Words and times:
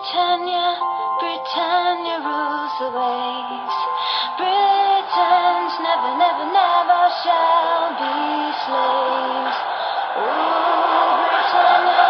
Britannia, 0.00 0.80
Britannia 1.20 2.16
rules 2.24 2.72
the 2.80 2.88
waves. 2.88 3.76
Britons 4.40 5.74
never, 5.86 6.12
never, 6.16 6.46
never 6.56 7.02
shall 7.20 7.92
be 8.00 8.16
slaves. 8.64 9.58
Oh, 10.16 11.20
Britannia, 11.28 12.06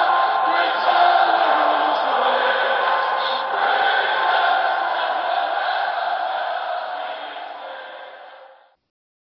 Britannia 0.46 1.50
rules 1.58 2.00
the 2.06 2.14
waves. 2.22 3.08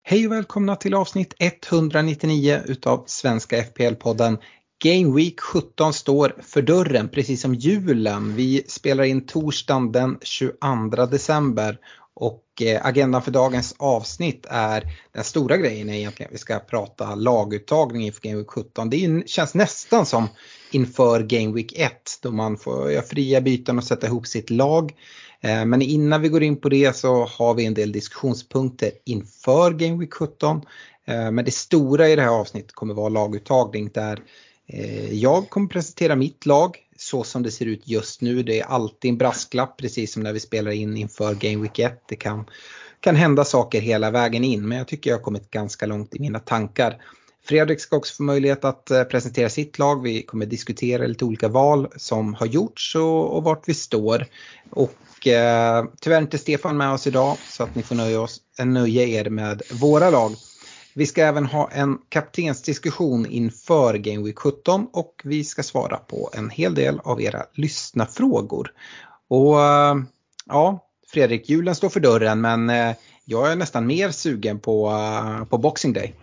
Hej 0.03 0.25
och 0.27 0.31
välkomna 0.31 0.75
till 0.75 0.93
avsnitt 0.93 1.33
199 1.39 2.61
utav 2.65 3.03
Svenska 3.07 3.55
FPL-podden. 3.57 4.37
Game 4.83 5.15
Week 5.15 5.39
17 5.39 5.93
står 5.93 6.35
för 6.41 6.61
dörren, 6.61 7.09
precis 7.09 7.41
som 7.41 7.55
julen. 7.55 8.35
Vi 8.35 8.63
spelar 8.67 9.03
in 9.03 9.25
torsdagen 9.25 9.91
den 9.91 10.17
22 10.21 11.05
december 11.05 11.77
och 12.13 12.43
eh, 12.61 12.85
agendan 12.85 13.21
för 13.21 13.31
dagens 13.31 13.75
avsnitt 13.77 14.45
är 14.49 14.83
den 15.11 15.23
stora 15.23 15.57
grejen 15.57 15.89
är 15.89 15.93
egentligen 15.93 16.29
att 16.29 16.33
vi 16.33 16.37
ska 16.37 16.59
prata 16.59 17.15
laguttagning 17.15 18.05
inför 18.05 18.21
Game 18.21 18.37
Week 18.37 18.49
17. 18.49 18.89
Det 18.89 19.29
känns 19.29 19.53
nästan 19.53 20.05
som 20.05 20.27
inför 20.71 21.23
Game 21.23 21.53
Week 21.53 21.73
1 21.75 21.91
då 22.21 22.31
man 22.31 22.57
får 22.57 22.91
göra 22.91 23.03
fria 23.03 23.41
byten 23.41 23.77
och 23.77 23.83
sätta 23.83 24.07
ihop 24.07 24.27
sitt 24.27 24.49
lag. 24.49 24.93
Eh, 25.41 25.65
men 25.65 25.81
innan 25.81 26.21
vi 26.21 26.29
går 26.29 26.43
in 26.43 26.61
på 26.61 26.69
det 26.69 26.95
så 26.95 27.25
har 27.25 27.53
vi 27.53 27.65
en 27.65 27.73
del 27.73 27.91
diskussionspunkter 27.91 28.91
inför 29.05 29.71
Game 29.71 29.97
Week 29.97 30.13
17. 30.13 30.61
Eh, 31.07 31.31
men 31.31 31.45
det 31.45 31.53
stora 31.53 32.09
i 32.09 32.15
det 32.15 32.21
här 32.21 32.39
avsnittet 32.39 32.71
kommer 32.71 32.93
vara 32.93 33.09
laguttagning 33.09 33.89
där 33.93 34.19
Eh, 34.73 35.13
jag 35.13 35.49
kommer 35.49 35.67
presentera 35.67 36.15
mitt 36.15 36.45
lag 36.45 36.77
så 36.97 37.23
som 37.23 37.43
det 37.43 37.51
ser 37.51 37.65
ut 37.65 37.81
just 37.85 38.21
nu. 38.21 38.43
Det 38.43 38.59
är 38.59 38.65
alltid 38.65 39.09
en 39.09 39.17
brasklapp 39.17 39.77
precis 39.77 40.13
som 40.13 40.23
när 40.23 40.33
vi 40.33 40.39
spelar 40.39 40.71
in 40.71 40.97
inför 40.97 41.35
Game 41.35 41.61
Week 41.61 41.79
1. 41.79 42.03
Det 42.07 42.15
kan, 42.15 42.45
kan 42.99 43.15
hända 43.15 43.45
saker 43.45 43.81
hela 43.81 44.11
vägen 44.11 44.43
in 44.43 44.67
men 44.67 44.77
jag 44.77 44.87
tycker 44.87 45.09
jag 45.09 45.17
har 45.17 45.23
kommit 45.23 45.51
ganska 45.51 45.85
långt 45.85 46.15
i 46.15 46.19
mina 46.19 46.39
tankar. 46.39 46.97
Fredrik 47.45 47.79
ska 47.79 47.95
också 47.95 48.15
få 48.15 48.23
möjlighet 48.23 48.65
att 48.65 48.91
eh, 48.91 49.03
presentera 49.03 49.49
sitt 49.49 49.79
lag. 49.79 50.03
Vi 50.03 50.21
kommer 50.21 50.45
diskutera 50.45 51.07
lite 51.07 51.25
olika 51.25 51.47
val 51.47 51.87
som 51.95 52.33
har 52.33 52.45
gjorts 52.45 52.95
och, 52.95 53.37
och 53.37 53.43
vart 53.43 53.69
vi 53.69 53.73
står. 53.73 54.25
Och 54.69 55.27
eh, 55.27 55.85
tyvärr 56.01 56.17
är 56.17 56.21
inte 56.21 56.37
Stefan 56.37 56.77
med 56.77 56.91
oss 56.91 57.07
idag 57.07 57.37
så 57.49 57.63
att 57.63 57.75
ni 57.75 57.83
får 57.83 57.95
nöja, 57.95 58.21
oss, 58.21 58.41
nöja 58.65 59.03
er 59.03 59.29
med 59.29 59.61
våra 59.71 60.09
lag. 60.09 60.35
Vi 60.93 61.05
ska 61.05 61.23
även 61.23 61.45
ha 61.45 61.69
en 61.71 61.97
kaptensdiskussion 62.09 63.25
inför 63.25 63.93
Game 63.93 64.25
Week 64.25 64.39
17 64.39 64.87
och 64.93 65.21
vi 65.23 65.43
ska 65.43 65.63
svara 65.63 65.97
på 65.97 66.29
en 66.33 66.49
hel 66.49 66.75
del 66.75 66.99
av 67.03 67.21
era 67.21 67.43
lyssnafrågor. 67.53 68.71
Och 69.29 69.61
eh, 69.61 69.95
ja, 70.47 70.87
Fredrik, 71.07 71.49
julen 71.49 71.75
står 71.75 71.89
för 71.89 71.99
dörren 71.99 72.41
men 72.41 72.69
eh, 72.69 72.95
jag 73.25 73.51
är 73.51 73.55
nästan 73.55 73.87
mer 73.87 74.11
sugen 74.11 74.59
på, 74.59 74.89
eh, 74.89 75.45
på 75.45 75.57
Boxing 75.57 75.93
Day. 75.93 76.15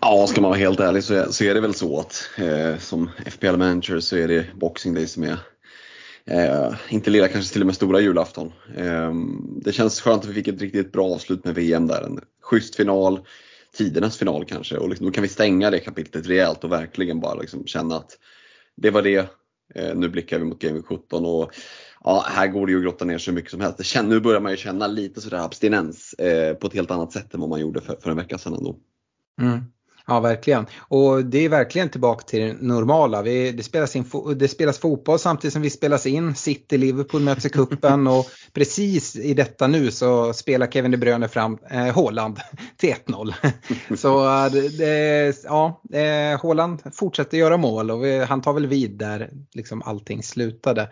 Ja, 0.00 0.26
ska 0.26 0.40
man 0.40 0.50
vara 0.50 0.58
helt 0.58 0.80
ärlig 0.80 1.04
så 1.04 1.14
är, 1.14 1.26
så 1.26 1.44
är 1.44 1.54
det 1.54 1.60
väl 1.60 1.74
så 1.74 2.00
att 2.00 2.30
eh, 2.36 2.78
som 2.78 3.10
FPL 3.26 3.56
manager 3.56 4.00
så 4.00 4.16
är 4.16 4.28
det 4.28 4.46
Boxing 4.54 4.94
Day 4.94 5.06
som 5.06 5.22
är 5.22 5.38
eh, 6.26 6.74
inte 6.88 7.10
lilla, 7.10 7.28
kanske 7.28 7.52
till 7.52 7.62
och 7.62 7.66
med 7.66 7.74
stora 7.74 8.00
julafton. 8.00 8.52
Eh, 8.76 9.12
det 9.64 9.72
känns 9.72 10.00
skönt 10.00 10.22
att 10.22 10.30
vi 10.30 10.34
fick 10.34 10.48
ett 10.48 10.60
riktigt 10.60 10.92
bra 10.92 11.14
avslut 11.14 11.44
med 11.44 11.54
VM 11.54 11.86
där. 11.86 12.02
En 12.02 12.20
schysst 12.52 12.74
final, 12.74 13.20
tidernas 13.76 14.18
final 14.18 14.44
kanske 14.44 14.76
och 14.76 14.88
liksom, 14.88 15.06
då 15.06 15.12
kan 15.12 15.22
vi 15.22 15.28
stänga 15.28 15.70
det 15.70 15.78
kapitlet 15.78 16.26
rejält 16.26 16.64
och 16.64 16.72
verkligen 16.72 17.20
bara 17.20 17.34
liksom 17.34 17.66
känna 17.66 17.96
att 17.96 18.18
det 18.76 18.90
var 18.90 19.02
det. 19.02 19.30
Eh, 19.74 19.94
nu 19.94 20.08
blickar 20.08 20.38
vi 20.38 20.44
mot 20.44 20.58
Game 20.58 20.74
Week 20.74 20.86
17 20.86 21.24
och 21.24 21.52
ja, 22.04 22.24
här 22.28 22.46
går 22.46 22.66
det 22.66 22.72
ju 22.72 22.78
att 22.78 22.84
grotta 22.84 23.04
ner 23.04 23.18
så 23.18 23.32
mycket 23.32 23.50
som 23.50 23.60
helst. 23.60 23.84
Känner, 23.84 24.08
nu 24.08 24.20
börjar 24.20 24.40
man 24.40 24.50
ju 24.50 24.56
känna 24.56 24.86
lite 24.86 25.20
sådär 25.20 25.44
abstinens 25.44 26.12
eh, 26.12 26.54
på 26.54 26.66
ett 26.66 26.74
helt 26.74 26.90
annat 26.90 27.12
sätt 27.12 27.34
än 27.34 27.40
vad 27.40 27.48
man 27.48 27.60
gjorde 27.60 27.80
för, 27.80 27.96
för 28.00 28.10
en 28.10 28.16
vecka 28.16 28.38
sedan 28.38 28.54
ändå. 28.54 28.76
Mm. 29.40 29.60
Ja, 30.06 30.20
verkligen. 30.20 30.66
Och 30.78 31.24
det 31.24 31.44
är 31.44 31.48
verkligen 31.48 31.88
tillbaka 31.88 32.24
till 32.24 32.40
det 32.40 32.56
normala. 32.60 33.22
Vi, 33.22 33.52
det, 33.52 33.62
spelas 33.62 33.96
in, 33.96 34.04
det 34.36 34.48
spelas 34.48 34.78
fotboll 34.78 35.18
samtidigt 35.18 35.52
som 35.52 35.62
vi 35.62 35.70
spelas 35.70 36.06
in. 36.06 36.34
City, 36.34 36.78
Liverpool 36.78 37.20
möts 37.22 37.46
i 37.46 37.48
kuppen 37.48 38.06
och 38.06 38.26
precis 38.52 39.16
i 39.16 39.34
detta 39.34 39.66
nu 39.66 39.90
så 39.90 40.32
spelar 40.32 40.66
Kevin 40.66 40.90
De 40.90 40.96
Bruyne 40.96 41.28
fram 41.28 41.58
eh, 41.70 41.94
Haaland 41.94 42.40
till 42.76 42.94
1-0. 43.06 43.34
så 43.96 44.44
eh, 44.44 44.52
det, 44.78 45.44
ja, 45.44 45.80
eh, 45.92 46.40
Haaland 46.42 46.82
fortsätter 46.94 47.38
göra 47.38 47.56
mål 47.56 47.90
och 47.90 48.04
vi, 48.04 48.18
han 48.18 48.42
tar 48.42 48.52
väl 48.52 48.66
vid 48.66 48.90
där 48.90 49.30
liksom 49.54 49.82
allting 49.82 50.22
slutade. 50.22 50.88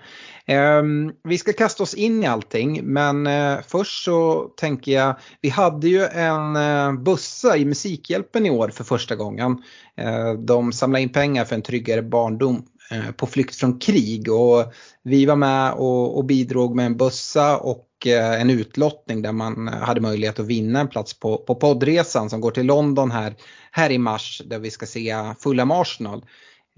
Ehm, 0.47 1.13
vi 1.25 1.39
ska 1.39 1.53
kasta 1.53 1.83
oss 1.83 1.95
in 1.95 2.25
i 2.25 2.27
allting 2.27 2.81
men 2.85 3.27
eh, 3.27 3.59
först 3.69 4.05
så 4.05 4.51
tänker 4.57 4.93
jag, 4.93 5.17
vi 5.41 5.49
hade 5.49 5.89
ju 5.89 6.05
en 6.05 6.57
eh, 6.57 6.93
bussa 6.93 7.57
i 7.57 7.65
Musikhjälpen 7.65 8.47
i 8.47 8.51
år 8.51 8.69
för 8.69 8.85
första 8.85 9.00
gången. 9.09 9.63
Eh, 9.97 10.33
de 10.33 10.73
samlade 10.73 11.03
in 11.03 11.09
pengar 11.09 11.45
för 11.45 11.55
en 11.55 11.63
tryggare 11.63 12.03
barndom 12.03 12.67
eh, 12.91 13.11
på 13.11 13.27
flykt 13.27 13.57
från 13.57 13.79
krig 13.79 14.33
och 14.33 14.73
vi 15.03 15.27
var 15.27 15.37
med 15.37 15.73
och, 15.73 16.19
och 16.19 16.25
bidrog 16.25 16.77
med 16.77 16.87
en 16.87 16.97
bussa 16.97 17.59
och 17.59 17.87
eh, 18.07 18.41
en 18.41 18.51
utlottning 18.51 19.23
där 19.23 19.33
man 19.33 19.69
hade 19.69 20.01
möjlighet 20.01 20.41
att 20.41 20.47
vinna 20.47 20.81
en 20.81 20.89
plats 20.89 21.21
på, 21.21 21.37
på 21.37 21.55
poddresan 21.55 22.31
som 22.31 22.41
går 22.41 22.51
till 22.51 22.67
London 22.67 23.11
här, 23.11 23.35
här 23.71 23.91
i 23.91 23.99
mars 23.99 24.43
där 24.47 24.59
vi 24.59 24.71
ska 24.71 24.87
se 24.87 25.15
fulla 25.39 25.63
Arsenal. 25.71 26.25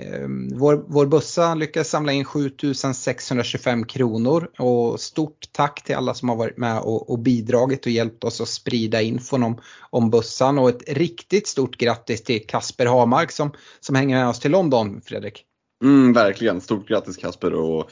Ehm, 0.03 0.59
vår, 0.59 0.85
vår 0.89 1.07
bussa 1.07 1.55
lyckades 1.55 1.91
samla 1.91 2.13
in 2.13 2.25
7625 2.25 3.85
kronor 3.87 4.51
och 4.59 5.01
stort 5.01 5.53
tack 5.53 5.85
till 5.85 5.95
alla 5.95 6.15
som 6.15 6.29
har 6.29 6.37
varit 6.37 6.59
med 6.59 6.81
och, 6.81 7.11
och 7.11 7.19
bidragit 7.19 7.87
och 7.87 7.93
hjälpt 7.93 8.25
oss 8.25 8.41
att 8.41 8.49
sprida 8.49 9.03
infon 9.03 9.43
om, 9.43 9.61
om 9.91 10.11
bussan 10.11 10.59
och 10.59 10.69
ett 10.69 10.83
riktigt 10.89 11.47
stort 11.47 11.77
grattis 11.77 12.25
till 12.25 12.47
Kasper 12.47 12.87
Hamark 12.87 13.31
som, 13.31 13.53
som 13.81 13.97
hänger 13.97 14.17
med 14.17 14.29
oss 14.29 14.41
till 14.41 14.51
London, 14.51 15.01
Fredrik. 15.05 15.45
Mm, 15.85 16.13
verkligen, 16.13 16.61
stort 16.61 16.89
grattis 16.89 17.17
Kasper 17.17 17.55
och 17.55 17.91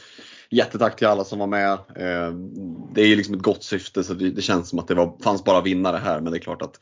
jättetack 0.50 0.96
till 0.96 1.06
alla 1.06 1.24
som 1.24 1.38
var 1.38 1.46
med. 1.46 1.78
Ehm, 1.96 2.50
det 2.94 3.02
är 3.02 3.06
ju 3.06 3.16
liksom 3.16 3.34
ett 3.34 3.42
gott 3.42 3.62
syfte 3.62 4.04
så 4.04 4.14
det, 4.14 4.30
det 4.30 4.42
känns 4.42 4.68
som 4.68 4.78
att 4.78 4.88
det 4.88 4.94
var, 4.94 5.22
fanns 5.22 5.44
bara 5.44 5.60
vinnare 5.60 5.96
här 5.96 6.20
men 6.20 6.32
det 6.32 6.38
är 6.38 6.42
klart 6.42 6.62
att 6.62 6.78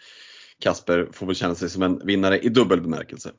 Kasper 0.60 1.08
får 1.12 1.26
väl 1.26 1.34
känna 1.34 1.54
sig 1.54 1.70
som 1.70 1.82
en 1.82 2.06
vinnare 2.06 2.38
i 2.38 2.48
dubbel 2.48 2.80
bemärkelse. 2.80 3.30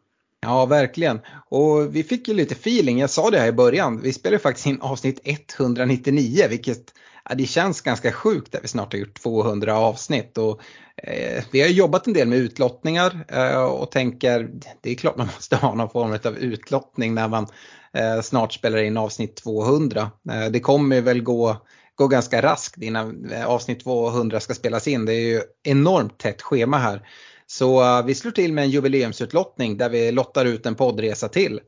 Ja, 0.41 0.65
verkligen. 0.65 1.19
Och 1.49 1.95
vi 1.95 2.03
fick 2.03 2.27
ju 2.27 2.33
lite 2.33 2.53
feeling, 2.53 2.99
jag 2.99 3.09
sa 3.09 3.29
det 3.29 3.39
här 3.39 3.47
i 3.47 3.51
början, 3.51 4.01
vi 4.01 4.13
spelar 4.13 4.33
ju 4.35 4.39
faktiskt 4.39 4.67
in 4.67 4.81
avsnitt 4.81 5.19
199 5.23 6.45
vilket 6.49 6.93
ja, 7.29 7.35
det 7.35 7.45
känns 7.45 7.81
ganska 7.81 8.11
sjukt 8.11 8.55
att 8.55 8.63
vi 8.63 8.67
snart 8.67 8.93
har 8.93 8.99
gjort 8.99 9.21
200 9.21 9.77
avsnitt. 9.77 10.37
Och, 10.37 10.61
eh, 11.03 11.43
vi 11.51 11.61
har 11.61 11.67
jobbat 11.67 12.07
en 12.07 12.13
del 12.13 12.27
med 12.27 12.37
utlottningar 12.37 13.25
eh, 13.27 13.63
och 13.63 13.91
tänker 13.91 14.49
det 14.81 14.91
är 14.91 14.95
klart 14.95 15.17
man 15.17 15.29
måste 15.35 15.55
ha 15.55 15.75
någon 15.75 15.89
form 15.89 16.11
av 16.23 16.37
utlottning 16.37 17.13
när 17.13 17.27
man 17.27 17.47
eh, 17.93 18.21
snart 18.21 18.53
spelar 18.53 18.77
in 18.77 18.97
avsnitt 18.97 19.35
200. 19.35 20.11
Eh, 20.31 20.45
det 20.51 20.59
kommer 20.59 21.01
väl 21.01 21.23
gå 21.23 21.57
gå 21.99 22.07
ganska 22.07 22.41
raskt 22.41 22.81
innan 22.81 23.31
eh, 23.31 23.45
avsnitt 23.45 23.83
200 23.83 24.39
ska 24.39 24.53
spelas 24.53 24.87
in. 24.87 25.05
Det 25.05 25.13
är 25.13 25.27
ju 25.27 25.41
enormt 25.63 26.17
tätt 26.17 26.41
schema 26.41 26.77
här. 26.77 27.07
Så 27.51 27.81
uh, 27.81 28.05
vi 28.05 28.15
slår 28.15 28.31
till 28.31 28.53
med 28.53 28.63
en 28.63 28.69
jubileumsutlottning 28.69 29.77
där 29.77 29.89
vi 29.89 30.11
lottar 30.11 30.45
ut 30.45 30.65
en 30.65 30.75
poddresa 30.75 31.27
till. 31.27 31.59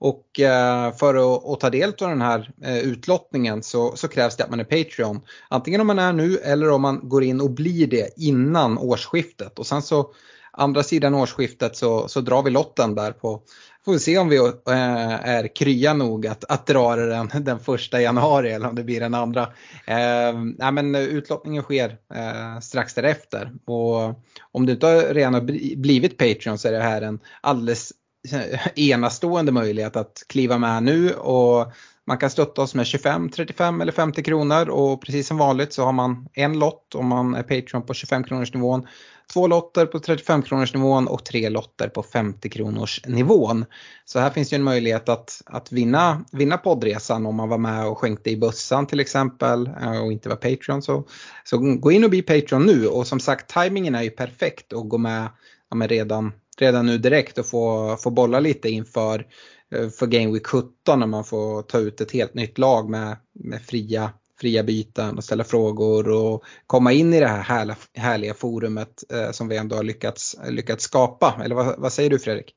Och 0.00 0.40
eh, 0.40 0.92
för 0.96 1.14
att, 1.52 1.60
ta 1.60 1.70
del 1.70 1.88
av 1.88 2.08
den 2.08 2.20
här 2.20 2.50
eh, 2.64 2.78
utlottningen 2.78 3.62
så, 3.62 3.96
så, 3.96 4.08
krävs 4.08 4.36
det 4.36 4.44
att 4.44 4.50
man 4.50 4.60
är 4.60 4.64
Patreon. 4.64 5.20
Antingen 5.48 5.80
om 5.80 5.86
man 5.86 5.98
är 5.98 6.12
nu 6.12 6.36
eller 6.36 6.70
om 6.70 6.82
man 6.82 7.08
går 7.08 7.24
in 7.24 7.40
och 7.40 7.50
blir 7.50 7.86
det 7.86 8.10
innan 8.16 8.78
årsskiftet. 8.78 9.58
Och 9.58 9.66
sen 9.66 9.82
så 9.82 10.12
andra 10.52 10.82
sidan 10.82 11.14
årsskiftet 11.14 11.76
så, 11.76 12.08
så 12.08 12.20
drar 12.20 12.42
vi 12.42 12.50
lotten 12.50 12.94
där 12.94 13.12
på 13.12 13.42
Får 13.84 13.92
vi 13.92 13.98
se 13.98 14.18
om 14.18 14.28
vi 14.28 14.36
eh, 14.36 15.28
är 15.28 15.56
krya 15.56 15.94
nog 15.94 16.26
att, 16.26 16.44
att 16.44 16.66
dra 16.66 16.96
den 16.96 17.30
den 17.34 17.60
första 17.60 18.00
januari 18.00 18.52
eller 18.52 18.68
om 18.68 18.74
det 18.74 18.84
blir 18.84 19.00
den 19.00 19.14
andra. 19.14 19.42
Eh, 19.86 20.34
nej 20.58 20.72
men 20.72 20.94
utlottningen 20.94 21.62
sker 21.62 21.96
eh, 22.14 22.60
strax 22.60 22.94
därefter. 22.94 23.52
Och 23.66 24.22
om 24.52 24.66
du 24.66 24.72
inte 24.72 25.14
redan 25.14 25.34
har 25.34 25.40
blivit 25.76 26.18
Patreon 26.18 26.58
så 26.58 26.68
är 26.68 26.72
det 26.72 26.82
här 26.82 27.02
en 27.02 27.20
alldeles 27.40 27.92
eh, 28.32 28.60
enastående 28.76 29.52
möjlighet 29.52 29.96
att 29.96 30.22
kliva 30.28 30.58
med 30.58 30.82
nu. 30.82 31.12
Och 31.12 31.72
man 32.06 32.18
kan 32.18 32.30
stötta 32.30 32.62
oss 32.62 32.74
med 32.74 32.86
25, 32.86 33.30
35 33.30 33.80
eller 33.80 33.92
50 33.92 34.22
kronor 34.22 34.68
och 34.68 35.02
precis 35.02 35.26
som 35.26 35.36
vanligt 35.36 35.72
så 35.72 35.84
har 35.84 35.92
man 35.92 36.28
en 36.32 36.58
lott 36.58 36.94
om 36.94 37.06
man 37.06 37.34
är 37.34 37.42
Patreon 37.42 37.86
på 37.86 37.94
25 37.94 38.24
kronors 38.24 38.54
nivån 38.54 38.86
två 39.32 39.46
lotter 39.46 39.86
på 39.86 39.98
35 39.98 40.42
kronors 40.42 40.74
nivån 40.74 41.08
och 41.08 41.24
tre 41.24 41.48
lotter 41.48 41.88
på 41.88 42.02
50 42.02 42.48
kronors 42.48 43.00
nivån. 43.06 43.64
Så 44.04 44.18
här 44.18 44.30
finns 44.30 44.52
ju 44.52 44.54
en 44.54 44.62
möjlighet 44.62 45.08
att, 45.08 45.42
att 45.46 45.72
vinna, 45.72 46.24
vinna 46.32 46.58
poddresan 46.58 47.26
om 47.26 47.36
man 47.36 47.48
var 47.48 47.58
med 47.58 47.86
och 47.86 47.98
skänkte 47.98 48.30
i 48.30 48.36
bössan 48.36 48.86
till 48.86 49.00
exempel 49.00 49.66
eh, 49.82 50.02
och 50.02 50.12
inte 50.12 50.28
var 50.28 50.36
Patreon. 50.36 50.82
Så, 50.82 51.04
så 51.44 51.58
gå 51.58 51.92
in 51.92 52.04
och 52.04 52.10
bli 52.10 52.22
Patreon 52.22 52.66
nu 52.66 52.86
och 52.86 53.06
som 53.06 53.20
sagt 53.20 53.50
tajmingen 53.50 53.94
är 53.94 54.02
ju 54.02 54.10
perfekt 54.10 54.72
att 54.72 54.88
gå 54.88 54.98
med, 54.98 55.28
ja, 55.70 55.86
redan, 55.86 56.32
redan 56.58 56.86
nu 56.86 56.98
direkt 56.98 57.38
och 57.38 57.46
få, 57.46 57.96
få 57.96 58.10
bolla 58.10 58.40
lite 58.40 58.68
inför 58.68 59.26
eh, 59.74 59.88
för 59.88 60.06
Game 60.06 60.32
Week 60.32 60.46
17 60.46 61.00
när 61.00 61.06
man 61.06 61.24
får 61.24 61.62
ta 61.62 61.78
ut 61.78 62.00
ett 62.00 62.12
helt 62.12 62.34
nytt 62.34 62.58
lag 62.58 62.90
med, 62.90 63.16
med 63.34 63.62
fria, 63.62 64.10
fria 64.40 64.62
byten 64.62 65.16
och 65.16 65.24
ställa 65.24 65.44
frågor 65.44 66.08
och 66.08 66.44
komma 66.66 66.92
in 66.92 67.14
i 67.14 67.20
det 67.20 67.26
här 67.26 67.42
härliga, 67.42 67.76
härliga 67.94 68.34
forumet 68.34 69.04
eh, 69.12 69.30
som 69.30 69.48
vi 69.48 69.56
ändå 69.56 69.76
har 69.76 69.82
lyckats, 69.82 70.36
lyckats 70.48 70.84
skapa. 70.84 71.40
Eller 71.44 71.54
vad, 71.54 71.78
vad 71.78 71.92
säger 71.92 72.10
du 72.10 72.18
Fredrik? 72.18 72.54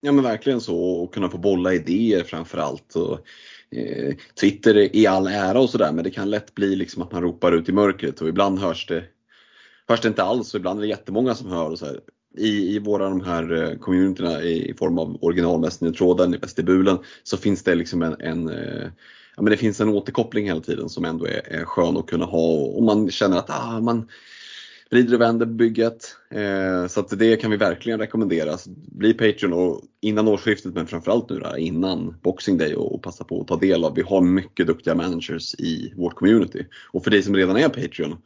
Ja 0.00 0.12
men 0.12 0.24
verkligen 0.24 0.60
så 0.60 0.78
och 0.78 1.14
kunna 1.14 1.28
få 1.28 1.38
bolla 1.38 1.74
idéer 1.74 2.24
framförallt. 2.24 2.96
Och, 2.96 3.18
eh, 3.78 4.14
Twitter 4.40 4.96
i 4.96 5.06
all 5.06 5.26
ära 5.26 5.60
och 5.60 5.70
sådär 5.70 5.92
men 5.92 6.04
det 6.04 6.10
kan 6.10 6.30
lätt 6.30 6.54
bli 6.54 6.76
liksom 6.76 7.02
att 7.02 7.12
man 7.12 7.22
ropar 7.22 7.52
ut 7.52 7.68
i 7.68 7.72
mörkret 7.72 8.20
och 8.20 8.28
ibland 8.28 8.58
hörs 8.58 8.86
det, 8.86 9.04
hörs 9.88 10.00
det 10.00 10.08
inte 10.08 10.22
alls 10.22 10.54
och 10.54 10.58
ibland 10.60 10.78
är 10.78 10.82
det 10.82 10.88
jättemånga 10.88 11.34
som 11.34 11.50
hör. 11.50 11.70
Och 11.70 11.78
så 11.78 11.86
här. 11.86 12.00
I, 12.36 12.74
I 12.74 12.78
våra 12.78 13.08
de 13.08 13.20
här 13.20 13.62
eh, 13.62 13.78
communityna 13.78 14.42
i 14.42 14.74
form 14.78 14.98
av 14.98 15.18
originalmässingtråden 15.20 16.34
i 16.34 16.36
vestibulen 16.36 16.98
så 17.22 17.36
finns 17.36 17.62
det 17.62 17.74
liksom 17.74 18.02
en, 18.02 18.16
en 18.20 18.48
eh, 18.48 18.88
ja, 19.38 19.42
men 19.42 19.50
det 19.50 19.56
finns 19.56 19.80
en 19.80 19.88
återkoppling 19.88 20.46
hela 20.46 20.60
tiden 20.60 20.88
som 20.88 21.04
ändå 21.04 21.26
är, 21.26 21.42
är 21.44 21.64
skön 21.64 21.96
att 21.96 22.06
kunna 22.06 22.24
ha 22.24 22.54
och 22.54 22.82
man 22.82 23.10
känner 23.10 23.38
att 23.38 23.50
ah, 23.50 23.80
man 23.80 24.08
vrider 24.90 25.14
och 25.14 25.20
vänder 25.20 25.46
bygget. 25.46 26.16
Eh, 26.30 26.86
så 26.86 27.00
att 27.00 27.18
det 27.18 27.36
kan 27.36 27.50
vi 27.50 27.56
verkligen 27.56 27.98
rekommendera. 27.98 28.56
bli 28.66 29.14
Patreon 29.14 29.52
och 29.52 29.82
innan 30.00 30.28
årsskiftet 30.28 30.74
men 30.74 30.86
framförallt 30.86 31.30
nu 31.30 31.38
där, 31.38 31.56
innan 31.56 32.16
Boxing 32.22 32.58
Day 32.58 32.74
och, 32.74 32.94
och 32.94 33.02
passa 33.02 33.24
på 33.24 33.40
att 33.40 33.46
ta 33.46 33.56
del 33.56 33.84
av. 33.84 33.94
Vi 33.94 34.02
har 34.02 34.20
mycket 34.20 34.66
duktiga 34.66 34.94
managers 34.94 35.54
i 35.54 35.92
vårt 35.96 36.14
community. 36.14 36.66
Och 36.92 37.04
för 37.04 37.10
dig 37.10 37.22
som 37.22 37.36
redan 37.36 37.56
är 37.56 37.68
Patreon 37.68 38.16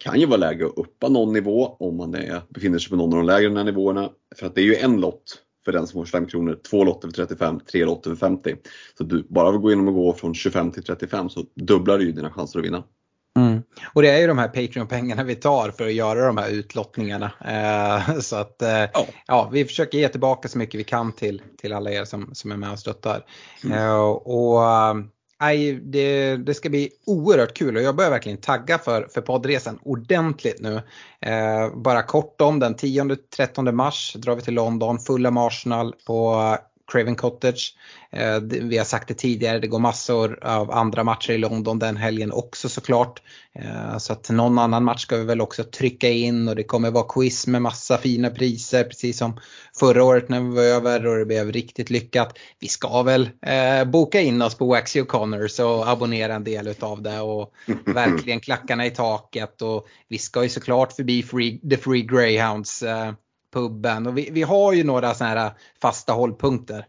kan 0.00 0.20
ju 0.20 0.26
vara 0.26 0.36
läge 0.36 0.66
att 0.66 0.72
uppa 0.76 1.08
någon 1.08 1.32
nivå 1.32 1.76
om 1.78 1.96
man 1.96 2.14
är, 2.14 2.42
befinner 2.48 2.78
sig 2.78 2.90
på 2.90 2.96
någon 2.96 3.12
av 3.12 3.18
de 3.18 3.26
lägre 3.26 3.64
nivåerna. 3.64 4.10
För 4.36 4.46
att 4.46 4.54
det 4.54 4.60
är 4.60 4.64
ju 4.64 4.76
en 4.76 5.00
lott 5.00 5.42
för 5.64 5.72
den 5.72 5.86
som 5.86 6.00
får 6.00 6.04
25 6.04 6.26
kronor, 6.26 6.58
två 6.70 6.84
lotter 6.84 7.08
för 7.08 7.14
35, 7.14 7.60
tre 7.60 7.84
lotter 7.84 8.10
för 8.10 8.16
50. 8.16 8.56
Så 8.98 9.04
du 9.04 9.26
bara 9.28 9.56
gå 9.56 9.72
in 9.72 9.88
och 9.88 9.94
gå 9.94 10.12
från 10.12 10.34
25 10.34 10.70
till 10.72 10.82
35 10.82 11.28
så 11.28 11.44
dubblar 11.54 11.98
du 11.98 12.04
ju 12.04 12.12
dina 12.12 12.30
chanser 12.30 12.58
att 12.58 12.64
vinna. 12.64 12.84
Mm. 13.38 13.62
Och 13.94 14.02
det 14.02 14.10
är 14.10 14.20
ju 14.20 14.26
de 14.26 14.38
här 14.38 14.48
Patreon-pengarna 14.48 15.22
vi 15.22 15.34
tar 15.34 15.70
för 15.70 15.86
att 15.86 15.92
göra 15.92 16.26
de 16.26 16.36
här 16.36 16.50
utlottningarna. 16.50 17.32
Eh, 17.40 18.18
så 18.20 18.36
att 18.36 18.62
eh, 18.62 18.68
ja. 18.70 19.06
ja. 19.26 19.50
vi 19.52 19.64
försöker 19.64 19.98
ge 19.98 20.08
tillbaka 20.08 20.48
så 20.48 20.58
mycket 20.58 20.80
vi 20.80 20.84
kan 20.84 21.12
till, 21.12 21.42
till 21.58 21.72
alla 21.72 21.90
er 21.90 22.04
som, 22.04 22.30
som 22.32 22.52
är 22.52 22.56
med 22.56 22.72
och 22.72 22.78
stöttar. 22.78 23.24
Mm. 23.64 23.78
Eh, 23.78 24.00
och 24.10 24.60
Nej, 25.40 25.74
det, 25.74 26.36
det, 26.36 26.54
ska 26.54 26.68
bli 26.68 26.90
oerhört 27.06 27.54
kul 27.54 27.76
och 27.76 27.82
jag 27.82 27.96
börjar 27.96 28.10
verkligen 28.10 28.38
tagga 28.38 28.78
för, 28.78 29.08
för 29.14 29.20
poddresan 29.20 29.78
ordentligt 29.82 30.60
nu. 30.60 30.82
Eh, 31.20 31.74
bara 31.74 32.02
kort 32.02 32.40
om 32.40 32.58
den 32.58 32.74
10-13 32.74 33.72
mars 33.72 34.14
drar 34.18 34.34
vi 34.34 34.42
till 34.42 34.54
London, 34.54 34.98
fulla 34.98 35.46
Arsenal 35.46 35.94
på 36.06 36.56
Craven 36.90 37.16
Cottage. 37.16 37.74
Eh, 38.12 38.40
vi 38.40 38.78
har 38.78 38.84
sagt 38.84 39.08
det 39.08 39.14
tidigare, 39.14 39.58
det 39.58 39.66
går 39.66 39.78
massor 39.78 40.38
av 40.42 40.70
andra 40.70 41.04
matcher 41.04 41.30
i 41.30 41.38
London 41.38 41.78
den 41.78 41.96
helgen 41.96 42.32
också 42.32 42.68
såklart. 42.68 43.22
Eh, 43.54 43.98
så 43.98 44.12
att 44.12 44.30
någon 44.30 44.58
annan 44.58 44.84
match 44.84 45.02
ska 45.02 45.16
vi 45.16 45.24
väl 45.24 45.40
också 45.40 45.64
trycka 45.64 46.08
in 46.08 46.48
och 46.48 46.56
det 46.56 46.64
kommer 46.64 46.90
vara 46.90 47.06
quiz 47.08 47.46
med 47.46 47.62
massa 47.62 47.98
fina 47.98 48.30
priser 48.30 48.84
precis 48.84 49.18
som 49.18 49.40
förra 49.80 50.04
året 50.04 50.28
när 50.28 50.40
vi 50.40 50.48
var 50.48 50.62
över 50.62 51.06
och 51.06 51.18
det 51.18 51.24
blev 51.24 51.52
riktigt 51.52 51.90
lyckat. 51.90 52.38
Vi 52.58 52.68
ska 52.68 53.02
väl 53.02 53.30
eh, 53.46 53.84
boka 53.84 54.20
in 54.20 54.42
oss 54.42 54.54
på 54.54 54.66
Waxy 54.66 55.00
O'Connors 55.00 55.60
och 55.60 55.88
abonnera 55.88 56.34
en 56.34 56.44
del 56.44 56.68
utav 56.68 57.02
det 57.02 57.20
och 57.20 57.52
verkligen 57.86 58.40
klackarna 58.40 58.86
i 58.86 58.90
taket 58.90 59.62
och 59.62 59.86
vi 60.08 60.18
ska 60.18 60.42
ju 60.42 60.48
såklart 60.48 60.92
förbi 60.92 61.22
free, 61.22 61.60
The 61.70 61.76
Free 61.76 62.02
Greyhounds 62.02 62.82
puben 63.52 64.06
och 64.06 64.18
vi, 64.18 64.28
vi 64.32 64.42
har 64.42 64.72
ju 64.72 64.84
några 64.84 65.14
sådana 65.14 65.40
här 65.40 65.50
fasta 65.82 66.12
hållpunkter. 66.12 66.84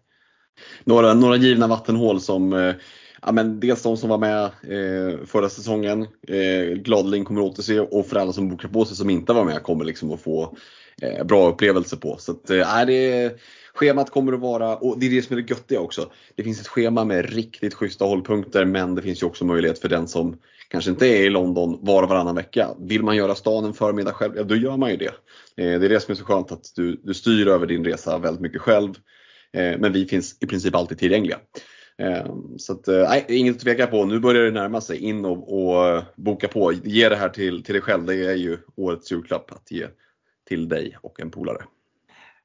Några, 0.84 1.14
några 1.14 1.36
givna 1.36 1.68
vattenhål 1.68 2.22
som 2.22 2.54
eh, 2.54 2.76
Ja, 3.22 3.32
men 3.32 3.60
dels 3.60 3.84
de 3.84 3.98
som 3.98 4.10
var 4.10 4.18
med 4.18 4.44
eh, 4.44 5.26
förra 5.26 5.50
säsongen 5.50 6.08
eh, 6.28 6.76
gladeligen 6.76 7.26
kommer 7.26 7.42
återse 7.42 7.80
och 7.80 8.06
för 8.08 8.16
alla 8.16 8.34
som 8.34 8.50
bokar 8.50 8.70
på 8.70 8.86
sig 8.86 8.98
som 8.98 9.10
inte 9.10 9.34
var 9.34 9.46
med 9.46 9.64
kommer 9.64 9.86
liksom 9.86 10.12
att 10.12 10.22
få 10.22 10.58
eh, 11.02 11.26
bra 11.26 11.50
upplevelser 11.50 11.98
på. 11.98 12.18
Så 12.20 12.32
att, 12.32 12.50
eh, 12.50 12.86
det, 12.88 13.40
schemat 13.74 14.10
kommer 14.10 14.34
att 14.34 14.40
vara, 14.40 14.76
och 14.76 15.00
det 15.00 15.06
är 15.06 15.10
det 15.10 15.22
som 15.22 15.38
är 15.38 15.42
det 15.42 15.50
göttiga 15.50 15.80
också, 15.80 16.12
det 16.36 16.44
finns 16.44 16.62
ett 16.62 16.68
schema 16.68 17.06
med 17.06 17.34
riktigt 17.34 17.74
schyssta 17.74 18.06
hållpunkter 18.06 18.66
men 18.66 18.96
det 18.96 19.02
finns 19.02 19.22
ju 19.24 19.28
också 19.28 19.46
möjlighet 19.46 19.80
för 19.80 19.90
den 19.90 20.08
som 20.08 20.38
kanske 20.72 20.92
inte 20.92 21.08
är 21.08 21.24
i 21.24 21.30
London 21.30 21.80
var 21.82 22.04
och 22.04 22.10
varannan 22.10 22.36
vecka. 22.36 22.70
Vill 22.80 23.04
man 23.04 23.16
göra 23.16 23.36
stan 23.36 23.66
en 23.66 23.74
förmiddag 23.74 24.14
själv, 24.14 24.34
ja 24.36 24.44
då 24.44 24.56
gör 24.56 24.78
man 24.78 24.92
ju 24.92 24.98
det. 24.98 25.14
Eh, 25.58 25.80
det 25.80 25.86
är 25.86 25.90
det 25.90 26.00
som 26.00 26.12
är 26.12 26.16
så 26.16 26.26
skönt 26.26 26.52
att 26.52 26.72
du, 26.76 27.02
du 27.04 27.14
styr 27.14 27.48
över 27.48 27.68
din 27.68 27.86
resa 27.86 28.18
väldigt 28.18 28.42
mycket 28.42 28.62
själv. 28.62 28.94
Eh, 29.54 29.80
men 29.80 29.94
vi 29.94 30.06
finns 30.06 30.38
i 30.42 30.48
princip 30.48 30.76
alltid 30.76 30.98
tillgängliga. 30.98 31.40
Eh, 31.98 32.36
så 32.58 32.74
att, 32.74 32.88
nej, 32.88 33.26
inget 33.28 33.56
att 33.56 33.62
tveka 33.62 33.88
på. 33.88 34.06
Nu 34.06 34.20
börjar 34.20 34.44
det 34.44 34.52
närma 34.52 34.82
sig. 34.82 34.98
In 34.98 35.26
och, 35.26 35.54
och 35.54 36.04
boka 36.16 36.48
på. 36.48 36.74
Ge 36.74 37.10
det 37.10 37.16
här 37.16 37.30
till, 37.30 37.64
till 37.64 37.74
dig 37.74 37.82
själv. 37.82 38.06
Det 38.06 38.26
är 38.26 38.36
ju 38.36 38.58
årets 38.76 39.12
julklapp 39.12 39.52
att 39.52 39.72
ge 39.72 39.88
till 40.48 40.70
dig 40.70 40.98
och 41.02 41.20
en 41.20 41.32
polare. 41.32 41.64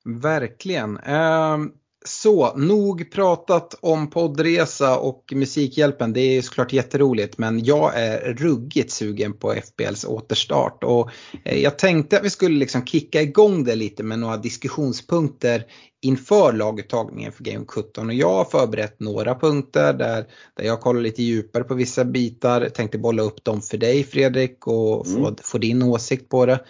Verkligen. 0.04 0.96
Ehm, 0.96 1.72
så, 2.04 2.56
nog 2.56 3.10
pratat 3.10 3.74
om 3.80 4.10
poddresa 4.10 4.98
och 4.98 5.32
Musikhjälpen. 5.34 6.12
Det 6.12 6.20
är 6.20 6.42
såklart 6.42 6.72
jätteroligt 6.72 7.38
men 7.38 7.64
jag 7.64 7.92
är 7.96 8.34
ruggigt 8.34 8.90
sugen 8.90 9.32
på 9.32 9.52
FBLs 9.52 10.04
återstart. 10.04 10.84
Och 10.84 11.10
eh, 11.44 11.58
jag 11.58 11.78
tänkte 11.78 12.16
att 12.16 12.24
vi 12.24 12.30
skulle 12.30 12.58
liksom 12.58 12.86
kicka 12.86 13.22
igång 13.22 13.64
det 13.64 13.74
lite 13.74 14.02
med 14.02 14.18
några 14.18 14.36
diskussionspunkter 14.36 15.64
inför 16.02 16.52
laguttagningen 16.52 17.32
för 17.32 17.44
Game 17.44 17.64
17. 17.68 18.06
Och 18.06 18.14
jag 18.14 18.32
har 18.32 18.44
förberett 18.44 19.00
några 19.00 19.34
punkter 19.34 19.92
där, 19.92 20.26
där 20.56 20.64
jag 20.64 20.80
kollar 20.80 21.00
lite 21.00 21.22
djupare 21.22 21.64
på 21.64 21.74
vissa 21.74 22.04
bitar. 22.04 22.68
Tänkte 22.68 22.98
bolla 22.98 23.22
upp 23.22 23.44
dem 23.44 23.62
för 23.62 23.78
dig 23.78 24.04
Fredrik 24.04 24.66
och 24.66 25.06
få, 25.06 25.18
mm. 25.18 25.36
få 25.42 25.58
din 25.58 25.82
åsikt 25.82 26.28
på 26.28 26.46
det. 26.46 26.60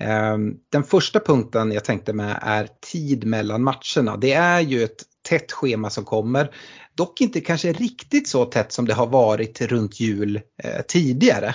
Ehm, 0.00 0.54
den 0.72 0.84
första 0.84 1.20
punkten 1.20 1.72
jag 1.72 1.84
tänkte 1.84 2.12
med 2.12 2.38
är 2.42 2.68
tid 2.92 3.26
mellan 3.26 3.62
matcherna. 3.62 4.16
Det 4.16 4.32
är 4.32 4.60
ju 4.60 4.84
ett 4.84 5.02
tätt 5.28 5.52
schema 5.52 5.90
som 5.90 6.04
kommer. 6.04 6.54
Dock 6.94 7.20
inte 7.20 7.40
kanske 7.40 7.72
riktigt 7.72 8.28
så 8.28 8.44
tätt 8.44 8.72
som 8.72 8.86
det 8.86 8.94
har 8.94 9.06
varit 9.06 9.60
runt 9.60 10.00
jul 10.00 10.40
eh, 10.62 10.82
tidigare. 10.88 11.54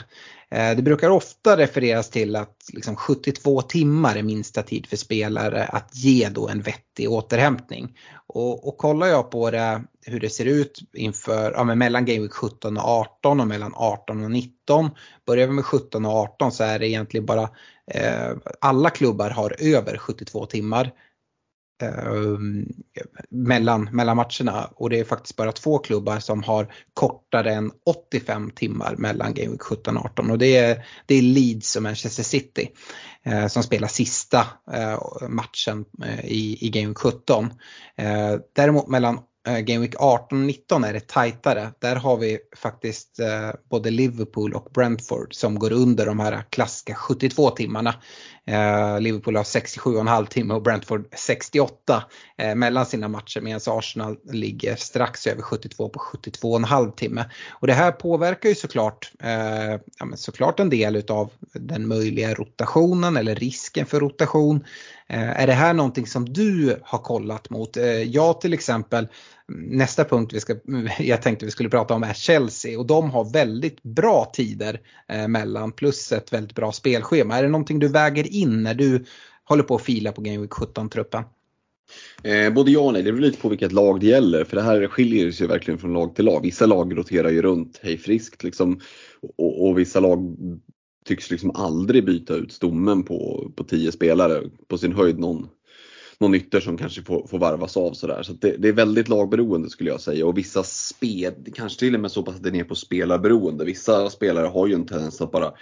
Eh, 0.51 0.75
det 0.75 0.81
brukar 0.81 1.09
ofta 1.09 1.57
refereras 1.57 2.09
till 2.09 2.35
att 2.35 2.55
liksom 2.73 2.95
72 2.95 3.61
timmar 3.61 4.15
är 4.15 4.23
minsta 4.23 4.63
tid 4.63 4.85
för 4.85 4.97
spelare 4.97 5.65
att 5.65 5.95
ge 5.95 6.29
då 6.29 6.49
en 6.49 6.61
vettig 6.61 7.11
återhämtning. 7.11 7.97
Och, 8.27 8.67
och 8.67 8.77
kollar 8.77 9.07
jag 9.07 9.31
på 9.31 9.51
det, 9.51 9.83
hur 10.05 10.19
det 10.19 10.29
ser 10.29 10.45
ut 10.45 10.79
inför, 10.93 11.51
ja, 11.51 11.63
mellan 11.63 12.05
Game 12.05 12.19
Week 12.19 12.33
17 12.33 12.77
och 12.77 12.83
18 12.83 13.39
och 13.39 13.47
mellan 13.47 13.73
18 13.75 14.23
och 14.23 14.31
19. 14.31 14.89
Börjar 15.25 15.47
vi 15.47 15.53
med 15.53 15.65
17 15.65 16.05
och 16.05 16.11
18 16.11 16.51
så 16.51 16.63
är 16.63 16.79
det 16.79 16.87
egentligen 16.87 17.25
bara 17.25 17.49
eh, 17.91 18.31
alla 18.61 18.89
klubbar 18.89 19.29
har 19.29 19.55
över 19.59 19.97
72 19.97 20.45
timmar 20.45 20.91
eh, 21.81 22.37
mellan, 23.29 23.89
mellan 23.91 24.17
matcherna 24.17 24.69
och 24.75 24.89
det 24.89 24.99
är 24.99 25.03
faktiskt 25.03 25.35
bara 25.35 25.51
två 25.51 25.77
klubbar 25.77 26.19
som 26.19 26.43
har 26.43 26.73
kortare 26.93 27.53
än 27.53 27.71
85 27.85 28.51
timmar 28.51 28.95
mellan 28.97 29.33
Game 29.33 29.49
Week 29.49 29.61
17 29.61 29.97
och 29.97 30.05
18 30.05 30.31
och 30.31 30.37
det 30.37 30.57
är, 30.57 30.85
det 31.05 31.15
är 31.15 31.21
Leeds 31.21 31.75
och 31.75 31.83
Manchester 31.83 32.23
City 32.23 32.69
eh, 33.23 33.47
som 33.47 33.63
spelar 33.63 33.87
sista 33.87 34.47
eh, 34.73 34.99
matchen 35.29 35.85
eh, 36.03 36.25
i, 36.25 36.57
i 36.61 36.69
Game 36.69 36.87
Week 36.87 36.97
17. 36.97 37.45
Eh, 37.95 38.35
däremot 38.55 38.87
mellan 38.87 39.19
eh, 39.47 39.59
Game 39.59 39.79
Week 39.79 39.95
18 39.97 40.39
och 40.39 40.45
19 40.45 40.83
är 40.83 40.93
det 40.93 41.07
tajtare. 41.07 41.71
Där 41.79 41.95
har 41.95 42.17
vi 42.17 42.39
faktiskt 42.57 43.19
eh, 43.19 43.51
både 43.69 43.89
Liverpool 43.89 44.53
och 44.53 44.67
Brentford 44.73 45.33
som 45.33 45.59
går 45.59 45.71
under 45.71 46.05
de 46.05 46.19
här 46.19 46.43
klassiska 46.49 46.95
72 46.95 47.49
timmarna. 47.49 47.95
Eh, 48.47 48.99
Liverpool 48.99 49.35
har 49.35 49.43
67,5 49.43 50.25
timme 50.25 50.53
och 50.53 50.61
Brentford 50.61 51.05
68 51.15 52.03
eh, 52.37 52.55
mellan 52.55 52.85
sina 52.85 53.07
matcher 53.07 53.41
medan 53.41 53.61
Arsenal 53.67 54.17
ligger 54.31 54.75
strax 54.75 55.27
över 55.27 55.41
72 55.41 55.89
på 55.89 55.99
72,5 55.99 56.91
timme. 56.91 57.25
Och 57.49 57.67
det 57.67 57.73
här 57.73 57.91
påverkar 57.91 58.49
ju 58.49 58.55
såklart, 58.55 59.11
eh, 59.23 59.71
ja, 59.71 60.07
såklart 60.15 60.59
en 60.59 60.69
del 60.69 60.95
utav 60.95 61.31
den 61.53 61.87
möjliga 61.87 62.33
rotationen 62.33 63.17
eller 63.17 63.35
risken 63.35 63.85
för 63.85 63.99
rotation. 63.99 64.65
Eh, 65.07 65.41
är 65.41 65.47
det 65.47 65.53
här 65.53 65.73
någonting 65.73 66.07
som 66.07 66.33
du 66.33 66.79
har 66.83 66.99
kollat 66.99 67.49
mot? 67.49 67.77
Jag 68.05 68.41
till 68.41 68.53
exempel 68.53 69.07
nästa 69.55 70.05
punkt 70.05 70.33
vi 70.33 70.39
ska, 70.39 70.55
jag 70.99 71.21
tänkte 71.21 71.45
vi 71.45 71.51
skulle 71.51 71.69
prata 71.69 71.93
om 71.93 72.03
är 72.03 72.13
Chelsea 72.13 72.79
och 72.79 72.87
de 72.87 73.09
har 73.11 73.33
väldigt 73.33 73.83
bra 73.83 74.31
tider 74.33 74.81
eh, 75.07 75.27
mellan 75.27 75.71
plus 75.71 76.11
ett 76.11 76.33
väldigt 76.33 76.55
bra 76.55 76.71
spelschema. 76.71 77.37
Är 77.37 77.43
det 77.43 77.49
någonting 77.49 77.79
du 77.79 77.87
väger 77.87 78.33
in 78.33 78.63
när 78.63 78.73
du 78.73 79.05
håller 79.43 79.63
på 79.63 79.75
att 79.75 79.81
fila 79.81 80.11
på 80.11 80.21
Game 80.21 80.37
Week 80.37 80.51
17-truppen? 80.51 81.23
Eh, 82.23 82.53
både 82.53 82.71
ja 82.71 82.79
och 82.79 82.93
nej, 82.93 83.03
det 83.03 83.11
beror 83.11 83.25
lite 83.25 83.41
på 83.41 83.49
vilket 83.49 83.71
lag 83.71 83.99
det 83.99 84.05
gäller 84.05 84.43
för 84.43 84.55
det 84.55 84.63
här 84.63 84.87
skiljer 84.87 85.31
sig 85.31 85.47
verkligen 85.47 85.77
från 85.77 85.93
lag 85.93 86.15
till 86.15 86.25
lag. 86.25 86.41
Vissa 86.41 86.65
lag 86.65 86.97
roterar 86.97 87.29
ju 87.29 87.41
runt 87.41 87.79
hej 87.83 87.97
friskt 87.97 88.43
liksom 88.43 88.79
och, 89.37 89.67
och 89.67 89.79
vissa 89.79 89.99
lag 89.99 90.37
tycks 91.05 91.31
liksom 91.31 91.51
aldrig 91.51 92.05
byta 92.05 92.35
ut 92.35 92.51
stommen 92.51 93.03
på, 93.03 93.51
på 93.55 93.63
tio 93.63 93.91
spelare, 93.91 94.41
på 94.67 94.77
sin 94.77 94.93
höjd 94.93 95.19
någon 95.19 95.47
någon 96.21 96.35
ytter 96.35 96.59
som 96.59 96.77
kanske 96.77 97.01
får, 97.01 97.27
får 97.27 97.39
varvas 97.39 97.77
av 97.77 97.93
sådär. 97.93 98.23
Så 98.23 98.33
det, 98.33 98.55
det, 98.57 98.67
är 98.67 98.73
väldigt 98.73 99.09
lagberoende 99.09 99.69
skulle 99.69 99.89
jag 99.89 100.01
säga 100.01 100.25
och 100.25 100.37
vissa 100.37 100.63
spel, 100.63 101.33
kanske 101.53 101.79
till 101.79 101.95
och 101.95 102.01
med 102.01 102.11
så 102.11 102.23
pass 102.23 102.35
att 102.35 102.43
det 102.43 102.49
är 102.49 102.53
ner 102.53 102.63
på 102.63 102.75
spelarberoende. 102.75 103.65
Vissa 103.65 104.09
spelare 104.09 104.47
har 104.47 104.67
ju 104.67 104.73
en 104.73 104.85
tendens 104.85 105.21
att 105.21 105.31
bara 105.31 105.53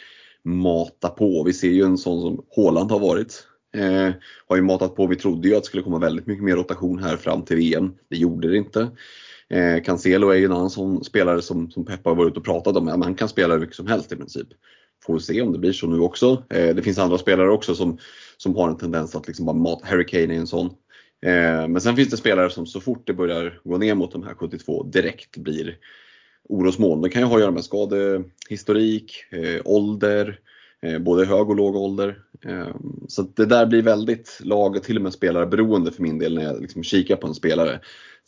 mata 0.43 1.09
på. 1.09 1.43
Vi 1.43 1.53
ser 1.53 1.69
ju 1.69 1.83
en 1.83 1.97
sån 1.97 2.21
som 2.21 2.45
Håland 2.49 2.91
har 2.91 2.99
varit. 2.99 3.47
Eh, 3.75 4.09
har 4.47 4.55
ju 4.55 4.61
matat 4.61 4.95
på. 4.95 5.07
Vi 5.07 5.15
trodde 5.15 5.47
ju 5.47 5.55
att 5.55 5.63
det 5.63 5.67
skulle 5.67 5.83
komma 5.83 5.99
väldigt 5.99 6.27
mycket 6.27 6.43
mer 6.43 6.55
rotation 6.55 6.99
här 6.99 7.17
fram 7.17 7.41
till 7.41 7.57
VM. 7.57 7.93
Det 8.09 8.17
gjorde 8.17 8.49
det 8.49 8.57
inte. 8.57 8.87
Eh, 9.49 9.83
Cancelo 9.83 10.29
är 10.29 10.35
ju 10.35 10.45
en 10.45 10.51
annan 10.51 10.69
sån 10.69 11.03
spelare 11.03 11.41
som, 11.41 11.71
som 11.71 11.85
Peppa 11.85 12.09
har 12.09 12.15
varit 12.15 12.31
ute 12.31 12.39
och 12.39 12.45
pratat 12.45 12.77
om. 12.77 12.87
Ja, 12.87 12.99
han 13.03 13.15
kan 13.15 13.29
spela 13.29 13.53
hur 13.53 13.61
mycket 13.61 13.75
som 13.75 13.87
helst 13.87 14.11
i 14.11 14.15
princip. 14.15 14.47
Får 15.05 15.13
vi 15.13 15.19
se 15.19 15.41
om 15.41 15.51
det 15.51 15.59
blir 15.59 15.73
så 15.73 15.87
nu 15.87 15.99
också. 15.99 16.43
Eh, 16.49 16.75
det 16.75 16.83
finns 16.83 16.97
andra 16.97 17.17
spelare 17.17 17.49
också 17.49 17.75
som, 17.75 17.97
som 18.37 18.55
har 18.55 18.69
en 18.69 18.77
tendens 18.77 19.15
att 19.15 19.27
liksom 19.27 19.45
bara 19.45 19.55
mata. 19.55 19.87
Harry 19.87 20.05
Kane 20.05 20.35
är 20.35 20.39
en 20.39 20.47
sån. 20.47 20.65
Eh, 21.21 21.67
men 21.67 21.81
sen 21.81 21.95
finns 21.95 22.09
det 22.09 22.17
spelare 22.17 22.49
som 22.49 22.65
så 22.65 22.81
fort 22.81 23.07
det 23.07 23.13
börjar 23.13 23.59
gå 23.63 23.77
ner 23.77 23.95
mot 23.95 24.11
de 24.11 24.23
här 24.23 24.33
72 24.33 24.83
direkt 24.83 25.37
blir 25.37 25.77
orosmoln. 26.49 27.01
Det 27.01 27.09
kan 27.09 27.21
ju 27.21 27.27
ha 27.27 27.35
att 27.35 27.41
göra 27.41 27.51
med 27.51 27.63
skadehistorik, 27.63 29.25
eh, 29.31 29.61
ålder, 29.65 30.39
eh, 30.81 30.99
både 30.99 31.25
hög 31.25 31.49
och 31.49 31.55
låg 31.55 31.75
ålder. 31.75 32.21
Eh, 32.45 32.75
så 33.07 33.21
det 33.21 33.45
där 33.45 33.65
blir 33.65 33.81
väldigt 33.81 34.39
lag 34.43 34.75
och 34.75 34.83
till 34.83 34.95
och 34.95 35.03
med 35.03 35.13
spelare 35.13 35.45
beroende 35.45 35.91
för 35.91 36.03
min 36.03 36.19
del 36.19 36.35
när 36.35 36.43
jag 36.43 36.61
liksom 36.61 36.83
kikar 36.83 37.15
på 37.15 37.27
en 37.27 37.35
spelare. 37.35 37.79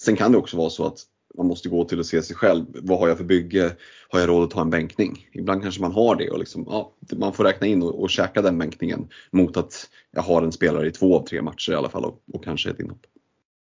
Sen 0.01 0.15
kan 0.15 0.31
det 0.31 0.37
också 0.37 0.57
vara 0.57 0.69
så 0.69 0.87
att 0.87 0.97
man 1.37 1.47
måste 1.47 1.69
gå 1.69 1.83
till 1.83 1.99
och 1.99 2.05
se 2.05 2.21
sig 2.21 2.35
själv. 2.35 2.65
Vad 2.73 2.99
har 2.99 3.07
jag 3.07 3.17
för 3.17 3.23
bygge? 3.23 3.75
Har 4.09 4.19
jag 4.19 4.29
råd 4.29 4.43
att 4.43 4.51
ta 4.51 4.61
en 4.61 4.69
bänkning? 4.69 5.27
Ibland 5.33 5.61
kanske 5.61 5.81
man 5.81 5.91
har 5.91 6.15
det 6.15 6.29
och 6.29 6.39
liksom, 6.39 6.65
ja, 6.69 6.93
man 7.15 7.33
får 7.33 7.43
räkna 7.43 7.67
in 7.67 7.83
och, 7.83 8.01
och 8.01 8.09
käka 8.09 8.41
den 8.41 8.57
bänkningen 8.57 9.07
mot 9.31 9.57
att 9.57 9.89
jag 10.11 10.21
har 10.21 10.41
en 10.41 10.51
spelare 10.51 10.87
i 10.87 10.91
två 10.91 11.19
av 11.19 11.25
tre 11.25 11.41
matcher 11.41 11.71
i 11.71 11.75
alla 11.75 11.89
fall 11.89 12.05
och, 12.05 12.23
och 12.33 12.43
kanske 12.43 12.69
ett 12.69 12.79
inhopp. 12.79 13.01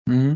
Mm. 0.10 0.36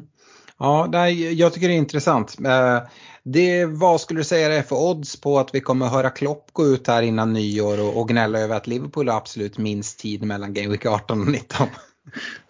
Ja, 0.59 0.89
nej, 0.91 1.33
jag 1.33 1.53
tycker 1.53 1.67
det 1.67 1.73
är 1.73 1.77
intressant. 1.77 2.37
Eh, 2.45 2.79
det, 3.23 3.65
vad 3.65 4.01
skulle 4.01 4.19
du 4.19 4.23
säga 4.23 4.49
det 4.49 4.55
är 4.55 4.61
för 4.61 4.75
odds 4.75 5.21
på 5.21 5.39
att 5.39 5.55
vi 5.55 5.61
kommer 5.61 5.87
höra 5.87 6.09
Klopp 6.09 6.49
gå 6.53 6.65
ut 6.65 6.87
här 6.87 7.01
innan 7.01 7.33
nyår 7.33 7.81
och, 7.81 7.97
och 7.97 8.07
gnälla 8.07 8.39
över 8.39 8.55
att 8.55 8.67
Liverpool 8.67 9.09
har 9.09 9.17
absolut 9.17 9.57
minst 9.57 9.99
tid 9.99 10.23
mellan 10.23 10.53
Game 10.53 10.69
Week 10.69 10.85
18 10.85 11.21
och 11.21 11.27
19? 11.27 11.67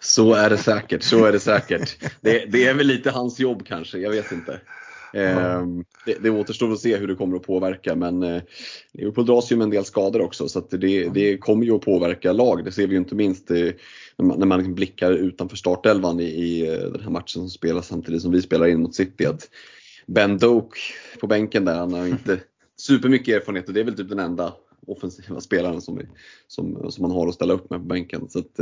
Så 0.00 0.34
är 0.34 0.50
det 0.50 0.56
säkert, 0.56 1.02
så 1.02 1.24
är 1.24 1.32
det 1.32 1.40
säkert. 1.40 1.96
Det, 2.20 2.44
det 2.52 2.66
är 2.66 2.74
väl 2.74 2.86
lite 2.86 3.10
hans 3.10 3.40
jobb 3.40 3.66
kanske, 3.66 3.98
jag 3.98 4.10
vet 4.10 4.32
inte. 4.32 4.60
Eh, 5.12 5.66
det, 6.06 6.22
det 6.22 6.30
återstår 6.30 6.72
att 6.72 6.78
se 6.78 6.96
hur 6.96 7.06
det 7.06 7.14
kommer 7.14 7.36
att 7.36 7.42
påverka 7.42 7.94
men 7.94 8.22
eh, 8.22 8.42
Liverpool 8.92 9.26
dras 9.26 9.52
ju 9.52 9.56
med 9.56 9.64
en 9.64 9.70
del 9.70 9.84
skador 9.84 10.20
också 10.20 10.48
så 10.48 10.58
att 10.58 10.70
det, 10.70 11.08
det 11.08 11.38
kommer 11.38 11.64
ju 11.64 11.74
att 11.74 11.80
påverka 11.80 12.32
lag. 12.32 12.64
Det 12.64 12.72
ser 12.72 12.86
vi 12.86 12.92
ju 12.92 12.98
inte 12.98 13.14
minst 13.14 13.50
eh, 13.50 13.70
när 14.16 14.24
man, 14.24 14.38
när 14.38 14.46
man 14.46 14.58
liksom 14.58 14.74
blickar 14.74 15.12
utanför 15.12 15.56
startelvan 15.56 16.20
i, 16.20 16.24
i 16.24 16.68
eh, 16.68 16.90
den 16.90 17.02
här 17.02 17.10
matchen 17.10 17.26
som 17.26 17.50
spelas 17.50 17.86
samtidigt 17.86 18.22
som 18.22 18.32
vi 18.32 18.42
spelar 18.42 18.66
in 18.66 18.80
mot 18.80 18.94
City. 18.94 19.26
Att 19.26 19.48
Ben 20.06 20.38
Doak 20.38 20.78
på 21.20 21.26
bänken 21.26 21.64
där, 21.64 21.74
han 21.74 21.92
har 21.92 22.06
inte 22.06 22.40
supermycket 22.76 23.36
erfarenhet 23.36 23.68
och 23.68 23.74
det 23.74 23.80
är 23.80 23.84
väl 23.84 23.96
typ 23.96 24.08
den 24.08 24.18
enda 24.18 24.52
offensiva 24.86 25.40
spelaren 25.40 25.80
som, 25.80 26.00
som, 26.46 26.90
som 26.90 27.02
man 27.02 27.10
har 27.10 27.28
att 27.28 27.34
ställa 27.34 27.54
upp 27.54 27.70
med 27.70 27.80
på 27.80 27.86
bänken. 27.86 28.28
Så 28.28 28.38
att, 28.38 28.58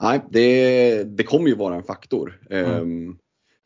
nej, 0.00 0.20
det, 0.30 1.04
det 1.04 1.22
kommer 1.22 1.48
ju 1.48 1.54
vara 1.54 1.74
en 1.74 1.82
faktor. 1.82 2.40
Mm. 2.50 2.70
Ehm, 2.72 3.16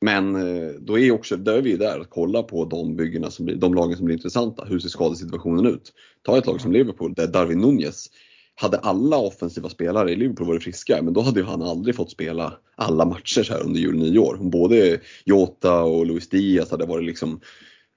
men 0.04 0.34
eh, 0.34 0.72
då 0.80 0.98
är, 0.98 1.10
också, 1.10 1.36
då 1.36 1.50
är 1.52 1.62
vi 1.62 1.76
där 1.76 2.00
att 2.00 2.10
kolla 2.10 2.42
på 2.42 2.64
de 2.64 2.96
byggena 2.96 3.30
som 3.30 3.44
blir, 3.44 3.56
de 3.56 3.74
lagen 3.74 3.96
som 3.96 4.06
blir 4.06 4.16
intressanta. 4.16 4.64
Hur 4.64 4.78
ser 4.78 4.88
skadesituationen 4.88 5.66
ut? 5.66 5.92
Ta 6.22 6.38
ett 6.38 6.46
lag 6.46 6.60
som 6.60 6.72
Liverpool 6.72 7.14
där 7.14 7.26
Darwin 7.26 7.58
Nunez 7.58 8.10
hade 8.54 8.78
alla 8.78 9.16
offensiva 9.16 9.68
spelare 9.68 10.10
i 10.10 10.16
Liverpool 10.16 10.46
varit 10.46 10.62
friska, 10.62 11.02
men 11.02 11.14
då 11.14 11.20
hade 11.20 11.40
ju 11.40 11.46
han 11.46 11.62
aldrig 11.62 11.96
fått 11.96 12.10
spela 12.10 12.58
alla 12.76 13.04
matcher 13.04 13.42
så 13.42 13.52
här 13.52 13.62
under 13.62 13.80
jul 13.80 13.98
nyår. 13.98 14.38
Både 14.40 15.00
Jota 15.24 15.82
och 15.82 16.06
Luis 16.06 16.28
Diaz 16.28 16.70
hade 16.70 16.86
varit 16.86 17.06
liksom 17.06 17.40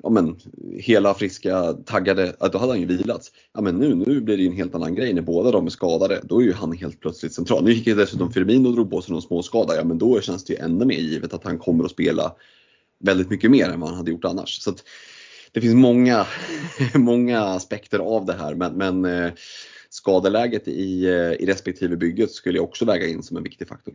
ja, 0.04 0.10
men, 0.10 0.36
hela 0.80 1.14
friska, 1.14 1.74
taggade, 1.74 2.36
då 2.52 2.58
hade 2.58 2.72
han 2.72 2.80
ju 2.80 2.86
vilat. 2.86 3.32
Ja, 3.54 3.62
men 3.62 3.76
nu, 3.76 3.96
nu 3.96 4.22
blir 4.22 4.38
det 4.38 4.44
ju 4.44 4.50
en 4.50 4.56
helt 4.56 4.76
annan 4.76 4.96
grej 4.96 5.14
när 5.14 5.22
båda 5.22 5.52
de 5.52 5.66
är 5.66 5.70
skadade. 5.70 6.22
Då 6.24 6.42
är 6.42 6.46
ju 6.46 6.54
han 6.54 6.72
helt 6.72 7.00
plötsligt 7.00 7.34
central. 7.34 7.64
Nu 7.64 7.72
gick 7.72 7.88
ju 7.88 7.96
dessutom 7.96 8.32
Firmino 8.32 8.68
och 8.68 8.74
drog 8.74 8.92
på 8.92 9.02
sig 9.02 9.14
någon 9.14 9.22
småskada. 9.22 9.76
Ja, 9.76 9.84
men 9.84 9.98
då 9.98 10.22
känns 10.22 10.46
det 10.46 10.54
ju 10.54 10.60
ännu 10.60 10.86
mer 10.86 11.00
givet 11.00 11.34
att 11.34 11.44
han 11.44 11.60
kommer 11.60 11.84
att 11.84 11.92
spela 11.92 12.36
väldigt 13.00 13.30
mycket 13.30 13.52
mer 13.52 13.70
än 13.70 13.80
vad 13.80 13.90
han 13.90 13.98
hade 13.98 14.12
gjort 14.12 14.26
annars. 14.26 14.62
Så 14.62 14.74
det 15.52 15.62
finns 15.62 15.76
många, 15.76 16.26
många 16.96 17.44
aspekter 17.44 18.00
av 18.00 18.26
det 18.26 18.34
här, 18.34 18.56
men, 18.56 18.74
men 18.74 19.06
eh, 19.06 19.32
skadeläget 19.90 20.68
i, 20.68 21.06
eh, 21.06 21.32
i 21.32 21.46
respektive 21.46 21.98
bygget 21.98 22.32
skulle 22.32 22.58
jag 22.58 22.66
också 22.66 22.86
väga 22.86 23.08
in 23.08 23.24
som 23.24 23.38
en 23.38 23.44
viktig 23.44 23.68
faktor 23.68 23.94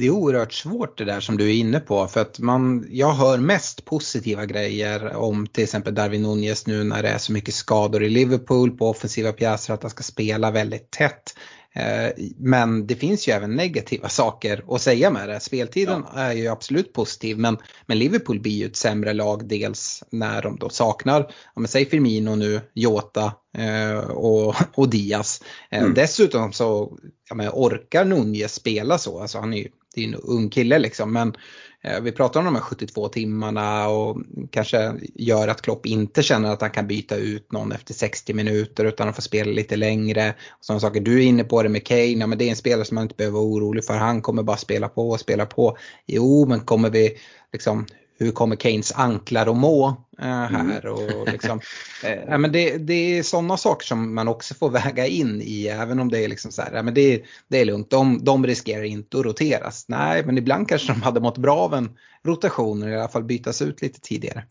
det 0.00 0.06
är 0.06 0.10
oerhört 0.10 0.52
svårt 0.52 0.98
det 0.98 1.04
där 1.04 1.20
som 1.20 1.36
du 1.36 1.48
är 1.48 1.54
inne 1.54 1.80
på 1.80 2.08
för 2.08 2.20
att 2.20 2.38
man, 2.38 2.86
jag 2.90 3.12
hör 3.12 3.38
mest 3.38 3.84
positiva 3.84 4.46
grejer 4.46 5.16
om 5.16 5.46
till 5.46 5.64
exempel 5.64 5.94
Darwin 5.94 6.22
Nunez 6.22 6.66
nu 6.66 6.84
när 6.84 7.02
det 7.02 7.08
är 7.08 7.18
så 7.18 7.32
mycket 7.32 7.54
skador 7.54 8.04
i 8.04 8.08
Liverpool 8.08 8.70
på 8.70 8.90
offensiva 8.90 9.32
pjäser 9.32 9.74
att 9.74 9.82
han 9.82 9.90
ska 9.90 10.02
spela 10.02 10.50
väldigt 10.50 10.90
tätt. 10.90 11.34
Eh, 11.74 12.10
men 12.36 12.86
det 12.86 12.94
finns 12.94 13.28
ju 13.28 13.32
även 13.32 13.56
negativa 13.56 14.08
saker 14.08 14.64
att 14.68 14.80
säga 14.80 15.10
med 15.10 15.28
det. 15.28 15.40
Speltiden 15.40 16.04
ja. 16.14 16.20
är 16.20 16.32
ju 16.32 16.48
absolut 16.48 16.92
positiv 16.92 17.38
men, 17.38 17.58
men 17.86 17.98
Liverpool 17.98 18.40
blir 18.40 18.52
ju 18.52 18.66
ett 18.66 18.76
sämre 18.76 19.12
lag 19.12 19.48
dels 19.48 20.04
när 20.10 20.42
de 20.42 20.56
då 20.58 20.68
saknar, 20.68 21.32
om 21.54 21.66
säg 21.66 21.86
Firmino 21.86 22.34
nu, 22.34 22.60
Jota 22.74 23.32
eh, 23.58 23.98
och, 23.98 24.54
och 24.74 24.88
Diaz. 24.88 25.42
Eh, 25.70 25.80
mm. 25.80 25.94
Dessutom 25.94 26.52
så 26.52 26.98
ja, 27.28 27.34
men 27.34 27.48
orkar 27.52 28.04
Nunez 28.04 28.54
spela 28.54 28.98
så, 28.98 29.20
alltså 29.20 29.38
han 29.38 29.54
är 29.54 29.58
ju 29.58 29.68
det 29.94 30.04
är 30.04 30.08
en 30.08 30.14
ung 30.14 30.50
kille 30.50 30.78
liksom 30.78 31.12
men 31.12 31.34
eh, 31.80 32.00
vi 32.00 32.12
pratar 32.12 32.40
om 32.40 32.46
de 32.46 32.54
här 32.54 32.62
72 32.62 33.08
timmarna 33.08 33.88
och 33.88 34.16
kanske 34.50 34.94
gör 35.14 35.48
att 35.48 35.62
Klopp 35.62 35.86
inte 35.86 36.22
känner 36.22 36.50
att 36.50 36.60
han 36.60 36.70
kan 36.70 36.86
byta 36.86 37.16
ut 37.16 37.52
någon 37.52 37.72
efter 37.72 37.94
60 37.94 38.34
minuter 38.34 38.84
utan 38.84 39.08
att 39.08 39.16
få 39.16 39.22
spela 39.22 39.52
lite 39.52 39.76
längre. 39.76 40.34
Sådana 40.60 40.80
saker. 40.80 41.00
Du 41.00 41.18
är 41.18 41.26
inne 41.26 41.44
på 41.44 41.62
det 41.62 41.68
med 41.68 41.86
Kane, 41.86 42.06
ja, 42.06 42.26
men 42.26 42.38
det 42.38 42.44
är 42.44 42.50
en 42.50 42.56
spelare 42.56 42.84
som 42.84 42.94
man 42.94 43.02
inte 43.02 43.14
behöver 43.14 43.38
vara 43.38 43.48
orolig 43.48 43.84
för. 43.84 43.94
Han 43.94 44.22
kommer 44.22 44.42
bara 44.42 44.56
spela 44.56 44.88
på 44.88 45.10
och 45.10 45.20
spela 45.20 45.46
på. 45.46 45.76
Jo, 46.06 46.46
men 46.48 46.60
kommer 46.60 46.90
vi 46.90 47.16
liksom 47.52 47.86
hur 48.20 48.32
kommer 48.32 48.56
Keynes 48.56 48.92
anklar 48.92 49.46
att 49.46 49.56
må 49.56 49.88
äh, 50.18 50.26
här? 50.26 50.86
Mm. 50.86 50.94
Och 50.94 51.32
liksom, 51.32 51.60
äh, 52.04 52.38
men 52.38 52.52
det, 52.52 52.78
det 52.78 53.18
är 53.18 53.22
sådana 53.22 53.56
saker 53.56 53.86
som 53.86 54.14
man 54.14 54.28
också 54.28 54.54
får 54.54 54.70
väga 54.70 55.06
in 55.06 55.42
i 55.42 55.66
även 55.66 56.00
om 56.00 56.10
det 56.10 56.24
är 56.24 56.28
liksom 56.28 56.52
så 56.52 56.62
här, 56.62 56.72
ja, 56.74 56.82
men 56.82 56.94
det, 56.94 57.22
det 57.48 57.60
är 57.60 57.64
lugnt, 57.64 57.90
de, 57.90 58.24
de 58.24 58.46
riskerar 58.46 58.82
inte 58.82 59.18
att 59.18 59.24
roteras. 59.24 59.84
Nej, 59.88 60.26
men 60.26 60.38
ibland 60.38 60.68
kanske 60.68 60.92
de 60.92 61.02
hade 61.02 61.20
mått 61.20 61.38
bra 61.38 61.56
av 61.56 61.74
en 61.74 61.90
rotation 62.24 62.82
eller 62.82 62.92
i 62.92 62.98
alla 62.98 63.08
fall 63.08 63.24
bytas 63.24 63.62
ut 63.62 63.82
lite 63.82 64.00
tidigare. 64.00 64.44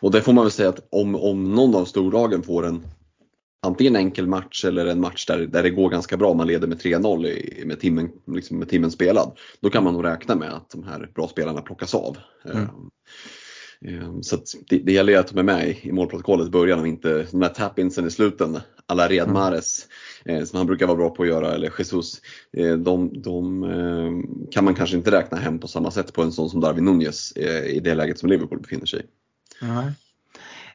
Och 0.00 0.10
det 0.10 0.22
får 0.22 0.32
man 0.32 0.44
väl 0.44 0.52
säga 0.52 0.68
att 0.68 0.88
om, 0.90 1.14
om 1.14 1.54
någon 1.54 1.74
av 1.74 1.84
storlagen 1.84 2.42
får 2.42 2.66
en 2.66 2.84
antingen 3.62 3.96
en 3.96 4.02
enkel 4.02 4.26
match 4.26 4.64
eller 4.64 4.86
en 4.86 5.00
match 5.00 5.26
där, 5.26 5.38
där 5.38 5.62
det 5.62 5.70
går 5.70 5.90
ganska 5.90 6.16
bra, 6.16 6.34
man 6.34 6.46
leder 6.46 6.68
med 6.68 6.80
3-0 6.80 7.66
med 7.66 7.80
timmen, 7.80 8.10
liksom 8.26 8.58
med 8.58 8.68
timmen 8.68 8.90
spelad. 8.90 9.38
Då 9.60 9.70
kan 9.70 9.84
man 9.84 9.94
nog 9.94 10.04
räkna 10.04 10.34
med 10.34 10.52
att 10.52 10.70
de 10.70 10.84
här 10.84 11.10
bra 11.14 11.28
spelarna 11.28 11.62
plockas 11.62 11.94
av. 11.94 12.16
Mm. 12.44 12.58
Ehm, 12.58 12.90
ehm, 13.84 14.22
så 14.22 14.36
det, 14.68 14.78
det 14.78 14.92
gäller 14.92 15.18
att 15.18 15.28
de 15.28 15.38
är 15.38 15.42
med 15.42 15.76
i 15.82 15.92
målprotokollet 15.92 16.46
i 16.46 16.50
början 16.50 16.80
och 16.80 16.86
inte 16.86 17.26
de 17.30 17.42
här 17.42 17.48
tap-insen 17.48 18.06
i 18.06 18.10
sluten 18.10 18.58
alla 18.86 19.08
Redmares 19.08 19.86
mm. 20.24 20.46
som 20.46 20.56
han 20.56 20.66
brukar 20.66 20.86
vara 20.86 20.96
bra 20.96 21.10
på 21.10 21.22
att 21.22 21.28
göra 21.28 21.54
eller 21.54 21.72
Jesus. 21.78 22.20
Eh, 22.52 22.76
de, 22.76 23.22
de 23.22 23.64
ehm, 23.64 24.46
kan 24.50 24.64
man 24.64 24.74
kanske 24.74 24.96
inte 24.96 25.10
räkna 25.10 25.38
hem 25.38 25.58
på 25.58 25.68
samma 25.68 25.90
sätt 25.90 26.12
på 26.12 26.22
en 26.22 26.32
sån 26.32 26.50
som 26.50 26.60
Darwin 26.60 26.84
Nunez 26.84 27.32
eh, 27.32 27.64
i 27.64 27.80
det 27.80 27.94
läget 27.94 28.18
som 28.18 28.28
Liverpool 28.28 28.60
befinner 28.60 28.86
sig 28.86 29.00
i. 29.00 29.02
Mm. 29.64 29.92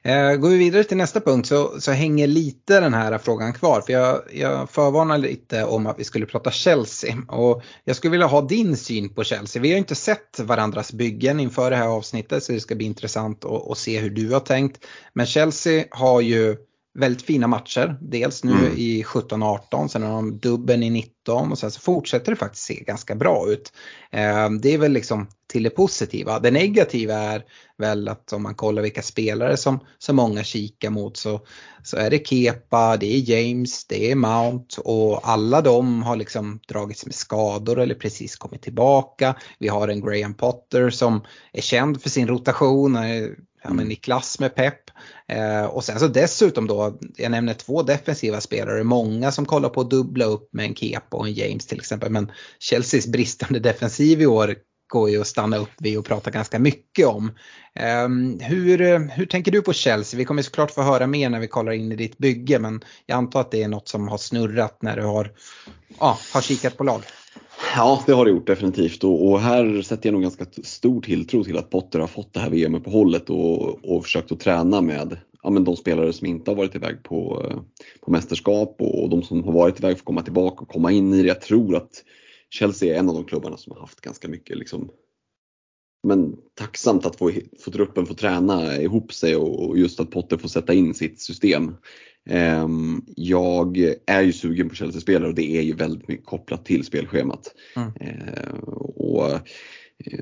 Eh, 0.05 0.35
går 0.35 0.49
vi 0.49 0.57
vidare 0.57 0.83
till 0.83 0.97
nästa 0.97 1.19
punkt 1.19 1.47
så, 1.47 1.79
så 1.79 1.91
hänger 1.91 2.27
lite 2.27 2.79
den 2.79 2.93
här 2.93 3.17
frågan 3.17 3.53
kvar. 3.53 3.81
För 3.81 3.93
jag, 3.93 4.21
jag 4.33 4.69
förvarnar 4.69 5.17
lite 5.17 5.63
om 5.63 5.87
att 5.87 5.99
vi 5.99 6.03
skulle 6.03 6.25
prata 6.25 6.51
Chelsea. 6.51 7.17
Och 7.27 7.63
jag 7.83 7.95
skulle 7.95 8.11
vilja 8.11 8.25
ha 8.27 8.41
din 8.41 8.77
syn 8.77 9.09
på 9.09 9.23
Chelsea. 9.23 9.61
Vi 9.61 9.71
har 9.71 9.77
inte 9.77 9.95
sett 9.95 10.39
varandras 10.39 10.93
byggen 10.93 11.39
inför 11.39 11.69
det 11.69 11.75
här 11.75 11.87
avsnittet 11.87 12.43
så 12.43 12.51
det 12.51 12.59
ska 12.59 12.75
bli 12.75 12.85
intressant 12.85 13.45
att, 13.45 13.71
att 13.71 13.77
se 13.77 13.99
hur 13.99 14.09
du 14.09 14.31
har 14.31 14.39
tänkt. 14.39 14.85
Men 15.13 15.25
Chelsea 15.25 15.85
har 15.91 16.21
ju 16.21 16.57
väldigt 16.95 17.21
fina 17.21 17.47
matcher. 17.47 17.97
Dels 18.01 18.43
nu 18.43 18.51
mm. 18.51 18.77
i 18.77 19.03
17-18, 19.03 19.87
sen 19.87 20.03
har 20.03 20.15
de 20.15 20.39
dubben 20.39 20.83
i 20.83 20.89
19 20.89 21.51
och 21.51 21.57
sen 21.57 21.71
så 21.71 21.79
fortsätter 21.79 22.31
det 22.31 22.35
faktiskt 22.35 22.65
se 22.65 22.83
ganska 22.83 23.15
bra 23.15 23.45
ut. 23.49 23.73
Eh, 24.11 24.49
det 24.49 24.73
är 24.73 24.77
väl 24.77 24.91
liksom 24.91 25.27
till 25.47 25.63
det 25.63 25.69
positiva. 25.69 26.39
Det 26.39 26.51
negativa 26.51 27.13
är 27.13 27.43
väl 27.77 28.07
att 28.07 28.33
om 28.33 28.43
man 28.43 28.55
kollar 28.55 28.81
vilka 28.81 29.01
spelare 29.01 29.57
som, 29.57 29.79
som 29.97 30.15
många 30.15 30.43
kikar 30.43 30.89
mot 30.89 31.17
så, 31.17 31.41
så 31.83 31.97
är 31.97 32.09
det 32.09 32.27
Kepa, 32.27 32.97
det 32.97 33.15
är 33.15 33.29
James, 33.29 33.85
det 33.85 34.11
är 34.11 34.15
Mount 34.15 34.81
och 34.81 35.29
alla 35.29 35.61
de 35.61 36.03
har 36.03 36.15
liksom 36.15 36.59
dragits 36.67 37.05
med 37.05 37.15
skador 37.15 37.79
eller 37.79 37.95
precis 37.95 38.35
kommit 38.35 38.61
tillbaka. 38.61 39.35
Vi 39.59 39.67
har 39.67 39.87
en 39.87 40.01
Graham 40.01 40.33
Potter 40.33 40.89
som 40.89 41.23
är 41.53 41.61
känd 41.61 42.01
för 42.01 42.09
sin 42.09 42.27
rotation, 42.27 42.97
ja, 43.67 43.73
men 43.73 43.91
i 43.91 43.95
klass 43.95 44.39
med 44.39 44.55
Pep. 44.55 44.79
Eh, 45.27 45.65
och 45.65 45.83
sen 45.83 45.99
så 45.99 46.07
dessutom 46.07 46.67
då, 46.67 46.99
jag 47.15 47.31
nämner 47.31 47.53
två 47.53 47.83
defensiva 47.83 48.41
spelare, 48.41 48.83
många 48.83 49.31
som 49.31 49.45
kollar 49.45 49.69
på 49.69 49.81
att 49.81 49.89
dubbla 49.89 50.25
upp 50.25 50.49
med 50.53 50.65
en 50.65 50.75
Kepa 50.75 51.17
och 51.17 51.27
en 51.27 51.33
James 51.33 51.65
till 51.65 51.79
exempel. 51.79 52.11
Men 52.11 52.31
Chelseas 52.59 53.07
bristande 53.07 53.59
defensiv 53.59 54.21
i 54.21 54.25
år 54.25 54.55
går 54.87 55.09
ju 55.09 55.21
att 55.21 55.27
stanna 55.27 55.57
upp 55.57 55.71
vid 55.77 55.97
och 55.97 56.05
prata 56.05 56.31
ganska 56.31 56.59
mycket 56.59 57.07
om. 57.07 57.31
Um, 58.05 58.39
hur, 58.39 59.09
hur 59.09 59.25
tänker 59.25 59.51
du 59.51 59.61
på 59.61 59.73
Chelsea? 59.73 60.17
Vi 60.17 60.25
kommer 60.25 60.41
såklart 60.41 60.71
få 60.71 60.81
höra 60.81 61.07
mer 61.07 61.29
när 61.29 61.39
vi 61.39 61.47
kollar 61.47 61.71
in 61.71 61.91
i 61.91 61.95
ditt 61.95 62.17
bygge 62.17 62.59
men 62.59 62.83
jag 63.05 63.17
antar 63.17 63.41
att 63.41 63.51
det 63.51 63.63
är 63.63 63.67
något 63.67 63.87
som 63.87 64.07
har 64.07 64.17
snurrat 64.17 64.81
när 64.81 64.95
du 64.95 65.03
har, 65.03 65.31
ja, 65.99 66.19
har 66.33 66.41
kikat 66.41 66.77
på 66.77 66.83
lag. 66.83 67.01
Ja, 67.75 68.03
det 68.05 68.13
har 68.13 68.25
det 68.25 68.31
gjort 68.31 68.47
definitivt 68.47 69.03
och, 69.03 69.31
och, 69.31 69.39
här 69.39 69.81
sätter 69.81 70.07
jag 70.07 70.13
nog 70.13 70.21
ganska 70.21 70.45
stor 70.63 71.01
tilltro 71.01 71.43
till 71.43 71.57
att 71.57 71.69
Potter 71.69 71.99
har 71.99 72.07
fått 72.07 72.33
det 72.33 72.39
här 72.39 72.49
VM-uppehållet 72.49 73.29
och, 73.29 73.85
och 73.85 74.03
försökt 74.03 74.31
att 74.31 74.39
träna 74.39 74.81
med 74.81 75.17
ja, 75.43 75.49
men 75.49 75.63
de 75.63 75.75
spelare 75.75 76.13
som 76.13 76.27
inte 76.27 76.51
har 76.51 76.55
varit 76.55 76.75
iväg 76.75 77.03
på, 77.03 77.45
eh, 77.49 77.57
på 78.01 78.11
mästerskap 78.11 78.75
och, 78.79 79.03
och 79.03 79.09
de 79.09 79.23
som 79.23 79.43
har 79.43 79.51
varit 79.51 79.79
iväg 79.79 79.97
får 79.97 80.05
komma 80.05 80.21
tillbaka 80.21 80.61
och 80.61 80.69
komma 80.69 80.91
in 80.91 81.13
i 81.13 81.21
det. 81.21 81.27
Jag 81.27 81.41
tror 81.41 81.75
att 81.75 82.03
Chelsea 82.49 82.95
är 82.95 82.99
en 82.99 83.09
av 83.09 83.15
de 83.15 83.23
klubbarna 83.23 83.57
som 83.57 83.73
har 83.73 83.79
haft 83.79 84.01
ganska 84.01 84.27
mycket 84.27 84.57
liksom, 84.57 84.89
men 86.07 86.35
tacksamt 86.53 87.05
att 87.05 87.15
få, 87.15 87.31
få 87.59 87.71
truppen 87.71 88.05
få 88.05 88.13
träna 88.13 88.77
ihop 88.77 89.13
sig 89.13 89.35
och 89.35 89.77
just 89.77 89.99
att 89.99 90.11
Potter 90.11 90.37
får 90.37 90.49
sätta 90.49 90.73
in 90.73 90.93
sitt 90.93 91.21
system. 91.21 91.75
Ehm, 92.29 93.01
jag 93.15 93.77
är 94.05 94.21
ju 94.21 94.33
sugen 94.33 94.69
på 94.69 94.75
Chelsea-spelare 94.75 95.29
och 95.29 95.35
det 95.35 95.57
är 95.57 95.61
ju 95.61 95.73
väldigt 95.73 96.07
mycket 96.07 96.25
kopplat 96.25 96.65
till 96.65 96.85
spelschemat. 96.85 97.53
Mm. 97.75 97.91
Ehm, 97.99 98.59
och 98.95 99.31
eh, 99.31 99.39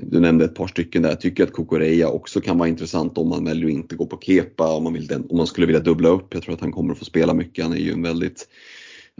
du 0.02 0.20
nämnde 0.20 0.44
ett 0.44 0.54
par 0.54 0.66
stycken 0.66 1.02
där. 1.02 1.08
Jag 1.08 1.20
tycker 1.20 1.44
att 1.44 1.52
Kokoreya 1.52 2.08
också 2.08 2.40
kan 2.40 2.58
vara 2.58 2.68
intressant 2.68 3.18
om 3.18 3.28
man 3.28 3.44
väljer 3.44 3.66
att 3.66 3.72
inte 3.72 3.96
gå 3.96 4.06
på 4.06 4.18
Kepa, 4.20 4.76
om 4.76 4.84
man, 4.84 4.92
vill 4.92 5.06
den, 5.06 5.26
om 5.30 5.36
man 5.36 5.46
skulle 5.46 5.66
vilja 5.66 5.80
dubbla 5.80 6.08
upp. 6.08 6.34
Jag 6.34 6.42
tror 6.42 6.54
att 6.54 6.60
han 6.60 6.72
kommer 6.72 6.92
att 6.92 6.98
få 6.98 7.04
spela 7.04 7.34
mycket. 7.34 7.64
Han 7.64 7.74
är 7.74 7.78
ju 7.78 7.92
en 7.92 8.02
väldigt 8.02 8.48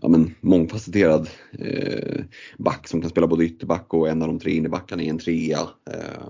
ja, 0.03 0.09
men, 0.09 0.35
mångfacetterad 0.41 1.29
eh, 1.59 2.25
back 2.59 2.88
som 2.88 3.00
kan 3.00 3.11
spela 3.11 3.26
både 3.26 3.45
ytterback 3.45 3.95
och 3.95 4.09
en 4.09 4.23
av 4.23 4.29
de 4.29 4.38
tre 4.38 4.53
innebackarna 4.53 5.03
i 5.03 5.09
en 5.09 5.19
trea. 5.19 5.61
Eh, 5.91 6.29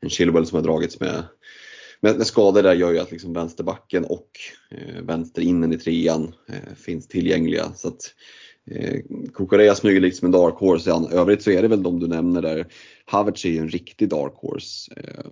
en 0.00 0.10
Chilwell 0.10 0.46
som 0.46 0.56
har 0.56 0.62
dragits 0.62 1.00
med, 1.00 1.24
med, 2.00 2.16
med 2.16 2.26
skador 2.26 2.62
där 2.62 2.74
gör 2.74 2.92
ju 2.92 2.98
att 2.98 3.10
liksom 3.10 3.32
vänsterbacken 3.32 4.04
och 4.04 4.30
eh, 4.70 5.02
vänster 5.02 5.42
i 5.72 5.78
trean 5.78 6.34
eh, 6.48 6.74
finns 6.76 7.08
tillgängliga. 7.08 7.72
Så 7.74 7.88
att, 7.88 8.14
Eh, 8.70 9.00
Kukureya 9.34 9.74
smyger 9.74 10.00
liksom 10.00 10.26
en 10.26 10.32
dark 10.32 10.54
horse. 10.54 10.90
I 10.90 11.16
övrigt 11.16 11.42
så 11.42 11.50
är 11.50 11.62
det 11.62 11.68
väl 11.68 11.82
de 11.82 12.00
du 12.00 12.06
nämner 12.06 12.42
där. 12.42 12.66
Havertz 13.04 13.44
är 13.44 13.48
ju 13.48 13.58
en 13.58 13.68
riktig 13.68 14.08
dark 14.08 14.32
horse. 14.34 14.92
Eh, 14.96 15.24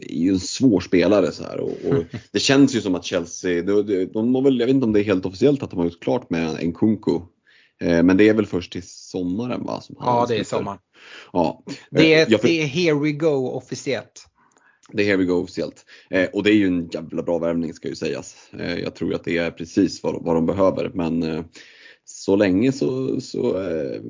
är 0.00 0.18
ju 0.18 0.30
en 0.30 0.40
svår 0.40 0.80
spelare 0.80 1.32
så 1.32 1.44
här 1.44 1.60
och, 1.60 1.70
och 1.70 2.04
det 2.32 2.38
känns 2.40 2.74
ju 2.74 2.80
som 2.80 2.94
att 2.94 3.04
Chelsea, 3.04 3.62
de, 3.62 4.08
de, 4.12 4.44
väl, 4.44 4.60
jag 4.60 4.66
vet 4.66 4.74
inte 4.74 4.86
om 4.86 4.92
det 4.92 5.00
är 5.00 5.04
helt 5.04 5.26
officiellt 5.26 5.62
att 5.62 5.70
de 5.70 5.78
har 5.78 5.86
gjort 5.86 6.02
klart 6.02 6.30
med 6.30 6.56
en 6.60 6.72
Kunku. 6.72 7.20
Eh, 7.80 8.02
men 8.02 8.16
det 8.16 8.28
är 8.28 8.34
väl 8.34 8.46
först 8.46 8.72
till 8.72 8.82
sommaren 8.86 9.64
va? 9.64 9.82
Ja 9.98 10.26
det 10.28 10.36
är 10.36 10.44
sommaren. 10.44 10.78
Ja. 11.32 11.64
Det, 11.90 12.14
är, 12.14 12.26
för... 12.26 12.48
det 12.48 12.62
är 12.62 12.66
here 12.66 12.98
we 12.98 13.12
go 13.12 13.48
officiellt. 13.48 14.26
Det 14.92 15.02
är 15.02 15.06
here 15.06 15.16
we 15.16 15.24
go 15.24 15.34
officiellt. 15.34 15.84
Eh, 16.10 16.28
och 16.32 16.42
det 16.42 16.50
är 16.50 16.54
ju 16.54 16.66
en 16.66 16.88
jävla 16.88 17.22
bra 17.22 17.38
värvning 17.38 17.74
ska 17.74 17.88
ju 17.88 17.94
sägas. 17.94 18.36
Eh, 18.58 18.78
jag 18.78 18.94
tror 18.94 19.14
att 19.14 19.24
det 19.24 19.38
är 19.38 19.50
precis 19.50 20.02
vad, 20.02 20.24
vad 20.24 20.34
de 20.34 20.46
behöver 20.46 20.90
men 20.94 21.22
eh, 21.22 21.44
så 22.04 22.36
länge 22.36 22.72
så, 22.72 23.20
så 23.20 23.60
eh, 23.60 24.00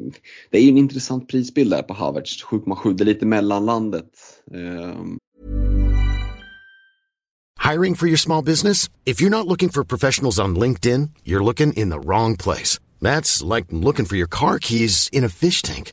det 0.51 0.59
är 0.59 0.63
ju 0.63 0.69
en 0.69 0.79
intressant 0.79 1.29
prisbild 1.29 1.71
där 1.71 1.83
på 1.83 1.95
Havertz, 1.95 2.45
7,7, 2.45 2.95
det 2.95 3.05
är 3.05 3.07
lite 3.07 3.27
mellanlandet. 3.27 4.11
Eh. 4.55 4.95
Hiring 7.73 7.95
for 7.95 8.07
your 8.07 8.19
small 8.19 8.45
business? 8.45 8.91
If 9.05 9.23
you're 9.23 9.31
not 9.31 9.47
looking 9.47 9.71
for 9.71 9.85
professionals 9.85 10.39
on 10.39 10.59
LinkedIn, 10.59 11.11
you're 11.25 11.45
looking 11.45 11.73
in 11.73 11.91
the 11.91 11.99
wrong 11.99 12.37
place. 12.37 12.79
That's 13.01 13.43
like 13.43 13.67
looking 13.71 14.07
for 14.07 14.17
your 14.17 14.29
car 14.29 14.59
keys 14.59 15.09
in 15.13 15.25
a 15.25 15.29
fish 15.29 15.63
tank. 15.63 15.93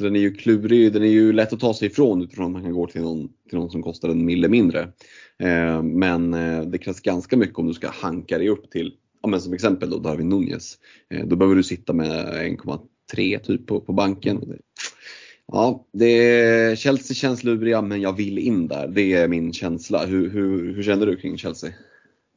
Så 0.00 0.04
den 0.04 0.16
är 0.16 0.20
ju 0.20 0.34
klurig, 0.34 0.92
den 0.92 1.02
är 1.02 1.06
ju 1.06 1.32
lätt 1.32 1.52
att 1.52 1.60
ta 1.60 1.74
sig 1.74 1.88
ifrån 1.88 2.22
utifrån 2.22 2.46
att 2.46 2.52
man 2.52 2.62
kan 2.62 2.72
gå 2.72 2.86
till 2.86 3.00
någon, 3.02 3.28
till 3.48 3.58
någon 3.58 3.70
som 3.70 3.82
kostar 3.82 4.08
en 4.08 4.24
mille 4.24 4.48
mindre. 4.48 4.80
Eh, 5.38 5.82
men 5.82 6.34
eh, 6.34 6.62
det 6.62 6.78
krävs 6.78 7.00
ganska 7.00 7.36
mycket 7.36 7.58
om 7.58 7.66
du 7.66 7.74
ska 7.74 7.88
hanka 7.90 8.38
dig 8.38 8.48
upp 8.48 8.70
till 8.70 8.94
ja, 9.22 9.28
men 9.28 9.40
som 9.40 9.52
exempel 9.52 9.90
då 9.90 9.98
Darwin 9.98 10.28
Nunez. 10.28 10.78
Eh, 11.14 11.26
då 11.26 11.36
behöver 11.36 11.56
du 11.56 11.62
sitta 11.62 11.92
med 11.92 12.26
1,3 13.14 13.38
typ 13.38 13.66
på, 13.66 13.80
på 13.80 13.92
banken. 13.92 14.58
Ja, 15.46 15.86
det, 15.92 16.78
Chelsea 16.78 17.14
känns 17.14 17.44
luriga 17.44 17.82
men 17.82 18.00
jag 18.00 18.16
vill 18.16 18.38
in 18.38 18.68
där. 18.68 18.88
Det 18.88 19.12
är 19.12 19.28
min 19.28 19.52
känsla. 19.52 20.06
Hur, 20.06 20.30
hur, 20.30 20.74
hur 20.74 20.82
känner 20.82 21.06
du 21.06 21.16
kring 21.16 21.38
Chelsea? 21.38 21.70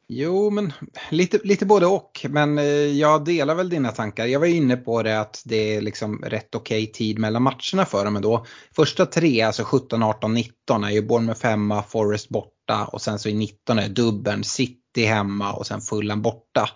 Jo, 0.08 0.50
men 0.50 0.74
lite, 1.10 1.40
lite 1.44 1.66
både 1.66 1.86
och. 1.86 2.26
Men 2.30 2.58
eh, 2.58 2.66
jag 2.66 3.26
delar 3.26 3.56
väl 3.56 3.70
dina 3.70 3.92
tankar. 3.92 4.26
Jag 4.26 4.40
var 4.40 4.48
inne 4.48 4.78
på 4.78 5.04
det 5.04 5.20
att 5.20 5.42
det 5.46 5.76
är 5.76 5.82
liksom 5.82 6.22
rätt 6.22 6.56
okej 6.56 6.84
okay 6.84 6.94
tid 6.94 7.20
mellan 7.20 7.44
matcherna 7.44 7.86
för 7.86 8.06
dem 8.06 8.16
ändå. 8.16 8.46
Första 8.76 9.06
tre, 9.06 9.42
alltså 9.42 9.64
17, 9.64 10.04
18, 10.04 10.34
19 10.34 10.84
är 10.84 10.90
ju 10.90 11.02
Bournemouth 11.02 11.46
hemma, 11.46 11.84
Forest 11.84 12.30
borta 12.30 12.86
och 12.86 13.02
sen 13.02 13.20
så 13.20 13.30
i 13.30 13.34
19 13.34 13.80
är 13.80 13.90
dubbeln 13.90 14.44
City 14.44 15.06
hemma 15.06 15.54
och 15.54 15.68
sen 15.68 15.82
Fulham 15.82 16.22
borta. 16.22 16.70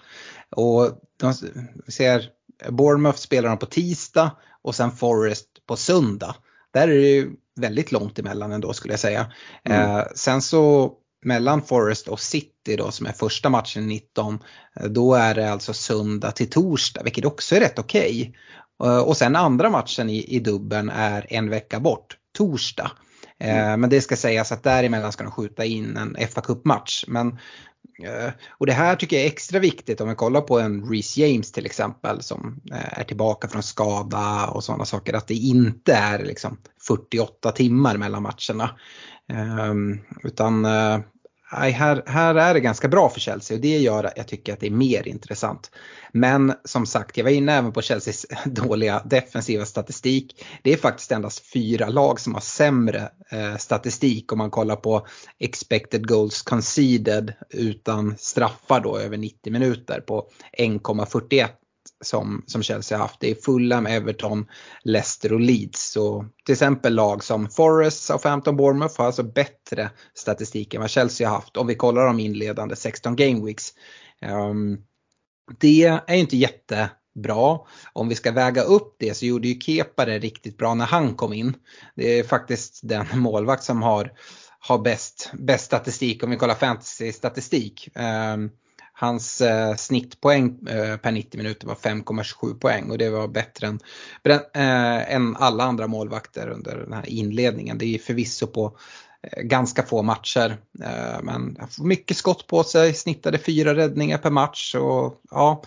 Och 0.50 0.92
de 1.20 1.34
ser, 1.88 2.30
Bournemouth 2.70 3.18
spelar 3.18 3.50
de 3.50 3.58
på 3.58 3.66
tisdag 3.66 4.32
och 4.62 4.76
sen 4.76 4.92
Forest 4.92 5.48
på 5.66 5.76
söndag. 5.76 6.36
Där 6.74 6.88
är 6.88 7.02
det 7.02 7.10
ju 7.10 7.32
väldigt 7.56 7.92
långt 7.92 8.20
emellan 8.20 8.52
ändå 8.52 8.74
skulle 8.74 8.94
jag 8.94 9.00
säga. 9.00 9.32
Mm. 9.64 9.98
Eh, 9.98 10.04
sen 10.16 10.42
så 10.42 10.94
mellan 11.26 11.62
Forest 11.62 12.08
och 12.08 12.20
City 12.20 12.76
då 12.78 12.92
som 12.92 13.06
är 13.06 13.12
första 13.12 13.50
matchen 13.50 13.88
19, 13.88 14.40
eh, 14.80 14.86
då 14.86 15.14
är 15.14 15.36
det 15.36 15.52
alltså 15.52 15.74
söndag 15.74 16.32
till 16.32 16.50
torsdag 16.50 17.04
vilket 17.04 17.26
också 17.26 17.56
är 17.56 17.60
rätt 17.60 17.80
okej. 17.80 18.22
Okay. 18.80 19.00
Och 19.00 19.18
sen 19.18 19.36
andra 19.36 19.70
matchen 19.70 20.10
i, 20.10 20.36
i 20.36 20.40
dubben 20.40 20.90
är 20.90 21.26
en 21.30 21.50
vecka 21.50 21.80
bort, 21.80 22.18
torsdag. 22.38 22.92
Eh, 23.40 23.68
mm. 23.68 23.82
Men 23.82 23.90
det 23.90 24.02
ska 24.02 24.16
sägas 24.16 24.52
att 24.52 24.64
däremellan 24.64 25.12
ska 25.12 25.24
de 25.24 25.32
skjuta 25.32 25.66
in 25.66 25.98
en 25.98 26.28
fa 26.28 26.42
Cup-match. 26.42 27.06
Men, 27.08 27.28
eh, 28.04 28.32
och 28.50 28.66
det 28.66 28.74
här 28.74 28.96
tycker 28.96 29.16
jag 29.16 29.26
är 29.26 29.30
extra 29.30 29.60
viktigt 29.60 30.02
om 30.02 30.10
vi 30.10 30.16
kollar 30.16 30.42
på 30.42 30.60
en 30.60 30.90
Reece 30.90 31.18
James 31.18 31.52
till 31.52 31.66
exempel 31.66 32.24
som 32.24 32.62
är 32.72 33.04
tillbaka 33.04 33.48
från 33.48 33.64
skada 33.64 34.48
och 34.48 34.64
sådana 34.64 34.86
saker. 34.86 35.14
Att 35.14 35.28
det 35.28 35.34
inte 35.34 35.94
är 35.94 36.24
liksom 36.24 36.58
48 36.88 37.52
timmar 37.52 37.98
mellan 37.98 38.24
matcherna. 38.24 38.70
Um, 39.70 40.00
utan 40.24 40.66
uh, 41.54 41.60
här, 41.60 42.04
här 42.06 42.36
är 42.36 42.54
det 42.54 42.60
ganska 42.60 42.88
bra 42.88 43.10
för 43.10 43.20
Chelsea 43.20 43.56
och 43.56 43.62
det 43.62 43.78
gör 43.78 44.04
att 44.04 44.14
jag 44.16 44.28
tycker 44.28 44.54
att 44.54 44.60
det 44.60 44.68
är 44.68 44.72
mer 44.72 45.08
intressant. 45.08 45.72
Men 46.12 46.54
som 46.64 46.86
sagt, 46.86 47.18
jag 47.18 47.24
var 47.24 47.32
inne 47.32 47.54
även 47.54 47.72
på 47.72 47.82
Chelseas 47.82 48.26
dåliga 48.46 49.02
defensiva 49.06 49.66
statistik. 49.66 50.46
Det 50.64 50.74
är 50.74 50.78
faktiskt 50.78 51.12
endast 51.12 51.54
fyra 51.54 51.90
lag 51.90 52.20
som 52.20 52.34
har 52.34 52.42
sämre 52.42 53.10
eh, 53.32 53.58
statistik 53.58 54.32
om 54.32 54.38
man 54.38 54.52
kollar 54.52 54.76
på 54.76 55.08
expected 55.40 56.08
goals 56.08 56.42
conceded 56.42 57.34
utan 57.50 58.16
straffar 58.18 58.80
då 58.80 58.98
över 58.98 59.18
90 59.18 59.54
minuter 59.54 60.02
på 60.02 60.30
1,41 60.58 61.48
som, 62.02 62.44
som 62.48 62.64
Chelsea 62.64 62.98
har 62.98 63.06
haft. 63.06 63.20
Det 63.20 63.32
är 63.32 63.36
Fulham, 63.36 63.86
Everton, 63.86 64.46
Leicester 64.84 65.34
och 65.34 65.40
Leeds. 65.40 65.92
Så 65.92 66.26
till 66.46 66.54
exempel 66.54 66.96
lag 66.96 67.24
som 67.24 67.50
Forest, 67.50 68.04
Southampton, 68.04 68.58
Bournemouth 68.58 68.98
har 68.98 69.06
alltså 69.06 69.24
bättre 69.24 69.90
statistik 70.14 70.74
än 70.74 70.82
vad 70.82 70.90
Chelsea 70.90 71.30
har 71.30 71.36
haft 71.36 71.58
om 71.58 71.68
vi 71.68 71.76
kollar 71.76 72.06
de 72.06 72.20
inledande 72.20 72.76
16 72.76 73.16
game 73.16 73.46
weeks. 73.46 73.74
Um, 74.26 74.78
det 75.60 75.84
är 75.84 76.14
inte 76.14 76.38
jättebra. 76.38 77.60
Om 77.94 78.10
vi 78.10 78.16
ska 78.16 78.32
väga 78.32 78.62
upp 78.62 78.96
det 79.00 79.14
så 79.14 79.26
gjorde 79.26 79.48
ju 79.48 79.60
Kepa 79.60 80.06
det 80.06 80.20
riktigt 80.20 80.58
bra 80.58 80.74
när 80.74 80.86
han 80.86 81.16
kom 81.16 81.34
in. 81.34 81.54
Det 81.96 82.20
är 82.20 82.24
faktiskt 82.24 82.80
den 82.84 83.06
målvakt 83.14 83.64
som 83.64 83.82
har, 83.82 84.12
har 84.60 84.78
bäst, 84.80 85.32
bäst 85.34 85.66
statistik 85.66 86.24
om 86.24 86.30
vi 86.30 86.38
kollar 86.38 86.56
fantasy-statistik. 86.56 87.90
Um, 87.96 88.52
Hans 89.00 89.42
eh, 89.42 89.76
snittpoäng 89.76 90.68
eh, 90.68 90.98
per 90.98 91.12
90 91.12 91.38
minuter 91.38 91.68
var 91.68 91.76
5,27 91.76 92.60
poäng 92.60 92.92
och 92.92 92.98
det 92.98 93.10
var 93.10 93.28
bättre 93.28 93.68
än, 93.68 93.80
eh, 94.54 95.14
än 95.14 95.36
alla 95.36 95.64
andra 95.64 95.88
målvakter 95.88 96.50
under 96.50 96.76
den 96.76 96.94
här 96.94 97.10
inledningen. 97.10 97.78
Det 97.78 97.96
är 97.96 98.00
förvisso 98.00 98.48
på 98.48 98.78
eh, 99.22 99.44
ganska 99.44 99.84
få 99.84 100.04
matcher. 100.04 100.58
Eh, 100.84 101.22
men 101.24 101.58
mycket 101.80 102.18
skott 102.18 102.48
på 102.48 102.64
sig, 102.64 102.94
snittade 102.94 103.38
fyra 103.38 103.76
räddningar 103.76 104.18
per 104.18 104.30
match. 104.30 104.76
Och, 104.76 105.22
ja, 105.32 105.64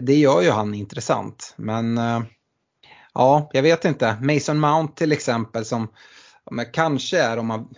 det 0.00 0.16
gör 0.16 0.42
ju 0.42 0.50
han 0.50 0.74
intressant. 0.74 1.54
Men 1.56 1.98
eh, 1.98 2.22
ja, 3.14 3.50
jag 3.52 3.62
vet 3.62 3.84
inte. 3.84 4.16
Mason 4.20 4.60
Mount 4.60 4.94
till 4.96 5.12
exempel 5.12 5.64
som 5.64 5.88
men 6.50 6.66
kanske 6.72 7.18
är 7.18 7.36
om 7.36 7.46
man 7.46 7.68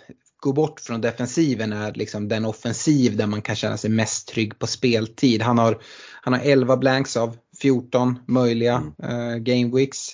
går 0.40 0.52
bort 0.52 0.80
från 0.80 1.00
defensiven 1.00 1.72
är 1.72 1.92
liksom 1.92 2.28
den 2.28 2.44
offensiv 2.44 3.16
där 3.16 3.26
man 3.26 3.42
kan 3.42 3.56
känna 3.56 3.76
sig 3.76 3.90
mest 3.90 4.28
trygg 4.28 4.58
på 4.58 4.66
speltid. 4.66 5.42
Han 5.42 5.58
har, 5.58 5.78
han 6.22 6.32
har 6.32 6.40
11 6.40 6.76
blanks 6.76 7.16
av 7.16 7.36
14 7.62 8.18
möjliga 8.26 8.92
mm. 9.02 9.28
uh, 9.28 9.36
game 9.36 9.76
weeks. 9.76 10.08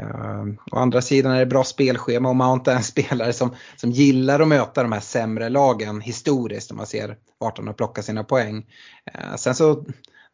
Uh, 0.00 0.44
å 0.72 0.78
andra 0.78 1.02
sidan 1.02 1.32
är 1.32 1.38
det 1.38 1.46
bra 1.46 1.64
spelschema 1.64 2.28
och 2.28 2.36
Mount 2.36 2.70
är 2.70 2.76
en 2.76 2.82
spelare 2.82 3.32
som, 3.32 3.54
som 3.76 3.90
gillar 3.90 4.40
att 4.40 4.48
möta 4.48 4.82
de 4.82 4.92
här 4.92 5.00
sämre 5.00 5.48
lagen 5.48 6.00
historiskt 6.00 6.70
om 6.70 6.76
man 6.76 6.86
ser 6.86 7.16
vart 7.38 7.58
han 7.58 7.66
har 7.66 7.74
plockat 7.74 8.04
sina 8.04 8.24
poäng. 8.24 8.66
Uh, 9.18 9.36
sen 9.36 9.54
så 9.54 9.84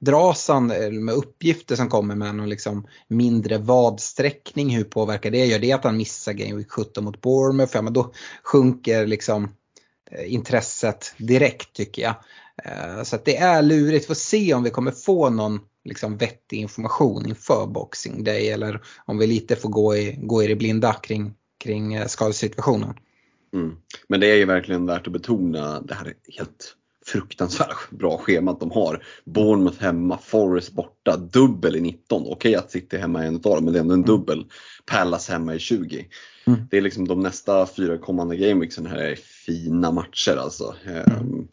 dras 0.03 0.49
han 0.49 0.71
eh, 0.71 0.91
med 0.91 1.15
uppgifter 1.15 1.77
som 1.77 1.89
kommer 1.89 2.15
med 2.15 2.35
någon 2.35 2.49
liksom 2.49 2.87
mindre 3.09 3.59
vadsträckning. 3.59 4.77
Hur 4.77 4.85
påverkar 4.85 5.31
det? 5.31 5.47
Gör 5.47 5.59
det 5.59 5.73
att 5.73 5.85
han 5.85 5.97
missar 5.97 6.33
Game 6.33 6.57
Week 6.57 6.71
17 6.71 7.05
mot 7.05 7.21
Bournemouth? 7.21 7.73
Ja, 7.75 7.83
men 7.83 7.93
då 7.93 8.13
sjunker 8.43 9.07
liksom 9.07 9.49
eh, 10.11 10.33
intresset 10.33 11.15
direkt 11.19 11.73
tycker 11.73 12.03
jag. 12.03 12.15
Eh, 12.65 12.99
så 12.99 13.05
så 13.05 13.19
det 13.25 13.37
är 13.37 13.63
lurigt. 13.63 14.07
Får 14.07 14.15
se 14.15 14.55
om 14.55 14.63
vi 14.63 14.71
kommer 14.71 14.91
få 14.91 15.31
någon 15.31 15.61
liksom 15.85 16.17
vettig 16.17 16.57
information 16.57 17.27
inför 17.27 17.67
Boxing 17.67 18.25
Day 18.25 18.49
eller 18.49 18.83
om 19.05 19.19
vi 19.19 19.27
lite 19.27 19.57
får 19.57 19.69
gå 19.69 19.97
i, 19.97 20.19
gå 20.23 20.43
i 20.43 20.47
det 20.47 20.57
blinda 20.57 20.93
kring, 20.93 21.35
kring 21.65 22.09
skadesituationen. 22.09 22.95
Mm. 23.55 23.77
Men 24.09 24.21
det 24.21 24.27
är 24.27 24.37
ju 24.37 24.45
verkligen 24.45 24.87
värt 24.87 25.07
att 25.07 25.13
betona 25.13 25.81
det 25.81 25.95
här 25.95 26.15
helt 26.39 26.77
fruktansvärt 27.07 27.91
bra 27.91 28.19
schemat 28.19 28.61
de 28.61 28.71
har. 28.71 29.05
Bournemouth 29.25 29.83
hemma, 29.83 30.19
Forest 30.19 30.73
borta, 30.73 31.17
dubbel 31.17 31.77
i 31.77 31.81
19. 31.81 32.23
Okej 32.27 32.55
att 32.55 32.71
City 32.71 32.97
hemma 32.97 33.23
är 33.23 33.27
en 33.27 33.37
utav 33.37 33.55
dem, 33.55 33.65
men 33.65 33.73
det 33.73 33.79
är 33.79 33.81
ändå 33.81 33.95
en 33.95 34.01
mm. 34.01 34.07
dubbel. 34.07 34.45
Palace 34.87 35.33
hemma 35.33 35.55
i 35.55 35.59
20. 35.59 36.07
Mm. 36.47 36.61
Det 36.71 36.77
är 36.77 36.81
liksom 36.81 37.09
de 37.09 37.21
nästa 37.21 37.67
fyra 37.67 37.99
kommande 37.99 38.37
gameweeksen 38.37 38.87
här 38.87 38.99
är 38.99 39.17
fina 39.47 39.91
matcher 39.91 40.37
alltså. 40.37 40.75
Mm. 40.85 41.21
Um, 41.21 41.49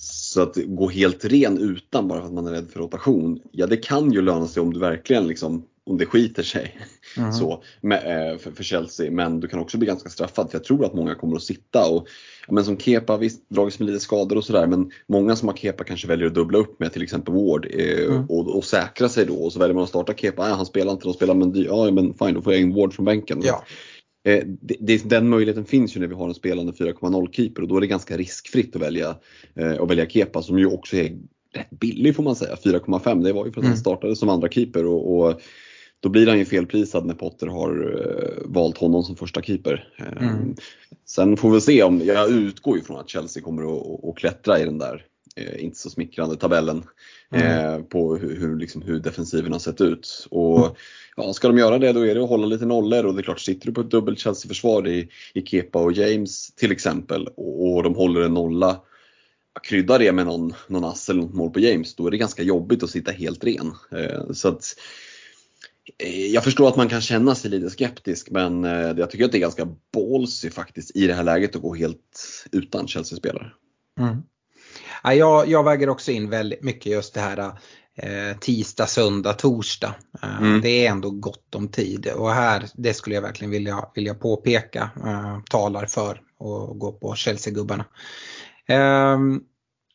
så 0.00 0.42
att 0.42 0.56
gå 0.66 0.88
helt 0.88 1.24
ren 1.24 1.58
utan 1.58 2.08
bara 2.08 2.20
för 2.20 2.26
att 2.26 2.32
man 2.32 2.46
är 2.46 2.52
rädd 2.52 2.70
för 2.70 2.80
rotation, 2.80 3.40
ja 3.52 3.66
det 3.66 3.76
kan 3.76 4.12
ju 4.12 4.22
löna 4.22 4.46
sig 4.46 4.60
om 4.60 4.72
du 4.72 4.80
verkligen 4.80 5.26
liksom 5.26 5.64
om 5.88 5.98
det 5.98 6.06
skiter 6.06 6.42
sig. 6.42 6.78
Mm. 7.16 7.32
Så, 7.32 7.62
med, 7.80 8.30
eh, 8.32 8.38
för, 8.38 8.50
för, 8.50 8.64
Chelsea. 8.64 9.10
Men 9.10 9.40
du 9.40 9.48
kan 9.48 9.60
också 9.60 9.78
bli 9.78 9.86
ganska 9.86 10.08
straffad 10.08 10.50
för 10.50 10.58
jag 10.58 10.64
tror 10.64 10.84
att 10.84 10.94
många 10.94 11.14
kommer 11.14 11.36
att 11.36 11.42
sitta 11.42 11.90
och 11.90 12.08
men 12.48 12.64
som 12.64 12.78
Kepa, 12.78 13.16
visst 13.16 13.50
dragits 13.50 13.78
med 13.78 13.86
lite 13.86 14.00
skador 14.00 14.36
och 14.36 14.44
sådär 14.44 14.66
men 14.66 14.90
många 15.06 15.36
som 15.36 15.48
har 15.48 15.56
Kepa 15.56 15.84
kanske 15.84 16.08
väljer 16.08 16.26
att 16.26 16.34
dubbla 16.34 16.58
upp 16.58 16.80
med 16.80 16.92
till 16.92 17.02
exempel 17.02 17.34
Ward 17.34 17.66
eh, 17.70 18.04
mm. 18.04 18.24
och, 18.28 18.56
och, 18.56 18.64
säkra 18.64 19.08
sig 19.08 19.26
då 19.26 19.34
och 19.34 19.52
så 19.52 19.58
väljer 19.58 19.74
man 19.74 19.82
att 19.82 19.88
starta 19.88 20.14
Kepa, 20.14 20.42
nej 20.42 20.52
han 20.52 20.66
spelar 20.66 20.92
inte, 20.92 21.04
de 21.04 21.14
spelar 21.14 21.34
Mendy, 21.34 21.64
ja 21.64 21.90
men 21.90 22.14
fine 22.14 22.34
då 22.34 22.42
får 22.42 22.52
jag 22.52 22.62
in 22.62 22.74
Ward 22.74 22.94
från 22.94 23.04
bänken. 23.04 23.40
Ja. 23.44 23.64
Eh, 24.24 24.44
det, 24.60 24.76
det, 24.80 25.10
den 25.10 25.28
möjligheten 25.28 25.64
finns 25.64 25.96
ju 25.96 26.00
när 26.00 26.06
vi 26.06 26.14
har 26.14 26.28
en 26.28 26.34
spelande 26.34 26.72
4,0 26.72 27.32
keeper 27.32 27.62
och 27.62 27.68
då 27.68 27.76
är 27.76 27.80
det 27.80 27.86
ganska 27.86 28.16
riskfritt 28.16 28.76
att 28.76 28.82
välja, 28.82 29.16
eh, 29.54 29.82
att 29.82 29.90
välja 29.90 30.06
Kepa 30.06 30.42
som 30.42 30.58
ju 30.58 30.66
också 30.66 30.96
är 30.96 31.18
rätt 31.54 31.70
billig 31.70 32.16
får 32.16 32.22
man 32.22 32.36
säga. 32.36 32.54
4,5 32.64 33.24
det 33.24 33.32
var 33.32 33.46
ju 33.46 33.52
för 33.52 33.60
att 33.60 33.64
mm. 33.64 33.68
han 33.68 33.78
startade 33.78 34.16
som 34.16 34.28
andra 34.28 34.48
keeper 34.48 34.86
och, 34.86 35.18
och 35.18 35.40
då 36.00 36.08
blir 36.08 36.26
han 36.26 36.38
ju 36.38 36.44
felprisad 36.44 37.06
när 37.06 37.14
Potter 37.14 37.46
har 37.46 37.82
uh, 37.84 38.42
valt 38.44 38.78
honom 38.78 39.02
som 39.02 39.16
första 39.16 39.42
keeper. 39.42 39.88
Uh, 40.00 40.28
mm. 40.28 40.54
Sen 41.06 41.36
får 41.36 41.50
vi 41.50 41.60
se 41.60 41.82
om, 41.82 42.00
jag 42.04 42.30
utgår 42.30 42.76
ju 42.76 42.82
från 42.82 43.00
att 43.00 43.08
Chelsea 43.08 43.42
kommer 43.42 43.62
att, 43.62 44.04
att 44.04 44.16
klättra 44.16 44.58
i 44.58 44.64
den 44.64 44.78
där 44.78 45.04
uh, 45.40 45.64
inte 45.64 45.78
så 45.78 45.90
smickrande 45.90 46.36
tabellen 46.36 46.84
mm. 47.34 47.84
på 47.84 48.16
hur, 48.16 48.56
liksom, 48.56 48.82
hur 48.82 48.98
defensiven 48.98 49.52
har 49.52 49.58
sett 49.58 49.80
ut. 49.80 50.26
Och 50.30 50.76
ja, 51.16 51.32
Ska 51.32 51.48
de 51.48 51.58
göra 51.58 51.78
det 51.78 51.92
då 51.92 52.06
är 52.06 52.14
det 52.14 52.22
att 52.22 52.28
hålla 52.28 52.46
lite 52.46 52.66
nollor 52.66 53.06
och 53.06 53.14
det 53.14 53.20
är 53.20 53.22
klart 53.22 53.40
sitter 53.40 53.66
du 53.66 53.72
på 53.72 53.80
ett 53.80 53.90
dubbelt 53.90 54.18
Chelsea-försvar 54.18 54.88
i, 54.88 55.08
i 55.34 55.42
Kepa 55.42 55.78
och 55.78 55.92
James 55.92 56.54
till 56.54 56.72
exempel 56.72 57.28
och, 57.36 57.76
och 57.76 57.82
de 57.82 57.94
håller 57.94 58.20
en 58.20 58.34
nolla 58.34 58.80
krydda 59.62 59.98
det 59.98 60.12
med 60.12 60.26
någon, 60.26 60.54
någon 60.66 60.84
ass 60.84 61.08
eller 61.08 61.22
något 61.22 61.34
mål 61.34 61.50
på 61.50 61.60
James, 61.60 61.94
då 61.94 62.06
är 62.06 62.10
det 62.10 62.16
ganska 62.16 62.42
jobbigt 62.42 62.82
att 62.82 62.90
sitta 62.90 63.12
helt 63.12 63.44
ren. 63.44 63.72
Så 64.34 64.48
att 64.48 64.74
Eh, 64.98 65.07
jag 66.32 66.44
förstår 66.44 66.68
att 66.68 66.76
man 66.76 66.88
kan 66.88 67.00
känna 67.00 67.34
sig 67.34 67.50
lite 67.50 67.70
skeptisk 67.70 68.30
men 68.30 68.64
eh, 68.64 68.72
jag 68.72 69.10
tycker 69.10 69.24
att 69.24 69.32
det 69.32 69.38
är 69.38 69.40
ganska 69.40 69.68
ballsy 69.94 70.50
faktiskt 70.50 70.96
i 70.96 71.06
det 71.06 71.14
här 71.14 71.24
läget 71.24 71.56
att 71.56 71.62
gå 71.62 71.74
helt 71.74 72.44
utan 72.52 72.88
Chelsea-spelare. 72.88 73.50
Mm. 74.00 74.16
Ja, 75.02 75.14
jag, 75.14 75.48
jag, 75.48 75.64
väger 75.64 75.88
också 75.88 76.10
in 76.10 76.30
väldigt 76.30 76.62
mycket 76.62 76.92
just 76.92 77.14
det 77.14 77.20
här 77.20 77.38
eh, 77.94 78.38
tisdag, 78.40 78.86
söndag, 78.86 79.32
torsdag. 79.32 79.94
Eh, 80.22 80.38
mm. 80.42 80.60
Det 80.60 80.86
är 80.86 80.90
ändå 80.90 81.10
gott 81.10 81.54
om 81.54 81.68
tid 81.68 82.06
och 82.06 82.30
här, 82.30 82.68
det 82.74 82.94
skulle 82.94 83.14
jag 83.14 83.22
verkligen 83.22 83.50
vilja, 83.50 83.84
vilja 83.94 84.14
påpeka, 84.14 84.90
eh, 85.06 85.38
talar 85.50 85.86
för 85.86 86.10
att 86.10 86.78
gå 86.78 86.92
på 86.92 87.14
Chelsea-gubbarna. 87.14 87.84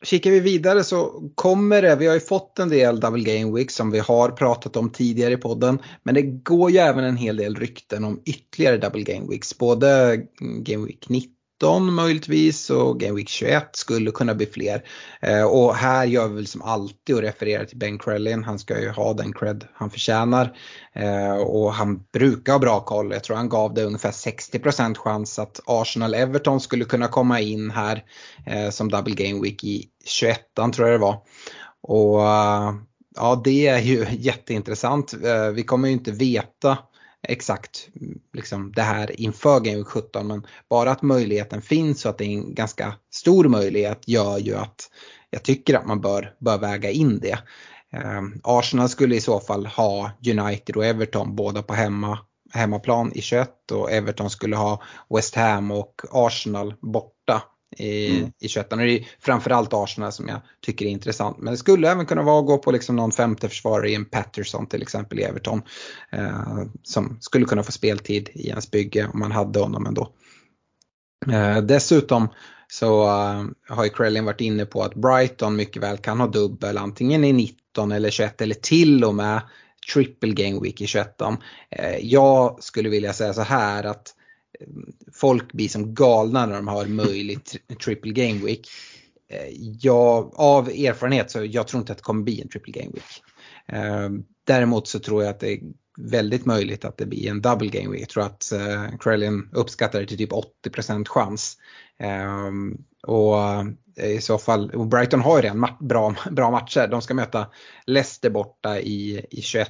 Kikar 0.03 0.31
vi 0.31 0.39
vidare 0.39 0.83
så 0.83 1.29
kommer 1.35 1.81
det, 1.81 1.95
vi 1.95 2.07
har 2.07 2.13
ju 2.13 2.19
fått 2.19 2.59
en 2.59 2.69
del 2.69 2.99
double 2.99 3.23
game 3.23 3.57
week 3.57 3.71
som 3.71 3.91
vi 3.91 3.99
har 3.99 4.29
pratat 4.29 4.77
om 4.77 4.89
tidigare 4.89 5.33
i 5.33 5.37
podden. 5.37 5.79
Men 6.03 6.15
det 6.15 6.21
går 6.21 6.71
ju 6.71 6.77
även 6.77 7.03
en 7.03 7.17
hel 7.17 7.37
del 7.37 7.55
rykten 7.55 8.03
om 8.03 8.21
ytterligare 8.25 8.77
double 8.77 9.03
game 9.03 9.27
weeks. 9.29 9.57
Både 9.57 10.17
game 10.39 10.85
week 10.85 11.09
19 11.09 11.33
19 11.63 11.93
möjligtvis 11.93 12.69
och 12.69 12.99
Game 12.99 13.15
Week 13.15 13.30
21 13.30 13.69
skulle 13.73 14.12
kunna 14.12 14.36
bli 14.36 14.45
fler. 14.45 14.84
Eh, 15.21 15.43
och 15.43 15.76
här 15.76 16.06
gör 16.06 16.28
vi 16.28 16.36
väl 16.36 16.47
som 16.47 16.62
alltid 16.62 17.15
och 17.15 17.21
refererar 17.21 17.65
till 17.65 17.78
Ben 17.78 17.99
Krellin. 17.99 18.43
Han 18.43 18.60
ska 18.60 18.82
ju 18.82 18.89
ha 18.89 19.13
den 19.13 19.34
cred 19.34 19.67
han 19.73 19.89
förtjänar. 19.89 20.58
Eh, 20.93 21.36
och 21.36 21.73
han 21.73 22.04
brukar 22.13 22.54
ha 22.54 22.60
bra 22.60 22.80
koll. 22.80 23.12
Jag 23.12 23.23
tror 23.23 23.38
han 23.38 23.49
gav 23.49 23.73
det 23.73 23.84
ungefär 23.84 24.12
60% 24.12 24.97
chans 24.97 25.39
att 25.39 25.60
Arsenal-Everton 25.65 26.60
skulle 26.60 26.86
kunna 26.86 27.08
komma 27.08 27.39
in 27.39 27.71
här 27.71 28.04
eh, 28.45 28.69
som 28.69 28.89
double 28.89 29.15
game 29.15 29.41
week 29.41 29.63
i 29.63 29.86
21 30.06 30.39
tror 30.56 30.89
jag 30.89 30.99
det 30.99 31.06
var. 31.06 31.17
Och 31.82 32.21
eh, 32.21 32.73
ja, 33.15 33.41
det 33.43 33.67
är 33.67 33.80
ju 33.80 34.06
jätteintressant. 34.12 35.13
Eh, 35.13 35.47
vi 35.47 35.63
kommer 35.63 35.88
ju 35.88 35.93
inte 35.93 36.12
veta 36.12 36.78
exakt 37.27 37.89
liksom, 38.33 38.71
det 38.75 38.81
här 38.81 39.21
inför 39.21 39.59
Game 39.59 39.83
17 39.83 40.27
men 40.27 40.47
bara 40.69 40.91
att 40.91 41.01
möjligheten 41.01 41.62
finns 41.62 42.05
och 42.05 42.09
att 42.09 42.17
det 42.17 42.25
är 42.25 42.29
en 42.29 42.55
ganska 42.55 42.93
stor 43.12 43.47
möjlighet 43.47 44.07
gör 44.07 44.38
ju 44.38 44.55
att 44.55 44.89
jag 45.29 45.43
tycker 45.43 45.73
att 45.73 45.86
man 45.86 46.01
bör, 46.01 46.33
bör 46.39 46.57
väga 46.57 46.91
in 46.91 47.19
det. 47.19 47.39
Eh, 47.93 48.21
Arsenal 48.43 48.89
skulle 48.89 49.15
i 49.15 49.21
så 49.21 49.39
fall 49.39 49.65
ha 49.65 50.12
United 50.27 50.75
och 50.75 50.86
Everton 50.86 51.36
båda 51.36 51.63
på 51.63 51.73
hemma, 51.73 52.19
hemmaplan 52.53 53.12
i 53.13 53.21
21 53.21 53.71
och 53.71 53.91
Everton 53.91 54.29
skulle 54.29 54.55
ha 54.55 54.81
West 55.09 55.36
Ham 55.36 55.71
och 55.71 56.01
Arsenal 56.12 56.73
borta 56.81 57.43
i, 57.77 58.17
mm. 58.17 58.31
i 58.39 58.47
21 58.47 58.69
Det 58.69 58.75
är 58.75 59.07
framförallt 59.19 59.73
Arsenal 59.73 60.12
som 60.12 60.27
jag 60.27 60.41
tycker 60.62 60.86
är 60.86 60.89
intressant. 60.89 61.38
Men 61.38 61.53
det 61.53 61.57
skulle 61.57 61.91
även 61.91 62.05
kunna 62.05 62.21
vara 62.21 62.39
att 62.39 62.45
gå 62.45 62.57
på 62.57 62.71
liksom 62.71 62.95
någon 62.95 63.12
femte 63.12 63.49
försvarare 63.49 63.89
i 63.89 63.95
en 63.95 64.05
Patterson 64.05 64.67
till 64.67 64.81
exempel 64.81 65.19
i 65.19 65.23
Everton. 65.23 65.62
Eh, 66.12 66.63
som 66.83 67.17
skulle 67.19 67.45
kunna 67.45 67.63
få 67.63 67.71
speltid 67.71 68.29
i 68.33 68.49
ens 68.49 68.71
bygge 68.71 69.07
om 69.13 69.19
man 69.19 69.31
hade 69.31 69.59
honom 69.59 69.86
ändå. 69.86 70.09
Eh, 71.31 71.57
dessutom 71.57 72.27
så 72.67 73.03
uh, 73.03 73.45
har 73.69 73.83
ju 73.83 73.89
Krellin 73.89 74.25
varit 74.25 74.41
inne 74.41 74.65
på 74.65 74.81
att 74.81 74.95
Brighton 74.95 75.55
mycket 75.55 75.83
väl 75.83 75.97
kan 75.97 76.19
ha 76.19 76.27
dubbel 76.27 76.77
antingen 76.77 77.23
i 77.23 77.33
19 77.33 77.91
eller 77.91 78.09
21 78.09 78.41
eller 78.41 78.55
till 78.55 79.03
och 79.03 79.15
med 79.15 79.41
triple 79.93 80.33
game 80.33 80.59
week 80.59 80.81
i 80.81 80.88
21. 80.88 81.21
Eh, 81.69 81.97
jag 82.01 82.63
skulle 82.63 82.89
vilja 82.89 83.13
säga 83.13 83.33
så 83.33 83.41
här 83.41 83.83
att 83.83 84.15
folk 85.13 85.53
blir 85.53 85.69
som 85.69 85.93
galna 85.93 86.45
när 86.45 86.55
de 86.55 86.67
har 86.67 86.85
möjligt 86.85 87.55
triple 87.85 88.11
game 88.11 88.45
week. 88.45 88.67
Ja, 89.27 89.37
jag, 89.81 90.31
av 90.35 90.69
erfarenhet 90.69 91.31
så 91.31 91.45
jag 91.45 91.67
tror 91.67 91.79
inte 91.79 91.91
att 91.91 91.97
det 91.97 92.03
kommer 92.03 92.23
bli 92.23 92.41
en 92.41 92.49
triple 92.49 92.73
game 92.73 92.91
week. 92.93 93.23
Eh, 93.67 94.09
däremot 94.43 94.87
så 94.87 94.99
tror 94.99 95.23
jag 95.23 95.29
att 95.29 95.39
det 95.39 95.59
väldigt 95.97 96.45
möjligt 96.45 96.86
att 96.86 96.97
det 96.97 97.06
blir 97.06 97.29
en 97.29 97.41
double 97.41 97.67
game 97.67 97.91
week. 97.91 98.01
Jag 98.01 98.10
tror 98.10 98.23
att 98.23 98.51
uh, 98.53 98.97
Krellin 98.97 99.49
uppskattar 99.51 99.99
det 99.99 100.08
till 100.08 100.17
typ 100.17 100.32
80% 100.65 101.08
chans. 101.08 101.58
Um, 102.47 102.77
och 103.08 103.38
i 104.01 104.21
så 104.21 104.38
fall, 104.38 104.69
och 104.69 104.88
Brighton 104.88 105.21
har 105.21 105.38
ju 105.38 105.41
redan 105.41 105.67
bra, 105.79 106.15
bra 106.32 106.51
matcher. 106.51 106.88
De 106.88 107.01
ska 107.01 107.13
möta 107.13 107.47
Leicester 107.86 108.29
borta 108.29 108.79
i, 108.79 109.25
i 109.32 109.41
21 109.41 109.69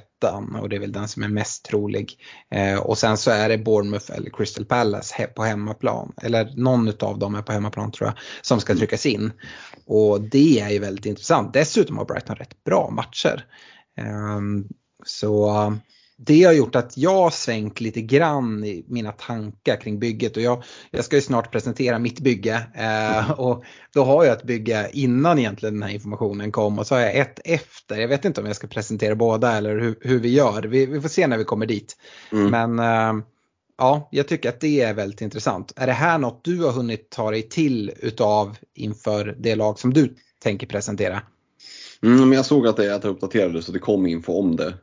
och 0.60 0.68
det 0.68 0.76
är 0.76 0.80
väl 0.80 0.92
den 0.92 1.08
som 1.08 1.22
är 1.22 1.28
mest 1.28 1.64
trolig. 1.64 2.18
Eh, 2.50 2.78
och 2.78 2.98
sen 2.98 3.16
så 3.16 3.30
är 3.30 3.48
det 3.48 3.58
Bournemouth 3.58 4.12
eller 4.12 4.30
Crystal 4.30 4.64
Palace 4.64 5.14
he, 5.18 5.26
på 5.26 5.42
hemmaplan, 5.42 6.12
eller 6.22 6.52
någon 6.56 6.92
av 7.00 7.18
dem 7.18 7.34
är 7.34 7.42
på 7.42 7.52
hemmaplan 7.52 7.92
tror 7.92 8.08
jag, 8.08 8.18
som 8.42 8.60
ska 8.60 8.74
tryckas 8.74 9.06
in. 9.06 9.32
Och 9.86 10.20
det 10.20 10.60
är 10.60 10.68
ju 10.68 10.78
väldigt 10.78 11.06
intressant. 11.06 11.52
Dessutom 11.52 11.98
har 11.98 12.04
Brighton 12.04 12.36
rätt 12.36 12.64
bra 12.64 12.90
matcher. 12.90 13.44
Eh, 13.98 14.40
så 15.04 15.72
det 16.16 16.44
har 16.44 16.52
gjort 16.52 16.76
att 16.76 16.96
jag 16.96 17.32
svängt 17.32 17.80
lite 17.80 18.00
grann 18.00 18.64
i 18.64 18.84
mina 18.88 19.12
tankar 19.12 19.80
kring 19.80 19.98
bygget 19.98 20.36
och 20.36 20.42
jag, 20.42 20.62
jag 20.90 21.04
ska 21.04 21.16
ju 21.16 21.22
snart 21.22 21.52
presentera 21.52 21.98
mitt 21.98 22.20
bygge 22.20 22.66
eh, 22.74 23.30
och 23.30 23.64
då 23.94 24.04
har 24.04 24.24
jag 24.24 24.36
ett 24.36 24.42
bygge 24.42 24.90
innan 24.92 25.38
egentligen 25.38 25.74
den 25.74 25.82
här 25.82 25.94
informationen 25.94 26.52
kom 26.52 26.78
och 26.78 26.86
så 26.86 26.94
har 26.94 27.02
jag 27.02 27.16
ett 27.16 27.40
efter. 27.44 27.96
Jag 27.96 28.08
vet 28.08 28.24
inte 28.24 28.40
om 28.40 28.46
jag 28.46 28.56
ska 28.56 28.66
presentera 28.66 29.14
båda 29.14 29.56
eller 29.56 29.78
hur, 29.78 29.98
hur 30.00 30.18
vi 30.18 30.28
gör. 30.28 30.62
Vi, 30.62 30.86
vi, 30.86 31.00
får 31.00 31.08
se 31.08 31.26
när 31.26 31.38
vi 31.38 31.44
kommer 31.44 31.66
dit. 31.66 31.96
Mm. 32.32 32.50
Men 32.50 32.78
eh, 32.78 33.24
ja, 33.78 34.08
jag 34.10 34.28
tycker 34.28 34.48
att 34.48 34.60
det 34.60 34.80
är 34.80 34.94
väldigt 34.94 35.20
intressant. 35.20 35.72
Är 35.76 35.86
det 35.86 35.92
här 35.92 36.18
något 36.18 36.44
du 36.44 36.64
har 36.64 36.72
hunnit 36.72 37.10
ta 37.10 37.30
dig 37.30 37.42
till 37.42 37.92
utav 37.96 38.56
inför 38.74 39.36
det 39.38 39.54
lag 39.54 39.78
som 39.78 39.92
du 39.92 40.14
tänker 40.42 40.66
presentera? 40.66 41.22
Mm, 42.02 42.28
men 42.28 42.32
jag 42.32 42.46
såg 42.46 42.66
att 42.66 42.76
det, 42.76 42.94
att 42.94 43.02
det 43.02 43.08
uppdaterades 43.08 43.68
och 43.68 43.74
det 43.74 43.80
kom 43.80 44.06
info 44.06 44.32
om 44.32 44.56
det. 44.56 44.74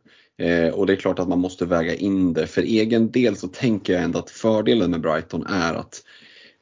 Eh, 0.41 0.73
och 0.73 0.85
det 0.87 0.93
är 0.93 0.97
klart 0.97 1.19
att 1.19 1.27
man 1.27 1.39
måste 1.39 1.65
väga 1.65 1.95
in 1.95 2.33
det. 2.33 2.47
För 2.47 2.61
egen 2.61 3.11
del 3.11 3.35
så 3.35 3.47
tänker 3.47 3.93
jag 3.93 4.03
ändå 4.03 4.19
att 4.19 4.29
fördelen 4.29 4.91
med 4.91 5.01
Brighton 5.01 5.45
är 5.45 5.73
att 5.73 6.03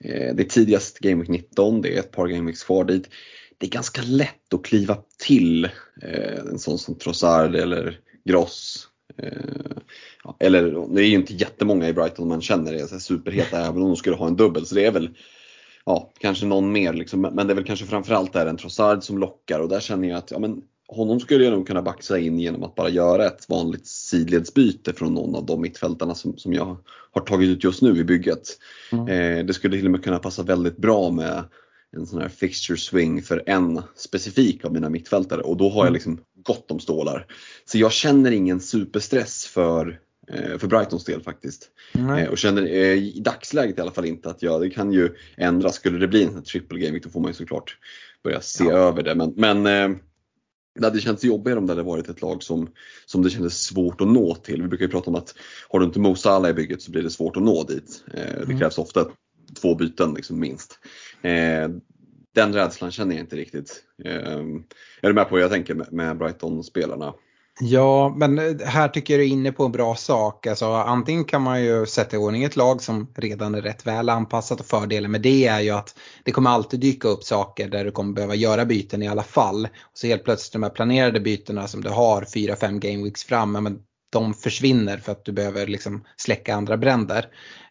eh, 0.04 0.36
det 0.36 0.44
är 0.44 0.50
tidigast 0.50 1.00
Game 1.00 1.22
Week 1.22 1.30
19, 1.30 1.82
det 1.82 1.96
är 1.96 2.00
ett 2.00 2.12
par 2.12 2.28
Game 2.28 2.46
Weeks 2.46 2.64
kvar 2.64 2.84
dit. 2.84 3.10
Det 3.58 3.66
är 3.66 3.70
ganska 3.70 4.02
lätt 4.02 4.54
att 4.54 4.66
kliva 4.66 4.98
till 5.18 5.66
eh, 6.02 6.40
en 6.52 6.60
sån 6.60 6.80
som 6.80 6.96
Trossard 6.96 7.56
eller 7.56 8.00
Gross. 8.26 8.86
Eller 10.40 10.94
det 10.96 11.02
är 11.02 11.06
ju 11.06 11.16
inte 11.16 11.34
jättemånga 11.34 11.90
i 11.90 11.94
Brighton 11.94 12.28
man 12.28 12.42
känner 12.42 12.74
är 12.74 13.00
superheta 13.00 13.60
även 13.68 13.82
om 13.82 13.88
de 13.88 13.96
skulle 13.96 14.16
ha 14.16 14.28
en 14.28 14.36
dubbel. 14.36 14.66
Så 14.66 14.76
det 14.76 14.86
är 14.86 14.92
väl 14.92 15.10
ja, 15.86 16.14
kanske 16.20 16.46
någon 16.46 16.72
mer 16.72 16.94
liksom, 16.94 17.22
men 17.22 17.48
det 17.48 17.54
är 17.54 17.56
väl 17.56 17.64
kanske 17.64 17.86
framförallt 17.86 18.34
där 18.34 18.46
en 18.46 18.58
Trossard 18.58 19.04
som 19.04 19.18
lockar 19.18 19.60
och 19.60 19.70
där 19.70 19.80
känner 19.80 20.10
jag 20.10 20.18
att 20.18 20.32
ja, 20.32 20.40
men 20.40 20.62
honom 20.92 21.20
skulle 21.20 21.44
jag 21.44 21.54
nog 21.54 21.68
kunna 21.68 21.82
baxa 21.82 22.20
in 22.20 22.40
genom 22.40 22.64
att 22.64 22.76
bara 22.76 22.90
göra 22.90 23.26
ett 23.26 23.50
vanligt 23.50 23.88
sidledsbyte 23.88 24.94
från 24.94 25.14
någon 25.14 25.36
av 25.36 25.46
de 25.46 25.62
mittfältarna 25.62 26.16
som, 26.16 26.38
som 26.38 26.54
jag 26.54 26.78
har 27.12 27.22
tagit 27.22 27.50
ut 27.50 27.64
just 27.64 27.82
nu 27.82 27.98
i 27.98 28.04
bygget. 28.04 28.58
Mm. 28.92 29.08
Eh, 29.08 29.46
det 29.46 29.54
skulle 29.54 29.78
till 29.78 29.86
och 29.86 29.92
med 29.92 30.04
kunna 30.04 30.20
passa 30.20 30.44
väldigt 30.44 30.78
bra 30.78 31.12
med 31.12 31.44
en 31.98 32.06
sån 32.06 32.22
här 32.22 32.30
fixture 32.30 32.78
swing 32.78 33.22
för 33.22 33.44
en 33.46 33.82
specifik 33.96 34.66
av 34.66 34.74
mina 34.74 34.90
mittfältare 34.90 35.42
och 35.42 35.58
då 35.58 35.70
har 35.70 35.78
jag 35.78 35.82
mm. 35.82 35.94
liksom 35.94 36.20
gott 36.44 36.72
om 36.72 36.80
stålar. 36.80 37.26
Så 37.66 37.78
jag 37.78 37.92
känner 37.92 38.32
ingen 38.32 38.60
superstress 38.60 39.46
för, 39.46 40.00
eh, 40.28 40.58
för 40.58 40.68
Brightons 40.68 41.06
del 41.06 41.22
faktiskt. 41.22 41.70
Mm. 41.94 42.30
och 42.30 42.38
känner 42.38 42.62
eh, 42.62 42.94
i 42.94 43.20
dagsläget 43.26 43.78
i 43.78 43.82
alla 43.82 43.92
fall 43.92 44.06
inte 44.06 44.30
att 44.30 44.44
jag, 44.44 44.62
det 44.62 44.70
kan 44.70 44.92
ju 44.92 45.10
ändras. 45.38 45.76
Skulle 45.76 46.00
det 46.00 46.08
bli 46.08 46.24
en 46.24 46.44
triple 46.44 46.80
game 46.80 47.00
då 47.00 47.10
får 47.10 47.20
man 47.20 47.30
ju 47.30 47.36
såklart 47.36 47.78
börja 48.24 48.42
se 48.42 48.64
ja. 48.64 48.72
över 48.72 49.04
det. 49.04 49.16
Men, 49.16 49.34
men 49.36 50.00
det 50.80 50.88
hade 50.88 51.02
känts 51.02 51.24
jobbigare 51.24 51.60
om 51.60 51.66
det 51.66 51.72
hade 51.72 51.84
varit 51.84 52.10
ett 52.10 52.22
lag 52.22 52.44
som, 52.44 52.70
som 53.06 53.24
det 53.24 53.30
kändes 53.30 53.62
svårt 53.64 54.02
att 54.02 54.08
nå 54.08 54.36
till. 54.36 54.62
Vi 54.62 54.68
brukar 54.68 54.86
ju 54.86 54.92
prata 54.92 55.10
om 55.10 55.16
att 55.16 55.36
har 55.70 55.80
du 55.80 55.86
inte 55.86 56.00
Mo 56.00 56.16
Salah 56.16 56.52
i 56.52 56.54
bygget 56.54 56.82
så 56.82 56.92
blir 56.92 57.04
det 57.04 57.10
svårt 57.10 57.38
att 57.38 57.44
nå 57.44 57.64
dit. 57.64 58.04
Eh, 58.14 58.22
det 58.22 58.44
mm. 58.44 58.60
krävs 58.60 58.78
ofta 58.78 59.08
två 59.62 59.76
byten 59.76 60.14
liksom, 60.14 60.40
minst. 60.40 60.80
Eh, 61.22 61.70
den 62.36 62.54
rädslan 62.54 62.92
känner 62.92 63.16
jag 63.16 63.24
inte 63.24 63.36
riktigt. 63.36 63.84
Eh, 64.06 64.40
är 65.02 65.08
du 65.08 65.14
med 65.14 65.30
på 65.30 65.36
vad 65.36 65.42
jag 65.42 65.52
tänker 65.52 65.76
med, 65.76 65.94
med 65.94 66.18
Brighton-spelarna? 66.18 67.14
Ja, 67.62 68.14
men 68.18 68.40
eh, 68.40 68.68
här 68.68 68.88
tycker 68.88 69.14
jag 69.14 69.22
du 69.22 69.26
är 69.26 69.30
inne 69.30 69.52
på 69.52 69.66
en 69.66 69.72
bra 69.72 69.96
sak. 69.96 70.48
Alltså, 70.48 70.66
antingen 70.66 71.26
kan 71.26 71.42
man 71.42 71.64
ju 71.64 71.86
sätta 71.86 72.16
i 72.16 72.20
ordning 72.20 72.44
ett 72.44 72.56
lag 72.56 72.82
som 72.82 73.14
redan 73.16 73.56
är 73.56 73.62
rätt 73.62 73.88
väl 73.88 74.10
anpassat 74.10 74.60
och 74.60 74.66
fördelen 74.66 75.12
med 75.12 75.22
det 75.22 75.48
är 75.48 75.60
ju 75.60 75.70
att 75.70 75.96
det 76.24 76.32
kommer 76.32 76.50
alltid 76.50 76.80
dyka 76.80 77.08
upp 77.08 77.24
saker 77.24 77.70
där 77.70 77.86
du 77.86 77.92
kommer 77.92 78.14
behöva 78.14 78.36
göra 78.36 78.66
byten 78.66 79.04
i 79.04 79.08
alla 79.08 79.24
fall. 79.24 79.66
Och 79.66 79.98
så 79.98 80.08
helt 80.08 80.24
plötsligt 80.24 80.54
de 80.54 80.64
här 80.64 80.70
planerade 80.70 81.20
bytena 81.20 81.68
som 81.68 81.82
du 81.82 81.90
har 81.90 82.22
4-5 82.22 82.80
game 82.80 83.04
weeks 83.04 83.24
fram, 83.24 83.52
men 83.52 83.80
de 84.12 84.34
försvinner 84.34 84.98
för 84.98 85.12
att 85.12 85.26
du 85.26 85.32
behöver 85.32 85.68
liksom 85.68 86.04
släcka 86.18 86.56
andra 86.56 86.78
bränder. 86.78 87.26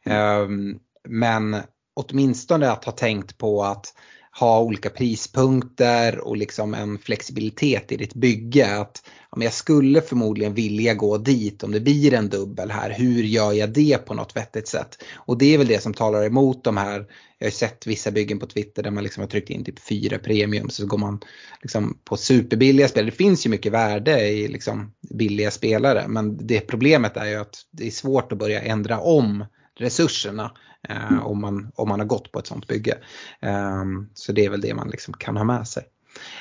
Mm. 0.04 0.78
Men 1.08 1.56
åtminstone 1.96 2.70
att 2.70 2.84
ha 2.84 2.92
tänkt 2.92 3.38
på 3.38 3.62
att 3.62 3.94
ha 4.38 4.60
olika 4.60 4.90
prispunkter 4.90 6.18
och 6.18 6.36
liksom 6.36 6.74
en 6.74 6.98
flexibilitet 6.98 7.92
i 7.92 7.96
ditt 7.96 8.14
bygge. 8.14 8.80
Att 8.80 9.02
ja, 9.30 9.42
jag 9.42 9.52
skulle 9.52 10.00
förmodligen 10.00 10.54
vilja 10.54 10.94
gå 10.94 11.18
dit 11.18 11.62
om 11.62 11.72
det 11.72 11.80
blir 11.80 12.14
en 12.14 12.28
dubbel 12.28 12.70
här. 12.70 12.90
Hur 12.90 13.22
gör 13.22 13.52
jag 13.52 13.72
det 13.72 14.06
på 14.06 14.14
något 14.14 14.36
vettigt 14.36 14.68
sätt? 14.68 15.04
Och 15.14 15.38
det 15.38 15.54
är 15.54 15.58
väl 15.58 15.66
det 15.66 15.82
som 15.82 15.94
talar 15.94 16.24
emot 16.24 16.64
de 16.64 16.76
här. 16.76 17.06
Jag 17.38 17.46
har 17.46 17.50
sett 17.50 17.86
vissa 17.86 18.10
byggen 18.10 18.38
på 18.38 18.46
Twitter 18.46 18.82
där 18.82 18.90
man 18.90 19.04
liksom 19.04 19.20
har 19.20 19.28
tryckt 19.28 19.50
in 19.50 19.64
typ 19.64 19.78
fyra 19.78 20.18
premium 20.18 20.70
så 20.70 20.86
går 20.86 20.98
man 20.98 21.20
liksom 21.62 21.98
på 22.04 22.16
superbilliga 22.16 22.88
spelare. 22.88 23.10
Det 23.10 23.16
finns 23.16 23.46
ju 23.46 23.50
mycket 23.50 23.72
värde 23.72 24.28
i 24.28 24.48
liksom 24.48 24.92
billiga 25.14 25.50
spelare 25.50 26.08
men 26.08 26.46
det 26.46 26.60
problemet 26.60 27.16
är 27.16 27.26
ju 27.26 27.34
att 27.34 27.56
det 27.70 27.86
är 27.86 27.90
svårt 27.90 28.32
att 28.32 28.38
börja 28.38 28.60
ändra 28.60 29.00
om 29.00 29.44
resurserna 29.78 30.52
eh, 30.88 31.26
om, 31.26 31.40
man, 31.40 31.72
om 31.74 31.88
man 31.88 32.00
har 32.00 32.06
gått 32.06 32.32
på 32.32 32.38
ett 32.38 32.46
sånt 32.46 32.66
bygge. 32.66 32.98
Eh, 33.42 33.84
så 34.14 34.32
det 34.32 34.44
är 34.44 34.50
väl 34.50 34.60
det 34.60 34.74
man 34.74 34.88
liksom 34.88 35.14
kan 35.14 35.36
ha 35.36 35.44
med 35.44 35.68
sig. 35.68 35.84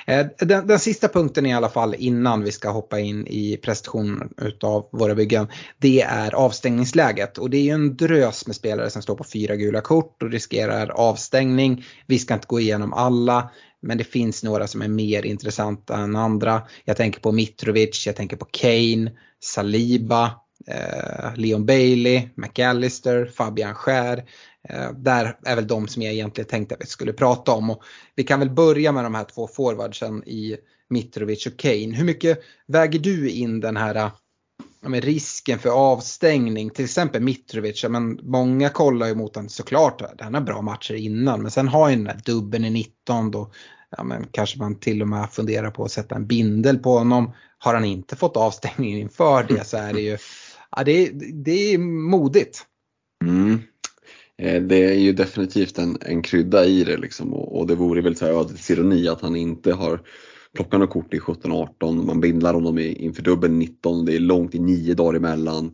Eh, 0.08 0.26
den, 0.40 0.68
den, 0.68 0.80
sista 0.80 1.08
punkten 1.08 1.46
i 1.46 1.54
alla 1.54 1.70
fall 1.70 1.96
innan 1.98 2.44
vi 2.44 2.52
ska 2.52 2.70
hoppa 2.70 3.00
in 3.00 3.28
i 3.28 3.58
presentationen 3.58 4.34
utav 4.38 4.90
våra 4.92 5.16
byggen. 5.16 5.48
Det 5.78 6.02
är 6.02 6.36
avstängningsläget 6.36 7.38
och 7.38 7.50
det 7.50 7.58
är 7.58 7.64
ju 7.64 7.72
en 7.72 7.98
drös 7.98 8.48
med 8.48 8.56
spelare 8.56 8.90
som 8.90 9.02
står 9.02 9.16
på 9.16 9.24
fyra 9.24 9.56
gula 9.56 9.82
kort 9.82 10.24
och 10.24 10.32
riskerar 10.32 10.90
avstängning. 10.90 11.86
Vi 12.06 12.20
ska 12.20 12.34
inte 12.34 12.48
gå 12.48 12.60
igenom 12.60 12.94
alla 12.94 13.52
men 13.82 13.98
det 13.98 14.04
finns 14.04 14.44
några 14.44 14.68
som 14.68 14.82
är 14.82 14.88
mer 14.88 15.26
intressanta 15.26 15.98
än 15.98 16.16
andra. 16.16 16.62
Jag 16.86 16.98
tänker 16.98 17.20
på 17.20 17.32
Mitrovic, 17.32 18.08
jag 18.08 18.16
tänker 18.16 18.38
på 18.38 18.46
Kane, 18.52 19.12
Saliba, 19.40 20.32
Eh, 20.68 21.36
Leon 21.36 21.66
Bailey, 21.66 22.30
McAllister, 22.36 23.26
Fabian 23.26 23.76
Skär. 23.76 24.24
Eh, 24.70 24.92
där 24.92 25.38
är 25.46 25.56
väl 25.56 25.68
de 25.68 25.88
som 25.88 26.02
jag 26.02 26.14
egentligen 26.14 26.48
tänkte 26.48 26.76
att 26.76 26.82
vi 26.82 26.86
skulle 26.86 27.14
prata 27.14 27.52
om. 27.52 27.70
Och 27.70 27.84
vi 28.16 28.24
kan 28.24 28.40
väl 28.40 28.50
börja 28.50 28.92
med 28.92 29.04
de 29.04 29.16
här 29.16 29.24
två 29.24 29.48
forwardsen 29.48 30.24
i 30.24 30.58
Mitrovic 30.90 31.46
och 31.46 31.58
Kane. 31.60 31.96
Hur 31.96 32.04
mycket 32.04 32.40
väger 32.68 33.00
du 33.00 33.30
in 33.30 33.60
den 33.60 33.78
här 33.78 33.96
eh, 33.96 34.12
ja, 34.82 34.90
risken 34.90 35.60
för 35.60 35.70
avstängning? 35.70 36.70
Till 36.70 36.86
exempel 36.86 37.22
Mitrovic, 37.22 37.84
ja, 37.84 37.90
men 37.90 38.20
många 38.24 38.70
kollar 38.70 39.08
ju 39.08 39.16
mot 39.16 39.36
honom 39.36 39.50
såklart, 39.50 40.02
han 40.20 40.34
har 40.34 40.42
bra 40.42 40.62
matcher 40.62 40.94
innan 40.94 41.42
men 41.42 41.52
sen 41.52 41.68
har 41.68 41.90
ju 41.90 41.96
den 41.96 42.08
här 42.08 42.22
dubben 42.26 42.66
i 42.66 42.70
19 42.70 43.32
då 43.32 43.52
ja, 43.98 44.04
men 44.04 44.28
kanske 44.32 44.60
man 44.60 44.80
till 44.80 45.02
och 45.02 45.08
med 45.08 45.30
funderar 45.32 45.72
på 45.72 45.84
att 45.84 45.92
sätta 45.92 46.16
en 46.16 46.28
bindel 46.28 46.78
på 46.78 46.98
honom. 46.98 47.34
Har 47.58 47.74
han 47.74 47.86
inte 47.86 48.16
fått 48.16 48.38
avstängning 48.38 48.98
inför 48.98 49.44
det 49.44 49.68
så 49.68 49.78
är 49.78 49.94
det 49.94 50.02
ju 50.02 50.18
ja, 50.76 50.84
det, 50.84 51.10
det 51.34 51.74
är 51.74 51.78
modigt. 51.78 52.66
Mm. 53.24 53.60
Eh, 54.38 54.62
det 54.62 54.84
är 54.84 54.94
ju 54.94 55.14
definitivt 55.14 55.78
en, 55.78 55.98
en 56.02 56.22
krydda 56.22 56.66
i 56.66 56.84
det 56.84 56.98
liksom 56.98 57.34
och, 57.34 57.60
och 57.60 57.68
det 57.68 57.76
vore 57.76 58.02
väl 58.02 58.16
ödets 58.22 58.72
ironi 58.72 59.08
att 59.08 59.22
han 59.22 59.36
inte 59.36 59.74
har 59.74 60.02
plockat 60.54 60.80
något 60.80 60.90
kort 60.90 61.14
i 61.14 61.20
17-18, 61.20 62.06
man 62.06 62.22
bindlar 62.22 62.54
honom 62.54 62.80
inför 62.80 63.22
dubbeln 63.22 63.60
19, 63.60 64.06
det 64.06 64.16
är 64.16 64.20
långt 64.20 64.56
i 64.56 64.60
nio 64.60 64.94
dagar 64.94 65.18
emellan. 65.18 65.74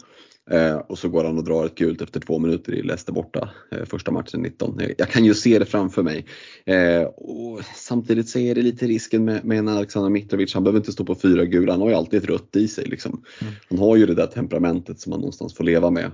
Eh, 0.51 0.75
och 0.75 0.99
så 0.99 1.09
går 1.09 1.23
han 1.23 1.37
och 1.37 1.43
drar 1.43 1.65
ett 1.65 1.75
gult 1.75 2.01
efter 2.01 2.19
två 2.19 2.39
minuter 2.39 2.73
i 2.73 2.81
Leicester 2.81 3.13
borta, 3.13 3.49
eh, 3.71 3.85
första 3.85 4.11
matchen 4.11 4.41
19. 4.41 4.81
Jag 4.97 5.09
kan 5.09 5.25
ju 5.25 5.33
se 5.33 5.59
det 5.59 5.65
framför 5.65 6.03
mig. 6.03 6.25
Eh, 6.65 7.03
och 7.03 7.61
samtidigt 7.75 8.29
så 8.29 8.39
är 8.39 8.55
det 8.55 8.61
lite 8.61 8.85
risken 8.87 9.25
med, 9.25 9.45
med 9.45 9.57
en 9.57 9.67
Alexander 9.67 10.09
Mitrovic, 10.09 10.53
han 10.53 10.63
behöver 10.63 10.79
inte 10.79 10.91
stå 10.91 11.05
på 11.05 11.15
fyra 11.15 11.45
gula, 11.45 11.73
han 11.73 11.81
har 11.81 11.89
ju 11.89 11.95
alltid 11.95 12.23
ett 12.23 12.29
rött 12.29 12.55
i 12.55 12.67
sig. 12.67 12.85
Liksom. 12.85 13.23
Mm. 13.41 13.53
Han 13.69 13.79
har 13.79 13.95
ju 13.95 14.05
det 14.05 14.15
där 14.15 14.27
temperamentet 14.27 14.99
som 14.99 15.09
man 15.09 15.19
någonstans 15.19 15.53
får 15.53 15.63
leva 15.63 15.89
med. 15.89 16.11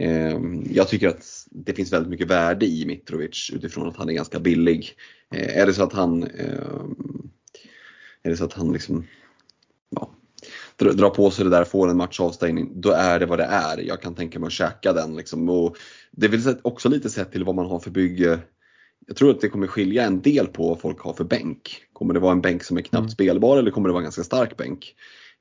Eh, 0.00 0.38
jag 0.70 0.88
tycker 0.88 1.08
att 1.08 1.46
det 1.50 1.72
finns 1.72 1.92
väldigt 1.92 2.10
mycket 2.10 2.30
värde 2.30 2.66
i 2.66 2.86
Mitrovic 2.86 3.50
utifrån 3.54 3.88
att 3.88 3.96
han 3.96 4.08
är 4.08 4.12
ganska 4.12 4.40
billig. 4.40 4.92
Eh, 5.34 5.58
är 5.58 5.66
det 5.66 5.72
så 5.72 5.82
att 5.82 5.92
han 5.92 6.22
eh, 6.22 6.84
är 8.22 8.30
det 8.30 8.36
så 8.36 8.44
att 8.44 8.52
han 8.52 8.72
liksom 8.72 9.04
dra 10.78 11.10
på 11.10 11.30
sig 11.30 11.44
det 11.44 11.50
där, 11.50 11.64
får 11.64 11.90
en 11.90 11.96
matchavstängning, 11.96 12.80
då 12.80 12.90
är 12.90 13.18
det 13.18 13.26
vad 13.26 13.38
det 13.38 13.44
är. 13.44 13.78
Jag 13.78 14.02
kan 14.02 14.14
tänka 14.14 14.38
mig 14.38 14.46
att 14.46 14.52
käka 14.52 14.92
den. 14.92 15.16
Liksom. 15.16 15.48
Och 15.48 15.76
det 16.10 16.26
är 16.26 16.30
väl 16.30 16.56
också 16.62 16.88
lite 16.88 17.10
sett 17.10 17.32
till 17.32 17.44
vad 17.44 17.54
man 17.54 17.66
har 17.66 17.78
för 17.78 17.90
bygge. 17.90 18.38
Jag 19.06 19.16
tror 19.16 19.30
att 19.30 19.40
det 19.40 19.48
kommer 19.48 19.66
skilja 19.66 20.04
en 20.04 20.20
del 20.20 20.46
på 20.46 20.68
vad 20.68 20.80
folk 20.80 21.00
har 21.00 21.12
för 21.12 21.24
bänk. 21.24 21.82
Kommer 21.92 22.14
det 22.14 22.20
vara 22.20 22.32
en 22.32 22.40
bänk 22.40 22.64
som 22.64 22.76
är 22.76 22.82
knappt 22.82 23.00
mm. 23.00 23.10
spelbar 23.10 23.58
eller 23.58 23.70
kommer 23.70 23.88
det 23.88 23.92
vara 23.92 24.00
en 24.00 24.04
ganska 24.04 24.24
stark 24.24 24.56
bänk? 24.56 24.94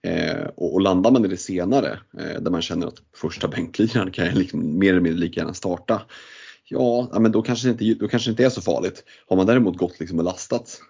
Eh, 0.04 0.48
och, 0.56 0.74
och, 0.74 0.82
landar 0.82 1.12
man 1.12 1.26
i 1.26 1.28
det 1.28 1.38
senare, 1.38 2.00
eh, 2.20 2.42
där 2.42 2.52
man 2.52 2.62
känner 2.62 2.88
att 2.88 3.02
första 3.16 3.48
bänkliraren 3.48 4.12
kan 4.12 4.26
jag 4.26 4.36
liksom 4.36 4.80
mer 4.80 4.90
eller 4.90 5.02
mindre 5.02 5.20
lika 5.20 5.40
gärna 5.40 5.54
starta. 5.54 6.02
Ja, 6.70 7.18
men 7.20 7.32
då 7.32 7.42
kanske, 7.42 7.68
det 7.68 7.72
inte, 7.72 8.00
då 8.00 8.08
kanske 8.08 8.30
det 8.30 8.32
inte 8.32 8.46
är 8.46 8.50
så 8.50 8.62
farligt. 8.62 9.04
Har 9.28 9.38
man 9.38 9.46
däremot 9.46 9.78
gått 9.78 10.00
liksom 10.00 10.20
och 10.20 10.26
lastat 10.26 10.82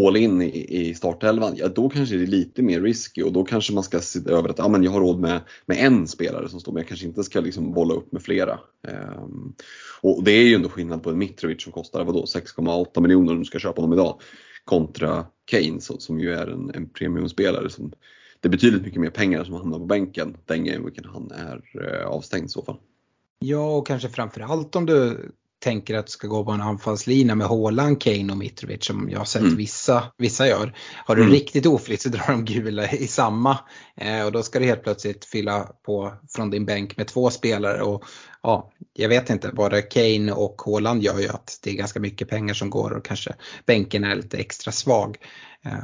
all 0.00 0.16
in 0.16 0.42
i, 0.42 0.88
i 0.88 0.94
startelvan, 0.94 1.56
ja 1.56 1.68
då 1.68 1.88
kanske 1.88 2.16
det 2.16 2.22
är 2.22 2.26
lite 2.26 2.62
mer 2.62 2.80
risky 2.80 3.22
och 3.22 3.32
då 3.32 3.44
kanske 3.44 3.72
man 3.72 3.82
ska 3.82 4.00
se 4.00 4.20
över 4.26 4.48
att 4.48 4.58
ja, 4.58 4.68
men 4.68 4.82
jag 4.82 4.90
har 4.90 5.00
råd 5.00 5.20
med, 5.20 5.40
med 5.66 5.78
en 5.78 6.06
spelare 6.06 6.48
som 6.48 6.60
står 6.60 6.72
men 6.72 6.80
jag 6.80 6.88
kanske 6.88 7.06
inte 7.06 7.24
ska 7.24 7.40
liksom 7.40 7.72
bolla 7.72 7.94
upp 7.94 8.12
med 8.12 8.22
flera. 8.22 8.58
Um, 9.16 9.54
och 10.00 10.24
det 10.24 10.32
är 10.32 10.44
ju 10.44 10.54
ändå 10.54 10.68
skillnad 10.68 11.02
på 11.02 11.10
en 11.10 11.18
Mitrovic 11.18 11.62
som 11.62 11.72
kostar 11.72 12.04
vadå 12.04 12.24
6,8 12.24 13.00
miljoner 13.00 13.32
om 13.32 13.38
du 13.38 13.44
ska 13.44 13.58
köpa 13.58 13.80
honom 13.80 13.98
idag 13.98 14.20
kontra 14.64 15.26
Kane 15.44 15.80
som 15.80 16.20
ju 16.20 16.32
är 16.32 16.46
en, 16.46 16.70
en 16.74 16.88
premiumspelare 16.88 17.70
som 17.70 17.92
det 18.40 18.48
är 18.48 18.50
betydligt 18.50 18.82
mycket 18.82 19.00
mer 19.00 19.10
pengar 19.10 19.44
som 19.44 19.54
hamnar 19.54 19.78
på 19.78 19.84
bänken 19.84 20.36
den 20.46 20.64
gången 20.64 21.04
han 21.12 21.30
är 21.30 21.62
eh, 21.84 22.06
avstängd 22.06 22.44
i 22.44 22.48
så 22.48 22.62
fall. 22.62 22.76
Ja, 23.38 23.76
och 23.76 23.86
kanske 23.86 24.08
framförallt 24.08 24.76
om 24.76 24.86
du 24.86 25.30
tänker 25.62 25.94
att 25.94 26.06
du 26.06 26.10
ska 26.10 26.28
gå 26.28 26.44
på 26.44 26.50
en 26.50 26.60
anfallslina 26.60 27.34
med 27.34 27.46
Haaland, 27.46 28.00
Kane 28.00 28.32
och 28.32 28.38
Mitrovic 28.38 28.84
som 28.84 29.10
jag 29.10 29.18
har 29.18 29.24
sett 29.24 29.42
mm. 29.42 29.56
vissa, 29.56 30.04
vissa 30.18 30.48
gör. 30.48 30.76
Har 31.06 31.16
du 31.16 31.22
mm. 31.22 31.34
riktigt 31.34 31.66
oflyt 31.66 32.00
så 32.00 32.08
drar 32.08 32.28
de 32.28 32.44
gula 32.44 32.92
i 32.92 33.06
samma 33.06 33.58
eh, 33.96 34.24
och 34.24 34.32
då 34.32 34.42
ska 34.42 34.58
du 34.58 34.64
helt 34.64 34.82
plötsligt 34.82 35.24
fylla 35.24 35.68
på 35.86 36.14
från 36.28 36.50
din 36.50 36.64
bänk 36.64 36.96
med 36.96 37.06
två 37.06 37.30
spelare 37.30 37.82
och 37.82 38.04
ja, 38.42 38.72
jag 38.92 39.08
vet 39.08 39.30
inte, 39.30 39.48
både 39.48 39.82
Kane 39.82 40.32
och 40.32 40.62
Haaland 40.64 41.02
gör 41.02 41.18
ju 41.18 41.28
att 41.28 41.58
det 41.62 41.70
är 41.70 41.74
ganska 41.74 42.00
mycket 42.00 42.28
pengar 42.28 42.54
som 42.54 42.70
går 42.70 42.90
och 42.90 43.04
kanske 43.04 43.34
bänken 43.66 44.04
är 44.04 44.14
lite 44.14 44.38
extra 44.38 44.72
svag. 44.72 45.16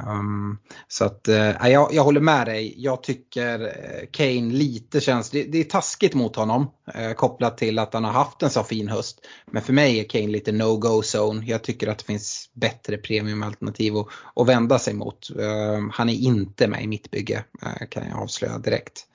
Um, 0.07 0.57
så 0.87 1.05
att 1.05 1.27
uh, 1.29 1.69
jag, 1.69 1.93
jag 1.93 2.03
håller 2.03 2.21
med 2.21 2.47
dig. 2.47 2.73
Jag 2.77 3.03
tycker 3.03 3.61
uh, 3.61 4.07
Kane 4.11 4.53
lite 4.53 5.01
känns, 5.01 5.29
det, 5.29 5.43
det 5.43 5.59
är 5.59 5.63
taskigt 5.63 6.13
mot 6.13 6.35
honom 6.35 6.67
Eh, 6.95 7.13
kopplat 7.13 7.57
till 7.57 7.79
att 7.79 7.93
han 7.93 8.03
har 8.03 8.11
haft 8.11 8.43
en 8.43 8.49
så 8.49 8.63
fin 8.63 8.89
höst. 8.89 9.27
Men 9.51 9.61
för 9.61 9.73
mig 9.73 9.99
är 9.99 10.03
Kane 10.03 10.27
lite 10.27 10.51
no-go 10.51 11.01
zone. 11.01 11.45
Jag 11.45 11.63
tycker 11.63 11.87
att 11.87 11.97
det 11.97 12.05
finns 12.05 12.49
bättre 12.53 12.97
premiumalternativ 12.97 13.97
att, 13.97 14.07
att 14.35 14.47
vända 14.47 14.79
sig 14.79 14.93
mot. 14.93 15.29
Eh, 15.39 15.79
han 15.91 16.09
är 16.09 16.13
inte 16.13 16.67
med 16.67 16.83
i 16.83 16.87
mitt 16.87 17.11
bygge 17.11 17.43
eh, 17.61 17.87
kan 17.89 18.07
jag 18.09 18.19
avslöja 18.19 18.57
direkt. 18.57 19.05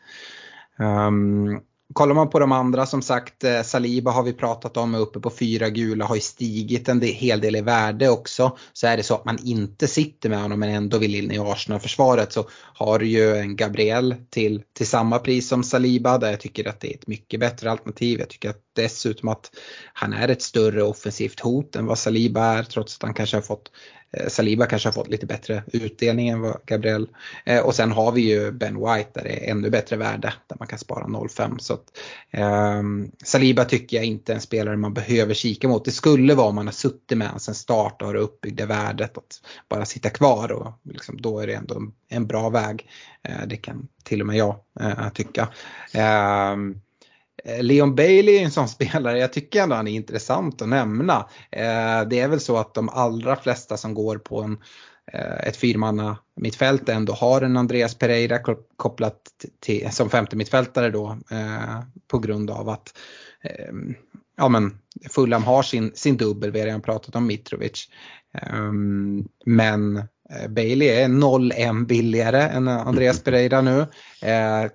Um, 0.78 1.60
Kollar 1.94 2.14
man 2.14 2.30
på 2.30 2.38
de 2.38 2.52
andra 2.52 2.86
som 2.86 3.02
sagt, 3.02 3.44
eh, 3.44 3.62
Saliba 3.62 4.10
har 4.10 4.22
vi 4.22 4.32
pratat 4.32 4.76
om, 4.76 4.94
är 4.94 4.98
uppe 4.98 5.20
på 5.20 5.30
fyra 5.30 5.70
gula, 5.70 6.04
har 6.04 6.14
ju 6.14 6.20
stigit 6.20 6.88
en 6.88 7.00
hel 7.00 7.40
del 7.40 7.56
i 7.56 7.60
värde 7.60 8.08
också. 8.08 8.56
Så 8.72 8.86
är 8.86 8.96
det 8.96 9.02
så 9.02 9.14
att 9.14 9.24
man 9.24 9.38
inte 9.44 9.86
sitter 9.86 10.28
med 10.28 10.42
honom 10.42 10.60
men 10.60 10.68
ändå 10.68 10.98
vill 10.98 11.14
in 11.14 11.30
i 11.30 11.38
Arsenal-försvaret 11.38 12.32
så 12.32 12.48
har 12.74 12.98
du 12.98 13.06
ju 13.06 13.36
en 13.36 13.56
Gabriel 13.56 14.14
till, 14.30 14.62
till 14.76 14.86
samma 14.86 15.18
pris 15.18 15.48
som 15.48 15.64
Saliba 15.64 16.18
där 16.18 16.30
jag 16.30 16.40
tycker 16.40 16.68
att 16.68 16.80
det 16.80 16.92
är 16.92 16.94
ett 16.94 17.06
mycket 17.06 17.40
bättre 17.40 17.70
alternativ. 17.70 18.18
Jag 18.18 18.28
tycker 18.28 18.50
att 18.50 18.63
dessutom 18.74 19.28
att 19.28 19.50
han 19.92 20.12
är 20.12 20.28
ett 20.28 20.42
större 20.42 20.82
offensivt 20.82 21.40
hot 21.40 21.76
än 21.76 21.86
vad 21.86 21.98
Saliba 21.98 22.44
är 22.44 22.62
trots 22.62 22.96
att 22.96 23.02
han 23.02 23.14
kanske 23.14 23.36
har 23.36 23.42
fått 23.42 23.70
eh, 24.12 24.28
Saliba 24.28 24.66
kanske 24.66 24.88
har 24.88 24.92
fått 24.92 25.08
lite 25.08 25.26
bättre 25.26 25.62
utdelning 25.72 26.28
än 26.28 26.40
vad 26.40 26.66
Gabriel. 26.66 27.08
Eh, 27.44 27.60
och 27.60 27.74
sen 27.74 27.92
har 27.92 28.12
vi 28.12 28.20
ju 28.20 28.52
Ben 28.52 28.74
White 28.74 29.10
där 29.14 29.22
det 29.24 29.46
är 29.46 29.50
ännu 29.50 29.70
bättre 29.70 29.96
värde 29.96 30.32
där 30.46 30.56
man 30.58 30.68
kan 30.68 30.78
spara 30.78 31.06
0,5. 31.06 31.58
Så 31.58 31.74
att, 31.74 31.98
eh, 32.30 32.82
Saliba 33.24 33.64
tycker 33.64 33.96
jag 33.96 34.06
inte 34.06 34.32
är 34.32 34.34
en 34.34 34.40
spelare 34.40 34.76
man 34.76 34.94
behöver 34.94 35.34
kika 35.34 35.68
mot. 35.68 35.84
Det 35.84 35.92
skulle 35.92 36.34
vara 36.34 36.48
om 36.48 36.54
man 36.54 36.66
har 36.66 36.72
suttit 36.72 37.18
med 37.18 37.26
honom 37.26 37.40
sen 37.40 37.54
start 37.54 38.02
och 38.02 38.06
har 38.06 38.14
det 38.14 38.20
uppbyggda 38.20 38.66
värdet 38.66 39.18
att 39.18 39.40
bara 39.68 39.84
sitta 39.84 40.10
kvar 40.10 40.52
och 40.52 40.72
liksom, 40.82 41.20
då 41.20 41.38
är 41.38 41.46
det 41.46 41.54
ändå 41.54 41.82
en 42.08 42.26
bra 42.26 42.48
väg. 42.48 42.88
Eh, 43.22 43.46
det 43.46 43.56
kan 43.56 43.88
till 44.04 44.20
och 44.20 44.26
med 44.26 44.36
jag 44.36 44.56
eh, 44.80 45.08
tycka. 45.08 45.48
Ehm, 45.92 46.80
Eh, 47.44 47.62
Leon 47.62 47.94
Bailey 47.94 48.36
är 48.36 48.44
en 48.44 48.50
sån 48.50 48.68
spelare, 48.78 49.18
jag 49.18 49.32
tycker 49.32 49.62
ändå 49.62 49.76
han 49.76 49.88
är 49.88 49.92
intressant 49.92 50.62
att 50.62 50.68
nämna. 50.68 51.28
Eh, 51.50 52.08
det 52.10 52.20
är 52.20 52.28
väl 52.28 52.40
så 52.40 52.56
att 52.56 52.74
de 52.74 52.88
allra 52.88 53.36
flesta 53.36 53.76
som 53.76 53.94
går 53.94 54.18
på 54.18 54.42
en, 54.42 54.58
eh, 55.12 55.48
ett 55.48 55.56
fyrmanna 55.56 56.18
mittfält 56.36 56.88
ändå 56.88 57.12
har 57.12 57.42
en 57.42 57.56
Andreas 57.56 57.94
Pereira 57.94 58.38
kopplat 58.76 59.20
till, 59.60 59.88
som 59.92 60.10
femte 60.10 60.36
mittfältare 60.36 60.90
då 60.90 61.18
på 62.08 62.18
grund 62.18 62.50
av 62.50 62.68
att 62.68 62.98
ehm, 63.42 63.94
ja, 64.36 64.48
men 64.48 64.78
Fulham 65.10 65.44
har 65.44 65.62
sin, 65.62 65.92
sin 65.94 66.16
dubbel, 66.16 66.50
vi 66.50 66.58
har 66.58 66.66
redan 66.66 66.82
pratat 66.82 67.16
om 67.16 67.26
Mitrovic. 67.26 67.88
Ehm, 68.34 69.28
men 69.46 70.02
Bailey 70.48 70.88
är 70.88 71.08
0-1 71.08 71.86
billigare 71.86 72.42
än 72.42 72.68
Andreas 72.68 73.22
Pereira 73.22 73.60
nu. 73.60 73.86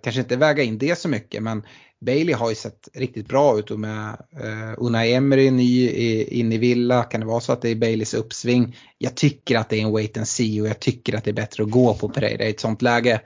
kanske 0.03 0.21
inte 0.21 0.35
väga 0.35 0.63
in 0.63 0.77
det 0.77 0.99
så 0.99 1.09
mycket 1.09 1.43
men 1.43 1.63
Bailey 2.01 2.33
har 2.33 2.49
ju 2.49 2.55
sett 2.55 2.89
riktigt 2.93 3.27
bra 3.27 3.59
ut 3.59 3.71
och 3.71 3.79
med 3.79 4.17
eh, 4.43 4.73
Unai 4.77 5.13
Emery 5.13 5.51
ny 5.51 5.89
i, 5.89 6.39
in 6.39 6.53
i 6.53 6.57
Villa, 6.57 7.03
kan 7.03 7.19
det 7.19 7.27
vara 7.27 7.39
så 7.39 7.51
att 7.51 7.61
det 7.61 7.69
är 7.69 7.75
Baileys 7.75 8.13
uppsving? 8.13 8.77
Jag 8.97 9.15
tycker 9.15 9.57
att 9.57 9.69
det 9.69 9.79
är 9.79 9.81
en 9.81 9.91
wait 9.91 10.17
and 10.17 10.27
see 10.27 10.61
och 10.61 10.67
jag 10.67 10.79
tycker 10.79 11.17
att 11.17 11.23
det 11.23 11.31
är 11.31 11.33
bättre 11.33 11.63
att 11.63 11.69
gå 11.69 11.93
på 11.93 12.09
Pereira 12.09 12.45
i 12.45 12.49
ett 12.49 12.59
sånt 12.59 12.81
läge. 12.81 13.21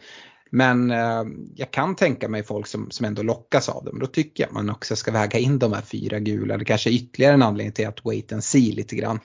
Men 0.49 0.91
eh, 0.91 1.23
jag 1.55 1.71
kan 1.71 1.95
tänka 1.95 2.29
mig 2.29 2.43
folk 2.43 2.67
som, 2.67 2.91
som 2.91 3.05
ändå 3.05 3.23
lockas 3.23 3.69
av 3.69 3.85
det. 3.85 3.91
Men 3.91 3.99
då 3.99 4.07
tycker 4.07 4.43
jag 4.43 4.47
att 4.47 4.53
man 4.53 4.69
också 4.69 4.95
ska 4.95 5.11
väga 5.11 5.39
in 5.39 5.59
de 5.59 5.73
här 5.73 5.81
fyra 5.81 6.19
gula. 6.19 6.57
Det 6.57 6.65
kanske 6.65 6.89
är 6.89 6.93
ytterligare 6.93 7.33
en 7.33 7.43
anledning 7.43 7.73
till 7.73 7.87
att 7.87 8.05
wait 8.05 8.33
and 8.33 8.43
see 8.43 8.71
lite 8.71 8.95
grann. 8.95 9.19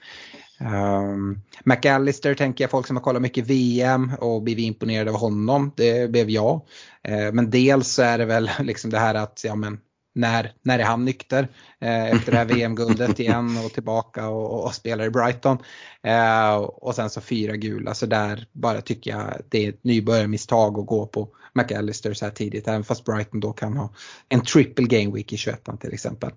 Um, 0.61 1.41
McAllister 1.65 2.35
tänker 2.35 2.65
jag, 2.65 2.71
folk 2.71 2.87
som 2.87 2.97
har 2.97 3.03
kollat 3.03 3.23
mycket 3.23 3.47
VM 3.47 4.13
och 4.21 4.43
blivit 4.43 4.65
imponerade 4.65 5.11
av 5.11 5.17
honom, 5.17 5.73
det 5.77 6.11
blev 6.11 6.31
jag. 6.31 6.61
Uh, 7.09 7.33
men 7.33 7.51
dels 7.51 7.89
så 7.89 8.03
är 8.03 8.19
det 8.19 8.25
väl 8.25 8.51
liksom 8.61 8.91
det 8.91 8.99
här 8.99 9.15
att, 9.15 9.41
ja 9.45 9.55
men 9.55 9.81
när, 10.15 10.53
när 10.63 10.79
är 10.79 10.85
han 10.85 11.05
nykter 11.05 11.43
uh, 11.83 12.11
efter 12.11 12.33
det 12.33 12.39
här 12.39 12.45
VM-guldet 12.55 13.21
igen 13.21 13.59
och 13.65 13.73
tillbaka 13.73 14.29
och, 14.29 14.65
och, 14.65 14.75
spelar 14.75 15.05
i 15.05 15.11
Brighton. 15.11 15.59
Uh, 16.07 16.55
och 16.57 16.95
sen 16.95 17.11
så 17.11 17.21
fyra 17.21 17.57
gula, 17.57 17.95
så 17.95 18.07
där 18.07 18.47
bara 18.53 18.81
tycker 18.81 19.11
jag 19.11 19.41
det 19.49 19.65
är 19.65 19.69
ett 19.69 19.85
nybörjarmisstag 19.85 20.79
att 20.79 20.87
gå 20.87 21.07
på 21.07 21.29
McAllister 21.55 22.15
så 22.15 22.25
här 22.25 22.33
tidigt, 22.33 22.69
även 22.69 22.85
fast 22.85 23.05
Brighton 23.05 23.41
då 23.41 23.53
kan 23.53 23.77
ha 23.77 23.91
en 24.29 24.41
triple 24.41 24.87
game 24.87 25.15
week 25.15 25.33
i 25.33 25.37
21 25.37 25.69
till 25.81 25.93
exempel. 25.93 26.31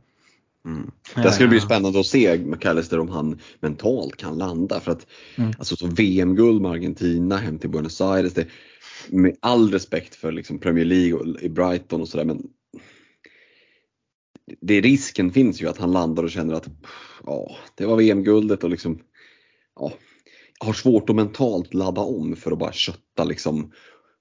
Mm. 0.65 0.91
Det 1.15 1.31
ska 1.31 1.47
bli 1.47 1.59
spännande 1.59 1.99
att 1.99 2.05
se 2.05 2.37
McAllister 2.37 2.99
om 2.99 3.09
han 3.09 3.39
mentalt 3.59 4.17
kan 4.17 4.37
landa. 4.37 4.79
För 4.79 4.91
att 4.91 5.07
mm. 5.35 5.51
alltså, 5.57 5.87
VM-guld 5.87 6.61
med 6.61 6.71
Argentina 6.71 7.37
hem 7.37 7.59
till 7.59 7.69
Buenos 7.69 8.01
Aires. 8.01 8.33
Det, 8.33 8.47
med 9.09 9.37
all 9.39 9.71
respekt 9.71 10.15
för 10.15 10.31
liksom 10.31 10.59
Premier 10.59 10.85
League 10.85 11.13
och 11.13 11.41
i 11.41 11.49
Brighton 11.49 12.01
och 12.01 12.07
sådär 12.07 12.25
men 12.25 12.43
det 14.61 14.81
risken 14.81 15.31
finns 15.31 15.61
ju 15.61 15.67
att 15.67 15.77
han 15.77 15.91
landar 15.91 16.23
och 16.23 16.31
känner 16.31 16.53
att 16.53 16.67
ja, 17.25 17.55
det 17.75 17.85
var 17.85 17.95
VM-guldet 17.95 18.63
och 18.63 18.69
liksom 18.69 18.99
ja, 19.79 19.93
har 20.59 20.73
svårt 20.73 21.09
att 21.09 21.15
mentalt 21.15 21.73
ladda 21.73 22.01
om 22.01 22.35
för 22.35 22.51
att 22.51 22.59
bara 22.59 22.71
kötta 22.71 23.23
liksom 23.23 23.71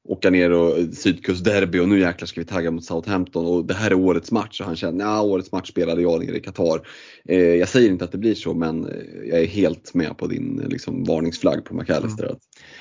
åka 0.08 0.30
ner 0.30 0.50
och 0.50 0.94
sydkustderby 0.94 1.78
och 1.78 1.88
nu 1.88 2.00
jäklar 2.00 2.26
ska 2.26 2.40
vi 2.40 2.46
tagga 2.46 2.70
mot 2.70 2.84
Southampton 2.84 3.46
och 3.46 3.64
det 3.64 3.74
här 3.74 3.90
är 3.90 3.94
årets 3.94 4.32
match 4.32 4.60
och 4.60 4.66
han 4.66 4.76
känner 4.76 5.04
ja 5.04 5.22
årets 5.22 5.52
match 5.52 5.70
spelade 5.70 6.02
jag 6.02 6.24
nere 6.24 6.36
i 6.36 6.40
Qatar. 6.40 6.80
Eh, 7.28 7.38
jag 7.38 7.68
säger 7.68 7.90
inte 7.90 8.04
att 8.04 8.12
det 8.12 8.18
blir 8.18 8.34
så 8.34 8.54
men 8.54 8.84
eh, 8.84 9.28
jag 9.28 9.40
är 9.40 9.46
helt 9.46 9.94
med 9.94 10.18
på 10.18 10.26
din 10.26 10.66
liksom, 10.70 11.04
varningsflagg 11.04 11.64
på 11.64 11.74
McAllister. 11.74 12.24
Mm. 12.24 12.38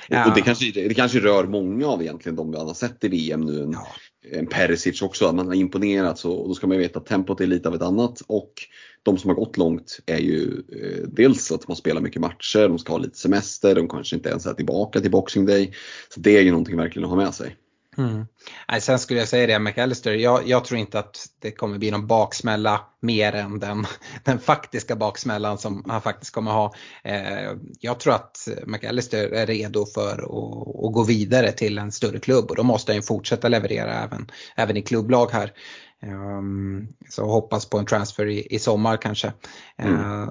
Ja. 0.10 0.30
Och 0.30 0.36
det 0.36 0.42
kanske, 0.42 0.72
det 0.72 0.94
kanske 0.94 1.20
rör 1.20 1.44
många 1.44 1.88
av 1.88 2.02
egentligen 2.02 2.36
de 2.36 2.52
vi 2.52 2.58
har 2.58 2.74
sett 2.74 3.04
i 3.04 3.08
VM 3.08 3.42
nu. 3.42 3.64
En, 3.64 3.72
ja. 3.72 3.88
en 4.32 4.48
Perisic 4.48 5.02
också, 5.02 5.26
att 5.26 5.36
man 5.36 5.48
har 5.48 5.54
imponerats 5.54 6.26
och 6.26 6.48
då 6.48 6.54
ska 6.54 6.68
man 6.68 6.78
ju 6.78 6.84
veta 6.84 7.00
att 7.00 7.06
tempot 7.06 7.42
är 7.42 7.48
lite 7.48 7.70
av 7.70 7.76
ett 7.76 7.82
annat 7.82 8.22
och 8.28 8.54
de 9.04 9.18
som 9.18 9.30
har 9.30 9.36
gått 9.36 9.58
långt 9.58 10.00
är 10.06 10.18
ju 10.18 10.64
eh, 10.72 11.08
dels 11.08 11.52
att 11.52 11.68
man 11.68 11.78
spelar 11.78 12.02
mycket 12.02 12.22
matcher, 12.22 12.68
de 12.68 12.80
ska 12.80 12.94
ha 12.94 13.00
lite 13.00 13.18
semester, 13.18 13.76
de 13.76 13.90
kanske 13.90 14.16
inte 14.16 14.30
ens 14.30 14.46
är 14.46 14.54
tillbaka 14.54 15.00
till 15.00 15.12
Boxing 15.12 15.46
Day. 15.46 15.74
Så 16.14 16.20
det 16.20 16.38
är 16.38 16.42
ju 16.42 16.52
någonting 16.52 16.78
verkligen 16.78 17.06
att 17.06 17.10
ha 17.10 17.18
med 17.18 17.34
sig. 17.34 17.56
Mm. 17.98 18.26
Nej, 18.72 18.82
sen 18.82 19.00
skulle 19.00 19.20
jag 19.20 19.28
säga 19.28 19.48
det 19.48 19.60
McAllister, 19.60 20.14
jag, 20.14 20.48
jag, 20.48 20.66
tror 20.66 20.80
inte 20.80 21.00
att 21.00 21.28
det 21.40 21.52
kommer 21.52 21.78
bli 21.78 21.92
någon 21.92 22.08
baksmälla 22.08 22.82
mer 23.00 23.34
än 23.34 23.60
den, 23.60 23.86
den 24.24 24.40
faktiska 24.40 24.96
baksmällan 24.96 25.58
som 25.58 25.86
han 25.88 26.02
faktiskt 26.02 26.34
kommer 26.34 26.52
ha. 26.52 26.74
Eh, 27.04 27.52
jag 27.80 28.00
tror 28.00 28.14
att 28.14 28.48
McAllister 28.66 29.30
är 29.30 29.46
redo 29.46 29.86
för 29.86 30.14
att, 30.14 30.86
att, 30.86 30.94
gå 30.94 31.04
vidare 31.04 31.52
till 31.52 31.78
en 31.78 31.92
större 31.92 32.20
klubb 32.20 32.50
och 32.50 32.56
då 32.56 32.64
måste 32.64 32.92
han 32.92 32.98
ju 32.98 33.02
fortsätta 33.02 33.48
leverera 33.48 33.94
även, 33.94 34.32
även 34.56 34.78
i 34.78 34.82
klubblag 34.82 35.32
här. 35.32 35.54
Um, 36.04 36.88
så 37.10 37.26
hoppas 37.26 37.66
på 37.66 37.78
en 37.78 37.86
transfer 37.86 38.26
i, 38.26 38.48
i 38.50 38.60
sommar 38.60 38.98
kanske. 38.98 39.34
Mm. 39.78 39.94
Uh, 39.96 40.30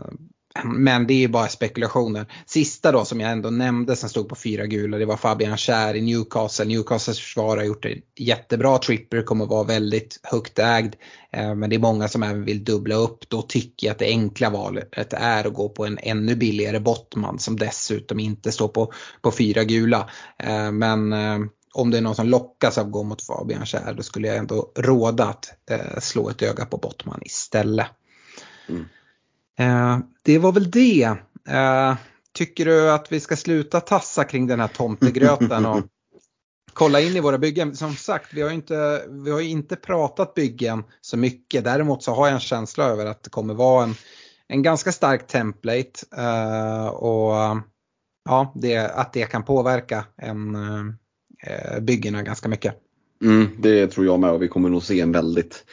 men 0.65 1.07
det 1.07 1.25
är 1.25 1.29
bara 1.29 1.49
spekulationer. 1.49 2.27
Sista 2.47 2.93
då 2.93 3.05
som 3.05 3.21
jag 3.21 3.31
ändå 3.31 3.51
nämnde 3.51 3.97
som 3.97 4.09
stod 4.09 4.29
på 4.29 4.35
fyra 4.35 4.67
gula 4.67 4.99
det 4.99 5.05
var 5.05 5.17
Fabian 5.17 5.57
Schär 5.57 5.95
i 5.95 6.01
Newcastle. 6.01 6.65
Newcastles 6.65 7.21
försvar 7.21 7.57
har 7.57 7.65
gjort 7.65 7.83
det 7.83 7.99
jättebra. 8.17 8.79
Tripper 8.79 9.23
kommer 9.23 9.47
vara 9.47 9.65
väldigt 9.65 10.21
högt 10.23 10.59
ägd. 10.59 10.95
Uh, 11.37 11.55
men 11.55 11.71
det 11.71 11.77
är 11.77 11.81
många 11.81 12.09
som 12.09 12.23
även 12.23 12.45
vill 12.45 12.65
dubbla 12.65 12.95
upp. 12.95 13.29
Då 13.29 13.43
tycker 13.43 13.87
jag 13.87 13.93
att 13.93 13.99
det 13.99 14.07
enkla 14.07 14.51
valet 14.51 15.13
är 15.13 15.47
att 15.47 15.55
gå 15.55 15.69
på 15.69 15.87
en 15.87 15.99
ännu 16.03 16.37
billigare 16.37 16.81
Bottman 16.81 17.39
som 17.39 17.57
dessutom 17.57 18.21
inte 18.21 18.53
står 18.53 18.69
på, 18.69 18.93
på 19.23 19.33
fyra 19.33 19.65
gula. 19.65 20.11
Men 20.73 21.13
om 21.75 21.91
det 21.91 21.99
är 21.99 22.03
någon 22.03 22.15
som 22.15 22.29
lockas 22.29 22.79
av 22.79 22.87
att 22.87 22.93
gå 22.93 23.03
mot 23.03 23.23
Fabian 23.23 23.67
Schär 23.67 23.95
då 23.95 24.03
skulle 24.03 24.29
jag 24.29 24.37
ändå 24.37 24.73
råda 24.77 25.25
att 25.25 25.55
eh, 25.71 26.01
slå 26.01 26.31
ett 26.31 26.43
öga 26.43 26.67
på 26.67 26.77
Bottman 26.77 27.21
istället. 27.23 27.87
Mm. 28.69 28.85
Eh, 29.59 29.99
det 30.23 30.39
var 30.39 30.53
väl 30.53 30.71
det. 30.71 31.15
Eh, 31.49 31.97
tycker 32.33 32.65
du 32.65 32.91
att 32.91 33.13
vi 33.13 33.21
ska 33.21 33.37
sluta 33.37 33.81
tassa 33.81 34.25
kring 34.25 34.47
den 34.47 34.61
här 34.61 34.69
tomtegröten 34.69 35.67
och 35.67 35.83
kolla 36.73 37.01
in 37.01 37.17
i 37.17 37.21
våra 37.21 37.39
byggen? 37.39 37.77
Som 37.77 37.97
sagt, 37.97 38.35
vi 38.35 38.43
har 38.43 38.51
inte, 38.51 39.05
vi 39.09 39.31
har 39.31 39.41
inte 39.41 39.77
pratat 39.77 40.35
byggen 40.35 40.85
så 41.01 41.17
mycket. 41.17 41.65
Däremot 41.65 42.03
så 42.03 42.15
har 42.15 42.27
jag 42.27 42.35
en 42.35 42.41
känsla 42.41 42.85
över 42.85 43.07
att 43.07 43.23
det 43.23 43.31
kommer 43.31 43.55
vara 43.55 43.85
en, 43.85 43.95
en 44.49 44.63
ganska 44.63 44.93
stark 44.93 45.27
template 45.27 46.07
eh, 46.17 46.87
och 46.87 47.63
ja, 48.25 48.53
det, 48.55 48.77
att 48.77 49.13
det 49.13 49.27
kan 49.27 49.45
påverka 49.45 50.05
en, 50.17 50.55
eh, 50.55 50.95
byggena 51.81 52.23
ganska 52.23 52.49
mycket. 52.49 52.75
Mm, 53.25 53.49
det 53.59 53.87
tror 53.87 54.07
jag 54.07 54.21
med 54.21 54.31
och 54.31 54.43
vi 54.43 54.49
kommer 54.49 54.69
nog 54.69 54.83
se 54.83 55.01
en 55.01 55.13
väldigt 55.13 55.65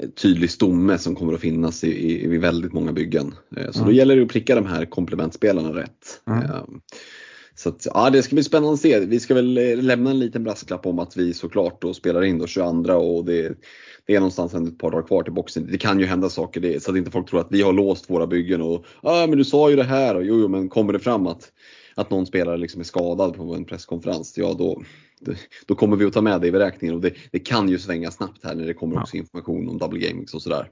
eh, 0.00 0.08
tydlig 0.08 0.50
stomme 0.50 0.98
som 0.98 1.16
kommer 1.16 1.32
att 1.32 1.40
finnas 1.40 1.84
i, 1.84 1.88
i, 1.88 2.24
i 2.24 2.38
väldigt 2.38 2.72
många 2.72 2.92
byggen. 2.92 3.34
Eh, 3.56 3.70
så 3.70 3.78
mm. 3.78 3.90
då 3.90 3.92
gäller 3.92 4.16
det 4.16 4.22
att 4.22 4.28
pricka 4.28 4.54
de 4.54 4.66
här 4.66 4.84
komplementspelarna 4.84 5.74
rätt. 5.74 6.22
Mm. 6.30 6.80
Så 7.54 7.68
att, 7.68 7.86
ja, 7.94 8.10
det 8.10 8.22
ska 8.22 8.34
bli 8.34 8.44
spännande 8.44 8.74
att 8.74 8.80
se. 8.80 9.00
Vi 9.00 9.20
ska 9.20 9.34
väl 9.34 9.58
eh, 9.58 9.76
lämna 9.76 10.10
en 10.10 10.18
liten 10.18 10.44
brasklapp 10.44 10.86
om 10.86 10.98
att 10.98 11.16
vi 11.16 11.34
såklart 11.34 11.82
då 11.82 11.94
spelar 11.94 12.24
in 12.24 12.38
då 12.38 12.46
22 12.46 12.92
och 12.92 13.24
det, 13.24 13.58
det 14.06 14.14
är 14.14 14.20
någonstans 14.20 14.54
ett 14.54 14.78
par 14.78 14.90
dagar 14.90 15.06
kvar 15.06 15.22
till 15.22 15.32
boxen. 15.32 15.68
Det 15.70 15.78
kan 15.78 16.00
ju 16.00 16.06
hända 16.06 16.28
saker 16.28 16.60
det, 16.60 16.82
så 16.82 16.90
att 16.90 16.96
inte 16.96 17.10
folk 17.10 17.30
tror 17.30 17.40
att 17.40 17.46
vi 17.50 17.62
har 17.62 17.72
låst 17.72 18.10
våra 18.10 18.26
byggen 18.26 18.62
och 18.62 18.84
ah, 19.02 19.26
men 19.26 19.38
du 19.38 19.44
sa 19.44 19.70
ju 19.70 19.76
det 19.76 19.84
här 19.84 20.14
och 20.14 20.24
jo, 20.24 20.40
jo 20.40 20.48
men 20.48 20.68
kommer 20.68 20.92
det 20.92 20.98
fram 20.98 21.26
att, 21.26 21.52
att 21.96 22.10
någon 22.10 22.26
spelare 22.26 22.56
liksom 22.56 22.80
är 22.80 22.84
skadad 22.84 23.36
på 23.36 23.54
en 23.54 23.64
presskonferens, 23.64 24.38
ja 24.38 24.54
då, 24.58 24.82
då 25.66 25.74
kommer 25.74 25.96
vi 25.96 26.04
att 26.04 26.12
ta 26.12 26.20
med 26.20 26.40
det 26.40 26.46
i 26.46 26.52
beräkningen 26.52 26.94
och 26.94 27.00
det, 27.00 27.12
det 27.32 27.38
kan 27.38 27.68
ju 27.68 27.78
svänga 27.78 28.10
snabbt 28.10 28.44
här 28.44 28.54
när 28.54 28.66
det 28.66 28.74
kommer 28.74 29.00
också 29.00 29.16
information 29.16 29.68
om 29.68 29.78
double 29.78 30.00
gaming 30.00 30.26
och 30.34 30.42
sådär. 30.42 30.70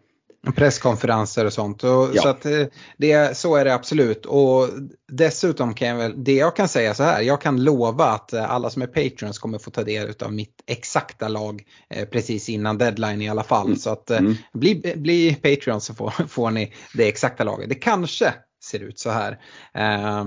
Presskonferenser 0.53 1.45
och 1.45 1.53
sånt. 1.53 1.85
Och, 1.85 2.09
ja. 2.15 2.23
Så 2.23 2.29
att 2.29 2.47
eh, 2.47 2.67
det, 2.97 3.37
så 3.37 3.57
är 3.57 3.65
det 3.65 3.75
absolut. 3.75 4.27
Och 4.27 4.69
dessutom 5.13 5.75
kan 5.75 5.89
jag 5.89 5.97
väl, 5.97 6.25
det 6.25 6.35
jag 6.35 6.57
kan 6.57 6.69
säga 6.69 6.95
så 6.95 7.03
här, 7.03 7.23
jag 7.23 7.41
kan 7.41 7.65
lova 7.65 8.05
att 8.05 8.33
eh, 8.33 8.51
alla 8.51 8.71
som 8.71 8.83
är 8.83 8.87
patrons 8.87 9.39
kommer 9.39 9.59
få 9.59 9.71
ta 9.71 9.83
del 9.83 10.15
av 10.23 10.33
mitt 10.33 10.63
exakta 10.67 11.29
lag 11.29 11.63
eh, 11.91 12.09
precis 12.09 12.49
innan 12.49 12.79
deadline 12.79 13.23
i 13.23 13.29
alla 13.29 13.43
fall. 13.43 13.67
Mm. 13.67 13.79
Så 13.79 13.91
att 13.91 14.11
mm. 14.11 14.35
bli, 14.53 14.95
bli 14.97 15.35
Patreon 15.35 15.81
så 15.81 15.95
får, 15.95 16.11
får 16.29 16.51
ni 16.51 16.73
det 16.95 17.09
exakta 17.09 17.45
laget. 17.45 17.69
Det 17.69 17.75
kanske 17.75 18.35
ser 18.65 18.81
ut 18.81 18.99
så 18.99 19.11
här. 19.11 19.33
Uh, 19.79 20.27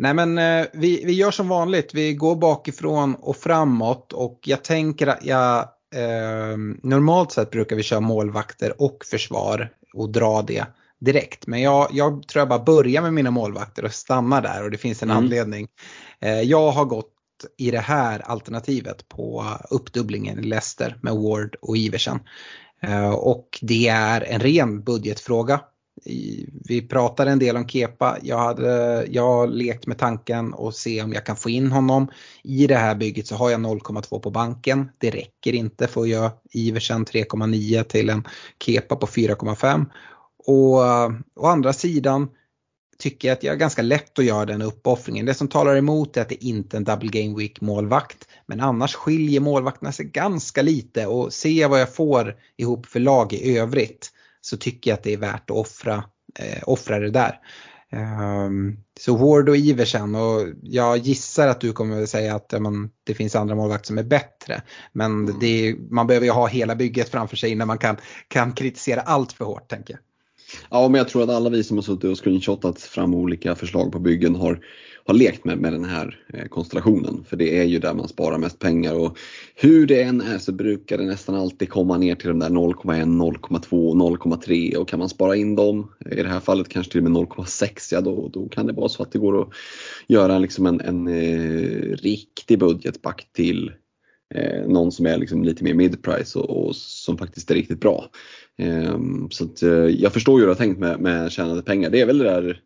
Nej 0.00 0.14
men 0.14 0.36
vi, 0.72 1.04
vi 1.04 1.12
gör 1.12 1.30
som 1.30 1.48
vanligt, 1.48 1.94
vi 1.94 2.14
går 2.14 2.36
bakifrån 2.36 3.14
och 3.14 3.36
framåt 3.36 4.12
och 4.12 4.38
jag 4.44 4.64
tänker 4.64 5.06
att 5.06 5.24
jag 5.24 5.58
eh, 5.94 6.56
normalt 6.82 7.32
sett 7.32 7.50
brukar 7.50 7.76
vi 7.76 7.82
köra 7.82 8.00
målvakter 8.00 8.82
och 8.82 9.04
försvar 9.04 9.70
och 9.94 10.10
dra 10.10 10.42
det 10.42 10.64
direkt. 11.00 11.46
Men 11.46 11.62
jag, 11.62 11.88
jag 11.92 12.28
tror 12.28 12.40
jag 12.40 12.48
bara 12.48 12.64
börjar 12.64 13.02
med 13.02 13.14
mina 13.14 13.30
målvakter 13.30 13.84
och 13.84 13.92
stannar 13.92 14.42
där 14.42 14.64
och 14.64 14.70
det 14.70 14.78
finns 14.78 15.02
en 15.02 15.10
mm. 15.10 15.24
anledning. 15.24 15.68
Eh, 16.20 16.40
jag 16.40 16.70
har 16.70 16.84
gått 16.84 17.14
i 17.56 17.70
det 17.70 17.78
här 17.78 18.20
alternativet 18.20 19.08
på 19.08 19.44
uppdubblingen 19.70 20.38
i 20.38 20.42
Leicester 20.42 20.98
med 21.02 21.14
Ward 21.14 21.56
och 21.60 21.76
Iversen. 21.76 22.18
Eh, 22.82 23.10
och 23.10 23.58
det 23.62 23.88
är 23.88 24.20
en 24.20 24.40
ren 24.40 24.82
budgetfråga 24.82 25.60
vi 26.64 26.86
pratade 26.88 27.30
en 27.30 27.38
del 27.38 27.56
om 27.56 27.68
Kepa. 27.68 28.18
Jag, 28.22 28.38
hade, 28.38 29.06
jag 29.10 29.22
har 29.22 29.46
lekt 29.46 29.86
med 29.86 29.98
tanken 29.98 30.54
och 30.54 30.74
se 30.74 31.02
om 31.02 31.12
jag 31.12 31.26
kan 31.26 31.36
få 31.36 31.50
in 31.50 31.72
honom. 31.72 32.10
I 32.42 32.66
det 32.66 32.76
här 32.76 32.94
bygget 32.94 33.26
så 33.26 33.34
har 33.34 33.50
jag 33.50 33.60
0,2 33.60 34.18
på 34.18 34.30
banken. 34.30 34.88
Det 34.98 35.10
räcker 35.10 35.52
inte 35.52 35.86
för 35.86 36.00
att 36.00 36.08
göra 36.08 36.32
Iversen 36.52 37.04
3,9 37.04 37.82
till 37.82 38.10
en 38.10 38.24
Kepa 38.64 38.96
på 38.96 39.06
4,5. 39.06 39.86
Och 40.46 40.78
å 41.44 41.46
andra 41.46 41.72
sidan 41.72 42.28
tycker 42.98 43.28
jag 43.28 43.36
att 43.36 43.42
jag 43.42 43.54
är 43.54 43.58
ganska 43.58 43.82
lätt 43.82 44.18
att 44.18 44.24
göra 44.24 44.44
den 44.44 44.62
uppoffringen. 44.62 45.26
Det 45.26 45.34
som 45.34 45.48
talar 45.48 45.76
emot 45.76 46.16
är 46.16 46.22
att 46.22 46.28
det 46.28 46.44
inte 46.44 46.76
är 46.76 46.78
en 46.78 46.84
double 46.84 47.22
game 47.22 47.38
week 47.38 47.60
målvakt. 47.60 48.28
Men 48.46 48.60
annars 48.60 48.94
skiljer 48.94 49.40
målvakterna 49.40 49.92
sig 49.92 50.06
ganska 50.06 50.62
lite 50.62 51.06
och 51.06 51.32
ser 51.32 51.50
jag 51.50 51.68
vad 51.68 51.80
jag 51.80 51.94
får 51.94 52.36
ihop 52.56 52.86
för 52.86 53.00
lag 53.00 53.32
i 53.32 53.58
övrigt 53.58 54.12
så 54.50 54.56
tycker 54.56 54.90
jag 54.90 54.96
att 54.96 55.02
det 55.02 55.12
är 55.12 55.16
värt 55.16 55.50
att 55.50 55.56
offra, 55.56 56.04
eh, 56.38 56.62
offra 56.66 56.98
det 56.98 57.10
där. 57.10 57.38
Um, 57.92 58.76
så 59.00 59.16
Ward 59.16 59.48
och 59.48 59.56
Iversen 59.56 60.14
och 60.14 60.48
jag 60.62 60.98
gissar 60.98 61.48
att 61.48 61.60
du 61.60 61.72
kommer 61.72 62.02
att 62.02 62.08
säga 62.08 62.34
att 62.34 62.60
man, 62.60 62.90
det 63.04 63.14
finns 63.14 63.36
andra 63.36 63.54
målvakter 63.54 63.86
som 63.86 63.98
är 63.98 64.02
bättre. 64.02 64.62
Men 64.92 65.10
mm. 65.10 65.38
det, 65.40 65.76
man 65.90 66.06
behöver 66.06 66.26
ju 66.26 66.32
ha 66.32 66.46
hela 66.46 66.76
bygget 66.76 67.08
framför 67.08 67.36
sig 67.36 67.50
innan 67.50 67.66
man 67.66 67.78
kan, 67.78 67.96
kan 68.28 68.52
kritisera 68.52 69.00
allt 69.00 69.32
för 69.32 69.44
hårt 69.44 69.68
tänker 69.68 69.94
jag. 69.94 70.00
Ja, 70.70 70.88
men 70.88 70.98
jag 70.98 71.08
tror 71.08 71.22
att 71.22 71.30
alla 71.30 71.50
vi 71.50 71.64
som 71.64 71.76
har 71.76 71.82
suttit 71.82 72.10
och 72.10 72.24
screenshotat 72.24 72.80
fram 72.80 73.14
olika 73.14 73.54
förslag 73.54 73.92
på 73.92 73.98
byggen 73.98 74.34
har 74.34 74.60
har 75.10 75.14
lekt 75.14 75.44
med, 75.44 75.58
med 75.58 75.72
den 75.72 75.84
här 75.84 76.18
eh, 76.34 76.44
konstellationen. 76.44 77.24
För 77.28 77.36
det 77.36 77.58
är 77.58 77.64
ju 77.64 77.78
där 77.78 77.94
man 77.94 78.08
sparar 78.08 78.38
mest 78.38 78.58
pengar 78.58 78.94
och 78.94 79.18
hur 79.54 79.86
det 79.86 80.02
än 80.02 80.20
är 80.20 80.38
så 80.38 80.52
brukar 80.52 80.98
det 80.98 81.04
nästan 81.04 81.34
alltid 81.34 81.70
komma 81.70 81.98
ner 81.98 82.14
till 82.14 82.28
de 82.28 82.38
där 82.38 82.48
0,1, 82.48 83.04
0,2, 83.04 83.94
0,3 84.18 84.76
och 84.76 84.88
kan 84.88 84.98
man 84.98 85.08
spara 85.08 85.36
in 85.36 85.56
dem, 85.56 85.92
i 86.10 86.14
det 86.14 86.28
här 86.28 86.40
fallet 86.40 86.68
kanske 86.68 86.92
till 86.92 87.04
och 87.04 87.10
med 87.10 87.22
0,6, 87.22 87.88
ja 87.92 88.00
då, 88.00 88.28
då 88.28 88.48
kan 88.48 88.66
det 88.66 88.72
vara 88.72 88.88
så 88.88 89.02
att 89.02 89.12
det 89.12 89.18
går 89.18 89.42
att 89.42 89.48
göra 90.08 90.38
liksom 90.38 90.66
en, 90.66 90.80
en 90.80 91.08
eh, 91.08 91.96
riktig 91.96 92.58
budgetback 92.58 93.28
till 93.32 93.72
eh, 94.34 94.68
någon 94.68 94.92
som 94.92 95.06
är 95.06 95.18
liksom 95.18 95.44
lite 95.44 95.64
mer 95.64 95.74
mid-price 95.74 96.38
och, 96.38 96.66
och, 96.66 96.76
som 96.76 97.18
faktiskt 97.18 97.50
är 97.50 97.54
riktigt 97.54 97.80
bra. 97.80 98.10
Eh, 98.58 98.98
så 99.30 99.44
att, 99.44 99.62
eh, 99.62 99.70
jag 99.70 100.12
förstår 100.12 100.34
ju 100.34 100.40
hur 100.40 100.46
du 100.46 100.50
har 100.50 100.64
tänkt 100.64 100.78
med, 100.78 101.00
med 101.00 101.32
tjänade 101.32 101.62
pengar. 101.62 101.90
Det 101.90 102.00
är 102.00 102.06
väl 102.06 102.18
det 102.18 102.24
där 102.24 102.60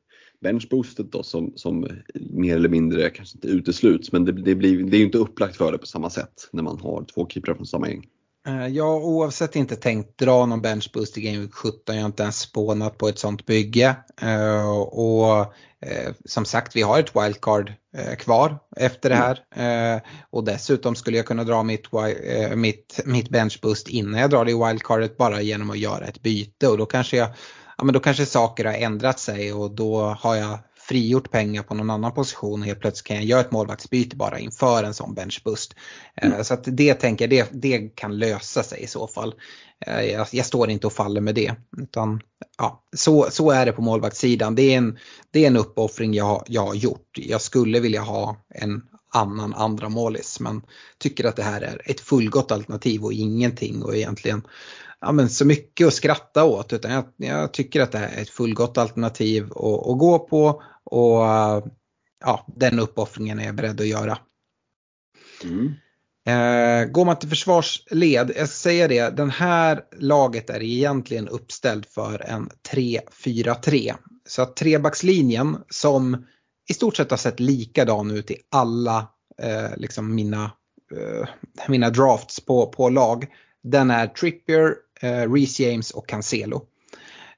benchboostet 0.45 1.12
då 1.12 1.22
som, 1.22 1.53
som 1.57 1.88
mer 2.14 2.57
eller 2.57 2.68
mindre 2.68 3.11
kanske 3.11 3.36
inte 3.36 3.49
utesluts 3.49 4.12
men 4.12 4.24
det, 4.24 4.32
det, 4.32 4.55
blir, 4.55 4.84
det 4.84 4.97
är 4.97 4.99
ju 4.99 5.05
inte 5.05 5.18
upplagt 5.18 5.57
för 5.57 5.72
det 5.72 5.78
på 5.78 5.86
samma 5.86 6.11
sätt 6.11 6.49
när 6.53 6.62
man 6.62 6.80
har 6.80 7.05
två 7.14 7.28
keeprar 7.28 7.55
från 7.55 7.66
samma 7.66 7.88
gäng. 7.88 8.07
Eh, 8.49 8.66
jag 8.66 8.84
har 8.84 9.01
oavsett 9.01 9.57
inte 9.57 9.76
tänkt 9.76 10.18
dra 10.18 10.47
någon 10.47 10.62
benchboost 10.62 11.18
i 11.18 11.20
Game 11.20 11.38
Week 11.38 11.55
17. 11.55 11.95
Jag 11.95 12.03
har 12.03 12.07
inte 12.07 12.22
ens 12.22 12.38
spånat 12.38 12.99
på 12.99 13.09
ett 13.09 13.18
sånt 13.18 13.47
bygge. 13.47 13.97
Eh, 14.22 14.70
och 14.78 15.40
eh, 15.80 16.12
som 16.24 16.45
sagt, 16.45 16.76
vi 16.76 16.82
har 16.82 16.99
ett 16.99 17.16
wildcard 17.16 17.72
kvar 18.18 18.59
efter 18.76 19.11
det 19.11 19.16
här. 19.16 20.01
och 20.30 20.45
dessutom 20.45 20.95
skulle 20.95 21.16
jag 21.16 21.26
kunna 21.26 21.45
dra 21.45 21.62
mitt, 21.62 21.86
mitt, 22.55 23.01
mitt 23.05 23.28
benchboost 23.28 23.88
innan 23.88 24.20
jag 24.20 24.30
drar 24.30 24.45
det 24.45 24.51
i 24.51 24.66
wildcardet 24.68 25.16
bara 25.16 25.40
genom 25.42 25.70
att 25.70 25.78
göra 25.78 26.05
ett 26.05 26.22
byte. 26.22 26.68
Och 26.68 26.78
då 26.78 26.86
kanske 26.86 27.16
jag 27.16 27.28
ja, 27.79 27.85
men 27.85 27.93
då 27.93 28.01
kanske 28.01 28.27
saker 28.27 28.64
har 28.64 28.72
ändrat 28.72 29.20
sig 29.20 29.53
och 29.53 29.70
då 29.70 30.01
har 30.01 30.37
jag 30.37 30.59
frigjort 30.89 31.31
pengar 31.31 31.62
på 31.62 31.75
någon 31.75 31.91
annan 31.91 32.12
position 32.12 32.61
och 32.61 32.66
helt 32.66 32.81
plötsligt 32.81 33.07
kan 33.07 33.16
jag 33.16 33.25
göra 33.25 33.41
ett 33.41 33.53
målvaktsbyte 33.53 34.16
bara 34.16 34.39
inför 34.39 34.85
en 34.85 34.95
sån 34.95 35.14
benchboost. 35.14 35.75
Eh, 36.16 36.29
mm. 36.29 36.45
Så 36.45 36.55
att 36.55 36.64
det 36.64 36.95
tänker 36.95 37.25
jag, 37.25 37.31
det, 37.31 37.68
det 37.68 37.89
kan 37.95 38.18
lösa 38.18 38.62
sig 38.62 38.83
i 38.83 38.87
så 38.87 39.07
fall. 39.07 39.35
Eh, 39.87 40.01
jag, 40.01 40.27
jag, 40.31 40.47
står 40.47 40.70
inte 40.70 40.87
och 40.87 40.93
faller 40.93 41.20
med 41.20 41.35
det. 41.35 41.55
Utan, 41.83 42.20
ja, 42.59 42.85
så, 42.97 43.27
så 43.31 43.51
är 43.51 43.66
det 43.66 43.72
på 43.72 43.83
målvaktssidan. 43.83 44.55
Det 44.55 44.62
är 44.62 44.79
en, 44.79 44.99
det 45.31 45.45
är 45.45 45.47
en 45.47 45.57
uppoffring 45.57 46.14
jag, 46.14 46.45
jag 46.47 46.66
har 46.66 46.75
gjort. 46.75 47.18
Jag 47.18 47.41
skulle 47.41 47.81
vilja 47.81 48.01
ha 48.01 48.37
en 48.49 48.83
annan 49.12 49.55
andra 49.55 49.89
målis 49.89 50.41
men 50.41 50.62
tycker 50.99 51.25
att 51.25 51.37
det 51.37 51.43
här 51.43 51.61
är 51.61 51.83
ett 51.85 52.01
fullgott 52.01 52.53
alternativ 52.53 53.05
och 53.05 53.12
ingenting 53.12 53.83
och 53.83 53.97
egentligen 53.97 54.43
ja, 55.05 55.12
men 55.12 55.30
så 55.30 55.46
mycket 55.46 55.86
att 55.86 55.94
skratta 55.94 56.44
åt 56.44 56.72
utan 56.72 56.92
jag, 56.92 57.05
jag 57.16 57.52
tycker 57.52 57.80
att 57.80 57.92
det 57.92 57.98
här 57.98 58.09
är 58.16 58.22
ett 58.22 58.30
fullgott 58.30 58.78
alternativ 58.78 59.44
att, 59.44 59.86
att 59.86 59.98
gå 59.98 60.18
på 60.18 60.62
och 60.84 61.20
ja, 62.24 62.46
den 62.57 62.78
uppoffringen 62.78 63.38
är 63.38 63.44
jag 63.44 63.55
beredd 63.55 63.80
att 63.80 63.86
göra. 63.86 64.18
Mm. 65.44 65.74
Eh, 66.26 66.90
går 66.90 67.05
man 67.05 67.18
till 67.18 67.28
försvarsled, 67.28 68.32
jag 68.36 68.48
säger 68.48 68.88
det, 68.88 69.16
den 69.16 69.30
här 69.30 69.80
laget 69.98 70.50
är 70.50 70.62
egentligen 70.62 71.28
uppställd 71.28 71.86
för 71.86 72.22
en 72.22 72.50
3-4-3. 72.72 73.94
Så 74.26 74.42
att 74.42 74.57
trebackslinjen 74.57 75.57
som 75.68 76.26
i 76.70 76.74
stort 76.74 76.96
sett 76.96 77.11
har 77.11 77.18
sett 77.18 77.40
likadan 77.40 78.11
ut 78.11 78.30
i 78.30 78.36
alla 78.50 79.09
eh, 79.42 79.76
liksom 79.76 80.14
mina, 80.14 80.44
eh, 80.96 81.28
mina 81.68 81.90
drafts 81.90 82.44
på, 82.44 82.66
på 82.66 82.88
lag. 82.88 83.26
Den 83.62 83.90
är 83.90 84.07
Trippier, 84.07 84.74
eh, 85.01 85.32
Reece 85.32 85.61
James 85.62 85.90
och 85.90 86.09
Cancelo. 86.09 86.62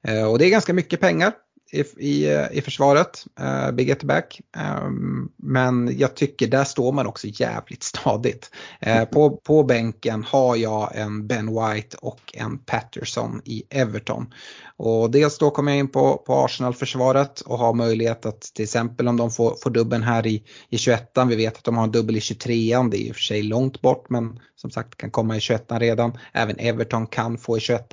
Eh, 0.02 0.30
och 0.30 0.38
det 0.38 0.46
är 0.46 0.50
ganska 0.50 0.72
mycket 0.72 1.00
pengar 1.00 1.32
i, 1.72 1.80
i, 1.96 2.46
i 2.52 2.60
försvaret, 2.60 3.24
uh, 3.40 3.70
Big 3.72 3.90
At 3.90 4.02
Back. 4.02 4.40
Um, 4.84 5.32
men 5.36 5.98
jag 5.98 6.16
tycker 6.16 6.46
där 6.46 6.64
står 6.64 6.92
man 6.92 7.06
också 7.06 7.26
jävligt 7.30 7.82
stadigt. 7.82 8.50
Uh, 8.86 9.04
på, 9.04 9.30
på 9.30 9.62
bänken 9.62 10.24
har 10.24 10.56
jag 10.56 10.96
en 10.96 11.26
Ben 11.26 11.46
White 11.46 11.96
och 12.00 12.20
en 12.34 12.58
Patterson 12.58 13.42
i 13.44 13.62
Everton. 13.70 14.34
Och 14.76 15.10
dels 15.10 15.38
då 15.38 15.50
kommer 15.50 15.72
jag 15.72 15.78
in 15.78 15.88
på, 15.88 16.16
på 16.26 16.34
Arsenal-försvaret 16.34 17.40
och 17.40 17.58
har 17.58 17.74
möjlighet 17.74 18.26
att 18.26 18.40
till 18.40 18.62
exempel 18.62 19.08
om 19.08 19.16
de 19.16 19.30
får, 19.30 19.56
får 19.62 19.70
dubbeln 19.70 20.02
här 20.02 20.26
i, 20.26 20.42
i 20.68 20.78
21 20.78 21.12
vi 21.28 21.36
vet 21.36 21.56
att 21.56 21.64
de 21.64 21.76
har 21.76 21.84
en 21.84 21.90
dubbel 21.90 22.16
i 22.16 22.20
23 22.20 22.76
det 22.90 22.96
är 22.96 23.00
i 23.00 23.10
och 23.10 23.14
för 23.14 23.22
sig 23.22 23.42
långt 23.42 23.80
bort 23.80 24.10
men 24.10 24.40
som 24.56 24.70
sagt 24.70 24.96
kan 24.96 25.10
komma 25.10 25.36
i 25.36 25.40
21 25.40 25.66
redan. 25.70 26.18
Även 26.32 26.58
Everton 26.58 27.06
kan 27.06 27.38
få 27.38 27.56
i 27.56 27.60
21 27.60 27.92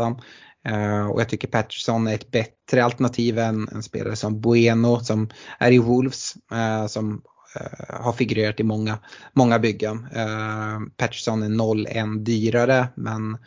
Eh, 0.65 1.07
och 1.07 1.21
jag 1.21 1.29
tycker 1.29 1.47
Patterson 1.47 2.07
är 2.07 2.13
ett 2.13 2.31
bättre 2.31 2.83
alternativ 2.83 3.39
än 3.39 3.67
en 3.71 3.83
spelare 3.83 4.15
som 4.15 4.41
Bueno 4.41 4.99
som 4.99 5.29
är 5.59 5.71
i 5.71 5.77
Wolves 5.77 6.33
eh, 6.51 6.87
som 6.87 7.21
eh, 7.55 7.95
har 8.03 8.13
figurerat 8.13 8.59
i 8.59 8.63
många, 8.63 8.97
många 9.33 9.59
byggen. 9.59 10.07
Patterson 10.97 11.43
är 11.43 11.49
0-1 11.49 12.23
dyrare 12.23 12.87
men 12.95 13.37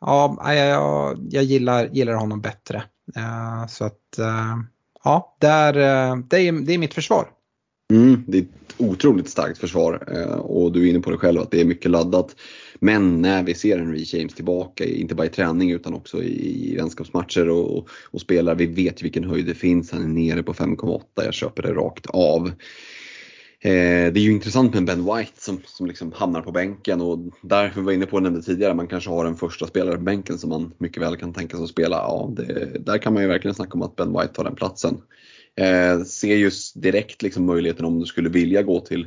ja, 0.00 0.54
jag, 0.54 1.18
jag 1.30 1.44
gillar, 1.44 1.88
gillar 1.92 2.14
honom 2.14 2.40
bättre. 2.40 2.82
så 3.68 3.84
att 3.84 4.18
ja, 5.04 5.36
där, 5.40 5.72
det, 6.28 6.36
är, 6.36 6.66
det 6.66 6.74
är 6.74 6.78
mitt 6.78 6.94
försvar. 6.94 7.28
Mm, 7.92 8.24
ett 8.32 8.46
otroligt 8.76 9.28
starkt 9.28 9.58
försvar 9.58 10.08
och 10.38 10.72
du 10.72 10.86
är 10.86 10.90
inne 10.90 11.00
på 11.00 11.10
det 11.10 11.16
själv 11.16 11.40
att 11.40 11.50
det 11.50 11.60
är 11.60 11.64
mycket 11.64 11.90
laddat. 11.90 12.36
Men 12.80 13.22
när 13.22 13.42
vi 13.42 13.54
ser 13.54 13.78
en 13.78 13.96
James 13.96 14.34
tillbaka, 14.34 14.84
inte 14.84 15.14
bara 15.14 15.26
i 15.26 15.30
träning 15.30 15.70
utan 15.70 15.94
också 15.94 16.22
i 16.22 16.76
vänskapsmatcher 16.76 17.48
och, 17.48 17.88
och 18.04 18.20
spelar, 18.20 18.54
vi 18.54 18.66
vet 18.66 19.02
vilken 19.02 19.24
höjd 19.24 19.46
det 19.46 19.54
finns, 19.54 19.92
han 19.92 20.02
är 20.02 20.08
nere 20.08 20.42
på 20.42 20.52
5,8, 20.52 21.02
jag 21.14 21.34
köper 21.34 21.62
det 21.62 21.72
rakt 21.72 22.06
av. 22.06 22.52
Eh, 23.60 24.12
det 24.12 24.20
är 24.20 24.24
ju 24.24 24.32
intressant 24.32 24.74
med 24.74 24.84
Ben 24.84 25.04
White 25.04 25.40
som, 25.40 25.60
som 25.64 25.86
liksom 25.86 26.12
hamnar 26.12 26.42
på 26.42 26.52
bänken 26.52 27.00
och 27.00 27.18
där, 27.42 27.72
vi 27.76 27.82
var 27.82 27.92
inne 27.92 28.06
på 28.06 28.18
det 28.18 28.22
nämnde 28.22 28.42
tidigare, 28.42 28.74
man 28.74 28.86
kanske 28.86 29.10
har 29.10 29.24
en 29.24 29.36
första 29.36 29.66
spelare 29.66 29.96
på 29.96 30.02
bänken 30.02 30.38
som 30.38 30.50
man 30.50 30.72
mycket 30.78 31.02
väl 31.02 31.16
kan 31.16 31.32
tänka 31.32 31.56
sig 31.56 31.64
att 31.64 31.70
spela. 31.70 31.96
Ja, 31.96 32.32
det, 32.36 32.78
där 32.86 32.98
kan 32.98 33.14
man 33.14 33.22
ju 33.22 33.28
verkligen 33.28 33.54
snacka 33.54 33.72
om 33.72 33.82
att 33.82 33.96
Ben 33.96 34.12
White 34.12 34.34
tar 34.34 34.44
den 34.44 34.54
platsen. 34.54 35.00
Eh, 35.56 36.02
ser 36.02 36.36
just 36.36 36.82
direkt 36.82 37.22
liksom 37.22 37.46
möjligheten 37.46 37.84
om 37.84 38.00
du 38.00 38.06
skulle 38.06 38.28
vilja 38.28 38.62
gå 38.62 38.80
till, 38.80 39.06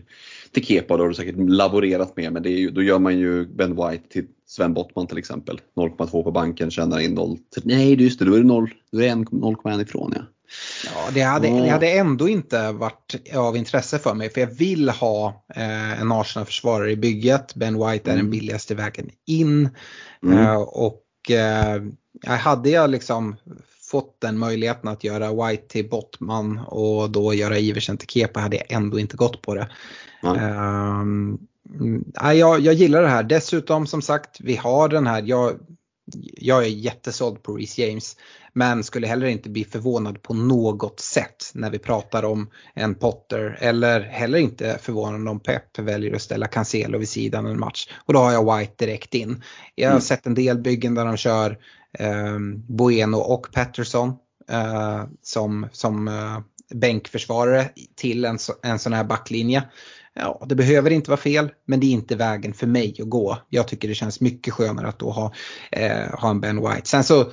till 0.53 0.65
Kepa, 0.65 0.97
då 0.97 1.03
har 1.03 1.09
du 1.09 1.15
säkert 1.15 1.35
laborerat 1.37 2.17
med, 2.17 2.33
men 2.33 2.43
det 2.43 2.49
är 2.49 2.57
ju, 2.57 2.71
då 2.71 2.83
gör 2.83 2.99
man 2.99 3.19
ju 3.19 3.45
Ben 3.45 3.75
White 3.75 4.09
till 4.09 4.25
Sven 4.47 4.73
Bottman 4.73 5.07
till 5.07 5.17
exempel. 5.17 5.59
0,2 5.75 6.23
på 6.23 6.31
banken, 6.31 6.71
tjänar 6.71 6.99
in 6.99 7.13
0. 7.13 7.37
Nej, 7.63 8.01
just 8.03 8.19
det, 8.19 8.25
då 8.25 8.33
är 8.33 8.39
det 8.39 8.45
0,1 8.45 9.81
ifrån 9.81 10.13
ja. 10.15 10.21
Ja, 10.85 11.11
det 11.13 11.21
hade, 11.21 11.47
det 11.47 11.69
hade 11.69 11.91
ändå 11.91 12.29
inte 12.29 12.71
varit 12.71 13.15
av 13.35 13.57
intresse 13.57 13.99
för 13.99 14.13
mig 14.13 14.29
för 14.29 14.41
jag 14.41 14.47
vill 14.47 14.89
ha 14.89 15.45
eh, 15.55 16.01
en 16.01 16.11
Arsenal-försvarare 16.11 16.91
i 16.91 16.95
bygget. 16.95 17.55
Ben 17.55 17.73
White 17.73 18.09
är 18.09 18.13
mm. 18.13 18.25
den 18.25 18.31
billigaste 18.31 18.75
vägen 18.75 19.09
in. 19.27 19.69
Mm. 20.23 20.37
Eh, 20.37 20.61
och 20.61 21.31
eh, 21.31 21.81
hade 22.37 22.69
jag 22.69 22.89
liksom 22.89 23.35
fått 23.91 24.21
den 24.21 24.37
möjligheten 24.37 24.89
att 24.89 25.03
göra 25.03 25.47
White 25.47 25.67
till 25.67 25.89
Bottman 25.89 26.57
och 26.57 27.09
då 27.09 27.33
göra 27.33 27.57
Iversen 27.57 27.97
till 27.97 28.07
Kepa 28.07 28.39
hade 28.39 28.57
jag 28.57 28.71
ändå 28.71 28.99
inte 28.99 29.17
gått 29.17 29.41
på 29.41 29.55
det. 29.55 29.69
Mm. 30.23 31.37
Uh, 32.23 32.33
jag, 32.33 32.59
jag 32.59 32.73
gillar 32.73 33.01
det 33.01 33.07
här. 33.07 33.23
Dessutom 33.23 33.87
som 33.87 34.01
sagt, 34.01 34.41
vi 34.41 34.55
har 34.55 34.89
den 34.89 35.07
här, 35.07 35.23
jag, 35.25 35.53
jag 36.37 36.63
är 36.63 36.69
jättesåld 36.69 37.43
på 37.43 37.55
Reece 37.55 37.77
James. 37.77 38.17
Men 38.53 38.83
skulle 38.83 39.07
heller 39.07 39.27
inte 39.27 39.49
bli 39.49 39.63
förvånad 39.63 40.21
på 40.21 40.33
något 40.33 40.99
sätt 40.99 41.51
när 41.53 41.69
vi 41.69 41.79
pratar 41.79 42.25
om 42.25 42.49
en 42.73 42.95
Potter. 42.95 43.57
Eller 43.59 44.01
heller 44.01 44.37
inte 44.37 44.77
förvånad 44.81 45.27
om 45.27 45.39
Pep 45.39 45.79
väljer 45.79 46.15
att 46.15 46.21
ställa 46.21 46.47
Cancelo 46.47 46.97
vid 46.97 47.09
sidan 47.09 47.45
en 47.45 47.59
match. 47.59 47.87
Och 48.05 48.13
då 48.13 48.19
har 48.19 48.31
jag 48.31 48.57
White 48.57 48.85
direkt 48.85 49.13
in. 49.13 49.43
Jag 49.75 49.87
har 49.87 49.91
mm. 49.91 50.01
sett 50.01 50.25
en 50.25 50.35
del 50.35 50.57
byggen 50.57 50.95
där 50.95 51.05
de 51.05 51.17
kör 51.17 51.57
eh, 51.99 52.39
Bueno 52.67 53.17
och 53.17 53.47
Patterson 53.53 54.13
eh, 54.49 55.03
som, 55.21 55.67
som 55.71 56.07
eh, 56.07 56.39
bänkförsvarare 56.73 57.69
till 57.95 58.25
en, 58.25 58.37
en 58.63 58.79
sån 58.79 58.93
här 58.93 59.03
backlinje. 59.03 59.63
Ja, 60.13 60.45
det 60.49 60.55
behöver 60.55 60.89
inte 60.89 61.09
vara 61.09 61.19
fel, 61.19 61.51
men 61.65 61.79
det 61.79 61.85
är 61.85 61.91
inte 61.91 62.15
vägen 62.15 62.53
för 62.53 62.67
mig 62.67 62.95
att 62.99 63.09
gå. 63.09 63.37
Jag 63.49 63.67
tycker 63.67 63.87
det 63.87 63.95
känns 63.95 64.21
mycket 64.21 64.53
skönare 64.53 64.87
att 64.87 64.99
då 64.99 65.11
ha, 65.11 65.33
eh, 65.71 66.19
ha 66.19 66.29
en 66.29 66.41
Ben 66.41 66.61
White. 66.61 66.85
Sen 66.89 67.03
så 67.03 67.31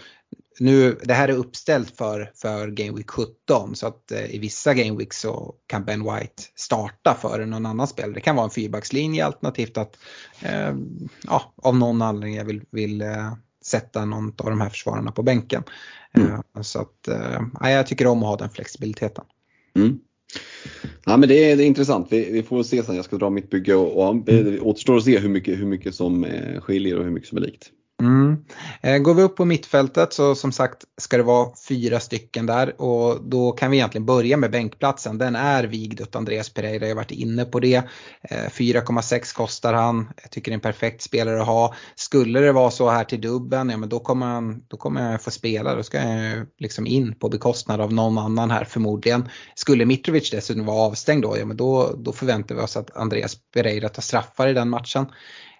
nu, 0.60 0.98
det 1.04 1.14
här 1.14 1.28
är 1.28 1.32
uppställt 1.32 1.96
för, 1.96 2.32
för 2.34 2.68
Game 2.68 2.96
Week 2.96 3.10
17 3.10 3.76
så 3.76 3.86
att 3.86 4.12
eh, 4.12 4.34
i 4.34 4.38
vissa 4.38 4.74
Game 4.74 4.98
Weeks 4.98 5.20
så 5.20 5.54
kan 5.66 5.84
Ben 5.84 6.02
White 6.02 6.42
starta 6.54 7.14
före 7.14 7.46
någon 7.46 7.66
annan 7.66 7.86
spelare. 7.86 8.14
Det 8.14 8.20
kan 8.20 8.36
vara 8.36 8.44
en 8.44 8.50
fyrbackslinje 8.50 9.26
alternativt 9.26 9.78
att 9.78 9.96
eh, 10.42 10.74
ja, 11.22 11.54
av 11.62 11.76
någon 11.76 12.02
anledning 12.02 12.36
jag 12.36 12.44
vill, 12.44 12.62
vill 12.70 13.00
eh, 13.00 13.32
sätta 13.64 14.04
någon 14.04 14.34
av 14.38 14.50
de 14.50 14.60
här 14.60 14.70
försvararna 14.70 15.12
på 15.12 15.22
bänken. 15.22 15.62
Mm. 16.12 16.32
Eh, 16.32 16.62
så 16.62 16.80
att 16.80 17.08
eh, 17.08 17.70
jag 17.70 17.86
tycker 17.86 18.06
om 18.06 18.22
att 18.22 18.28
ha 18.28 18.36
den 18.36 18.50
flexibiliteten. 18.50 19.24
Mm. 19.76 19.98
Ja, 21.04 21.16
men 21.16 21.28
det, 21.28 21.50
är, 21.50 21.56
det 21.56 21.64
är 21.64 21.66
intressant. 21.66 22.06
Vi, 22.10 22.32
vi, 22.32 22.42
får 22.42 22.62
se 22.62 22.82
sen. 22.82 22.96
Jag 22.96 23.04
ska 23.04 23.16
dra 23.16 23.30
mitt 23.30 23.50
bygge 23.50 23.74
och, 23.74 24.08
och 24.08 24.16
det 24.16 24.60
återstår 24.60 24.96
att 24.96 25.04
se 25.04 25.18
hur 25.18 25.28
mycket, 25.28 25.58
hur 25.58 25.66
mycket 25.66 25.94
som 25.94 26.24
eh, 26.24 26.60
skiljer 26.60 26.98
och 26.98 27.04
hur 27.04 27.10
mycket 27.10 27.28
som 27.28 27.38
är 27.38 27.42
likt. 27.42 27.72
Mm. 28.02 28.44
Eh, 28.80 28.98
går 28.98 29.14
vi 29.14 29.22
upp 29.22 29.36
på 29.36 29.44
mittfältet 29.44 30.12
så 30.12 30.34
som 30.34 30.52
sagt 30.52 30.84
ska 30.96 31.16
det 31.16 31.22
vara 31.22 31.48
fyra 31.68 32.00
stycken 32.00 32.46
där 32.46 32.80
och 32.80 33.24
då 33.24 33.52
kan 33.52 33.70
vi 33.70 33.76
egentligen 33.76 34.06
börja 34.06 34.36
med 34.36 34.50
bänkplatsen. 34.50 35.18
Den 35.18 35.36
är 35.36 35.64
vigd 35.64 36.00
åt 36.00 36.16
Andreas 36.16 36.50
Pereira, 36.50 36.84
jag 36.84 36.90
har 36.90 36.96
varit 36.96 37.10
inne 37.10 37.44
på 37.44 37.60
det. 37.60 37.76
Eh, 38.22 38.50
4,6 38.50 39.34
kostar 39.34 39.74
han, 39.74 40.08
jag 40.22 40.30
tycker 40.30 40.50
det 40.50 40.52
är 40.52 40.56
en 40.56 40.60
perfekt 40.60 41.02
spelare 41.02 41.40
att 41.40 41.46
ha. 41.46 41.74
Skulle 41.94 42.40
det 42.40 42.52
vara 42.52 42.70
så 42.70 42.90
här 42.90 43.04
till 43.04 43.20
dubben, 43.20 43.70
ja 43.70 43.76
men 43.76 43.88
då 43.88 43.98
kommer, 43.98 44.26
han, 44.26 44.62
då 44.68 44.76
kommer 44.76 45.12
jag 45.12 45.22
få 45.22 45.30
spela, 45.30 45.74
då 45.74 45.82
ska 45.82 45.98
jag 45.98 46.46
liksom 46.58 46.86
in 46.86 47.14
på 47.14 47.28
bekostnad 47.28 47.80
av 47.80 47.92
någon 47.92 48.18
annan 48.18 48.50
här 48.50 48.64
förmodligen. 48.64 49.28
Skulle 49.54 49.84
Mitrovic 49.84 50.30
dessutom 50.30 50.66
vara 50.66 50.86
avstängd 50.86 51.22
då, 51.22 51.38
ja 51.38 51.44
men 51.44 51.56
då, 51.56 51.94
då 51.98 52.12
förväntar 52.12 52.54
vi 52.54 52.60
oss 52.60 52.76
att 52.76 52.96
Andreas 52.96 53.36
Pereira 53.54 53.88
tar 53.88 54.02
straffar 54.02 54.48
i 54.48 54.52
den 54.52 54.68
matchen. 54.68 55.06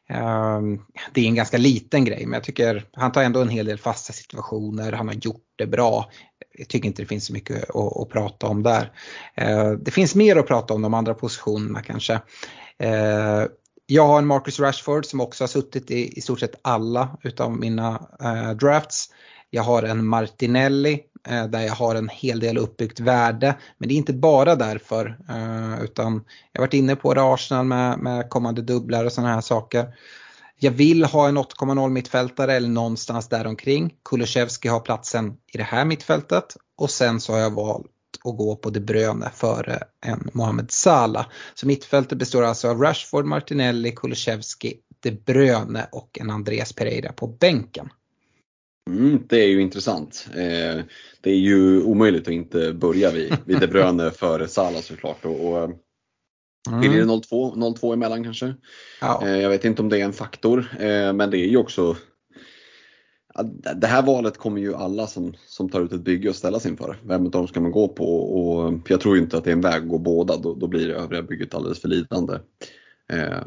Ehm, 0.08 0.80
det 1.12 1.20
är 1.20 1.26
en 1.26 1.34
ganska 1.34 1.58
liten 1.58 2.04
grej 2.04 2.26
men 2.26 2.32
jag 2.32 2.44
tycker 2.44 2.86
han 2.92 3.12
tar 3.12 3.22
ändå 3.22 3.40
en 3.40 3.48
hel 3.48 3.66
del 3.66 3.78
fasta 3.78 4.12
situationer, 4.12 4.92
han 4.92 5.08
har 5.08 5.14
gjort 5.14 5.44
det 5.56 5.66
bra. 5.66 6.10
Jag 6.58 6.68
tycker 6.68 6.86
inte 6.88 7.02
det 7.02 7.06
finns 7.06 7.26
så 7.26 7.32
mycket 7.32 7.70
att, 7.70 7.96
att 7.96 8.08
prata 8.08 8.46
om 8.46 8.62
där. 8.62 8.92
Ehm, 9.34 9.84
det 9.84 9.90
finns 9.90 10.14
mer 10.14 10.36
att 10.36 10.46
prata 10.46 10.74
om 10.74 10.82
de 10.82 10.94
andra 10.94 11.14
positionerna 11.14 11.82
kanske. 11.82 12.20
Ehm, 12.78 13.48
jag 13.90 14.06
har 14.06 14.18
en 14.18 14.26
Marcus 14.26 14.60
Rashford 14.60 15.06
som 15.06 15.20
också 15.20 15.44
har 15.44 15.48
suttit 15.48 15.90
i 15.90 16.18
i 16.18 16.20
stort 16.20 16.40
sett 16.40 16.60
alla 16.62 17.18
utav 17.22 17.56
mina 17.56 18.08
eh, 18.22 18.50
drafts. 18.50 19.08
Jag 19.50 19.62
har 19.62 19.82
en 19.82 20.06
Martinelli 20.06 21.00
eh, 21.28 21.46
där 21.46 21.60
jag 21.60 21.72
har 21.72 21.94
en 21.94 22.08
hel 22.08 22.40
del 22.40 22.58
uppbyggt 22.58 23.00
värde. 23.00 23.56
Men 23.78 23.88
det 23.88 23.94
är 23.94 23.96
inte 23.96 24.12
bara 24.12 24.54
därför 24.54 25.18
eh, 25.28 25.84
utan 25.84 26.24
jag 26.52 26.60
har 26.60 26.66
varit 26.66 26.74
inne 26.74 26.96
på 26.96 27.14
det 27.14 27.22
Arsenal 27.22 27.66
med, 27.66 27.98
med 27.98 28.30
kommande 28.30 28.62
dubblar 28.62 29.04
och 29.04 29.12
sådana 29.12 29.34
här 29.34 29.40
saker. 29.40 29.86
Jag 30.60 30.70
vill 30.70 31.04
ha 31.04 31.28
en 31.28 31.38
8,0 31.38 31.88
mittfältare 31.88 32.54
eller 32.54 32.68
någonstans 32.68 33.28
däromkring. 33.28 33.94
Kulusevski 34.04 34.68
har 34.68 34.80
platsen 34.80 35.36
i 35.52 35.56
det 35.56 35.64
här 35.64 35.84
mittfältet 35.84 36.56
och 36.76 36.90
sen 36.90 37.20
så 37.20 37.32
har 37.32 37.40
jag 37.40 37.54
valt 37.54 37.86
att 38.24 38.36
gå 38.36 38.56
på 38.56 38.70
De 38.70 38.80
Bruyne 38.80 39.30
före 39.34 39.82
en 40.06 40.30
Mohamed 40.32 40.70
Salah. 40.70 41.26
Så 41.54 41.66
mittfältet 41.66 42.18
består 42.18 42.42
alltså 42.42 42.68
av 42.68 42.80
Rashford, 42.80 43.24
Martinelli, 43.24 43.92
Kulusevski, 43.92 44.74
De 45.00 45.10
Bruyne 45.10 45.88
och 45.92 46.18
en 46.20 46.30
Andreas 46.30 46.72
Pereira 46.72 47.12
på 47.12 47.26
bänken. 47.26 47.88
Mm, 48.88 49.22
det 49.28 49.36
är 49.44 49.48
ju 49.48 49.60
intressant. 49.62 50.28
Eh, 50.30 50.84
det 51.20 51.30
är 51.30 51.36
ju 51.36 51.82
omöjligt 51.82 52.28
att 52.28 52.34
inte 52.34 52.72
börja 52.72 53.10
vid, 53.10 53.36
vid 53.44 53.60
De 53.60 53.66
Bruyne 53.66 54.10
före 54.16 54.48
Salah 54.48 54.80
såklart. 54.80 55.24
Och, 55.24 55.48
och, 55.48 55.58
eh, 55.58 55.70
mm. 56.68 56.82
Skiljer 56.82 57.00
det 57.00 57.06
0-2, 57.06 57.54
0-2 57.54 57.92
emellan 57.92 58.24
kanske? 58.24 58.54
Ja. 59.00 59.26
Eh, 59.26 59.36
jag 59.36 59.50
vet 59.50 59.64
inte 59.64 59.82
om 59.82 59.88
det 59.88 60.00
är 60.00 60.04
en 60.04 60.12
faktor, 60.12 60.66
eh, 60.80 61.12
men 61.12 61.30
det 61.30 61.38
är 61.38 61.48
ju 61.48 61.56
också 61.56 61.96
det 63.76 63.86
här 63.86 64.02
valet 64.02 64.38
kommer 64.38 64.60
ju 64.60 64.74
alla 64.74 65.06
som, 65.06 65.34
som 65.46 65.68
tar 65.68 65.80
ut 65.80 65.92
ett 65.92 66.00
bygge 66.00 66.30
att 66.30 66.36
ställas 66.36 66.66
inför. 66.66 66.96
Vem 67.02 67.24
av 67.24 67.30
dem 67.30 67.48
ska 67.48 67.60
man 67.60 67.70
gå 67.70 67.88
på? 67.88 68.04
Och 68.04 68.74
jag 68.88 69.00
tror 69.00 69.18
inte 69.18 69.38
att 69.38 69.44
det 69.44 69.50
är 69.50 69.52
en 69.52 69.60
väg 69.60 69.82
att 69.82 69.88
gå 69.88 69.98
båda, 69.98 70.36
då, 70.36 70.54
då 70.54 70.66
blir 70.66 70.88
det 70.88 70.94
övriga 70.94 71.22
bygget 71.22 71.54
alldeles 71.54 71.80
för 71.80 71.88
lidande. 71.88 72.34
Eh, 73.12 73.46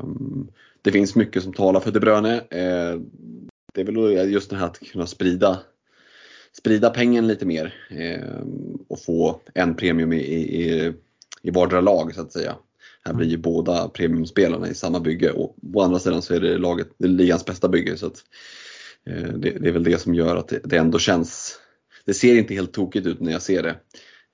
det 0.81 0.91
finns 0.91 1.15
mycket 1.15 1.43
som 1.43 1.53
talar 1.53 1.79
för 1.79 1.91
De 1.91 1.99
Bruyne. 1.99 2.41
Eh, 2.49 2.99
det 3.71 3.81
är 3.81 3.85
väl 3.85 4.31
just 4.31 4.49
det 4.49 4.55
här 4.55 4.65
att 4.65 4.79
kunna 4.79 5.07
sprida, 5.07 5.59
sprida 6.57 6.89
pengen 6.89 7.27
lite 7.27 7.45
mer 7.45 7.73
eh, 7.89 8.43
och 8.87 9.01
få 9.01 9.41
en 9.53 9.75
premium 9.75 10.13
i, 10.13 10.21
i, 10.21 10.93
i 11.41 11.51
vardera 11.51 11.81
lag 11.81 12.15
så 12.15 12.21
att 12.21 12.33
säga. 12.33 12.55
Här 13.03 13.13
blir 13.13 13.27
ju 13.27 13.37
båda 13.37 13.89
premiumspelarna 13.89 14.67
i 14.67 14.73
samma 14.73 14.99
bygge 14.99 15.31
och 15.31 15.55
å 15.73 15.81
andra 15.81 15.99
sidan 15.99 16.21
så 16.21 16.33
är 16.33 16.39
det 16.39 16.57
laget, 16.57 16.87
det 16.97 17.05
är 17.05 17.09
ligans 17.09 17.45
bästa 17.45 17.67
bygge. 17.67 17.97
Så 17.97 18.07
att, 18.07 18.23
eh, 19.05 19.23
det, 19.23 19.49
det, 19.49 19.67
är 19.67 19.71
väl 19.71 19.83
det 19.83 20.01
som 20.01 20.15
gör 20.15 20.35
att 20.35 20.47
det, 20.47 20.59
det, 20.63 20.77
ändå 20.77 20.99
känns, 20.99 21.59
det 22.05 22.13
ser 22.13 22.35
inte 22.35 22.53
helt 22.53 22.73
tokigt 22.73 23.07
ut 23.07 23.19
när 23.19 23.31
jag 23.31 23.41
ser 23.41 23.63
det. 23.63 23.75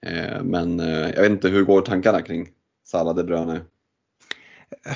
Eh, 0.06 0.44
men 0.44 0.80
eh, 0.80 1.10
jag 1.10 1.22
vet 1.22 1.32
inte, 1.32 1.50
hur 1.50 1.64
går 1.64 1.82
tankarna 1.82 2.22
kring 2.22 2.50
Salah 2.86 3.16
De 3.16 3.24
Bruyne? 3.24 3.62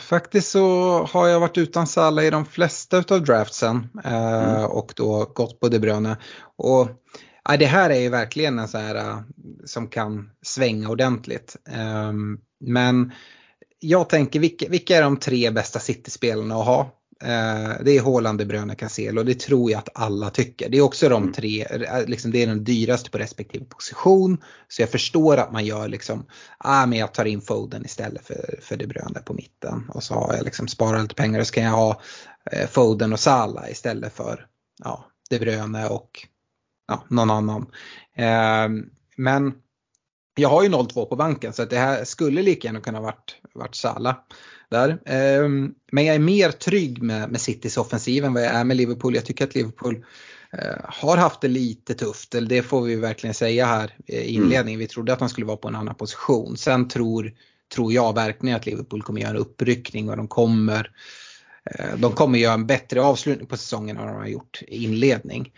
Faktiskt 0.02 0.52
så 0.52 0.98
har 1.04 1.28
jag 1.28 1.40
varit 1.40 1.58
utan 1.58 1.88
Salah 1.88 2.26
i 2.26 2.30
de 2.30 2.46
flesta 2.46 2.98
utav 2.98 3.24
draftsen 3.24 3.90
eh, 4.04 4.56
mm. 4.56 4.66
och 4.66 4.94
då 4.96 5.32
gått 5.36 5.60
på 5.60 5.70
De 5.70 5.80
Bruyne. 5.80 6.18
Och 6.58 6.88
ja, 7.50 7.58
det 7.58 7.66
här 7.66 7.90
är 7.90 8.00
ju 8.00 8.10
verkligen 8.10 8.60
en 8.60 8.68
sån 8.68 8.82
här 8.82 8.96
uh, 8.96 9.20
som 9.66 9.88
kan 9.88 10.30
svänga 10.42 10.90
ordentligt. 10.90 11.56
Um, 12.10 12.40
men 12.60 13.12
jag 13.80 14.10
tänker 14.10 14.40
vilka, 14.40 14.70
vilka 14.70 14.98
är 14.98 15.02
de 15.02 15.18
tre 15.18 15.52
bästa 15.52 15.80
City-spelarna 15.80 16.56
att 16.56 16.66
ha? 16.66 16.92
Eh, 17.22 17.84
det 17.84 17.98
är 17.98 18.02
Haaland, 18.02 18.40
De 18.40 18.46
Bruyne, 18.46 18.76
Cancelo 18.76 19.20
och 19.20 19.26
det 19.26 19.40
tror 19.40 19.72
jag 19.72 19.80
att 19.80 19.90
alla 19.94 20.30
tycker. 20.30 20.70
Det 20.70 20.78
är 20.78 20.82
också 20.82 21.10
de 21.10 21.24
mm. 21.24 21.34
tre, 21.34 21.66
eh, 21.70 22.06
liksom 22.06 22.32
det 22.32 22.44
är 22.44 22.48
den 22.48 22.64
dyraste 22.64 23.10
på 23.10 23.18
respektive 23.18 23.66
position. 23.66 24.38
Så 24.68 24.82
jag 24.82 24.90
förstår 24.90 25.38
att 25.38 25.52
man 25.52 25.66
gör 25.66 25.88
liksom, 25.88 26.26
ah 26.58 26.86
men 26.86 27.00
jag 27.00 27.14
tar 27.14 27.26
in 27.26 27.42
Foden 27.42 27.86
istället 27.86 28.26
för, 28.26 28.60
för 28.62 28.78
De 28.78 28.88
Bruyne 28.88 29.20
på 29.26 29.34
mitten. 29.34 29.90
Och 29.94 30.04
så 30.04 30.14
har 30.14 30.34
jag 30.34 30.44
liksom 30.44 30.68
sparat 30.68 31.02
lite 31.02 31.16
pengar 31.16 31.40
och 31.40 31.48
så 31.48 31.54
kan 31.54 31.64
jag 31.64 31.72
ha 31.72 32.02
eh, 32.52 32.68
Foden 32.68 33.14
och 33.14 33.20
Salah 33.20 33.72
istället 33.72 34.14
för 34.14 34.48
ja, 34.84 35.06
De 35.30 35.40
Bruyne 35.40 35.88
och 35.88 36.28
ja, 36.88 37.04
någon 37.10 37.30
annan. 37.30 37.72
men 39.16 39.54
jag 40.36 40.50
har 40.50 40.64
ju 40.64 40.70
0-2 40.70 41.06
på 41.06 41.16
banken 41.16 41.54
så 41.54 41.64
att 41.64 41.70
det 41.70 41.78
här 41.78 42.04
skulle 42.04 42.42
lika 42.42 42.68
gärna 42.68 42.82
kunna 42.82 43.02
varit, 43.02 43.36
varit 43.54 43.76
Salah 43.76 44.16
där. 44.72 45.00
Um, 45.44 45.76
men 45.92 46.06
jag 46.06 46.16
är 46.16 46.20
mer 46.20 46.52
trygg 46.52 47.02
med, 47.02 47.32
med 47.32 47.42
Citys 47.42 47.78
offensiv 47.78 48.26
än 48.26 48.34
vad 48.34 48.44
jag 48.44 48.52
är 48.52 48.64
med 48.64 48.78
Liverpool. 48.78 49.16
Jag 49.16 49.26
tycker 49.26 49.46
att 49.46 49.56
Liverpool 49.56 49.96
uh, 49.96 50.82
har 50.84 51.18
haft 51.18 51.42
det 51.42 51.48
lite 51.48 51.94
tufft, 51.94 52.36
det 52.50 52.64
får 52.64 52.82
vi 52.82 52.96
verkligen 52.96 53.34
säga 53.34 53.66
här 53.66 53.96
i 54.08 54.34
inledningen. 54.34 54.68
Mm. 54.68 54.80
Vi 54.80 54.88
trodde 54.88 55.14
att 55.14 55.20
de 55.20 55.30
skulle 55.30 55.48
vara 55.48 55.58
på 55.58 55.68
en 55.68 55.76
annan 55.76 55.96
position. 55.96 56.58
Sen 56.58 56.88
tror, 56.88 57.32
tror 57.76 57.94
jag 57.94 58.16
verkligen 58.16 58.56
att 58.56 58.66
Liverpool 58.66 59.02
kommer 59.02 59.22
göra 59.22 59.32
en 59.32 59.38
uppryckning 59.38 60.10
och 60.10 60.18
de 60.18 60.28
kommer 60.28 60.92
uh, 61.80 61.96
de 61.98 62.12
kommer 62.12 62.40
göra 62.40 62.54
en 62.54 62.68
bättre 62.68 63.02
avslutning 63.02 63.48
på 63.48 63.58
säsongen 63.58 63.98
än 63.98 64.04
vad 64.04 64.14
de 64.14 64.18
har 64.18 64.28
gjort 64.28 64.62
i 64.68 64.84
inledning 64.84 65.52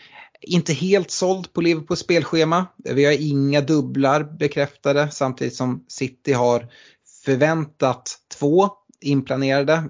inte 0.45 0.74
helt 0.74 1.11
såld 1.11 1.53
på 1.53 1.61
Liverpools 1.61 1.99
spelschema. 1.99 2.66
Vi 2.78 3.05
har 3.05 3.22
inga 3.22 3.61
dubblar 3.61 4.24
bekräftade 4.24 5.11
samtidigt 5.11 5.55
som 5.55 5.86
City 5.88 6.34
har 6.34 6.68
förväntat 7.26 8.18
två 8.39 8.70
inplanerade. 9.04 9.84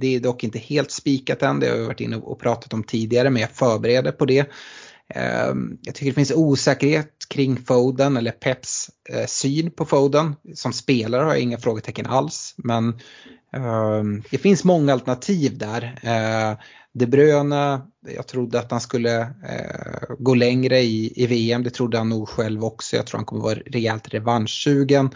Det 0.00 0.16
är 0.16 0.20
dock 0.20 0.44
inte 0.44 0.58
helt 0.58 0.90
spikat 0.90 1.42
än, 1.42 1.60
det 1.60 1.68
har 1.68 1.76
vi 1.76 1.84
varit 1.84 2.00
inne 2.00 2.16
och 2.16 2.40
pratat 2.40 2.72
om 2.72 2.84
tidigare 2.84 3.30
men 3.30 3.42
jag 3.42 3.50
förbereder 3.50 4.12
på 4.12 4.24
det. 4.24 4.50
Ehm, 5.08 5.78
jag 5.82 5.94
tycker 5.94 6.10
det 6.10 6.14
finns 6.14 6.32
osäkerhet 6.32 7.10
kring 7.28 7.56
Foden 7.56 8.16
eller 8.16 8.30
Peps 8.30 8.90
eh, 9.10 9.26
syn 9.26 9.70
på 9.70 9.84
Foden. 9.84 10.34
Som 10.54 10.72
spelare 10.72 11.22
har 11.22 11.30
jag 11.30 11.40
inga 11.40 11.58
frågetecken 11.58 12.06
alls 12.06 12.54
men 12.56 12.98
ehm, 13.52 14.22
det 14.30 14.38
finns 14.38 14.64
många 14.64 14.92
alternativ 14.92 15.58
där. 15.58 15.98
Eh, 16.02 16.58
De 16.92 17.06
Bruyne, 17.06 17.80
jag 18.16 18.26
trodde 18.26 18.58
att 18.58 18.70
han 18.70 18.80
skulle 18.80 19.20
eh, 19.20 20.14
gå 20.18 20.34
längre 20.34 20.80
i 20.80 21.26
VM, 21.28 21.62
det 21.62 21.70
trodde 21.70 21.98
han 21.98 22.08
nog 22.08 22.28
själv 22.28 22.64
också. 22.64 22.96
Jag 22.96 23.06
tror 23.06 23.18
han 23.18 23.26
kommer 23.26 23.42
vara 23.42 23.54
rejält 23.54 24.08
revanschsugen. 24.08 25.10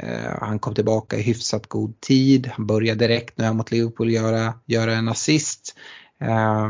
Eh, 0.00 0.38
han 0.40 0.58
kom 0.58 0.74
tillbaka 0.74 1.16
i 1.16 1.22
hyfsat 1.22 1.66
god 1.66 2.00
tid, 2.00 2.46
han 2.46 2.66
började 2.66 3.06
direkt 3.06 3.38
nu 3.38 3.52
mot 3.52 3.70
Liverpool 3.70 4.10
göra, 4.10 4.54
göra 4.66 4.94
en 4.94 5.08
assist. 5.08 5.74
Eh, 6.20 6.68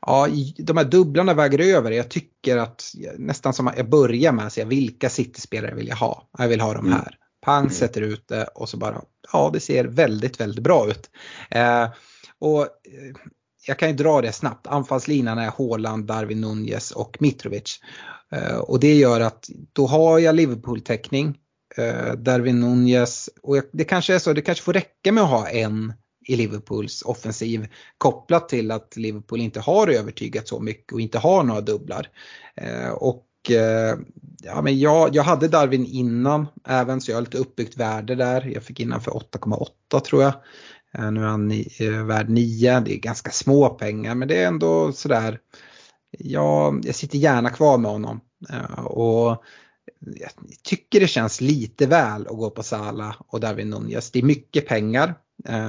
ja, 0.00 0.28
de 0.58 0.76
här 0.76 0.84
dubblarna 0.84 1.34
väger 1.34 1.58
över. 1.58 1.90
Jag 1.90 2.08
tycker 2.08 2.56
att 2.56 2.94
nästan 3.18 3.52
som 3.52 3.70
jag 3.76 3.90
börjar 3.90 4.32
med 4.32 4.46
att 4.46 4.52
säga 4.52 4.66
vilka 4.66 5.10
City-spelare 5.10 5.74
vill 5.74 5.88
jag 5.88 5.96
ha? 5.96 6.28
Jag 6.38 6.48
vill 6.48 6.60
ha 6.60 6.74
de 6.74 6.86
mm. 6.86 6.98
här. 6.98 7.16
Pang 7.40 7.60
mm. 7.60 7.72
sätter 7.72 8.00
ut 8.00 8.28
det 8.28 8.44
och 8.44 8.68
så 8.68 8.76
bara, 8.76 9.02
ja 9.32 9.50
det 9.52 9.60
ser 9.60 9.84
väldigt, 9.84 10.40
väldigt 10.40 10.64
bra 10.64 10.88
ut. 10.90 11.10
Eh, 11.50 11.88
och 12.38 12.62
eh, 12.62 12.68
jag 13.66 13.78
kan 13.78 13.88
ju 13.88 13.94
dra 13.94 14.20
det 14.20 14.32
snabbt. 14.32 14.66
Anfallslinan 14.66 15.38
är 15.38 15.52
Haaland, 15.58 16.06
Darwin 16.06 16.40
Nunez 16.40 16.90
och 16.90 17.16
Mitrovic. 17.20 17.80
Och 18.62 18.80
det 18.80 18.94
gör 18.94 19.20
att 19.20 19.48
då 19.72 19.86
har 19.86 20.18
jag 20.18 20.34
Liverpool-täckning. 20.34 21.38
Eh, 21.76 22.12
Darwin 22.12 22.60
Nunez 22.60 23.30
och 23.42 23.56
det 23.72 23.84
kanske 23.84 24.14
är 24.14 24.18
så, 24.18 24.32
det 24.32 24.42
kanske 24.42 24.64
får 24.64 24.72
räcka 24.72 25.12
med 25.12 25.24
att 25.24 25.30
ha 25.30 25.48
en 25.48 25.92
i 26.26 26.36
Liverpools 26.36 27.02
offensiv 27.02 27.68
kopplat 27.98 28.48
till 28.48 28.70
att 28.70 28.96
Liverpool 28.96 29.40
inte 29.40 29.60
har 29.60 29.88
övertygat 29.88 30.48
så 30.48 30.60
mycket 30.60 30.92
och 30.92 31.00
inte 31.00 31.18
har 31.18 31.42
några 31.42 31.60
dubblar. 31.60 32.08
Eh, 32.54 32.90
och 32.90 33.26
eh, 33.50 33.98
ja, 34.42 34.62
men 34.62 34.78
jag, 34.78 35.14
jag 35.14 35.22
hade 35.22 35.48
Darwin 35.48 35.86
innan 35.86 36.46
även 36.68 37.00
så 37.00 37.10
jag 37.10 37.16
har 37.16 37.22
lite 37.22 37.38
uppbyggt 37.38 37.76
värde 37.76 38.14
där. 38.14 38.50
Jag 38.54 38.62
fick 38.62 38.80
innan 38.80 39.00
för 39.00 39.10
8,8 39.10 40.00
tror 40.00 40.22
jag. 40.22 40.32
Eh, 40.94 41.10
nu 41.10 41.20
är 41.20 41.26
han 41.26 41.50
eh, 41.50 42.04
värd 42.04 42.28
9, 42.28 42.80
det 42.80 42.94
är 42.94 42.98
ganska 42.98 43.30
små 43.30 43.68
pengar 43.68 44.14
men 44.14 44.28
det 44.28 44.42
är 44.42 44.46
ändå 44.46 44.92
sådär. 44.92 45.38
Jag, 46.18 46.82
jag 46.84 46.94
sitter 46.94 47.18
gärna 47.18 47.50
kvar 47.50 47.78
med 47.78 47.90
honom. 47.90 48.20
Eh, 48.50 48.84
och 48.84 49.44
jag 49.98 50.30
tycker 50.62 51.00
det 51.00 51.06
känns 51.06 51.40
lite 51.40 51.86
väl 51.86 52.26
att 52.26 52.36
gå 52.36 52.50
på 52.50 52.62
Sala 52.62 53.16
och 53.18 53.40
Darwin 53.40 53.70
Nunez. 53.70 54.10
Det 54.10 54.18
är 54.18 54.22
mycket 54.22 54.68
pengar 54.68 55.14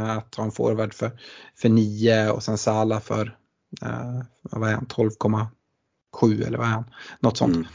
att 0.07 0.35
ha 0.35 0.43
en 0.43 0.51
forward 0.51 0.93
för, 0.93 1.19
för 1.55 1.69
9 1.69 2.29
och 2.29 2.43
sen 2.43 2.57
Sala 2.57 2.99
för 2.99 3.37
vad 4.41 4.69
är 4.69 4.73
han, 4.73 4.85
12,7 4.85 6.47
eller 6.47 6.57
vad 6.57 6.67
är 6.67 6.71
han? 6.71 6.85
Något 7.19 7.37
sånt. 7.37 7.67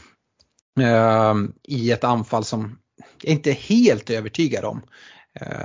Mm. 0.79 1.53
I 1.63 1.91
ett 1.91 2.03
anfall 2.03 2.43
som 2.43 2.79
jag 3.21 3.33
inte 3.33 3.49
är 3.49 3.55
helt 3.55 4.09
övertygad 4.09 4.65
om. 4.65 4.81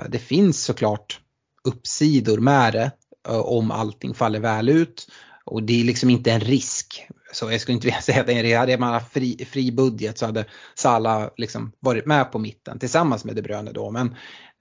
Det 0.08 0.18
finns 0.18 0.64
såklart 0.64 1.20
uppsidor 1.64 2.38
med 2.38 2.72
det 2.72 2.90
om 3.28 3.70
allting 3.70 4.14
faller 4.14 4.40
väl 4.40 4.68
ut. 4.68 5.08
Och 5.44 5.62
det 5.62 5.80
är 5.80 5.84
liksom 5.84 6.10
inte 6.10 6.32
en 6.32 6.40
risk. 6.40 7.06
Så 7.32 7.52
jag 7.52 7.60
skulle 7.60 7.74
inte 7.74 7.86
vilja 7.86 8.00
säga 8.00 8.20
att 8.20 8.26
det 8.26 8.32
är 8.32 8.44
en 8.44 8.58
Hade 8.58 8.78
man 8.78 8.92
haft 8.92 9.12
fri, 9.12 9.46
fri 9.50 9.72
budget 9.72 10.18
så 10.18 10.26
hade 10.26 10.44
Salah 10.74 11.28
liksom 11.36 11.72
varit 11.80 12.06
med 12.06 12.32
på 12.32 12.38
mitten 12.38 12.78
tillsammans 12.78 13.24
med 13.24 13.36
De 13.36 13.42
Bruyne 13.42 13.72
då. 13.72 13.90
Men 13.90 14.06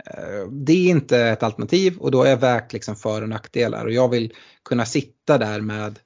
eh, 0.05 0.47
det 0.51 0.73
är 0.73 0.89
inte 0.89 1.19
ett 1.19 1.43
alternativ 1.43 1.97
och 1.97 2.11
då 2.11 2.23
är 2.23 2.29
jag 2.29 2.37
vägt 2.37 2.73
liksom 2.73 2.95
för 2.95 3.21
och 3.21 3.29
nackdelar. 3.29 3.85
Och 3.85 3.91
jag 3.91 4.09
vill 4.09 4.33
kunna 4.65 4.85
sitta 4.85 5.37
där 5.37 5.61
med 5.61 5.99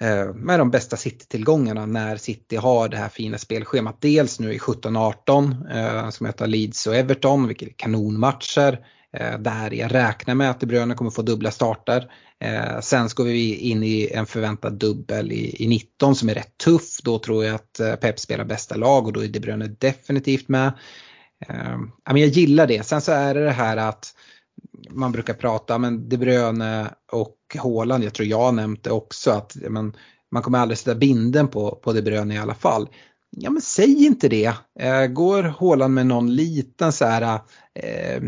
eh, 0.00 0.34
med 0.34 0.58
de 0.58 0.70
bästa 0.70 0.96
City-tillgångarna 0.96 1.86
när 1.86 2.16
City 2.16 2.56
har 2.56 2.88
det 2.88 2.96
här 2.96 3.08
fina 3.08 3.38
spelschemat. 3.38 4.00
Dels 4.00 4.40
nu 4.40 4.54
i 4.54 4.58
17-18 4.58 5.76
eh, 5.76 6.10
som 6.10 6.26
heter 6.26 6.46
Leeds 6.46 6.86
och 6.86 6.96
Everton, 6.96 7.48
vilket 7.48 7.68
är 7.68 7.72
kanonmatcher. 7.76 8.86
Eh, 9.16 9.38
där 9.38 9.70
jag 9.70 9.94
räknar 9.94 10.34
med 10.34 10.50
att 10.50 10.60
De 10.60 10.66
Bruyne 10.66 10.94
kommer 10.94 11.10
få 11.10 11.22
dubbla 11.22 11.50
starter. 11.50 12.12
Eh, 12.40 12.80
sen 12.80 13.08
ska 13.08 13.22
vi 13.22 13.54
in 13.54 13.82
i 13.82 14.10
en 14.12 14.26
förväntad 14.26 14.72
dubbel 14.72 15.32
i, 15.32 15.66
19 15.68 16.16
som 16.16 16.28
är 16.28 16.34
rätt 16.34 16.58
tuff. 16.58 17.00
Då 17.02 17.18
tror 17.18 17.44
jag 17.44 17.54
att 17.54 17.80
eh, 17.80 17.94
Pep 17.94 18.18
spelar 18.18 18.44
bästa 18.44 18.76
lag 18.76 19.06
och 19.06 19.12
då 19.12 19.24
är 19.24 19.28
De 19.28 19.40
Bruyne 19.40 19.66
definitivt 19.66 20.48
med. 20.48 20.72
Eh, 21.48 21.78
jag 22.04 22.28
gillar 22.28 22.66
det. 22.66 22.86
Sen 22.86 23.00
så 23.00 23.12
är 23.12 23.34
det 23.34 23.44
det 23.44 23.50
här 23.50 23.76
att 23.76 24.14
man 24.90 25.12
brukar 25.12 25.34
prata, 25.34 25.78
men 25.78 26.08
De 26.08 26.16
Bruyne 26.16 26.90
och 27.12 27.36
Haaland, 27.58 28.04
jag 28.04 28.14
tror 28.14 28.28
jag 28.28 28.40
har 28.40 28.52
nämnt 28.52 28.84
det 28.84 28.90
också, 28.90 29.30
att 29.30 29.56
men, 29.68 29.96
man 30.32 30.42
kommer 30.42 30.58
aldrig 30.58 30.78
sätta 30.78 30.94
binden 30.94 31.48
på, 31.48 31.70
på 31.70 31.92
De 31.92 32.02
Bruyne 32.02 32.34
i 32.34 32.38
alla 32.38 32.54
fall. 32.54 32.88
Ja 33.30 33.50
men 33.50 33.62
säg 33.62 34.06
inte 34.06 34.28
det. 34.28 34.54
går 35.10 35.42
Haaland 35.42 35.94
med 35.94 36.06
någon 36.06 36.34
liten 36.34 36.92
så 36.92 37.04
här 37.04 37.40
eh, 37.74 38.22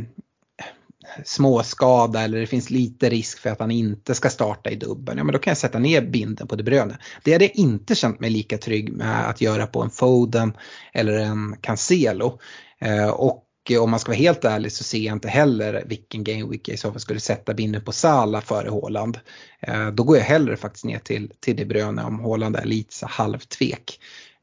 småskada 1.25 2.21
eller 2.21 2.41
det 2.41 2.47
finns 2.47 2.71
lite 2.71 3.11
risk 3.11 3.39
för 3.39 3.51
att 3.51 3.61
han 3.61 3.71
inte 3.71 4.15
ska 4.15 4.31
starta 4.31 4.71
i 4.71 4.77
dubbeln, 4.77 5.19
ja 5.19 5.25
men 5.25 5.33
då 5.33 5.39
kan 5.39 5.51
jag 5.51 5.59
sätta 5.59 5.79
ner 5.79 6.03
binden 6.03 6.47
på 6.47 6.57
De 6.57 6.63
Bruyne. 6.63 6.99
Det 7.25 7.33
hade 7.33 7.45
jag 7.45 7.57
inte 7.57 7.95
känt 7.95 8.21
mig 8.21 8.31
lika 8.31 8.59
trygg 8.59 8.93
med 8.93 9.29
att 9.29 9.41
göra 9.41 9.67
på 9.67 9.83
en 9.83 9.91
Foden 9.91 10.53
eller 10.93 11.13
en 11.13 11.57
Cancelo. 11.61 12.39
Eh, 12.81 13.09
och 13.09 13.49
om 13.81 13.91
man 13.91 14.01
ska 14.01 14.11
vara 14.11 14.19
helt 14.19 14.45
ärlig 14.45 14.73
så 14.73 14.85
ser 14.85 14.99
jag 14.99 15.13
inte 15.13 15.29
heller 15.29 15.85
vilken 15.87 16.25
gameweek 16.25 16.69
jag 16.69 16.75
i 16.75 16.79
så 16.79 16.91
fall 16.91 17.01
skulle 17.01 17.21
sätta 17.21 17.55
binden 17.55 17.85
på 17.85 17.93
Sala 17.93 18.41
före 18.41 18.69
Håland. 18.69 19.19
Eh, 19.61 19.87
då 19.87 20.03
går 20.03 20.17
jag 20.17 20.25
hellre 20.25 20.57
faktiskt 20.57 20.85
ner 20.85 20.99
till, 20.99 21.33
till 21.41 21.57
De 21.57 21.65
Bruyne 21.65 22.05
om 22.05 22.21
Håland 22.21 22.57
är 22.57 22.65
lite 22.65 22.95
så 22.95 23.07
halvtvek. 23.07 23.99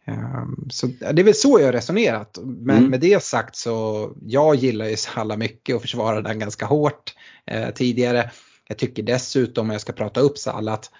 Ehm, 0.09 0.69
så 0.69 0.87
det 0.87 1.21
är 1.21 1.23
väl 1.23 1.35
så 1.35 1.59
jag 1.59 1.65
har 1.65 1.73
resonerat. 1.73 2.37
Men 2.43 2.77
mm. 2.77 2.89
med 2.89 2.99
det 2.99 3.23
sagt 3.23 3.55
så 3.55 4.09
jag 4.25 4.55
gillar 4.55 4.85
ju 4.85 4.97
Salah 4.97 5.37
mycket 5.37 5.75
och 5.75 5.81
försvarar 5.81 6.21
den 6.21 6.39
ganska 6.39 6.65
hårt 6.65 7.15
eh, 7.45 7.69
tidigare. 7.69 8.31
Jag 8.67 8.77
tycker 8.77 9.03
dessutom, 9.03 9.67
om 9.67 9.71
jag 9.71 9.81
ska 9.81 9.93
prata 9.93 10.19
upp 10.19 10.37
Salah, 10.37 10.73
att 10.73 10.91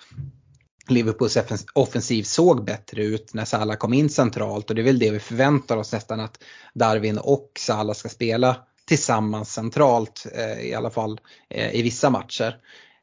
Liverpools 0.88 1.38
offensiv 1.74 2.24
såg 2.24 2.66
bättre 2.66 3.04
ut 3.04 3.34
när 3.34 3.46
Salah 3.46 3.78
kom 3.78 3.94
in 3.94 4.10
centralt 4.10 4.70
och 4.70 4.76
det 4.76 4.82
är 4.82 4.84
väl 4.84 5.00
det 5.00 5.12
vi 5.12 5.20
förväntar 5.20 5.78
oss 5.78 5.94
nästan 5.94 6.20
att 6.20 6.44
Darwin 6.74 7.18
och 7.18 7.52
Salah 7.60 7.94
ska 7.94 8.10
spela 8.10 8.56
tillsammans 8.86 9.54
centralt 9.54 10.26
eh, 10.36 10.68
i 10.68 10.74
alla 10.74 10.90
fall 10.90 11.20
eh, 11.50 11.76
i 11.76 11.82
vissa 11.82 12.10
matcher. 12.10 12.56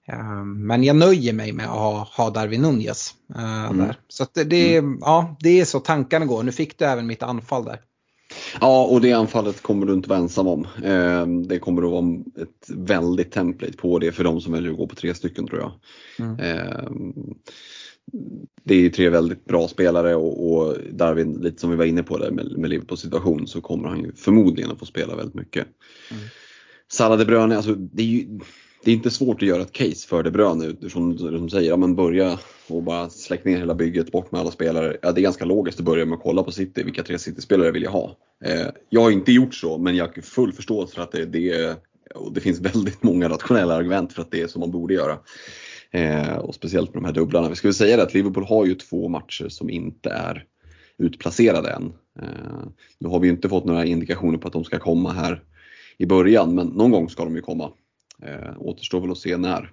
Ehm, 0.06 0.66
men 0.66 0.84
jag 0.84 0.96
nöjer 0.96 1.32
mig 1.32 1.52
med 1.52 1.66
att 1.66 1.78
ha, 1.78 2.08
ha 2.16 2.30
Darwin 2.30 2.62
Nunez. 2.62 3.14
Uh, 3.36 3.64
mm. 3.64 3.78
där. 3.78 3.96
Så 4.08 4.26
det, 4.34 4.44
det, 4.44 4.76
mm. 4.76 4.98
ja, 5.00 5.36
det 5.40 5.60
är 5.60 5.64
så 5.64 5.80
tankarna 5.80 6.26
går. 6.26 6.42
Nu 6.42 6.52
fick 6.52 6.78
du 6.78 6.84
även 6.84 7.06
mitt 7.06 7.22
anfall 7.22 7.64
där. 7.64 7.80
Ja, 8.60 8.84
och 8.84 9.00
det 9.00 9.12
anfallet 9.12 9.62
kommer 9.62 9.86
du 9.86 9.92
inte 9.92 10.08
vara 10.08 10.18
ensam 10.18 10.46
om. 10.46 10.66
Ehm, 10.84 11.48
det 11.48 11.58
kommer 11.58 11.82
att 11.82 11.90
vara 11.90 12.18
ett 12.42 12.70
väldigt 12.76 13.32
template 13.32 13.76
på 13.76 13.98
det 13.98 14.12
för 14.12 14.24
de 14.24 14.40
som 14.40 14.52
väljer 14.52 14.70
att 14.70 14.76
gå 14.76 14.86
på 14.86 14.94
tre 14.94 15.14
stycken 15.14 15.46
tror 15.46 15.60
jag. 15.60 15.72
Mm. 16.18 16.40
Ehm, 16.40 17.14
det 18.64 18.74
är 18.74 18.90
tre 18.90 19.08
väldigt 19.08 19.44
bra 19.44 19.68
spelare 19.68 20.14
och, 20.14 20.76
Darwin, 20.92 21.32
lite 21.32 21.60
som 21.60 21.70
vi 21.70 21.76
var 21.76 21.84
inne 21.84 22.02
på 22.02 22.18
där 22.18 22.30
med, 22.30 22.58
med 22.58 22.70
Liverpools 22.70 23.00
situation, 23.00 23.46
så 23.46 23.60
kommer 23.60 23.88
han 23.88 24.00
ju 24.00 24.12
förmodligen 24.12 24.70
att 24.70 24.78
få 24.78 24.86
spela 24.86 25.16
väldigt 25.16 25.34
mycket. 25.34 25.66
Mm. 26.10 26.22
Salah 26.88 27.18
De 27.18 27.24
Bruyne, 27.24 27.56
alltså 27.56 27.74
det 27.74 28.02
är 28.02 28.06
ju 28.06 28.38
det 28.84 28.90
är 28.90 28.94
inte 28.94 29.10
svårt 29.10 29.42
att 29.42 29.48
göra 29.48 29.62
ett 29.62 29.72
case 29.72 30.08
för 30.08 30.22
De 30.22 30.30
Bruyne 30.30 30.90
som 30.90 31.16
de 31.16 31.50
säger, 31.50 31.70
ja, 31.70 31.76
men 31.76 31.94
börja 31.94 32.38
och 32.68 32.82
bara 32.82 33.10
släck 33.10 33.44
ner 33.44 33.58
hela 33.58 33.74
bygget, 33.74 34.12
bort 34.12 34.32
med 34.32 34.40
alla 34.40 34.50
spelare. 34.50 34.96
Ja, 35.02 35.12
det 35.12 35.20
är 35.20 35.22
ganska 35.22 35.44
logiskt 35.44 35.78
att 35.78 35.84
börja 35.84 36.06
med 36.06 36.16
att 36.16 36.22
kolla 36.22 36.42
på 36.42 36.50
City, 36.50 36.82
vilka 36.82 37.02
tre 37.02 37.18
City-spelare 37.18 37.70
vill 37.70 37.82
jag 37.82 37.90
ha? 37.90 38.16
Eh, 38.44 38.66
jag 38.90 39.00
har 39.00 39.10
inte 39.10 39.32
gjort 39.32 39.54
så, 39.54 39.78
men 39.78 39.96
jag 39.96 40.04
har 40.04 40.22
full 40.22 40.52
förståelse 40.52 40.94
för 40.94 41.02
att 41.02 41.12
det, 41.12 41.24
det, 41.24 41.76
och 42.14 42.32
det 42.32 42.40
finns 42.40 42.60
väldigt 42.60 43.02
många 43.02 43.28
rationella 43.28 43.74
argument 43.74 44.12
för 44.12 44.22
att 44.22 44.30
det 44.30 44.40
är 44.40 44.46
som 44.46 44.60
man 44.60 44.70
borde 44.70 44.94
göra. 44.94 45.18
Eh, 45.90 46.36
och 46.36 46.54
speciellt 46.54 46.94
med 46.94 47.02
de 47.02 47.06
här 47.06 47.14
dubblarna. 47.14 47.48
Vi 47.48 47.56
ska 47.56 47.68
väl 47.68 47.74
säga 47.74 47.96
det 47.96 48.02
att 48.02 48.14
Liverpool 48.14 48.44
har 48.44 48.66
ju 48.66 48.74
två 48.74 49.08
matcher 49.08 49.48
som 49.48 49.70
inte 49.70 50.10
är 50.10 50.44
utplacerade 50.98 51.70
än. 51.70 51.92
Eh, 52.22 52.68
nu 52.98 53.08
har 53.08 53.20
vi 53.20 53.28
inte 53.28 53.48
fått 53.48 53.64
några 53.64 53.84
indikationer 53.84 54.38
på 54.38 54.46
att 54.46 54.52
de 54.52 54.64
ska 54.64 54.78
komma 54.78 55.12
här 55.12 55.42
i 55.98 56.06
början 56.06 56.54
men 56.54 56.66
någon 56.66 56.90
gång 56.90 57.08
ska 57.08 57.24
de 57.24 57.36
ju 57.36 57.42
komma. 57.42 57.72
Eh, 58.22 58.52
återstår 58.58 59.00
väl 59.00 59.10
att 59.10 59.18
se 59.18 59.36
när. 59.36 59.70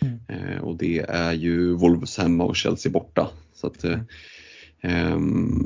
Mm. 0.00 0.18
Eh, 0.28 0.64
och 0.64 0.76
det 0.76 0.98
är 0.98 1.32
ju 1.32 1.74
Wolves 1.74 2.18
hemma 2.18 2.44
och 2.44 2.56
Chelsea 2.56 2.92
borta. 2.92 3.30
Så 3.54 3.66
att, 3.66 3.84
eh, 3.84 5.18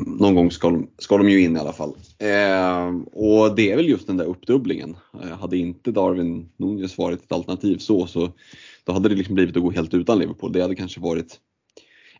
någon 0.06 0.34
gång 0.34 0.50
ska 0.50 0.70
de, 0.70 0.90
ska 0.98 1.18
de 1.18 1.28
ju 1.28 1.40
in 1.40 1.56
i 1.56 1.60
alla 1.60 1.72
fall. 1.72 1.92
Eh, 2.18 2.88
och 3.12 3.56
det 3.56 3.72
är 3.72 3.76
väl 3.76 3.88
just 3.88 4.06
den 4.06 4.16
där 4.16 4.24
uppdubblingen. 4.24 4.96
Eh, 5.22 5.38
hade 5.38 5.56
inte 5.56 5.92
Darwin 5.92 6.48
Nunez 6.56 6.98
varit 6.98 7.24
ett 7.24 7.32
alternativ 7.32 7.78
så, 7.78 8.06
så 8.06 8.32
då 8.84 8.92
hade 8.92 9.08
det 9.08 9.14
liksom 9.14 9.34
blivit 9.34 9.56
att 9.56 9.62
gå 9.62 9.70
helt 9.70 9.94
utan 9.94 10.18
Liverpool. 10.18 10.52
Det 10.52 10.62
hade 10.62 10.74
kanske 10.74 11.00
varit 11.00 11.40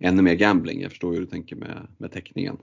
ännu 0.00 0.22
mer 0.22 0.34
gambling. 0.34 0.80
Jag 0.80 0.90
förstår 0.90 1.12
hur 1.12 1.20
du 1.20 1.26
tänker 1.26 1.56
med, 1.56 1.86
med 1.98 2.12
täckningen. 2.12 2.56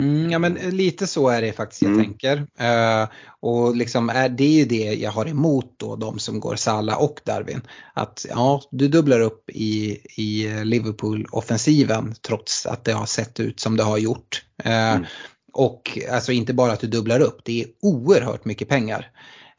Mm, 0.00 0.30
ja 0.30 0.38
men 0.38 0.54
lite 0.54 1.06
så 1.06 1.28
är 1.28 1.42
det 1.42 1.52
faktiskt 1.52 1.82
jag 1.82 1.92
mm. 1.92 2.04
tänker. 2.04 2.36
Uh, 2.36 3.08
och 3.40 3.76
liksom 3.76 4.10
är 4.10 4.28
det 4.28 4.44
ju 4.44 4.64
det 4.64 4.94
jag 4.94 5.10
har 5.10 5.26
emot 5.26 5.74
då 5.76 5.96
de 5.96 6.18
som 6.18 6.40
går 6.40 6.56
Sala 6.56 6.96
och 6.96 7.20
Darwin. 7.24 7.62
Att 7.94 8.26
ja, 8.28 8.62
du 8.70 8.88
dubblar 8.88 9.20
upp 9.20 9.50
i, 9.50 9.98
i 10.16 10.48
Liverpool-offensiven 10.64 12.14
trots 12.26 12.66
att 12.66 12.84
det 12.84 12.92
har 12.92 13.06
sett 13.06 13.40
ut 13.40 13.60
som 13.60 13.76
det 13.76 13.82
har 13.82 13.98
gjort. 13.98 14.44
Uh, 14.66 14.72
mm. 14.72 15.04
Och 15.52 15.98
alltså 16.10 16.32
inte 16.32 16.54
bara 16.54 16.72
att 16.72 16.80
du 16.80 16.86
dubblar 16.86 17.20
upp, 17.20 17.40
det 17.44 17.60
är 17.62 17.66
oerhört 17.82 18.44
mycket 18.44 18.68
pengar 18.68 19.10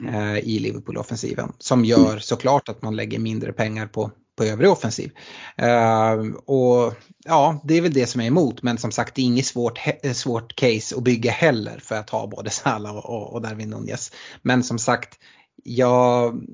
uh, 0.02 0.38
i 0.38 0.58
Liverpool-offensiven. 0.58 1.52
Som 1.58 1.84
gör 1.84 2.10
mm. 2.10 2.20
såklart 2.20 2.68
att 2.68 2.82
man 2.82 2.96
lägger 2.96 3.18
mindre 3.18 3.52
pengar 3.52 3.86
på, 3.86 4.10
på 4.36 4.44
övrig 4.44 4.70
offensiv. 4.70 5.10
Uh, 5.62 6.34
och 6.34 6.94
ja, 7.24 7.60
det 7.64 7.74
är 7.74 7.80
väl 7.80 7.92
det 7.92 8.06
som 8.06 8.20
är 8.20 8.26
emot 8.26 8.62
men 8.62 8.78
som 8.78 8.92
sagt 8.92 9.14
det 9.14 9.22
är 9.22 9.26
inget 9.26 9.46
svårt, 9.46 9.78
svårt 10.14 10.56
case 10.56 10.96
att 10.96 11.02
bygga 11.02 11.30
heller 11.30 11.78
för 11.78 11.94
att 11.94 12.10
ha 12.10 12.26
både 12.26 12.50
Salah 12.50 12.96
och, 12.96 13.32
och 13.32 13.42
Darwin 13.42 13.70
Nunez. 13.70 14.12
Men 14.42 14.62
som 14.62 14.78
sagt, 14.78 15.18
jag, 15.64 16.46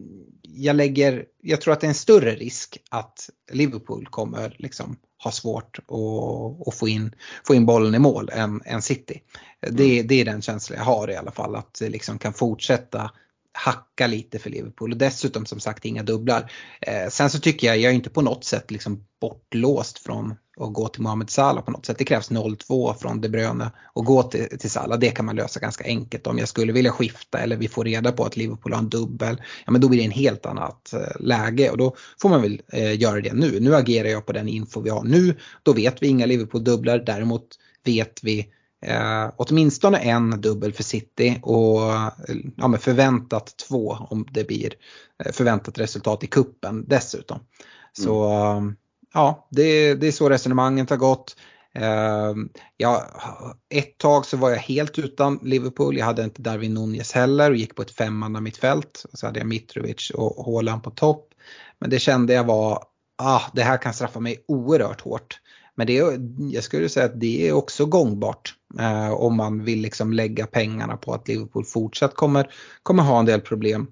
jag 0.43 0.76
lägger, 0.76 1.24
jag 1.43 1.61
tror 1.61 1.72
att 1.72 1.81
det 1.81 1.87
är 1.87 1.89
en 1.89 1.95
större 1.95 2.35
risk 2.35 2.79
att 2.91 3.31
Liverpool 3.53 4.07
kommer 4.07 4.57
liksom 4.59 4.97
ha 5.24 5.31
svårt 5.31 5.79
att, 5.79 6.68
att 6.68 6.74
få, 6.74 6.89
in, 6.89 7.12
få 7.47 7.55
in 7.55 7.66
bollen 7.66 7.95
i 7.95 7.99
mål 7.99 8.31
än, 8.33 8.62
än 8.64 8.83
City. 8.83 9.22
Det, 9.61 9.95
mm. 9.95 10.07
det 10.07 10.20
är 10.20 10.24
den 10.24 10.43
känslan 10.43 10.79
jag 10.79 10.85
har 10.85 11.11
i 11.11 11.16
alla 11.16 11.31
fall 11.31 11.57
att 11.57 11.79
det 11.81 11.89
liksom 11.89 12.18
kan 12.18 12.33
fortsätta 12.33 13.11
hacka 13.59 14.07
lite 14.07 14.39
för 14.39 14.51
Liverpool 14.51 14.93
och 14.93 14.99
dessutom 14.99 15.47
som 15.47 15.61
sagt 15.61 15.85
inga 15.85 16.03
dubblar. 16.03 16.53
Eh, 16.81 17.09
sen 17.11 17.31
så 17.31 17.39
tycker 17.39 17.67
jag, 17.67 17.79
jag 17.79 17.91
är 17.91 17.95
inte 17.95 18.11
på 18.11 18.23
något 18.23 18.45
sätt 18.45 18.71
liksom 18.71 19.05
bortlåst 19.21 19.99
från 19.99 20.35
att 20.61 20.73
gå 20.73 20.89
till 20.89 21.03
Mohamed 21.03 21.31
Salah 21.31 21.65
på 21.65 21.71
något 21.71 21.87
sätt. 21.87 21.99
Det 21.99 22.05
krävs 22.05 22.31
0-2 22.31 22.95
från 22.95 23.21
De 23.21 23.29
Bruyne 23.29 23.71
och 23.93 24.05
gå 24.05 24.23
till, 24.23 24.59
till 24.59 24.71
Salah. 24.71 24.99
Det 24.99 25.11
kan 25.11 25.25
man 25.25 25.37
lösa 25.37 25.61
ganska 25.61 25.85
enkelt. 25.85 26.27
Om 26.27 26.39
jag 26.39 26.49
skulle 26.49 26.73
vilja 26.73 26.93
skifta 26.93 27.39
eller 27.39 27.57
vi 27.57 27.69
får 27.69 27.85
reda 27.85 28.13
på 28.13 28.25
att 28.25 28.37
Liverpool 28.37 28.73
har 28.73 28.79
en 28.79 28.89
dubbel, 28.89 29.43
ja 29.67 29.73
men 29.73 29.81
då 29.81 29.89
blir 29.89 29.99
det 29.99 30.05
en 30.05 30.11
helt 30.11 30.47
annat 30.47 30.93
eh, 30.93 31.21
läge 31.21 31.71
och 31.71 31.79
då 31.79 31.97
får 32.23 32.29
man 32.29 32.43
väl 32.43 32.63
eh, 32.73 33.01
göra 33.01 33.21
det 33.21 33.33
nu. 33.33 33.61
Nu 33.61 33.75
agerar 33.75 34.09
jag 34.09 34.27
på 34.27 34.33
den 34.33 34.49
info 34.49 34.81
vi 34.81 34.91
har 34.91 35.05
nu. 35.05 35.37
Då 35.63 35.73
vet 35.73 36.03
vi 36.03 36.07
inga 36.07 36.27
Liverpool-dubblar. 36.27 36.99
Däremot 36.99 37.47
vet 37.85 38.21
vi 38.23 38.47
Eh, 38.87 39.31
åtminstone 39.37 39.99
en 39.99 40.41
dubbel 40.41 40.72
för 40.72 40.83
City 40.83 41.39
och 41.43 41.81
ja, 42.57 42.68
med 42.68 42.81
förväntat 42.81 43.57
två 43.68 43.97
om 44.11 44.26
det 44.31 44.47
blir 44.47 44.72
eh, 45.24 45.33
förväntat 45.33 45.79
resultat 45.79 46.24
i 46.24 46.26
kuppen 46.26 46.85
dessutom. 46.89 47.39
Så 47.93 48.24
mm. 48.24 48.76
ja, 49.14 49.49
det, 49.51 49.95
det 49.95 50.07
är 50.07 50.12
så 50.12 50.31
resonemanget 50.31 50.91
har 50.91 50.97
gått. 50.97 51.37
Eh, 51.74 52.35
ja, 52.76 53.05
ett 53.74 53.99
tag 53.99 54.26
så 54.26 54.37
var 54.37 54.51
jag 54.51 54.59
helt 54.59 54.99
utan 54.99 55.39
Liverpool. 55.43 55.97
Jag 55.97 56.07
hade 56.07 56.24
inte 56.24 56.43
Darwin 56.43 56.74
Nunez 56.74 57.12
heller 57.12 57.51
och 57.51 57.57
gick 57.57 57.74
på 57.74 57.83
ett 57.83 57.91
femmanna 57.91 58.41
mittfält. 58.41 59.05
Så 59.12 59.26
hade 59.26 59.41
jag 59.41 59.47
Mitrovic 59.47 60.11
och 60.14 60.45
Haaland 60.45 60.83
på 60.83 60.91
topp. 60.91 61.29
Men 61.79 61.91
det 61.91 61.99
kände 61.99 62.33
jag 62.33 62.45
var, 62.45 62.85
ah, 63.16 63.43
det 63.53 63.62
här 63.62 63.76
kan 63.76 63.95
straffa 63.95 64.20
mig 64.20 64.45
oerhört 64.49 65.01
hårt. 65.01 65.41
Men 65.74 65.87
det 65.87 66.18
jag 66.53 66.64
skulle 66.64 66.89
säga 66.89 67.07
att 67.07 67.20
det 67.20 67.49
är 67.49 67.53
också 67.53 67.87
gångbart 67.87 68.55
eh, 68.79 69.11
om 69.12 69.37
man 69.37 69.64
vill 69.64 69.81
liksom 69.81 70.12
lägga 70.12 70.47
pengarna 70.47 70.97
på 70.97 71.14
att 71.14 71.29
Liverpool 71.29 71.64
fortsatt 71.64 72.14
kommer, 72.14 72.51
kommer 72.83 73.03
ha 73.03 73.19
en 73.19 73.27
del 73.27 73.41
problem. 73.41 73.87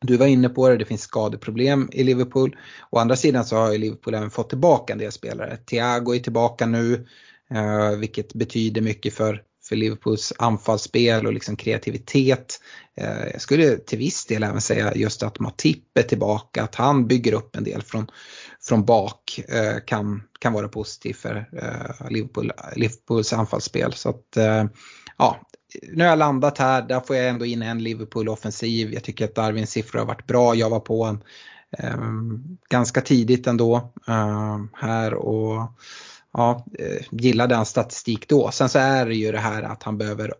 Du 0.00 0.16
var 0.16 0.26
inne 0.26 0.48
på 0.48 0.68
det, 0.68 0.76
det 0.76 0.84
finns 0.84 1.02
skadeproblem 1.02 1.88
i 1.92 2.04
Liverpool. 2.04 2.56
Å 2.90 2.98
andra 2.98 3.16
sidan 3.16 3.44
så 3.44 3.56
har 3.56 3.72
ju 3.72 3.78
Liverpool 3.78 4.14
även 4.14 4.30
fått 4.30 4.48
tillbaka 4.48 4.92
en 4.92 4.98
del 4.98 5.12
spelare. 5.12 5.56
Thiago 5.56 6.14
är 6.14 6.18
tillbaka 6.18 6.66
nu, 6.66 7.06
eh, 7.50 7.90
vilket 7.90 8.34
betyder 8.34 8.80
mycket 8.80 9.14
för, 9.14 9.42
för 9.68 9.76
Liverpools 9.76 10.32
anfallsspel 10.38 11.26
och 11.26 11.32
liksom 11.32 11.56
kreativitet. 11.56 12.60
Eh, 12.96 13.26
jag 13.32 13.40
skulle 13.40 13.76
till 13.76 13.98
viss 13.98 14.26
del 14.26 14.42
även 14.42 14.60
säga 14.60 14.94
just 14.94 15.22
att 15.22 15.38
Matip 15.38 15.98
är 15.98 16.02
tillbaka, 16.02 16.62
att 16.62 16.74
han 16.74 17.06
bygger 17.06 17.32
upp 17.32 17.56
en 17.56 17.64
del 17.64 17.82
från, 17.82 18.06
från 18.62 18.84
bak 18.84 19.40
eh, 19.48 19.84
kan, 19.86 20.22
kan 20.38 20.52
vara 20.52 20.68
positivt 20.68 21.16
för 21.16 21.48
eh, 21.52 22.10
Liverpool, 22.10 22.52
Liverpools 22.76 23.32
anfallsspel. 23.32 23.92
Så 23.92 24.08
att, 24.08 24.36
ja, 25.18 25.40
nu 25.92 26.04
har 26.04 26.10
jag 26.10 26.18
landat 26.18 26.58
här, 26.58 26.82
där 26.82 27.00
får 27.00 27.16
jag 27.16 27.28
ändå 27.28 27.44
in 27.44 27.62
en 27.62 27.82
Liverpool-offensiv. 27.82 28.94
Jag 28.94 29.04
tycker 29.04 29.24
att 29.24 29.34
Darwins 29.34 29.70
siffror 29.70 29.98
har 29.98 30.06
varit 30.06 30.26
bra. 30.26 30.54
Jag 30.54 30.70
var 30.70 30.80
på 30.80 31.04
en 31.04 31.24
ganska 32.70 33.00
tidigt 33.00 33.46
ändå 33.46 33.92
här 34.72 35.14
och 35.14 35.72
ja, 36.34 36.66
eh, 36.78 37.06
gillade 37.10 37.54
hans 37.54 37.68
statistik 37.68 38.28
då. 38.28 38.50
Sen 38.50 38.68
så 38.68 38.78
är 38.78 39.06
det 39.06 39.14
ju 39.14 39.32
det 39.32 39.38
här 39.38 39.62
att 39.62 39.82
han 39.82 39.98
behöver 39.98 40.32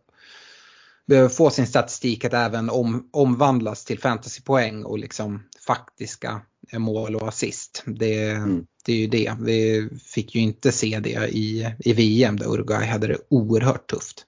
behöver 1.07 1.29
få 1.29 1.51
sin 1.51 1.67
statistik 1.67 2.25
att 2.25 2.33
även 2.33 2.71
om, 2.71 3.09
omvandlas 3.11 3.85
till 3.85 3.99
fantasypoäng 3.99 4.85
och 4.85 4.99
liksom 4.99 5.43
faktiska 5.67 6.41
mål 6.73 7.17
och 7.17 7.29
assist. 7.29 7.83
Det, 7.87 8.31
mm. 8.31 8.67
det 8.85 8.93
är 8.93 8.97
ju 8.97 9.07
det. 9.07 9.33
Vi 9.41 9.89
fick 10.05 10.35
ju 10.35 10.41
inte 10.41 10.73
se 10.73 11.01
det 11.01 11.29
i, 11.29 11.73
i 11.79 11.93
VM 11.93 12.37
där 12.37 12.47
Uruguay 12.47 12.87
hade 12.87 13.07
det 13.07 13.19
oerhört 13.29 13.91
tufft. 13.91 14.27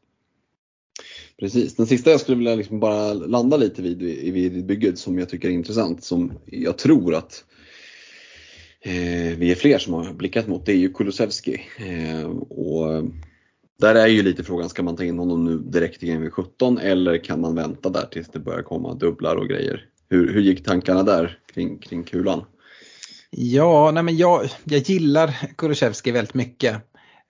Precis, 1.39 1.77
den 1.77 1.87
sista 1.87 2.11
jag 2.11 2.21
skulle 2.21 2.37
vilja 2.37 2.55
liksom 2.55 2.81
bara 2.81 3.13
landa 3.13 3.57
lite 3.57 3.83
vid, 3.83 3.99
vid 4.33 4.67
bygget 4.67 4.99
som 4.99 5.19
jag 5.19 5.29
tycker 5.29 5.49
är 5.49 5.53
intressant, 5.53 6.05
som 6.05 6.33
jag 6.45 6.79
tror 6.79 7.15
att 7.15 7.45
eh, 8.87 9.37
vi 9.39 9.51
är 9.51 9.55
fler 9.55 9.79
som 9.79 9.95
har 9.95 10.13
blickat 10.13 10.47
mot, 10.47 10.67
det 10.67 10.73
är 10.73 10.77
ju 10.77 10.93
Kulusevski. 10.93 11.61
Eh, 11.79 12.27
och 12.39 13.05
där 13.81 13.95
är 13.95 14.07
ju 14.07 14.23
lite 14.23 14.45
frågan, 14.45 14.69
ska 14.69 14.83
man 14.83 14.97
ta 14.97 15.05
in 15.05 15.19
honom 15.19 15.45
nu 15.45 15.59
direkt 15.59 16.03
i 16.03 16.07
GMV17 16.07 16.81
eller 16.81 17.25
kan 17.25 17.41
man 17.41 17.55
vänta 17.55 17.91
där 17.91 18.07
tills 18.11 18.29
det 18.29 18.39
börjar 18.39 18.63
komma 18.63 18.95
dubblar 18.95 19.37
och 19.37 19.49
grejer? 19.49 19.85
Hur, 20.09 20.33
hur 20.33 20.41
gick 20.41 20.65
tankarna 20.65 21.03
där 21.03 21.39
kring, 21.55 21.79
kring 21.79 22.05
kulan? 22.05 22.45
Ja, 23.31 23.91
nej 23.91 24.03
men 24.03 24.17
jag, 24.17 24.49
jag 24.65 24.81
gillar 24.81 25.35
Kulusevski 25.57 26.11
väldigt 26.11 26.35
mycket 26.35 26.75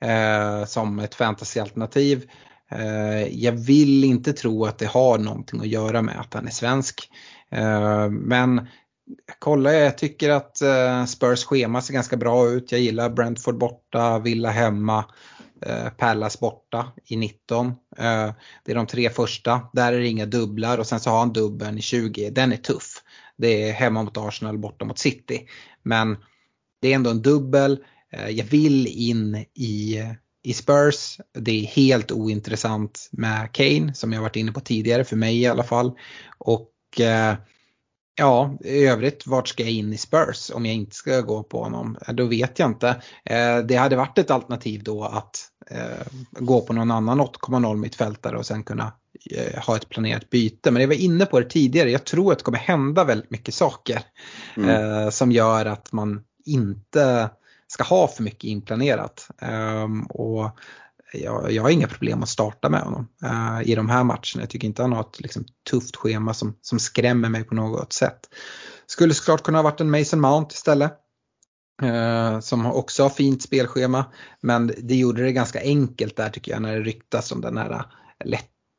eh, 0.05 0.65
som 0.65 0.99
ett 0.99 1.15
fantasyalternativ. 1.15 2.31
Eh, 2.71 3.43
jag 3.45 3.53
vill 3.53 4.05
inte 4.05 4.33
tro 4.33 4.65
att 4.65 4.79
det 4.79 4.87
har 4.87 5.19
någonting 5.19 5.61
att 5.61 5.67
göra 5.67 6.03
med 6.03 6.21
att 6.21 6.35
han 6.35 6.47
är 6.47 6.51
svensk. 6.51 7.11
Eh, 7.51 8.09
men 8.11 8.67
kolla, 9.39 9.75
jag 9.75 9.99
tycker 9.99 10.31
att 10.31 10.63
eh, 10.63 11.05
Spurs 11.05 11.45
schema 11.45 11.83
ser 11.83 11.95
ganska 11.95 12.17
bra 12.17 12.49
ut. 12.49 12.73
Jag 12.73 12.81
gillar 12.81 13.11
Brentford 13.11 13.59
borta, 13.59 14.19
Villa 14.19 14.51
hemma. 14.51 15.05
Eh, 15.63 15.75
Palace 15.75 15.97
Pallas 15.97 16.41
borta 16.41 16.93
i 17.05 17.17
19. 17.17 17.67
Eh, 17.67 18.33
det 18.65 18.73
är 18.73 18.75
de 18.75 18.87
tre 18.87 19.11
första. 19.11 19.61
Där 19.73 19.93
är 19.93 19.99
det 20.01 20.07
inga 20.07 20.27
dubblar 20.27 20.79
och 20.79 20.87
sen 20.87 21.01
så 21.01 21.11
har 21.11 21.19
han 21.19 21.33
dubbeln 21.33 21.79
i 21.79 21.83
20. 21.83 22.31
Den 22.31 22.53
är 22.53 22.57
tuff. 22.57 23.03
Det 23.37 23.69
är 23.69 23.73
hemma 23.73 24.03
mot 24.03 24.17
Arsenal, 24.17 24.59
borta 24.59 24.85
mot 24.85 24.99
City. 24.99 25.47
Men 25.83 26.17
det 26.81 26.89
är 26.89 26.95
ändå 26.95 27.11
en 27.11 27.23
dubbel. 27.23 27.85
Jag 28.31 28.45
vill 28.45 28.87
in 28.87 29.45
i, 29.55 30.03
i 30.43 30.53
Spurs. 30.53 31.21
Det 31.33 31.63
är 31.63 31.67
helt 31.67 32.13
ointressant 32.13 33.09
med 33.13 33.53
Kane 33.53 33.95
som 33.95 34.13
jag 34.13 34.21
varit 34.23 34.37
inne 34.37 34.53
på 34.53 34.61
tidigare, 34.61 35.05
för 35.05 35.17
mig 35.17 35.41
i 35.41 35.47
alla 35.47 35.65
fall. 35.65 35.93
Och 36.39 36.71
Ja, 38.19 38.59
i 38.61 38.87
övrigt 38.87 39.27
vart 39.27 39.49
ska 39.49 39.63
jag 39.63 39.73
in 39.73 39.93
i 39.93 39.99
Spurs 39.99 40.51
om 40.55 40.67
jag 40.67 40.75
inte 40.75 40.97
ska 40.97 41.21
gå 41.21 41.43
på 41.43 41.63
honom? 41.63 41.99
Då 42.09 42.25
vet 42.25 42.59
jag 42.59 42.71
inte. 42.71 42.89
Eh, 43.25 43.59
det 43.59 43.77
hade 43.77 43.97
varit 43.97 44.19
ett 44.19 44.31
alternativ 44.31 44.83
då 44.83 45.05
att 45.05 45.49
eh, 45.71 46.07
gå 46.31 46.61
på 46.61 46.73
någon 46.73 46.91
annan 46.91 47.21
8,0 47.21 47.77
mittfältare 47.77 48.39
och 48.39 48.47
sen 48.47 48.63
kunna 48.63 48.93
eh, 49.31 49.63
ha 49.65 49.77
ett 49.77 49.89
planerat 49.89 50.31
byte. 50.31 50.71
Men 50.71 50.83
jag 50.83 50.89
var 50.89 50.95
inne 50.95 51.27
på 51.27 51.41
det 51.41 51.51
tidigare, 51.51 51.91
jag 51.91 52.05
tror 52.05 52.33
att 52.33 52.39
det 52.39 52.45
kommer 52.45 52.59
hända 52.59 53.05
väldigt 53.05 53.31
mycket 53.31 53.55
saker 53.55 54.03
mm. 54.57 55.11
som 55.11 55.33
gör 55.33 55.67
att 55.67 55.93
man 55.93 56.23
inte 56.45 57.31
ska 57.69 57.85
ha 57.85 58.09
för 58.09 58.23
mycket 58.23 58.45
inplanerat. 58.45 59.29
Ehm, 59.43 60.03
och 60.03 60.51
jag, 61.23 61.53
jag 61.53 61.63
har 61.63 61.71
inga 61.71 61.89
problem 61.89 62.23
att 62.23 62.29
starta 62.29 62.69
med 62.69 62.81
honom 62.81 63.09
uh, 63.25 63.71
i 63.71 63.75
de 63.75 63.89
här 63.89 64.05
matcherna. 64.05 64.41
Jag 64.41 64.51
tycker 64.51 64.67
inte 64.67 64.83
han 64.83 64.93
har 64.93 65.01
ett 65.01 65.21
liksom, 65.21 65.45
tufft 65.71 65.97
schema 65.97 66.35
som, 66.35 66.57
som 66.61 66.79
skrämmer 66.79 67.29
mig 67.29 67.45
på 67.45 67.55
något 67.55 67.93
sätt. 67.93 68.21
Skulle 68.87 69.15
såklart 69.15 69.43
kunna 69.43 69.59
ha 69.59 69.63
varit 69.63 69.81
en 69.81 69.91
Mason 69.91 70.21
Mount 70.21 70.55
istället. 70.55 70.93
Eh, 71.83 72.41
som 72.41 72.67
också 72.67 73.03
har 73.03 73.11
fint 73.11 73.43
spelschema. 73.43 74.05
Men 74.41 74.73
det 74.79 74.97
gjorde 74.97 75.23
det 75.23 75.33
ganska 75.33 75.61
enkelt 75.61 76.17
där 76.17 76.29
tycker 76.29 76.53
jag 76.53 76.63
när 76.63 76.77
det 76.77 76.83
ryktas 76.83 77.33
om 77.33 77.41
den 77.41 77.57
här 77.57 77.71
eh, 77.71 77.85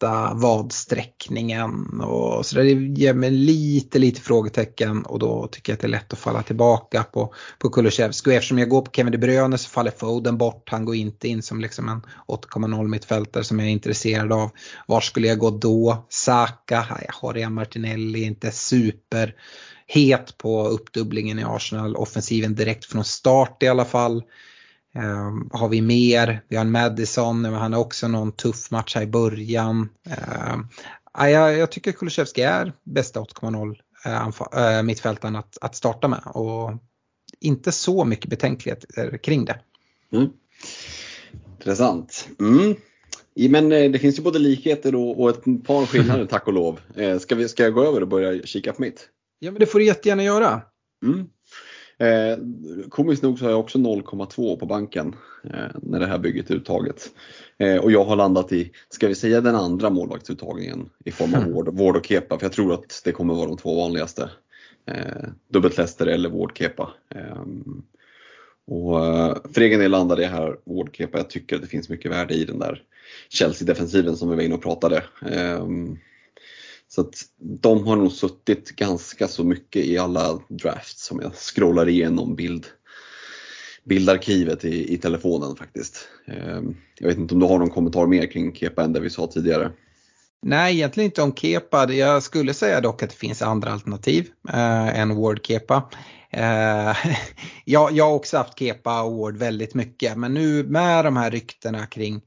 lätta 0.02 0.34
vadsträckningen 0.34 2.02
och 2.02 2.46
så 2.46 2.56
där. 2.56 2.64
Det 2.64 3.00
ger 3.02 3.14
mig 3.14 3.32
lite, 3.32 4.00
lite 4.00 4.22
frågetecken 4.22 5.06
och 5.06 5.20
då 5.20 5.48
tycker 5.52 5.72
jag 5.72 5.76
att 5.76 5.82
det 5.82 5.88
är 5.88 5.90
lätt 5.90 6.14
att 6.14 6.20
falla 6.20 6.44
tillbaka 6.44 7.04
på, 7.04 7.34
på 7.60 7.70
Kulusevski. 7.70 8.30
Och 8.30 8.34
eftersom 8.34 8.60
jag 8.60 8.70
går 8.70 8.82
på 8.82 8.92
Kevin 8.92 9.12
De 9.12 9.18
Bruyne 9.18 9.58
så 9.58 9.70
faller 9.70 9.92
Foden 9.92 10.38
bort. 10.38 10.70
Han 10.70 10.86
går 10.86 10.96
inte 10.96 11.28
in 11.28 11.42
som 11.42 11.62
liksom 11.62 11.90
en 11.90 12.02
8,0 12.28 12.88
mittfältare 12.88 13.44
som 13.44 13.60
jag 13.60 13.68
är 13.68 13.72
intresserad 13.72 14.34
av. 14.34 14.50
Var 14.88 15.02
skulle 15.02 15.28
jag 15.28 15.40
gå 15.40 15.50
då? 15.50 16.06
Saka? 16.10 16.86
Jag 17.06 17.14
har 17.14 17.34
Rea 17.34 17.50
Martinelli, 17.50 18.24
inte 18.24 18.52
super 18.52 19.36
het 19.88 20.38
på 20.38 20.68
uppdubblingen 20.68 21.40
i 21.40 21.44
Arsenal. 21.44 21.96
Offensiven 21.96 22.56
direkt 22.56 22.86
från 22.86 23.04
start 23.04 23.64
i 23.64 23.68
alla 23.68 23.86
fall. 23.86 24.24
Um, 24.96 25.50
har 25.54 25.70
vi 25.70 25.82
mer? 25.82 26.42
Vi 26.48 26.56
har 26.56 26.66
en 26.66 26.72
Madison, 26.72 27.46
han 27.46 27.74
har 27.74 27.80
också 27.80 28.08
någon 28.08 28.32
tuff 28.32 28.72
match 28.72 28.96
här 28.96 29.02
i 29.02 29.08
början. 29.08 29.90
Um, 30.54 30.68
jag, 31.14 31.58
jag 31.58 31.72
tycker 31.72 31.92
Kulusevski 31.92 32.42
är 32.42 32.74
bästa 32.84 33.20
8,0 33.20 33.76
uh, 34.78 34.84
mittfältaren 34.84 35.36
att, 35.36 35.58
att 35.62 35.76
starta 35.76 36.08
med 36.08 36.22
och 36.26 36.72
inte 37.40 37.72
så 37.72 38.06
mycket 38.06 38.30
betänkligheter 38.30 39.18
kring 39.18 39.46
det. 39.46 39.60
Mm. 40.12 40.30
Intressant. 41.58 42.28
Mm. 42.40 42.76
Men 43.50 43.72
eh, 43.72 43.92
det 43.92 44.00
finns 44.00 44.20
ju 44.20 44.24
både 44.24 44.40
likheter 44.40 44.96
och, 44.96 45.30
ett 45.30 45.44
par 45.44 45.86
skillnader 45.86 46.26
tack 46.30 46.48
och 46.48 46.54
lov. 46.54 46.80
Eh, 46.96 47.18
ska, 47.18 47.36
vi, 47.36 47.50
ska 47.50 47.64
jag 47.64 47.74
gå 47.74 47.84
över 47.84 48.02
och 48.02 48.08
börja 48.08 48.44
kika 48.44 48.74
på 48.74 48.82
mitt? 48.82 49.10
Ja 49.40 49.52
men 49.52 49.60
det 49.60 49.66
får 49.66 49.80
du 49.80 49.86
jättegärna 49.86 50.24
göra. 50.24 50.62
Mm. 51.06 51.28
Eh, 52.00 52.38
komiskt 52.90 53.24
nog 53.24 53.40
så 53.40 53.46
har 53.46 53.52
jag 53.52 53.60
också 53.60 53.78
0,2 53.78 54.60
på 54.60 54.66
banken 54.66 55.16
eh, 55.44 55.76
när 55.82 56.00
det 56.00 56.06
här 56.06 56.18
bygget 56.18 56.50
är 56.50 56.56
uttaget. 56.56 57.12
Eh, 57.58 57.78
och 57.78 57.92
jag 57.92 58.04
har 58.04 58.16
landat 58.16 58.52
i, 58.52 58.72
ska 58.90 59.08
vi 59.08 59.16
säga 59.16 59.42
den 59.42 59.56
andra 59.56 59.90
målvaktsuttagningen 59.90 60.90
i 61.06 61.12
form 61.12 61.34
av 61.34 61.52
Ward, 61.54 61.68
Ward 61.78 61.98
och 61.98 62.06
Kepa, 62.06 62.40
för 62.40 62.46
jag 62.46 62.54
tror 62.54 62.74
att 62.74 63.02
det 63.04 63.12
kommer 63.12 63.34
vara 63.34 63.48
de 63.48 63.58
två 63.58 63.76
vanligaste. 63.76 64.30
Eh, 64.86 65.30
dubbelt 65.54 65.78
Leicester 65.78 66.08
eller 66.08 66.30
Ward 66.30 66.58
Kepa. 66.58 66.90
Eh, 67.16 67.44
och 68.68 69.06
eh, 69.06 69.38
för 69.54 69.62
egen 69.62 69.80
del 69.80 69.92
landade 69.92 70.22
jag 70.22 70.30
här 70.30 70.58
Ward 70.66 70.96
Kepa, 70.96 71.18
jag 71.18 71.30
tycker 71.30 71.56
att 71.56 71.62
det 71.62 71.68
finns 71.68 71.90
mycket 71.90 72.12
värde 72.12 72.34
i 72.34 72.46
den 72.46 72.60
där 72.60 72.84
Chelsea-defensiven 73.30 74.18
som 74.18 74.30
vi 74.30 74.36
var 74.36 74.44
inne 74.44 74.56
och 74.56 74.64
pratade. 74.64 75.04
Eh, 75.26 75.66
så 76.88 77.02
att 77.02 77.16
de 77.40 77.88
har 77.88 77.96
nog 77.96 78.12
suttit 78.12 78.76
ganska 78.76 79.28
så 79.28 79.44
mycket 79.44 79.86
i 79.86 79.98
alla 79.98 80.40
drafts 80.50 81.06
som 81.06 81.20
jag 81.22 81.34
scrollar 81.34 81.90
igenom 81.90 82.36
bild, 82.36 82.66
bildarkivet 83.84 84.66
i, 84.66 84.94
i 84.94 84.98
telefonen 84.98 85.56
faktiskt. 85.56 86.08
Ehm, 86.28 86.76
jag 87.00 87.08
vet 87.08 87.18
inte 87.18 87.34
om 87.34 87.40
du 87.40 87.46
har 87.46 87.60
någon 87.60 87.70
kommentar 87.70 88.08
mer 88.08 88.32
kring 88.32 88.56
Kepa 88.56 88.84
än 88.84 88.94
det 88.94 89.00
vi 89.00 89.10
sa 89.10 89.28
tidigare? 89.28 89.72
Nej, 90.42 90.76
egentligen 90.76 91.06
inte 91.06 91.22
om 91.22 91.36
Kepa. 91.36 91.94
Jag 91.94 92.24
skulle 92.24 92.54
säga 92.54 92.82
dock 92.82 93.04
att 93.04 93.10
det 93.10 93.16
finns 93.16 93.42
andra 93.42 93.72
alternativ 93.72 94.30
eh, 94.50 95.00
än 95.00 95.16
Ward 95.16 95.46
Kepa. 95.46 95.90
Eh, 96.30 96.96
jag, 97.66 97.92
jag 97.92 98.06
har 98.06 98.14
också 98.14 98.38
haft 98.38 98.60
Kepa 98.60 99.02
och 99.02 99.18
Ward 99.18 99.38
väldigt 99.38 99.74
mycket 99.74 100.18
men 100.18 100.34
nu 100.34 100.64
med 100.64 101.06
de 101.06 101.18
här 101.18 101.32
ryktena 101.32 101.86
kring, 101.86 102.22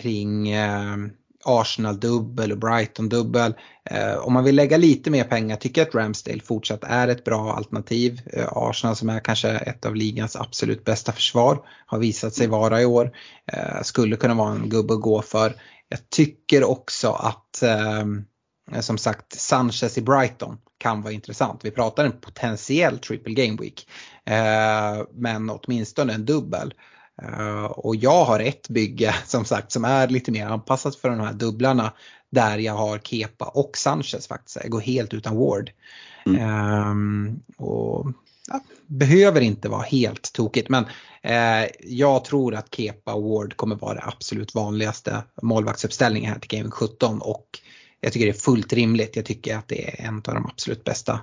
kring 0.00 0.50
eh, 0.50 0.96
Arsenal-dubbel 1.44 2.52
och 2.52 2.58
Brighton-dubbel. 2.58 3.54
Eh, 3.90 4.14
om 4.14 4.32
man 4.32 4.44
vill 4.44 4.56
lägga 4.56 4.76
lite 4.76 5.10
mer 5.10 5.24
pengar 5.24 5.56
tycker 5.56 5.80
jag 5.80 5.88
att 5.88 5.94
Ramsdale 5.94 6.40
fortsatt 6.40 6.84
är 6.84 7.08
ett 7.08 7.24
bra 7.24 7.52
alternativ. 7.52 8.20
Eh, 8.32 8.48
Arsenal 8.52 8.96
som 8.96 9.08
är 9.08 9.20
kanske 9.20 9.48
ett 9.48 9.86
av 9.86 9.96
ligans 9.96 10.36
absolut 10.36 10.84
bästa 10.84 11.12
försvar 11.12 11.62
har 11.86 11.98
visat 11.98 12.34
sig 12.34 12.46
vara 12.46 12.82
i 12.82 12.84
år. 12.84 13.12
Eh, 13.52 13.82
skulle 13.82 14.16
kunna 14.16 14.34
vara 14.34 14.52
en 14.52 14.68
gubbe 14.68 14.94
att 14.94 15.00
gå 15.00 15.22
för. 15.22 15.54
Jag 15.88 16.10
tycker 16.10 16.64
också 16.64 17.10
att 17.10 17.62
eh, 17.62 18.80
som 18.80 18.98
sagt 18.98 19.32
Sanchez 19.32 19.98
i 19.98 20.02
Brighton 20.02 20.58
kan 20.78 21.02
vara 21.02 21.12
intressant. 21.12 21.64
Vi 21.64 21.70
pratar 21.70 22.04
en 22.04 22.20
potentiell 22.20 22.98
triple 22.98 23.34
game 23.34 23.58
week. 23.60 23.88
Eh, 24.24 25.06
men 25.14 25.50
åtminstone 25.50 26.14
en 26.14 26.24
dubbel. 26.24 26.74
Uh, 27.22 27.64
och 27.64 27.96
jag 27.96 28.24
har 28.24 28.40
ett 28.40 28.68
bygge 28.68 29.14
som 29.26 29.44
sagt 29.44 29.72
som 29.72 29.84
är 29.84 30.08
lite 30.08 30.32
mer 30.32 30.46
anpassat 30.46 30.96
för 30.96 31.10
de 31.10 31.20
här 31.20 31.32
dubblarna 31.32 31.92
där 32.30 32.58
jag 32.58 32.74
har 32.74 32.98
Kepa 32.98 33.44
och 33.44 33.76
Sanchez 33.76 34.26
faktiskt. 34.26 34.58
Jag 34.62 34.70
går 34.70 34.80
helt 34.80 35.14
utan 35.14 35.36
Ward. 35.36 35.70
Mm. 36.26 36.90
Um, 36.90 37.42
och 37.56 38.12
ja, 38.48 38.60
Behöver 38.86 39.40
inte 39.40 39.68
vara 39.68 39.82
helt 39.82 40.32
tokigt 40.32 40.68
men 40.68 40.84
uh, 40.84 41.68
jag 41.80 42.24
tror 42.24 42.54
att 42.54 42.74
Kepa 42.74 43.14
och 43.14 43.22
Ward 43.22 43.56
kommer 43.56 43.76
vara 43.76 43.94
det 43.94 44.04
absolut 44.04 44.54
vanligaste 44.54 45.22
målvaktsuppställningen 45.42 46.32
här 46.32 46.40
till 46.40 46.58
Game 46.58 46.70
17 46.70 47.20
och 47.20 47.46
jag 48.00 48.12
tycker 48.12 48.26
det 48.26 48.32
är 48.32 48.40
fullt 48.40 48.72
rimligt. 48.72 49.16
Jag 49.16 49.24
tycker 49.24 49.56
att 49.56 49.68
det 49.68 49.88
är 49.88 50.06
en 50.06 50.16
av 50.16 50.34
de 50.34 50.46
absolut 50.46 50.84
bästa 50.84 51.20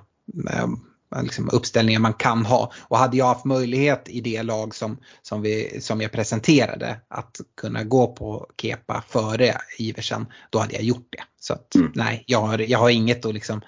um, 0.62 0.84
liksom 1.22 1.50
uppställningar 1.52 2.00
man 2.00 2.12
kan 2.12 2.46
ha. 2.46 2.72
Och 2.78 2.98
hade 2.98 3.16
jag 3.16 3.26
haft 3.26 3.44
möjlighet 3.44 4.08
i 4.08 4.20
det 4.20 4.42
lag 4.42 4.74
som, 4.74 4.98
som, 5.22 5.42
vi, 5.42 5.80
som 5.80 6.00
jag 6.00 6.12
presenterade 6.12 7.00
att 7.08 7.40
kunna 7.60 7.84
gå 7.84 8.06
på 8.06 8.46
Kepa 8.62 9.04
före 9.08 9.54
Iversen, 9.78 10.26
då 10.50 10.58
hade 10.58 10.74
jag 10.74 10.82
gjort 10.82 11.08
det. 11.10 11.22
Så 11.40 11.52
att, 11.52 11.74
mm. 11.74 11.92
nej, 11.94 12.24
jag 12.26 12.40
har, 12.40 12.58
jag 12.58 12.78
har 12.78 12.90
inget 12.90 13.24
att 13.24 13.34
liksom 13.34 13.60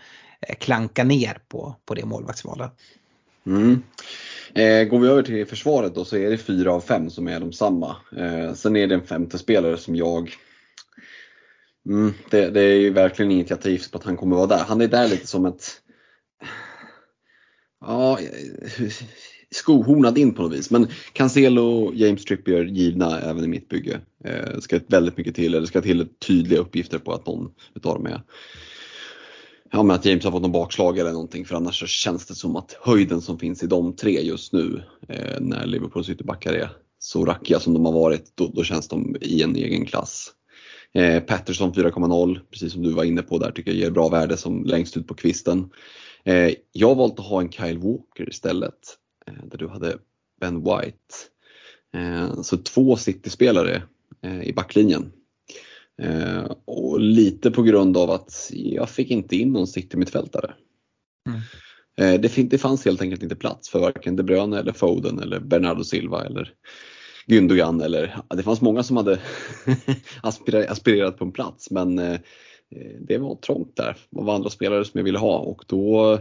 eh, 0.48 0.56
klanka 0.56 1.04
ner 1.04 1.38
på, 1.48 1.76
på 1.84 1.94
det 1.94 2.04
målvaktsvalet. 2.04 2.72
Mm. 3.46 3.82
Eh, 4.54 4.84
går 4.84 4.98
vi 4.98 5.08
över 5.08 5.22
till 5.22 5.46
försvaret 5.46 5.94
då 5.94 6.04
så 6.04 6.16
är 6.16 6.30
det 6.30 6.38
fyra 6.38 6.72
av 6.72 6.80
fem 6.80 7.10
som 7.10 7.28
är 7.28 7.40
de 7.40 7.52
samma. 7.52 7.96
Eh, 8.16 8.54
sen 8.54 8.76
är 8.76 8.86
det 8.86 8.94
en 8.94 9.06
femte 9.06 9.38
spelare 9.38 9.76
som 9.76 9.96
jag 9.96 10.36
mm, 11.86 12.14
det, 12.30 12.50
det, 12.50 12.60
är 12.60 12.76
ju 12.76 12.90
verkligen 12.90 13.32
inget 13.32 13.50
jag 13.50 13.60
tar 13.60 13.90
på 13.90 13.98
att 13.98 14.04
han 14.04 14.16
kommer 14.16 14.36
vara 14.36 14.46
där. 14.46 14.64
Han 14.68 14.80
är 14.80 14.88
där 14.88 15.08
lite 15.08 15.26
som 15.26 15.46
ett 15.46 15.80
ja, 17.80 18.18
skohornad 19.50 20.18
in 20.18 20.34
på 20.34 20.42
något 20.42 20.52
vis. 20.52 20.70
Men 20.70 20.88
Cancelo 21.12 21.62
och 21.62 21.94
James 21.94 22.24
Trippier 22.24 22.64
givna 22.64 23.20
även 23.20 23.44
i 23.44 23.48
mitt 23.48 23.68
bygge. 23.68 24.00
Eh, 24.24 24.58
ska 24.60 24.80
väldigt 24.86 25.16
mycket 25.16 25.34
till, 25.34 25.54
eller 25.54 25.66
ska 25.66 25.80
till 25.80 26.08
tydliga 26.26 26.60
uppgifter 26.60 26.98
på 26.98 27.12
att 27.12 27.26
någon 27.26 27.50
utav 27.74 27.94
dem 27.94 28.06
är 28.06 28.22
Ja 29.70 29.82
men 29.82 29.96
att 29.96 30.04
James 30.04 30.24
har 30.24 30.30
fått 30.30 30.42
någon 30.42 30.52
bakslag 30.52 30.98
eller 30.98 31.12
någonting 31.12 31.44
för 31.44 31.56
annars 31.56 31.80
så 31.80 31.86
känns 31.86 32.26
det 32.26 32.34
som 32.34 32.56
att 32.56 32.76
höjden 32.80 33.20
som 33.20 33.38
finns 33.38 33.62
i 33.62 33.66
de 33.66 33.96
tre 33.96 34.20
just 34.20 34.52
nu 34.52 34.82
eh, 35.08 35.40
när 35.40 35.66
Liverpools 35.66 36.08
ytterbackar 36.08 36.52
är 36.52 36.70
så 36.98 37.24
rackiga 37.24 37.60
som 37.60 37.74
de 37.74 37.84
har 37.84 37.92
varit, 37.92 38.32
då, 38.34 38.50
då 38.54 38.64
känns 38.64 38.88
de 38.88 39.16
i 39.20 39.42
en 39.42 39.56
egen 39.56 39.86
klass. 39.86 40.32
Eh, 40.94 41.20
Patterson 41.20 41.72
4,0, 41.72 42.38
precis 42.50 42.72
som 42.72 42.82
du 42.82 42.92
var 42.92 43.04
inne 43.04 43.22
på 43.22 43.38
där, 43.38 43.50
tycker 43.50 43.70
jag 43.70 43.80
ger 43.80 43.90
bra 43.90 44.08
värde 44.08 44.36
som 44.36 44.64
längst 44.64 44.96
ut 44.96 45.06
på 45.06 45.14
kvisten. 45.14 45.70
Eh, 46.28 46.54
jag 46.72 46.88
har 46.88 46.94
valt 46.94 47.18
att 47.18 47.26
ha 47.26 47.40
en 47.40 47.52
Kyle 47.52 47.78
Walker 47.78 48.28
istället, 48.28 48.96
eh, 49.26 49.44
där 49.44 49.58
du 49.58 49.68
hade 49.68 49.98
Ben 50.40 50.64
White. 50.64 51.14
Eh, 51.94 52.42
så 52.42 52.56
två 52.56 52.96
City-spelare 52.96 53.82
i 54.42 54.52
backlinjen. 54.52 55.12
Och 56.64 57.00
lite 57.00 57.50
på 57.50 57.62
grund 57.62 57.96
av 57.96 58.10
att 58.10 58.50
jag 58.50 58.90
fick 58.90 59.10
inte 59.10 59.36
in 59.36 59.52
någon 59.52 59.66
City-mittfältare. 59.66 60.54
Mm. 61.96 62.20
Det, 62.48 62.58
fanns 62.58 62.84
helt 62.84 63.02
enkelt 63.02 63.22
inte 63.22 63.36
plats 63.36 63.68
för 63.68 63.78
varken 63.78 64.16
De 64.16 64.22
Bruyne 64.22 64.58
eller 64.58 64.72
Foden 64.72 65.18
eller 65.18 65.40
Bernardo 65.40 65.84
Silva 65.84 66.24
eller 66.24 66.52
Gündogan 67.26 67.82
eller 67.82 68.16
det 68.28 68.42
fanns 68.42 68.60
många 68.60 68.82
som 68.82 68.96
hade 68.96 69.20
aspirerat 70.68 71.18
på 71.18 71.24
en 71.24 71.32
plats 71.32 71.70
men 71.70 72.18
Eh, 72.70 73.00
det 73.00 73.18
var 73.18 73.34
trångt 73.34 73.76
där 73.76 73.96
Det 74.10 74.22
var 74.22 74.34
andra 74.34 74.50
spelare 74.50 74.84
som 74.84 74.98
jag 74.98 75.04
ville 75.04 75.18
ha 75.18 75.38
och 75.38 75.64
då 75.66 76.12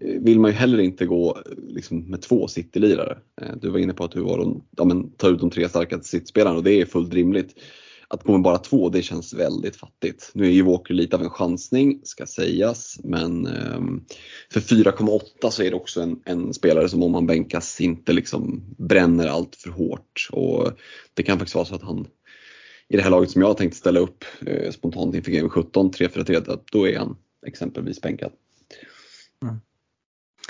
eh, 0.00 0.20
vill 0.20 0.40
man 0.40 0.50
ju 0.50 0.56
heller 0.56 0.78
inte 0.78 1.06
gå 1.06 1.38
eh, 1.46 1.52
liksom, 1.68 2.10
med 2.10 2.22
två 2.22 2.48
City-lirare. 2.48 3.18
Du 3.60 3.68
var 3.68 3.78
inne 3.78 3.92
på 3.92 4.04
att 4.04 4.12
du 4.12 4.20
var 4.20 4.38
de, 4.38 4.64
ja, 4.76 4.84
men, 4.84 5.10
tar 5.10 5.30
ut 5.30 5.40
de 5.40 5.50
tre 5.50 5.68
starkaste 5.68 6.08
City-spelarna 6.08 6.56
och 6.56 6.64
det 6.64 6.80
är 6.80 6.86
fullt 6.86 7.14
rimligt. 7.14 7.54
Att 8.08 8.22
gå 8.22 8.32
med 8.32 8.42
bara 8.42 8.58
två, 8.58 8.88
det 8.88 9.02
känns 9.02 9.34
väldigt 9.34 9.76
fattigt. 9.76 10.30
Nu 10.34 10.46
är 10.46 10.50
ju 10.50 10.62
Walker 10.62 10.94
lite 10.94 11.16
av 11.16 11.22
en 11.22 11.30
chansning, 11.30 12.00
ska 12.02 12.26
sägas, 12.26 13.00
men 13.04 13.46
ehm, 13.46 14.04
för 14.52 14.60
4,8 14.60 15.50
så 15.50 15.62
är 15.62 15.70
det 15.70 15.76
också 15.76 16.00
en, 16.00 16.20
en, 16.24 16.54
spelare 16.54 16.88
som 16.88 17.02
om 17.02 17.14
han 17.14 17.26
bänkas 17.26 17.80
inte 17.80 18.12
liksom 18.12 18.64
bränner 18.78 19.28
allt 19.28 19.56
för 19.56 19.70
hårt. 19.70 20.28
Och 20.32 20.72
det 21.14 21.22
kan 21.22 21.38
faktiskt 21.38 21.54
vara 21.54 21.64
så 21.64 21.74
att 21.74 21.82
han 21.82 22.06
i 22.88 22.96
det 22.96 23.02
här 23.02 23.10
laget 23.10 23.30
som 23.30 23.42
jag 23.42 23.56
tänkte 23.56 23.78
ställa 23.78 24.00
upp 24.00 24.24
eh, 24.46 24.70
spontant 24.70 25.14
inför 25.14 25.30
Game 25.30 25.48
17, 25.48 25.90
3-4-3, 25.90 26.60
då 26.72 26.88
är 26.88 26.98
han 26.98 27.16
exempelvis 27.46 28.00
bänkad. 28.00 28.32
Mm. 29.42 29.60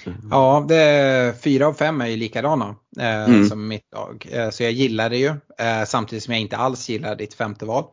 Mm. 0.06 0.28
Ja, 0.30 0.66
det, 0.68 1.34
fyra 1.42 1.66
av 1.66 1.74
fem 1.74 2.00
är 2.00 2.06
ju 2.06 2.16
likadana 2.16 2.76
eh, 2.98 3.24
mm. 3.24 3.48
som 3.48 3.68
mitt 3.68 3.92
lag. 3.92 4.28
Eh, 4.30 4.50
så 4.50 4.62
jag 4.62 4.72
gillar 4.72 5.10
det 5.10 5.16
ju. 5.16 5.34
Eh, 5.58 5.84
samtidigt 5.86 6.24
som 6.24 6.32
jag 6.34 6.40
inte 6.40 6.56
alls 6.56 6.88
gillar 6.88 7.16
ditt 7.16 7.34
femte 7.34 7.64
val. 7.64 7.84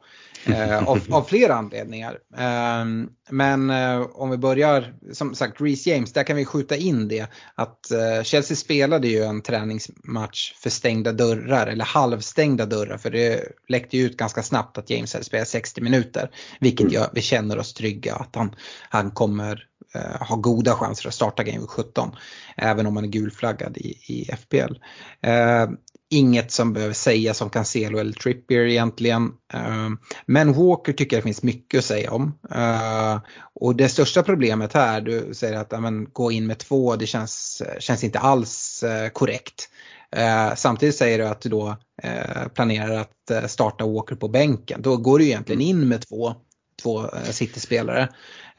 Eh, 0.45 0.87
av, 0.87 0.99
av, 1.11 1.23
flera 1.23 1.53
anledningar. 1.53 2.19
Eh, 2.37 2.85
men 3.29 3.69
eh, 3.69 4.01
om 4.01 4.29
vi 4.29 4.37
börjar, 4.37 4.93
som 5.13 5.35
sagt, 5.35 5.61
Reece 5.61 5.87
James, 5.87 6.13
där 6.13 6.23
kan 6.23 6.35
vi 6.35 6.45
skjuta 6.45 6.75
in 6.75 7.07
det. 7.07 7.27
Att 7.55 7.91
eh, 7.91 8.23
Chelsea 8.23 8.57
spelade 8.57 9.07
ju 9.07 9.23
en 9.23 9.41
träningsmatch 9.41 10.53
för 10.53 10.69
stängda 10.69 11.11
dörrar, 11.11 11.67
eller 11.67 11.85
halvstängda 11.85 12.65
dörrar. 12.65 12.97
För 12.97 13.09
det 13.09 13.43
läckte 13.67 13.97
ju 13.97 14.05
ut 14.05 14.17
ganska 14.17 14.43
snabbt 14.43 14.77
att 14.77 14.89
James 14.89 15.13
hade 15.13 15.25
spelat 15.25 15.47
60 15.47 15.81
minuter. 15.81 16.29
Vilket 16.59 16.81
mm. 16.81 16.93
gör, 16.93 17.09
vi 17.13 17.21
känner 17.21 17.59
oss 17.59 17.73
trygga 17.73 18.15
att 18.15 18.35
han, 18.35 18.55
han 18.89 19.11
kommer 19.11 19.67
eh, 19.95 20.27
ha 20.27 20.35
goda 20.35 20.75
chanser 20.75 21.07
att 21.07 21.13
starta 21.13 21.43
Game 21.43 21.67
17. 21.67 22.11
Även 22.57 22.87
om 22.87 22.93
man 22.93 23.03
är 23.03 23.09
gulflaggad 23.09 23.77
i, 23.77 23.89
i 23.89 24.29
FPL. 24.35 24.73
Inget 26.14 26.51
som 26.51 26.74
behöver 26.74 26.93
sägas 26.93 27.41
om 27.41 27.49
Cancelo 27.49 27.97
eller 27.97 28.14
Trippier 28.14 28.66
egentligen. 28.66 29.32
Eh, 29.53 29.89
men 30.26 30.53
Walker 30.53 30.93
tycker 30.93 31.16
jag 31.16 31.22
det 31.22 31.28
finns 31.28 31.43
mycket 31.43 31.78
att 31.78 31.86
säga 31.86 32.11
om. 32.11 32.39
Eh, 32.55 33.20
och 33.55 33.76
det 33.76 33.89
största 33.89 34.24
problemet 34.24 34.74
här, 34.74 35.01
du 35.01 35.34
säger 35.34 35.57
att 35.57 35.74
amen, 35.74 36.07
gå 36.14 36.32
in 36.32 36.47
med 36.47 36.57
två, 36.57 36.95
det 36.95 37.07
känns, 37.07 37.61
känns 37.80 38.03
inte 38.03 38.20
alls 38.20 38.84
eh, 38.84 39.09
korrekt. 39.09 39.70
samtidigt 40.55 40.95
säger 40.95 41.18
du 41.18 41.28
att 41.28 41.41
du 41.41 41.49
då 41.49 41.78
planerar 42.53 42.99
att 42.99 43.51
starta 43.51 43.86
Walker 43.86 44.16
på 44.16 44.28
bänken. 44.28 44.82
Då 44.82 44.97
går 44.97 45.20
du 45.20 45.26
egentligen 45.26 45.61
in 45.61 45.88
med 45.88 46.07
två, 46.07 46.36
två 46.84 47.09
City-spelare. 47.31 48.01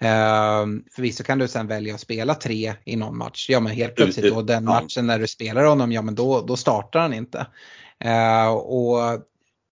Uh, 0.02 0.66
förvisso 0.90 1.24
kan 1.24 1.38
du 1.38 1.48
sen 1.48 1.66
välja 1.66 1.94
att 1.94 2.00
spela 2.00 2.34
tre 2.34 2.74
i 2.84 2.96
någon 2.96 3.18
match. 3.18 3.50
Ja 3.50 3.60
men 3.60 3.72
helt 3.72 3.94
plötsligt 3.94 4.34
då 4.34 4.42
den 4.42 4.64
matchen 4.64 5.06
när 5.06 5.18
du 5.18 5.26
spelar 5.26 5.64
honom, 5.64 5.92
ja 5.92 6.02
men 6.02 6.14
då, 6.14 6.40
då 6.40 6.56
startar 6.56 7.00
han 7.00 7.14
inte. 7.14 7.46
Uh, 8.04 8.48
och 8.48 8.98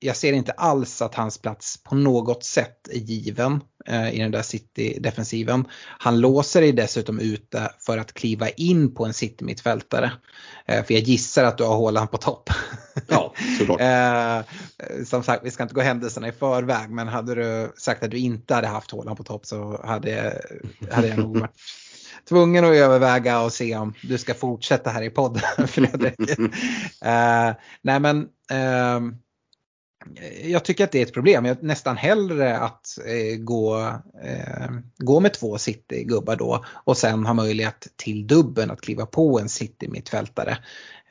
jag 0.01 0.17
ser 0.17 0.33
inte 0.33 0.53
alls 0.53 1.03
att 1.03 1.15
hans 1.15 1.39
plats 1.39 1.83
på 1.85 1.95
något 1.95 2.45
sätt 2.45 2.89
är 2.89 2.99
given 2.99 3.61
eh, 3.87 4.15
i 4.15 4.19
den 4.19 4.31
där 4.31 4.43
City-defensiven. 4.43 5.65
Han 5.99 6.21
låser 6.21 6.61
dig 6.61 6.73
dessutom 6.73 7.19
ute 7.19 7.71
för 7.87 7.99
att 7.99 8.15
kliva 8.15 8.49
in 8.49 8.95
på 8.95 9.05
en 9.05 9.13
City-mittfältare. 9.13 10.13
Eh, 10.67 10.85
för 10.85 10.95
jag 10.95 11.03
gissar 11.03 11.45
att 11.45 11.59
du 11.59 11.65
har 11.65 11.77
Haaland 11.77 12.11
på 12.11 12.17
topp. 12.17 12.51
Ja, 13.09 13.35
såklart. 13.59 13.81
eh, 13.81 15.05
som 15.05 15.23
sagt, 15.23 15.45
vi 15.45 15.51
ska 15.51 15.63
inte 15.63 15.75
gå 15.75 15.81
händelserna 15.81 16.29
i 16.29 16.33
förväg 16.33 16.91
men 16.91 17.09
hade 17.09 17.35
du 17.35 17.73
sagt 17.77 18.03
att 18.03 18.11
du 18.11 18.19
inte 18.19 18.55
hade 18.55 18.67
haft 18.67 18.91
Haaland 18.91 19.17
på 19.17 19.25
topp 19.25 19.47
så 19.47 19.81
hade, 19.85 20.43
hade 20.91 21.09
jag 21.09 21.19
nog 21.19 21.39
varit 21.39 21.55
tvungen 22.29 22.65
att 22.65 22.75
överväga 22.75 23.41
och 23.41 23.53
se 23.53 23.77
om 23.77 23.95
du 24.03 24.19
ska 24.19 24.35
fortsätta 24.35 24.91
här 24.91 25.03
i 25.03 25.11
podden 25.11 25.43
Fredrik. 25.69 26.39
eh, 27.05 27.53
nej 27.83 28.01
men 28.01 28.29
eh, 28.51 29.01
Eh, 30.17 30.51
jag 30.51 30.65
tycker 30.65 30.85
att 30.85 30.93
det 30.93 30.99
är 30.99 31.07
ett 31.07 31.15
problem. 31.15 31.45
Jag 31.45 31.63
nästan 31.63 31.97
hellre 31.97 32.59
att 32.59 32.99
eh, 33.07 33.37
gå, 33.39 33.79
eh, 34.25 34.71
gå 34.99 35.21
med 35.21 35.35
två 35.35 35.59
City-gubbar 35.59 36.37
då 36.37 36.65
och 36.85 36.97
sen 36.97 37.27
ha 37.27 37.35
möjlighet 37.35 37.89
till 37.97 38.27
dubben 38.27 38.71
att 38.71 38.81
kliva 38.81 39.07
på 39.07 39.41
en 39.41 39.49
City-mittfältare. 39.49 40.59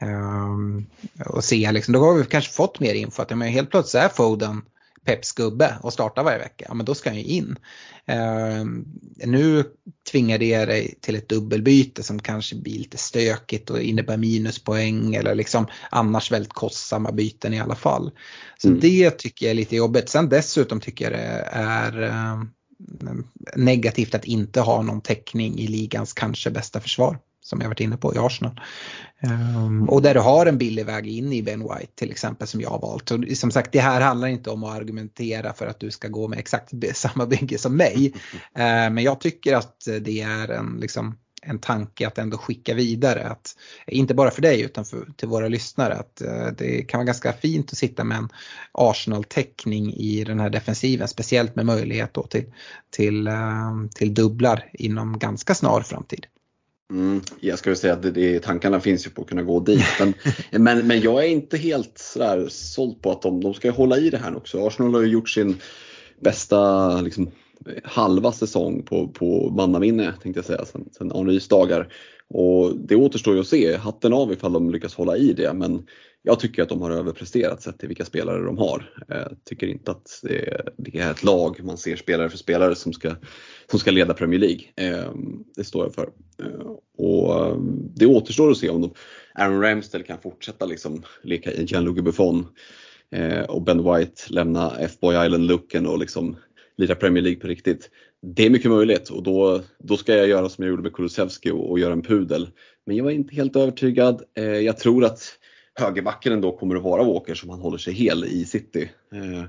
Um, 0.02 0.86
och 1.26 1.44
se 1.44 1.72
liksom, 1.72 1.94
då 1.94 2.00
har 2.00 2.14
vi 2.14 2.26
kanske 2.26 2.54
fått 2.54 2.80
mer 2.80 2.94
info 2.94 3.22
att 3.22 3.30
men 3.30 3.48
helt 3.48 3.72
plötsligt 3.72 4.04
är 4.04 4.10
Foden 4.10 4.62
Peps 5.06 5.32
gubbe 5.32 5.78
och 5.82 5.94
startar 5.94 6.24
varje 6.24 6.38
vecka, 6.38 6.66
ja 6.68 6.74
men 6.74 6.86
då 6.86 6.96
ska 6.96 7.10
han 7.10 7.18
ju 7.18 7.24
in. 7.24 7.56
Uh, 8.10 8.66
nu 9.26 9.64
tvingar 10.12 10.38
det 10.38 10.66
dig 10.66 10.96
till 11.02 11.16
ett 11.16 11.30
dubbelbyte 11.30 12.04
som 12.04 12.20
kanske 12.20 12.56
blir 12.56 12.80
lite 12.80 12.98
stökigt 12.98 13.70
och 13.70 13.82
innebär 13.82 14.18
minuspoäng 14.18 15.16
eller 15.16 15.36
liksom 15.36 15.68
annars 15.92 16.32
väldigt 16.32 16.54
kostsamma 16.54 17.12
byten 17.12 17.54
i 17.54 17.60
alla 17.60 17.76
fall. 17.76 18.12
Så 18.58 18.68
mm. 18.68 18.80
det 18.80 19.12
tycker 19.12 19.46
jag 19.46 19.52
är 19.52 19.56
lite 19.56 19.76
jobbigt. 19.76 20.10
Sen 20.10 20.30
dessutom 20.30 20.80
tycker 20.80 21.06
jag 21.06 21.14
det 21.14 21.50
är 21.52 22.04
uh, 22.04 22.44
negativt 23.56 24.16
att 24.16 24.26
inte 24.26 24.62
ha 24.62 24.82
någon 24.82 25.02
täckning 25.02 25.60
i 25.60 25.68
ligans 25.68 26.14
kanske 26.14 26.52
bästa 26.52 26.80
försvar 26.80 27.20
som 27.50 27.62
jag 27.62 27.68
varit 27.68 27.80
inne 27.80 27.98
på 27.98 28.16
i 28.16 28.18
Arsenal. 28.18 28.62
Um, 29.24 29.90
och 29.90 30.02
där 30.02 30.14
du 30.14 30.20
har 30.20 30.46
en 30.46 30.58
billig 30.58 30.86
väg 30.86 31.08
in 31.08 31.34
i 31.34 31.44
Ben 31.44 31.60
White 31.60 31.92
till 31.96 32.12
exempel 32.12 32.48
som 32.48 32.62
jag 32.62 32.70
har 32.70 32.80
valt. 32.80 33.12
Och 33.12 33.20
som 33.34 33.52
sagt 33.52 33.72
det 33.72 33.80
här 33.80 34.02
handlar 34.02 34.28
inte 34.28 34.50
om 34.50 34.64
att 34.64 34.78
argumentera 34.78 35.54
för 35.54 35.68
att 35.68 35.80
du 35.80 35.92
ska 35.92 36.08
gå 36.08 36.28
med 36.28 36.40
exakt 36.40 36.72
samma 36.94 37.26
bygge 37.26 37.58
som 37.58 37.78
mig. 37.78 38.14
Uh, 38.36 38.90
men 38.92 38.98
jag 38.98 39.20
tycker 39.20 39.56
att 39.56 39.88
det 40.02 40.22
är 40.22 40.48
en, 40.48 40.78
liksom, 40.82 41.18
en 41.42 41.60
tanke 41.60 42.08
att 42.08 42.18
ändå 42.18 42.38
skicka 42.38 42.74
vidare. 42.74 43.28
Att, 43.28 43.56
inte 43.88 44.14
bara 44.14 44.32
för 44.32 44.42
dig 44.42 44.62
utan 44.62 44.86
för, 44.86 45.08
till 45.18 45.28
våra 45.28 45.48
lyssnare. 45.48 45.94
Att 45.94 46.22
uh, 46.26 46.48
det 46.58 46.82
kan 46.82 46.98
vara 46.98 47.06
ganska 47.06 47.34
fint 47.34 47.72
att 47.72 47.78
sitta 47.78 48.04
med 48.04 48.18
en 48.18 48.30
Arsenal-täckning 48.72 49.94
i 49.94 50.24
den 50.24 50.40
här 50.40 50.50
defensiven. 50.50 51.08
Speciellt 51.08 51.56
med 51.56 51.66
möjlighet 51.66 52.14
då 52.14 52.24
till, 52.24 52.46
till, 52.90 53.28
uh, 53.28 53.88
till 53.96 54.14
dubblar 54.14 54.70
inom 54.74 55.20
ganska 55.20 55.56
snar 55.56 55.82
framtid. 55.82 56.26
Mm, 56.92 57.22
jag 57.40 57.60
skulle 57.60 57.76
säga 57.76 57.94
att 57.94 58.02
det, 58.02 58.12
det, 58.12 58.40
tankarna 58.40 58.80
finns 58.80 59.06
ju 59.06 59.10
på 59.10 59.22
att 59.22 59.28
kunna 59.28 59.44
gå 59.44 59.60
dit. 59.60 59.86
Men, 60.00 60.14
men, 60.64 60.88
men 60.88 61.02
jag 61.02 61.24
är 61.24 61.28
inte 61.28 61.58
helt 61.58 61.98
sådär 61.98 62.48
såld 62.50 63.02
på 63.02 63.12
att 63.12 63.22
de, 63.22 63.42
de 63.42 63.54
ska 63.54 63.72
hålla 63.72 63.98
i 63.98 64.10
det 64.10 64.18
här 64.18 64.38
också. 64.38 64.68
Arsenal 64.68 64.94
har 64.94 65.02
ju 65.02 65.08
gjort 65.08 65.30
sin 65.30 65.58
bästa 66.20 67.02
liksom, 67.02 67.32
halva 67.84 68.32
säsong 68.32 68.84
på, 68.84 69.08
på 69.08 69.50
mannaminne 69.50 70.14
tänkte 70.24 70.38
jag 70.38 70.46
säga 70.46 70.66
sen, 70.66 70.90
sen 70.98 71.12
Henrys 71.12 71.48
dagar. 71.48 71.94
Och 72.30 72.76
det 72.78 72.96
återstår 72.96 73.34
ju 73.34 73.40
att 73.40 73.48
se, 73.48 73.78
hatten 73.78 74.14
av 74.14 74.34
ifall 74.34 74.54
de 74.54 74.72
lyckas 74.72 74.96
hålla 74.96 75.18
i 75.18 75.34
det. 75.34 75.54
Men 75.54 75.84
jag 76.22 76.40
tycker 76.40 76.64
att 76.64 76.70
de 76.70 76.82
har 76.82 76.92
överpresterat 76.92 77.62
sett 77.62 77.80
till 77.80 77.88
vilka 77.88 78.06
spelare 78.06 78.46
de 78.46 78.58
har. 78.58 78.94
Jag 79.08 79.38
tycker 79.46 79.68
inte 79.68 79.92
att 79.92 80.20
det 80.78 81.00
är, 81.00 81.12
ett 81.12 81.24
lag 81.24 81.64
man 81.64 81.78
ser 81.78 81.96
spelare 81.96 82.30
för 82.30 82.38
spelare 82.38 82.76
som 82.76 82.94
ska, 82.94 83.16
som 83.72 83.80
ska 83.80 83.92
leda 83.92 84.14
Premier 84.14 84.40
League. 84.40 84.62
Eh, 84.76 85.12
det 85.56 85.64
står 85.64 85.86
jag 85.86 85.94
för. 85.94 86.10
Eh, 86.44 86.72
och 86.98 87.58
det 87.96 88.06
återstår 88.06 88.52
att 88.52 88.58
se 88.58 88.70
om 88.70 88.82
de, 88.82 88.94
Aaron 89.34 89.62
Ramsdale 89.62 90.04
kan 90.04 90.22
fortsätta 90.22 90.66
liksom 90.66 91.04
leka 91.24 91.52
i 91.52 91.64
Gianluca 91.64 92.02
Buffon 92.02 92.48
och 93.48 93.62
Ben 93.62 93.84
White 93.84 94.22
lämna 94.28 94.74
F-Boy 94.80 95.26
Island-looken 95.26 95.88
och 95.88 96.00
liksom 96.00 96.36
lira 96.78 96.96
Premier 96.96 97.24
League 97.24 97.40
på 97.40 97.48
riktigt. 97.48 97.90
Det 98.22 98.46
är 98.46 98.50
mycket 98.50 98.72
möjligt 98.72 99.10
och 99.10 99.24
då, 99.24 99.62
då 99.78 99.98
ska 99.98 100.16
jag 100.16 100.28
göra 100.28 100.50
som 100.50 100.64
jag 100.64 100.70
gjorde 100.70 100.84
med 100.84 100.94
Kulusevski 100.94 101.52
och, 101.52 101.72
och 101.72 101.80
göra 101.80 101.94
en 101.94 102.02
pudel. 102.02 102.50
Men 102.86 102.96
jag 102.96 103.04
var 103.04 103.12
inte 103.12 103.36
helt 103.36 103.56
övertygad. 103.56 104.24
Jag 104.64 104.78
tror 104.78 105.06
att 105.06 105.39
högerbacken 105.80 106.34
ändå 106.34 106.58
kommer 106.58 106.76
att 106.76 106.84
vara 106.84 107.04
Walker 107.04 107.36
som 107.36 107.50
han 107.50 107.60
håller 107.60 107.78
sig 107.78 107.94
hel 107.94 108.26
i 108.26 108.46
city. 108.46 108.90
Eh, 109.14 109.44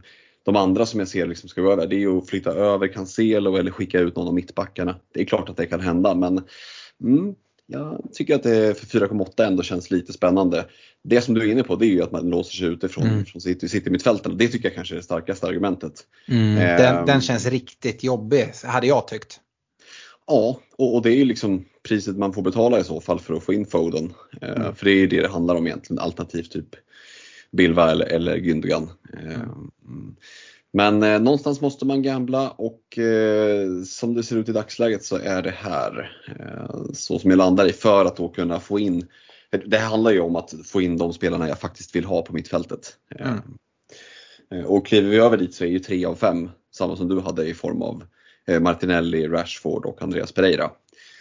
de 0.45 0.57
andra 0.57 0.87
som 0.87 1.01
jag 1.01 1.09
ser 1.09 1.27
liksom 1.27 1.49
ska 1.49 1.61
gå 1.61 1.73
över 1.73 1.87
det 1.87 2.03
är 2.03 2.19
att 2.19 2.29
flytta 2.29 2.51
över 2.51 2.89
Cancelo 2.89 3.57
eller 3.57 3.71
skicka 3.71 4.01
ut 4.01 4.17
någon 4.17 4.29
av 4.29 4.35
mittbackarna. 4.35 4.97
Det 5.15 5.21
är 5.21 5.25
klart 5.25 5.49
att 5.49 5.57
det 5.57 5.67
kan 5.67 5.81
hända 5.81 6.15
men 6.15 6.43
mm, 7.05 7.35
jag 7.67 8.09
tycker 8.13 8.35
att 8.35 8.43
det 8.43 8.79
för 8.79 9.01
4,8 9.01 9.47
ändå 9.47 9.63
känns 9.63 9.91
lite 9.91 10.13
spännande. 10.13 10.67
Det 11.05 11.21
som 11.21 11.35
du 11.35 11.41
är 11.49 11.53
inne 11.53 11.63
på 11.63 11.77
det 11.77 11.87
är 11.87 11.91
ju 11.91 12.03
att 12.03 12.13
man 12.13 12.31
låser 12.31 12.57
sig 12.57 12.67
utifrån 12.69 13.07
mm. 13.07 13.25
från 13.25 13.41
city, 13.41 13.69
city 13.69 13.91
mittfälten. 13.91 14.37
Det 14.37 14.49
tycker 14.49 14.69
jag 14.69 14.75
kanske 14.75 14.95
är 14.95 14.97
det 14.97 15.03
starkaste 15.03 15.47
argumentet. 15.47 15.93
Mm, 16.29 16.55
den, 16.55 16.99
um, 16.99 17.07
den, 17.07 17.21
känns 17.21 17.47
riktigt 17.47 18.05
jobbig 18.05 18.53
hade 18.65 18.87
jag 18.87 19.09
tyckt. 19.09 19.41
Ja, 20.27 20.61
och, 20.77 20.95
och, 20.95 21.03
det 21.03 21.11
är 21.11 21.17
ju 21.17 21.25
liksom 21.25 21.65
priset 21.89 22.17
man 22.17 22.33
får 22.33 22.43
betala 22.43 22.81
i 22.81 22.85
så 22.85 23.01
fall 23.01 23.21
för 23.21 23.35
att 23.35 23.43
få 23.43 23.53
in 23.53 23.67
Foden. 23.67 24.13
Eh, 24.41 24.51
mm. 24.51 24.75
För 24.75 24.85
det 24.85 24.93
är 24.93 25.07
det 25.07 25.21
det 25.21 25.29
handlar 25.29 25.55
om 25.55 25.67
egentligen, 25.67 26.01
alternativt 26.01 26.53
typ 26.53 26.77
Bilva 27.53 27.91
eller, 27.91 28.07
eller 28.07 28.37
Gündogan. 28.37 28.89
Eh, 29.13 29.41
mm. 29.41 30.17
Men 30.73 31.03
eh, 31.03 31.21
någonstans 31.21 31.61
måste 31.61 31.85
man 31.85 32.03
gambla 32.03 32.51
och 32.51 32.99
eh, 32.99 33.83
som 33.83 34.15
det 34.15 34.23
ser 34.23 34.37
ut 34.37 34.49
i 34.49 34.53
dagsläget 34.53 35.05
så 35.05 35.17
är 35.17 35.43
det 35.43 35.55
här 35.57 36.19
eh, 36.39 36.93
så 36.93 37.19
som 37.19 37.31
jag 37.31 37.39
landar 37.39 37.67
i 37.67 37.73
för 37.73 38.05
att 38.05 38.17
då 38.17 38.29
kunna 38.29 38.61
få 38.61 38.79
in 38.79 39.07
det 39.67 39.79
handlar 39.79 40.11
ju 40.11 40.21
om 40.21 40.37
att 40.37 40.55
få 40.65 40.81
in 40.81 40.99
de 40.99 41.13
spelarna 41.13 41.49
jag 41.49 41.59
faktiskt 41.59 41.97
vill 41.97 42.05
ha 42.05 42.23
på 42.23 42.33
mittfältet. 42.33 42.97
Mm. 43.19 44.67
Och 44.67 44.87
kliver 44.87 45.11
vi 45.11 45.17
över 45.17 45.37
dit 45.37 45.55
så 45.55 45.65
är 45.65 45.69
ju 45.69 45.79
tre 45.79 46.05
av 46.05 46.15
fem 46.15 46.51
samma 46.75 46.97
som 46.97 47.09
du 47.09 47.21
hade 47.21 47.47
i 47.47 47.55
form 47.55 47.83
av 47.83 48.03
Martinelli, 48.61 49.29
Rashford 49.29 49.87
och 49.87 50.03
Andreas 50.03 50.33
Pereira. 50.33 50.71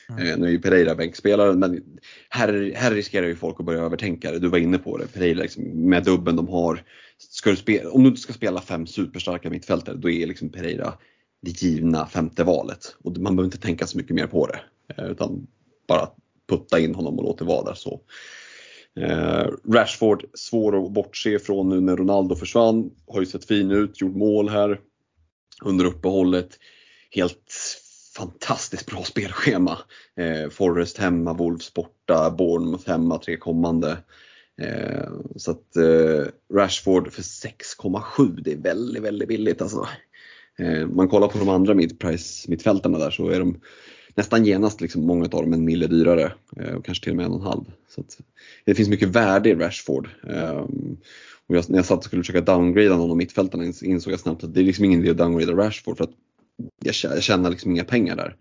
Mm. 0.10 0.28
Eh, 0.28 0.38
nu 0.38 0.47
är 0.47 0.51
ju 0.51 0.60
Pereira 0.60 0.95
bänkspelare 0.95 1.53
men 1.53 1.84
här, 2.30 2.72
här 2.76 2.91
riskerar 2.91 3.28
ju 3.28 3.36
folk 3.36 3.60
att 3.60 3.66
börja 3.66 3.82
övertänka 3.82 4.32
det. 4.32 4.39
Du 4.39 4.47
var 4.47 4.57
inne 4.57 4.78
på 4.78 4.97
det. 4.97 5.07
Pereira 5.07 5.41
liksom, 5.41 5.64
med 5.64 6.03
dubben 6.03 6.36
de 6.36 6.47
har. 6.47 6.84
Ska 7.18 7.49
du 7.49 7.55
spela, 7.55 7.89
om 7.89 8.03
du 8.03 8.10
inte 8.10 8.22
ska 8.22 8.34
spela 8.34 8.62
fem 8.62 8.88
superstarka 8.88 9.49
mittfältare 9.49 9.95
då 9.95 10.10
är 10.10 10.28
liksom 10.28 10.49
Pereira 10.49 10.93
det 11.41 11.62
givna 11.62 12.05
femte 12.05 12.43
valet. 12.43 12.95
Och 13.03 13.18
man 13.18 13.36
behöver 13.36 13.47
inte 13.47 13.68
tänka 13.68 13.88
så 13.88 13.97
mycket 13.97 14.16
mer 14.16 14.28
på 14.28 14.47
det. 14.47 14.62
Eh, 14.97 15.12
utan 15.12 15.47
bara 15.88 16.10
putta 16.49 16.80
in 16.80 16.95
honom 16.95 17.20
och 17.20 17.24
låta 17.24 17.45
det 17.45 17.49
vara 17.49 17.66
där. 17.66 17.74
Så. 17.74 18.01
Eh, 18.99 19.47
Rashford, 19.74 20.26
svår 20.34 20.86
att 20.86 20.91
bortse 20.91 21.30
ifrån 21.30 21.70
nu 21.70 21.82
när 21.82 21.95
Ronaldo 21.95 22.36
försvann. 22.36 22.91
Har 23.07 23.20
ju 23.20 23.26
sett 23.26 23.45
fin 23.45 23.72
ut, 23.72 24.01
gjort 24.01 24.16
mål 24.16 24.49
här 24.49 24.80
under 25.62 25.86
uppehållet. 25.86 26.49
Helt 27.12 27.53
fantastiskt 28.16 28.86
bra 28.86 29.03
spelschema. 29.03 29.78
Eh, 30.18 30.49
Forrest 30.49 30.97
hemma, 30.97 31.34
Wolves 31.34 31.74
borta, 31.74 32.32
Bournemouth 32.32 32.89
hemma, 32.89 33.18
tre 33.18 33.38
kommande. 33.38 33.97
Eh, 34.62 35.10
så 35.36 35.51
att 35.51 35.76
eh, 35.76 36.26
Rashford 36.53 37.14
för 37.14 37.22
6,7 37.22 38.41
det 38.43 38.51
är 38.51 38.57
väldigt, 38.57 39.03
väldigt 39.03 39.28
billigt 39.28 39.62
alltså. 39.62 39.88
Eh, 40.60 40.88
man 40.88 41.10
kollar 41.10 41.28
på 41.28 41.38
de 41.38 41.49
andra 41.49 41.74
midprice 41.74 42.49
mittfältarna 42.49 42.97
där 42.97 43.12
så 43.12 43.30
är 43.30 43.39
de 43.39 43.62
nästan 44.16 44.45
genast 44.45 44.82
liksom 44.82 45.05
många 45.05 45.24
av 45.24 45.30
dem 45.30 45.53
en 45.53 45.66
mille 45.66 45.88
dyrare 45.88 46.34
eh, 46.57 46.74
och 46.74 46.86
kanske 46.86 47.03
till 47.03 47.12
och 47.12 47.18
med 47.18 47.26
en 47.26 47.32
och 47.32 47.39
en 47.39 47.45
halv. 47.45 47.64
Så 47.89 48.03
det 48.66 48.76
finns 48.76 48.89
mycket 48.89 49.10
värde 49.10 49.49
i 49.49 49.55
Rashford. 49.55 50.10
Eh, 50.28 50.66
och 51.47 51.55
jag, 51.55 51.70
när 51.70 51.78
jag 51.78 51.86
satt 51.86 51.97
och 51.97 52.03
skulle 52.03 52.24
försöka 52.24 52.41
downgrada 52.41 52.97
någon 52.97 53.12
av 53.12 53.18
mittfältarna 53.18 53.64
insåg 53.82 54.14
jag 54.14 54.20
snabbt 54.20 54.43
att 54.43 54.53
det 54.53 54.60
är 54.60 54.64
liksom 54.64 54.86
ingen 54.86 54.99
idé 54.99 55.10
att 55.10 55.18
downgrada 55.18 55.53
Rashford 55.53 55.97
för 55.97 56.03
att 56.03 56.14
jag, 56.84 57.24
tjänar 57.24 57.49
liksom 57.49 57.72
inga 57.72 57.84
pengar 57.84 58.16
där. 58.16 58.36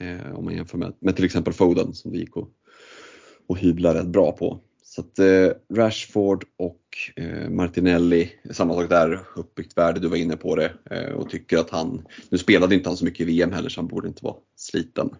Eh, 0.00 0.34
om 0.34 0.44
man 0.44 0.54
jämför 0.54 0.78
med, 0.78 0.92
med 1.00 1.16
till 1.16 1.24
exempel 1.24 1.52
Foden 1.52 1.94
som 1.94 2.12
det 2.12 2.18
gick 2.18 2.36
att, 2.36 2.48
och 3.46 3.58
hyvla 3.58 3.94
rätt 3.94 4.06
bra 4.06 4.32
på. 4.32 4.60
Så 4.82 5.00
att 5.00 5.18
eh, 5.18 5.76
Rashford 5.76 6.44
och 6.58 6.80
eh, 7.16 7.50
Martinelli, 7.50 8.32
samma 8.50 8.74
sak 8.74 8.88
där, 8.88 9.20
uppbyggt 9.36 9.78
värde, 9.78 10.00
du 10.00 10.08
var 10.08 10.16
inne 10.16 10.36
på 10.36 10.56
det 10.56 10.72
eh, 10.90 11.12
och 11.12 11.30
tycker 11.30 11.58
att 11.58 11.70
han, 11.70 12.06
nu 12.28 12.38
spelade 12.38 12.74
inte 12.74 12.88
han 12.88 12.96
så 12.96 13.04
mycket 13.04 13.20
i 13.20 13.24
VM 13.24 13.52
heller 13.52 13.68
så 13.68 13.80
han 13.80 13.88
borde 13.88 14.08
inte 14.08 14.24
vara 14.24 14.36
sliten. 14.56 15.10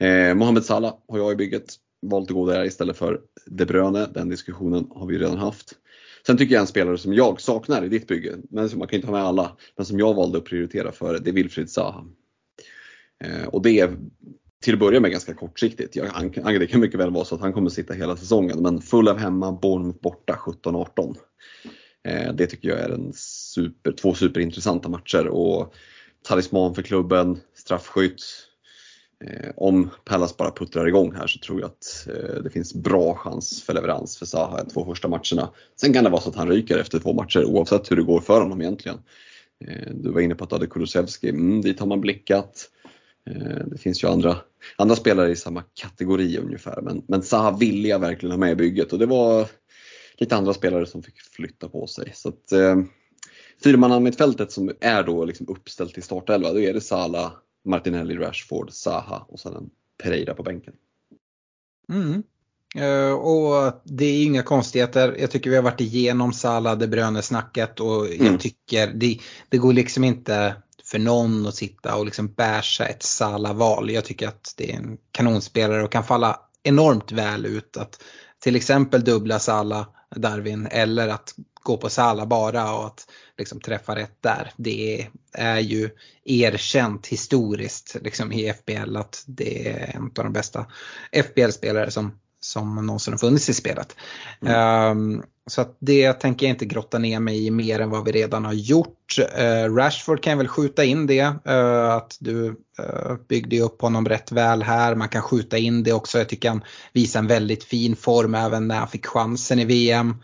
Eh, 0.00 0.34
Mohamed 0.34 0.64
Salah 0.64 0.94
har 1.08 1.18
jag 1.18 1.32
i 1.32 1.36
bygget 1.36 1.74
valt 2.02 2.30
att 2.30 2.34
gå 2.34 2.46
där 2.46 2.64
istället 2.64 2.96
för 2.96 3.20
De 3.46 3.64
Bruyne, 3.64 4.06
den 4.14 4.28
diskussionen 4.28 4.86
har 4.90 5.06
vi 5.06 5.18
redan 5.18 5.38
haft. 5.38 5.72
Sen 6.30 6.36
tycker 6.36 6.54
jag 6.54 6.60
en 6.60 6.66
spelare 6.66 6.98
som 6.98 7.14
jag 7.14 7.40
saknar 7.40 7.84
i 7.84 7.88
ditt 7.88 8.06
bygge, 8.06 8.36
men 8.50 8.70
man 8.78 8.88
kan 8.88 8.96
inte 8.96 9.06
ha 9.06 9.12
med 9.12 9.24
alla, 9.24 9.56
men 9.76 9.86
som 9.86 9.98
jag 9.98 10.14
valde 10.14 10.38
att 10.38 10.44
prioritera 10.44 10.92
för 10.92 11.18
det 11.18 11.30
är 11.30 11.34
Wilfried 11.34 11.70
Zaha. 11.70 12.04
Eh, 13.24 13.44
och 13.44 13.62
det 13.62 13.80
är 13.80 13.96
till 14.62 14.74
att 14.74 14.80
börja 14.80 15.00
med 15.00 15.10
ganska 15.10 15.34
kortsiktigt. 15.34 15.96
Jag, 15.96 16.06
han, 16.06 16.30
det 16.30 16.66
kan 16.66 16.80
mycket 16.80 17.00
väl 17.00 17.10
vara 17.10 17.24
så 17.24 17.34
att 17.34 17.40
han 17.40 17.52
kommer 17.52 17.70
sitta 17.70 17.94
hela 17.94 18.16
säsongen 18.16 18.62
men 18.62 18.80
full 18.80 19.08
av 19.08 19.18
hemma, 19.18 19.52
Bournemouth 19.52 20.00
borta 20.00 20.38
17-18. 20.64 21.16
Eh, 22.08 22.34
det 22.34 22.46
tycker 22.46 22.68
jag 22.68 22.78
är 22.78 22.90
en 22.90 23.12
super, 23.14 23.92
två 23.92 24.14
superintressanta 24.14 24.88
matcher 24.88 25.26
och 25.26 25.74
talisman 26.22 26.74
för 26.74 26.82
klubben, 26.82 27.40
straffskytt. 27.54 28.22
Eh, 29.24 29.50
om 29.56 29.90
Pallas 30.04 30.36
bara 30.36 30.50
puttrar 30.50 30.86
igång 30.88 31.14
här 31.14 31.26
så 31.26 31.38
tror 31.38 31.60
jag 31.60 31.66
att 31.66 32.08
eh, 32.08 32.42
det 32.42 32.50
finns 32.50 32.74
bra 32.74 33.14
chans 33.14 33.62
för 33.62 33.74
leverans 33.74 34.18
för 34.18 34.26
Zaha 34.26 34.62
de 34.64 34.70
två 34.70 34.84
första 34.84 35.08
matcherna. 35.08 35.50
Sen 35.80 35.92
kan 35.92 36.04
det 36.04 36.10
vara 36.10 36.20
så 36.20 36.30
att 36.30 36.36
han 36.36 36.48
ryker 36.48 36.78
efter 36.78 36.98
två 36.98 37.12
matcher 37.12 37.44
oavsett 37.44 37.90
hur 37.90 37.96
det 37.96 38.02
går 38.02 38.20
för 38.20 38.40
honom 38.40 38.60
egentligen. 38.60 38.98
Eh, 39.64 39.90
du 39.94 40.10
var 40.10 40.20
inne 40.20 40.34
på 40.34 40.44
att 40.44 40.50
du 40.50 40.56
hade 40.56 40.66
Kulusevski, 40.66 41.28
mm, 41.28 41.62
dit 41.62 41.80
har 41.80 41.86
man 41.86 42.00
blickat. 42.00 42.70
Eh, 43.30 43.66
det 43.66 43.78
finns 43.78 44.04
ju 44.04 44.08
andra, 44.08 44.36
andra 44.76 44.96
spelare 44.96 45.30
i 45.30 45.36
samma 45.36 45.62
kategori 45.74 46.38
ungefär 46.38 46.80
men, 46.82 47.02
men 47.08 47.22
Zaha 47.22 47.56
ville 47.56 47.88
jag 47.88 47.98
verkligen 47.98 48.30
ha 48.30 48.38
med 48.38 48.52
i 48.52 48.56
bygget 48.56 48.92
och 48.92 48.98
det 48.98 49.06
var 49.06 49.48
lite 50.18 50.36
andra 50.36 50.54
spelare 50.54 50.86
som 50.86 51.02
fick 51.02 51.20
flytta 51.20 51.68
på 51.68 51.86
sig. 51.86 52.12
Så 52.14 52.28
att, 52.28 52.52
eh, 52.52 52.76
Fyrmannamittfältet 53.64 54.52
som 54.52 54.72
är 54.80 55.02
då 55.02 55.24
liksom 55.24 55.48
uppställt 55.48 55.98
i 55.98 56.02
startelva, 56.02 56.52
då 56.52 56.60
är 56.60 56.72
det 56.72 56.80
Salah, 56.80 57.32
Martinelli, 57.64 58.16
Rashford, 58.16 58.70
Zaha 58.70 59.26
och 59.28 59.40
sen 59.40 59.56
en 59.56 59.70
Pereira 60.02 60.34
på 60.34 60.42
bänken. 60.42 60.74
Mm. 61.92 62.22
Uh, 62.78 63.12
och 63.12 63.82
det 63.84 64.04
är 64.04 64.24
inga 64.24 64.42
konstigheter. 64.42 65.16
Jag 65.20 65.30
tycker 65.30 65.50
vi 65.50 65.56
har 65.56 65.62
varit 65.62 65.80
igenom 65.80 66.32
Salah, 66.32 66.78
De 66.78 66.86
Bruyne-snacket 66.86 67.80
och 67.80 68.08
jag 68.08 68.20
mm. 68.20 68.38
tycker 68.38 68.86
det, 68.86 69.18
det 69.48 69.58
går 69.58 69.72
liksom 69.72 70.04
inte 70.04 70.56
för 70.84 70.98
någon 70.98 71.46
att 71.46 71.54
sitta 71.54 71.96
och 71.96 72.04
liksom 72.04 72.32
bärsa 72.32 72.86
ett 72.86 73.02
Salah-val. 73.02 73.90
Jag 73.90 74.04
tycker 74.04 74.28
att 74.28 74.54
det 74.56 74.72
är 74.72 74.76
en 74.76 74.98
kanonspelare 75.12 75.84
och 75.84 75.92
kan 75.92 76.04
falla 76.04 76.40
enormt 76.62 77.12
väl 77.12 77.46
ut 77.46 77.76
att 77.76 78.02
till 78.38 78.56
exempel 78.56 79.04
dubbla 79.04 79.38
Salah, 79.38 79.86
Darwin 80.16 80.66
eller 80.70 81.08
att 81.08 81.34
gå 81.62 81.76
på 81.76 81.88
Sala 81.88 82.26
bara 82.26 82.74
och 82.74 82.86
att 82.86 83.10
liksom 83.38 83.60
träffa 83.60 83.96
rätt 83.96 84.22
där. 84.22 84.52
Det 84.56 85.08
är 85.32 85.58
ju 85.58 85.90
erkänt 86.24 87.06
historiskt 87.06 87.96
liksom 88.00 88.32
i 88.32 88.52
FBL 88.52 88.96
att 88.96 89.24
det 89.26 89.68
är 89.68 89.96
en 89.96 90.02
av 90.02 90.24
de 90.24 90.32
bästa 90.32 90.66
FBL-spelare 91.12 91.90
som 91.90 92.18
som 92.40 92.86
någonsin 92.86 93.12
har 93.12 93.18
funnits 93.18 93.48
i 93.48 93.54
spelet. 93.54 93.96
Mm. 94.42 94.98
Um, 94.98 95.22
så 95.46 95.60
att 95.60 95.76
det 95.78 96.12
tänker 96.12 96.46
jag 96.46 96.54
inte 96.54 96.64
grotta 96.64 96.98
ner 96.98 97.20
mig 97.20 97.46
i 97.46 97.50
mer 97.50 97.80
än 97.80 97.90
vad 97.90 98.04
vi 98.04 98.12
redan 98.12 98.44
har 98.44 98.52
gjort. 98.52 99.16
Uh, 99.38 99.74
Rashford 99.74 100.22
kan 100.22 100.30
jag 100.30 100.38
väl 100.38 100.48
skjuta 100.48 100.84
in 100.84 101.06
det, 101.06 101.22
uh, 101.48 101.90
att 101.90 102.16
du 102.20 102.46
uh, 102.46 103.16
byggde 103.28 103.60
upp 103.60 103.82
honom 103.82 104.08
rätt 104.08 104.32
väl 104.32 104.62
här. 104.62 104.94
Man 104.94 105.08
kan 105.08 105.22
skjuta 105.22 105.58
in 105.58 105.82
det 105.82 105.92
också. 105.92 106.18
Jag 106.18 106.28
tycker 106.28 106.48
han 106.48 106.64
visar 106.92 107.20
en 107.20 107.26
väldigt 107.26 107.64
fin 107.64 107.96
form 107.96 108.34
även 108.34 108.68
när 108.68 108.78
han 108.78 108.88
fick 108.88 109.06
chansen 109.06 109.58
i 109.58 109.64
VM. 109.64 110.16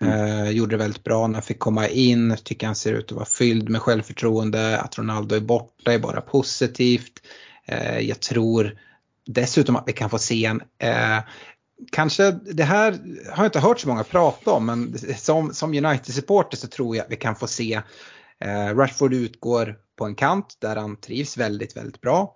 Mm. 0.00 0.52
gjorde 0.52 0.70
det 0.70 0.82
väldigt 0.82 1.04
bra 1.04 1.26
när 1.26 1.34
han 1.34 1.42
fick 1.42 1.58
komma 1.58 1.88
in. 1.88 2.36
Tycker 2.44 2.66
han 2.66 2.76
ser 2.76 2.92
ut 2.92 3.04
att 3.04 3.12
vara 3.12 3.24
fylld 3.24 3.68
med 3.68 3.82
självförtroende. 3.82 4.80
Att 4.80 4.98
Ronaldo 4.98 5.36
är 5.36 5.40
borta 5.40 5.92
är 5.92 5.98
bara 5.98 6.20
positivt. 6.20 7.12
jag 8.00 8.20
tror 8.20 8.78
dessutom 9.26 9.76
att 9.76 9.84
vi 9.86 9.92
kan 9.92 10.10
få 10.10 10.18
se 10.18 10.44
en 10.44 10.62
kanske, 11.92 12.30
det 12.30 12.64
här 12.64 12.92
har 13.30 13.44
jag 13.44 13.46
inte 13.46 13.60
hört 13.60 13.80
så 13.80 13.88
många 13.88 14.04
prata 14.04 14.50
om 14.50 14.66
men 14.66 14.98
som, 15.16 15.54
som 15.54 15.74
United-supporter 15.74 16.56
så 16.56 16.66
tror 16.66 16.96
jag 16.96 17.04
att 17.04 17.12
vi 17.12 17.16
kan 17.16 17.36
få 17.36 17.46
se 17.46 17.82
eh, 18.44 18.76
Rashford 18.76 19.14
utgår 19.14 19.76
på 19.98 20.04
en 20.04 20.14
kant 20.14 20.56
där 20.58 20.76
han 20.76 20.96
trivs 20.96 21.36
väldigt, 21.36 21.76
väldigt 21.76 22.00
bra. 22.00 22.34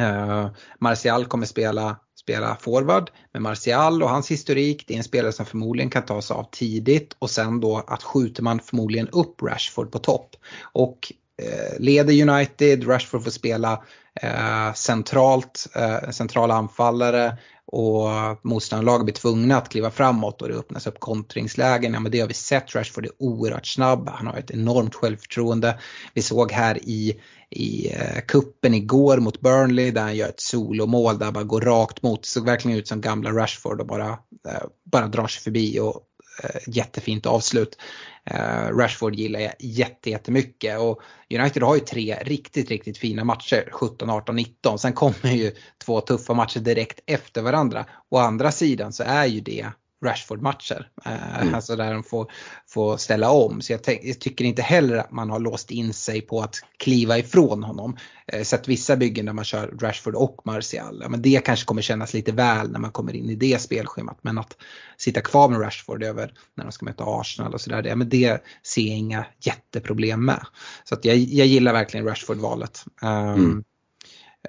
Eh, 0.00 0.50
Martial 0.80 1.26
kommer 1.26 1.46
spela, 1.46 1.96
spela 2.20 2.56
forward 2.56 3.10
med 3.32 3.42
Martial 3.42 4.02
och 4.02 4.10
hans 4.10 4.30
historik. 4.30 4.84
Det 4.86 4.94
är 4.94 4.98
en 4.98 5.04
spelare 5.04 5.32
som 5.32 5.46
förmodligen 5.46 5.90
kan 5.90 6.04
tas 6.04 6.30
av 6.30 6.48
tidigt 6.52 7.16
och 7.18 7.30
sen 7.30 7.60
då 7.60 7.84
att 7.86 8.02
skjuter 8.02 8.42
man 8.42 8.60
förmodligen 8.60 9.08
upp 9.08 9.42
Rashford 9.42 9.92
på 9.92 9.98
topp. 9.98 10.36
Och 10.62 11.12
eh, 11.42 11.78
leder 11.80 12.30
United, 12.30 12.88
Rashford 12.88 13.24
får 13.24 13.30
spela 13.30 13.84
eh, 14.22 14.72
centralt, 14.74 15.66
eh, 15.74 16.10
centrala 16.10 16.54
anfallare 16.54 17.38
och 17.72 18.08
motståndarlaget 18.42 19.04
blir 19.04 19.14
tvungna 19.14 19.56
att 19.56 19.68
kliva 19.68 19.90
framåt 19.90 20.42
och 20.42 20.48
det 20.48 20.54
öppnas 20.54 20.86
upp 20.86 21.00
kontringslägen. 21.00 21.94
Ja 21.94 22.00
men 22.00 22.12
det 22.12 22.20
har 22.20 22.28
vi 22.28 22.34
sett, 22.34 22.74
Rashford 22.74 23.04
är 23.04 23.10
oerhört 23.18 23.66
snabb, 23.66 24.08
han 24.08 24.26
har 24.26 24.36
ett 24.36 24.50
enormt 24.50 24.94
självförtroende. 24.94 25.78
Vi 26.14 26.22
såg 26.22 26.52
här 26.52 26.78
i, 26.78 27.20
i 27.50 27.92
eh, 27.92 28.20
kuppen 28.28 28.74
igår 28.74 29.18
mot 29.18 29.40
Burnley 29.40 29.90
där 29.90 30.02
han 30.02 30.16
gör 30.16 30.28
ett 30.28 30.40
solomål 30.40 31.18
där 31.18 31.24
han 31.24 31.34
bara 31.34 31.44
går 31.44 31.60
rakt 31.60 32.02
mot, 32.02 32.26
såg 32.26 32.44
verkligen 32.44 32.78
ut 32.78 32.88
som 32.88 33.00
gamla 33.00 33.30
Rashford 33.30 33.80
och 33.80 33.86
bara, 33.86 34.08
eh, 34.48 34.64
bara 34.84 35.06
drar 35.06 35.26
sig 35.26 35.42
förbi 35.42 35.80
och 35.80 36.00
eh, 36.44 36.60
jättefint 36.66 37.26
avslut. 37.26 37.76
Eh, 38.24 38.76
Rashford 38.76 39.14
gillar 39.14 39.40
jag 39.40 39.52
jättemycket 39.58 40.80
och 40.80 41.02
United 41.38 41.62
har 41.62 41.74
ju 41.74 41.80
tre 41.80 42.16
riktigt, 42.22 42.68
riktigt 42.68 42.98
fina 42.98 43.24
matcher 43.24 43.68
17, 43.72 44.10
18, 44.10 44.36
19. 44.36 44.78
Sen 44.78 44.92
kommer 44.92 45.32
ju 45.32 45.52
två 45.84 46.00
tuffa 46.00 46.34
matcher 46.34 46.60
direkt 46.60 47.00
efter 47.06 47.42
varandra. 47.42 47.86
Å 48.08 48.18
andra 48.18 48.52
sidan 48.52 48.92
så 48.92 49.02
är 49.02 49.26
ju 49.26 49.40
det 49.40 49.66
Rashford-matcher. 50.04 50.88
Eh, 51.04 51.40
mm. 51.40 51.54
Alltså 51.54 51.76
där 51.76 51.92
de 51.92 52.02
får, 52.02 52.32
får 52.68 52.96
ställa 52.96 53.30
om. 53.30 53.60
Så 53.60 53.72
jag, 53.72 53.80
jag, 54.02 54.18
tycker 54.20 54.44
inte 54.44 54.62
heller 54.62 54.96
att 54.96 55.10
man 55.10 55.30
har 55.30 55.38
låst 55.38 55.70
in 55.70 55.92
sig 55.92 56.20
på 56.20 56.40
att 56.40 56.56
kliva 56.76 57.18
ifrån 57.18 57.62
honom. 57.62 57.96
Eh, 58.26 58.42
sett 58.42 58.68
vissa 58.68 58.96
byggen 58.96 59.26
där 59.26 59.32
man 59.32 59.44
kör 59.44 59.68
Rashford 59.80 60.14
och 60.14 60.40
Martial. 60.44 61.04
Men 61.08 61.22
det 61.22 61.44
kanske 61.44 61.66
kommer 61.66 61.82
kännas 61.82 62.14
lite 62.14 62.32
väl 62.32 62.70
när 62.70 62.78
man 62.78 62.92
kommer 62.92 63.16
in 63.16 63.30
i 63.30 63.34
det 63.34 63.60
spelschemat. 63.60 64.18
Men 64.22 64.38
att 64.38 64.56
sitta 64.96 65.20
kvar 65.20 65.48
med 65.48 65.60
Rashford 65.60 66.02
över 66.02 66.32
när 66.54 66.64
de 66.64 66.72
ska 66.72 66.84
möta 66.84 67.04
Arsenal 67.06 67.54
och 67.54 67.60
sådär. 67.60 67.82
Ja, 67.82 67.96
men 67.96 68.08
det 68.08 68.44
ser 68.62 68.82
jag 68.82 68.96
inga 68.96 69.24
jätteproblem 69.40 70.24
med. 70.24 70.46
Så 70.84 70.94
att 70.94 71.04
jag, 71.04 71.16
jag 71.16 71.46
gillar 71.46 71.72
verkligen 71.72 72.06
Rashford-valet. 72.06 72.84
Um, 73.02 73.08
mm. 73.10 73.64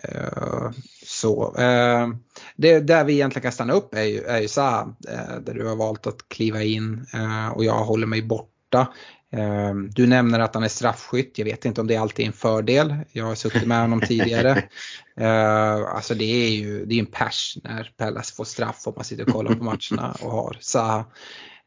Uh, 0.09 0.71
så. 1.05 1.55
Eh, 1.57 2.09
det 2.55 2.79
där 2.79 3.03
vi 3.03 3.13
egentligen 3.13 3.43
kan 3.43 3.51
stanna 3.51 3.73
upp 3.73 3.95
är 3.95 4.03
ju, 4.03 4.23
är 4.23 4.41
ju 4.41 4.47
Zaha, 4.47 4.95
eh, 5.09 5.39
där 5.45 5.53
du 5.53 5.67
har 5.67 5.75
valt 5.75 6.07
att 6.07 6.29
kliva 6.29 6.63
in 6.63 7.05
eh, 7.13 7.49
och 7.49 7.65
jag 7.65 7.83
håller 7.83 8.07
mig 8.07 8.21
borta. 8.21 8.93
Eh, 9.33 9.73
du 9.73 10.07
nämner 10.07 10.39
att 10.39 10.55
han 10.55 10.63
är 10.63 10.67
straffskytt, 10.67 11.37
jag 11.37 11.45
vet 11.45 11.65
inte 11.65 11.81
om 11.81 11.87
det 11.87 11.97
alltid 11.97 12.23
är 12.23 12.27
en 12.27 12.33
fördel. 12.33 12.95
Jag 13.11 13.25
har 13.25 13.35
suttit 13.35 13.67
med 13.67 13.81
honom 13.81 14.01
tidigare. 14.01 14.63
Eh, 15.17 15.95
alltså 15.95 16.15
det 16.15 16.25
är 16.25 16.49
ju 16.49 16.85
det 16.85 16.95
är 16.95 16.99
en 16.99 17.05
pers 17.05 17.57
när 17.63 17.91
Pellas 17.97 18.31
får 18.31 18.43
straff 18.43 18.87
om 18.87 18.93
man 18.95 19.05
sitter 19.05 19.23
och 19.23 19.33
kollar 19.33 19.53
på 19.53 19.63
matcherna 19.63 20.15
och 20.21 20.31
har 20.31 20.57
Zaha. 20.59 21.05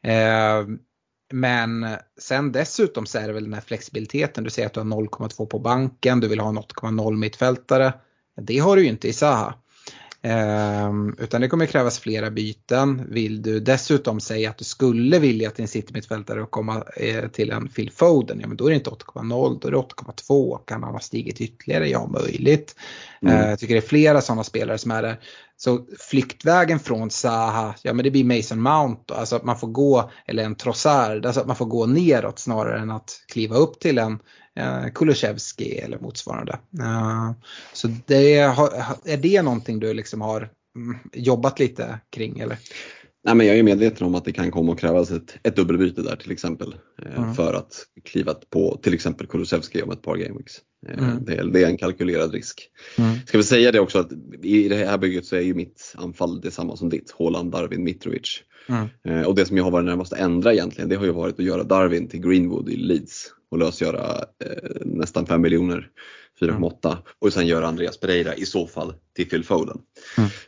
Eh, 0.03 0.67
men 1.33 1.87
sen 2.19 2.51
dessutom 2.51 3.05
så 3.05 3.17
är 3.17 3.27
det 3.27 3.33
väl 3.33 3.43
den 3.43 3.53
här 3.53 3.61
flexibiliteten. 3.61 4.43
Du 4.43 4.49
säger 4.49 4.65
att 4.65 4.73
du 4.73 4.79
har 4.79 4.87
0,2 4.87 5.45
på 5.45 5.59
banken, 5.59 6.19
du 6.19 6.27
vill 6.27 6.39
ha 6.39 6.49
en 6.49 6.59
8,0 6.59 7.15
mittfältare. 7.15 7.93
Det 8.41 8.59
har 8.59 8.75
du 8.75 8.83
ju 8.83 8.89
inte 8.89 9.07
i 9.07 9.13
Zaha. 9.13 9.53
Um, 10.25 11.15
utan 11.19 11.41
det 11.41 11.47
kommer 11.47 11.65
krävas 11.65 11.99
flera 11.99 12.31
byten. 12.31 13.05
Vill 13.09 13.41
du 13.41 13.59
dessutom 13.59 14.19
säga 14.19 14.49
att 14.49 14.57
du 14.57 14.63
skulle 14.63 15.19
vilja 15.19 15.49
att 15.49 15.55
din 15.55 15.67
citymittfältare 15.67 16.45
komma 16.49 16.83
eh, 16.97 17.27
till 17.27 17.51
en 17.51 17.67
Phil 17.67 17.91
Foden, 17.91 18.39
ja 18.39 18.47
men 18.47 18.57
då 18.57 18.65
är 18.65 18.69
det 18.69 18.75
inte 18.75 18.89
8,0, 18.89 19.59
då 19.61 19.67
är 19.67 19.71
det 19.71 19.77
8,2. 19.77 20.59
Kan 20.65 20.83
han 20.83 20.93
ha 20.93 20.99
stigit 20.99 21.41
ytterligare? 21.41 21.89
Ja, 21.89 22.07
möjligt. 22.07 22.75
Mm. 23.21 23.35
Uh, 23.35 23.49
jag 23.49 23.59
tycker 23.59 23.73
det 23.73 23.79
är 23.79 23.87
flera 23.87 24.21
sådana 24.21 24.43
spelare 24.43 24.77
som 24.77 24.91
är 24.91 25.01
där. 25.01 25.19
Så 25.57 25.85
flyktvägen 25.99 26.79
från 26.79 27.09
Zaha, 27.09 27.75
ja 27.81 27.93
men 27.93 28.03
det 28.03 28.11
blir 28.11 28.23
Mason 28.23 28.61
Mount 28.61 29.01
då, 29.05 29.13
alltså 29.13 29.35
att 29.35 29.43
man 29.43 29.59
får 29.59 29.67
gå, 29.67 30.11
eller 30.25 30.43
en 30.43 30.55
Trossard, 30.55 31.25
alltså 31.25 31.41
att 31.41 31.47
man 31.47 31.55
får 31.55 31.65
gå 31.65 31.85
neråt 31.85 32.39
snarare 32.39 32.79
än 32.79 32.91
att 32.91 33.11
kliva 33.27 33.55
upp 33.55 33.79
till 33.79 33.97
en 33.97 34.19
eh, 34.55 34.87
Kulusevski 34.93 35.77
eller 35.77 35.99
motsvarande. 35.99 36.59
Uh, 36.79 37.31
så 37.73 37.87
det, 38.05 38.37
är 39.05 39.17
det 39.17 39.41
någonting 39.41 39.79
du 39.79 39.93
liksom 39.93 40.21
har 40.21 40.49
mm, 40.75 40.97
jobbat 41.13 41.59
lite 41.59 41.99
kring 42.09 42.39
eller? 42.39 42.57
Nej, 43.25 43.35
men 43.35 43.47
jag 43.47 43.57
är 43.57 43.63
medveten 43.63 44.07
om 44.07 44.15
att 44.15 44.25
det 44.25 44.31
kan 44.31 44.51
komma 44.51 44.73
att 44.73 44.79
krävas 44.79 45.11
ett, 45.11 45.37
ett 45.43 45.55
dubbelbyte 45.55 46.01
där 46.01 46.15
till 46.15 46.31
exempel. 46.31 46.75
Eh, 47.01 47.17
mm. 47.17 47.33
För 47.33 47.53
att 47.53 47.85
kliva 48.03 48.33
på 48.33 48.79
till 48.83 48.93
exempel 48.93 49.27
Kulusevski 49.27 49.81
om 49.81 49.91
ett 49.91 50.01
par 50.01 50.15
gameweeks. 50.15 50.53
Eh, 50.87 51.03
mm. 51.03 51.25
det, 51.25 51.51
det, 51.51 51.63
är 51.63 51.67
en 51.67 51.77
kalkylerad 51.77 52.33
risk. 52.33 52.69
Mm. 52.97 53.15
Ska 53.25 53.37
vi 53.37 53.43
säga 53.43 53.71
det 53.71 53.79
också 53.79 53.99
att 53.99 54.11
i 54.41 54.69
det 54.69 54.75
här 54.75 54.97
bygget 54.97 55.25
så 55.25 55.35
är 55.35 55.41
ju 55.41 55.53
mitt 55.53 55.93
anfall 55.95 56.41
detsamma 56.41 56.77
som 56.77 56.89
ditt. 56.89 57.11
Håland, 57.11 57.51
Darwin, 57.51 57.83
Mitrovic. 57.83 58.43
Mm. 58.69 58.87
Eh, 59.03 59.27
och 59.27 59.35
det 59.35 59.45
som 59.45 59.57
jag 59.57 59.63
har 59.63 59.71
varit 59.71 59.85
närmast 59.85 60.13
att 60.13 60.19
ändra 60.19 60.53
egentligen 60.53 60.89
det 60.89 60.95
har 60.95 61.05
ju 61.05 61.11
varit 61.11 61.39
att 61.39 61.45
göra 61.45 61.63
Darwin 61.63 62.07
till 62.07 62.21
Greenwood 62.21 62.69
i 62.69 62.75
Leeds 62.75 63.31
och 63.51 63.57
lösgöra 63.57 64.17
eh, 64.45 64.85
nästan 64.85 65.25
5 65.25 65.41
miljoner 65.41 65.89
4,8 66.41 66.87
mm. 66.87 66.97
och 67.19 67.33
sen 67.33 67.47
göra 67.47 67.67
Andreas 67.67 67.99
Pereira 67.99 68.35
i 68.35 68.45
så 68.45 68.67
fall 68.67 68.93
till 69.15 69.29
Phil 69.29 69.43
Foden. 69.43 69.77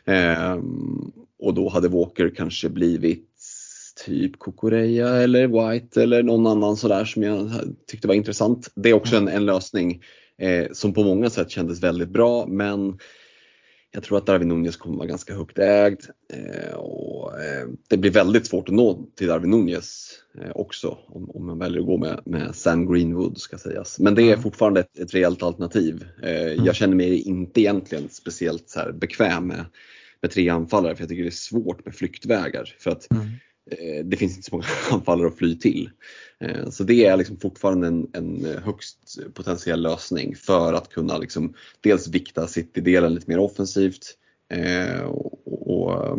Mm. 0.06 1.02
Och 1.38 1.54
då 1.54 1.68
hade 1.68 1.88
Walker 1.88 2.34
kanske 2.36 2.68
blivit 2.68 3.28
typ 4.06 4.38
Kokoreja 4.38 5.08
eller 5.08 5.70
White 5.70 6.02
eller 6.02 6.22
någon 6.22 6.46
annan 6.46 6.76
sådär 6.76 7.04
som 7.04 7.22
jag 7.22 7.50
tyckte 7.86 8.08
var 8.08 8.14
intressant. 8.14 8.70
Det 8.74 8.88
är 8.88 8.94
också 8.94 9.16
en, 9.16 9.28
en 9.28 9.46
lösning 9.46 10.02
eh, 10.38 10.66
som 10.72 10.94
på 10.94 11.02
många 11.02 11.30
sätt 11.30 11.50
kändes 11.50 11.82
väldigt 11.82 12.08
bra 12.08 12.46
men 12.46 12.98
jag 13.90 14.02
tror 14.02 14.18
att 14.18 14.26
Darwin 14.26 14.48
Nunez 14.48 14.76
kommer 14.76 14.96
vara 14.96 15.06
ganska 15.06 15.34
högt 15.34 15.58
ägd 15.58 16.00
eh, 16.32 16.74
och 16.74 17.40
eh, 17.40 17.68
det 17.88 17.96
blir 17.96 18.10
väldigt 18.10 18.46
svårt 18.46 18.68
att 18.68 18.74
nå 18.74 19.06
till 19.16 19.26
Darwin 19.26 19.50
Nunez 19.50 20.10
eh, 20.40 20.50
också 20.54 20.98
om, 21.06 21.30
om 21.30 21.46
man 21.46 21.58
väljer 21.58 21.80
att 21.80 21.86
gå 21.86 21.98
med, 21.98 22.20
med 22.24 22.54
Sam 22.54 22.92
Greenwood 22.92 23.38
ska 23.38 23.58
sägas. 23.58 23.98
Men 23.98 24.14
det 24.14 24.22
är 24.22 24.32
mm. 24.32 24.42
fortfarande 24.42 24.80
ett, 24.80 24.98
ett 24.98 25.14
reellt 25.14 25.42
alternativ. 25.42 26.06
Eh, 26.22 26.52
mm. 26.52 26.64
Jag 26.64 26.74
känner 26.74 26.96
mig 26.96 27.20
inte 27.20 27.60
egentligen 27.60 28.08
speciellt 28.08 28.70
så 28.70 28.92
bekväm 28.92 29.46
med 29.46 29.64
med 30.22 30.30
tre 30.30 30.48
anfallare 30.48 30.96
för 30.96 31.02
jag 31.02 31.08
tycker 31.08 31.22
det 31.22 31.28
är 31.28 31.30
svårt 31.30 31.84
med 31.84 31.94
flyktvägar. 31.94 32.74
För 32.78 32.90
att 32.90 33.12
mm. 33.12 33.26
eh, 33.70 34.04
det 34.04 34.16
finns 34.16 34.36
inte 34.36 34.50
så 34.50 34.56
många 34.56 34.66
anfallare 34.90 35.28
att 35.28 35.38
fly 35.38 35.58
till. 35.58 35.90
Eh, 36.40 36.70
så 36.70 36.84
det 36.84 37.06
är 37.06 37.16
liksom 37.16 37.36
fortfarande 37.36 37.86
en, 37.86 38.06
en 38.12 38.46
högst 38.64 39.18
potentiell 39.34 39.82
lösning 39.82 40.36
för 40.36 40.72
att 40.72 40.88
kunna 40.88 41.18
liksom 41.18 41.54
dels 41.80 42.08
vikta 42.08 42.46
City-delen 42.46 43.14
lite 43.14 43.30
mer 43.30 43.38
offensivt 43.38 44.14
eh, 44.52 45.00
och, 45.00 45.70
och 45.70 46.18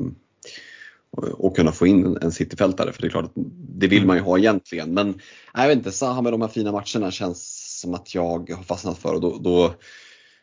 och 1.12 1.56
kunna 1.56 1.72
få 1.72 1.88
in 1.88 2.18
en 2.22 2.32
cityfältare 2.32 2.94
för 2.94 3.02
det 3.02 3.08
är 3.08 3.10
klart 3.10 3.26
att 3.26 3.44
det 3.80 3.88
vill 3.88 4.06
man 4.06 4.18
ju 4.18 4.22
ha 4.24 4.38
egentligen. 4.38 4.94
Men 4.94 5.20
jag 5.54 5.68
vet 5.68 5.78
inte, 5.78 5.92
Zaha 5.92 6.22
med 6.22 6.34
de 6.34 6.42
här 6.42 6.48
fina 6.48 6.72
matcherna 6.72 7.12
känns 7.12 7.80
som 7.82 7.94
att 7.94 8.16
jag 8.16 8.50
har 8.50 8.64
fastnat 8.64 8.98
för 8.98 9.14
och 9.14 9.22
då, 9.22 9.38
då 9.38 9.74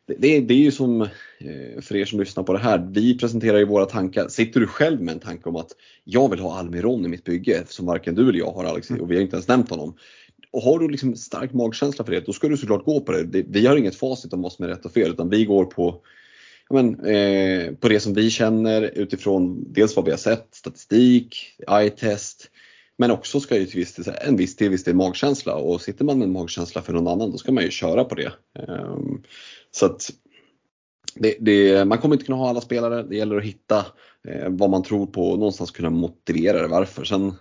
det, 0.06 0.40
det, 0.40 0.54
är 0.54 0.58
ju 0.58 0.72
som, 0.72 1.02
eh, 1.02 1.80
för 1.80 1.96
er 1.96 2.04
som 2.04 2.20
lyssnar 2.20 2.44
på 2.44 2.52
det 2.52 2.58
här, 2.58 2.88
vi 2.90 3.18
presenterar 3.18 3.58
ju 3.58 3.64
våra 3.64 3.86
tankar. 3.86 4.28
Sitter 4.28 4.60
du 4.60 4.66
själv 4.66 5.02
med 5.02 5.12
en 5.12 5.20
tanke 5.20 5.48
om 5.48 5.56
att 5.56 5.70
jag 6.04 6.30
vill 6.30 6.40
ha 6.40 6.58
Almiron 6.58 7.04
i 7.04 7.08
mitt 7.08 7.24
bygge 7.24 7.64
som 7.68 7.86
varken 7.86 8.14
du 8.14 8.28
eller 8.28 8.38
jag 8.38 8.52
har 8.52 8.64
Alex 8.64 8.90
och 8.90 9.10
vi 9.10 9.14
har 9.14 9.22
inte 9.22 9.36
ens 9.36 9.48
nämnt 9.48 9.70
honom. 9.70 9.96
Och 10.50 10.62
har 10.62 10.78
du 10.78 10.88
liksom 10.88 11.16
stark 11.16 11.52
magkänsla 11.52 12.04
för 12.04 12.12
det, 12.12 12.26
då 12.26 12.32
ska 12.32 12.48
du 12.48 12.56
såklart 12.56 12.84
gå 12.84 13.00
på 13.00 13.12
det. 13.12 13.44
Vi 13.48 13.66
har 13.66 13.76
inget 13.76 13.96
facit 13.96 14.32
om 14.32 14.42
vad 14.42 14.52
som 14.52 14.64
är 14.64 14.68
rätt 14.68 14.84
och 14.84 14.92
fel 14.92 15.10
utan 15.10 15.30
vi 15.30 15.44
går 15.44 15.64
på, 15.64 16.02
men, 16.70 17.04
eh, 17.04 17.72
på 17.72 17.88
det 17.88 18.00
som 18.00 18.14
vi 18.14 18.30
känner 18.30 18.82
utifrån 18.82 19.72
dels 19.72 19.96
vad 19.96 20.04
vi 20.04 20.10
har 20.10 20.18
sett, 20.18 20.48
statistik, 20.52 21.36
eye-test. 21.68 22.50
Men 22.98 23.10
också 23.10 23.40
ska 23.40 23.58
ju 23.58 23.66
till 23.66 23.78
viss, 23.78 24.08
en 24.24 24.36
viss 24.36 24.56
till 24.56 24.70
viss 24.70 24.84
del 24.84 24.94
magkänsla 24.94 25.54
och 25.54 25.80
sitter 25.80 26.04
man 26.04 26.18
med 26.18 26.26
en 26.26 26.32
magkänsla 26.32 26.82
för 26.82 26.92
någon 26.92 27.08
annan 27.08 27.30
då 27.30 27.38
ska 27.38 27.52
man 27.52 27.64
ju 27.64 27.70
köra 27.70 28.04
på 28.04 28.14
det. 28.14 28.32
Så 29.76 29.86
att 29.86 30.10
det, 31.14 31.36
det, 31.40 31.84
man 31.84 31.98
kommer 31.98 32.14
inte 32.14 32.24
kunna 32.26 32.38
ha 32.38 32.48
alla 32.48 32.60
spelare. 32.60 33.02
Det 33.02 33.16
gäller 33.16 33.36
att 33.36 33.44
hitta 33.44 33.78
eh, 34.28 34.48
vad 34.48 34.70
man 34.70 34.82
tror 34.82 35.06
på 35.06 35.30
och 35.30 35.38
någonstans 35.38 35.70
kunna 35.70 35.90
motivera 35.90 36.62
det 36.62 36.68
varför. 36.68 37.04
Sen, 37.04 37.34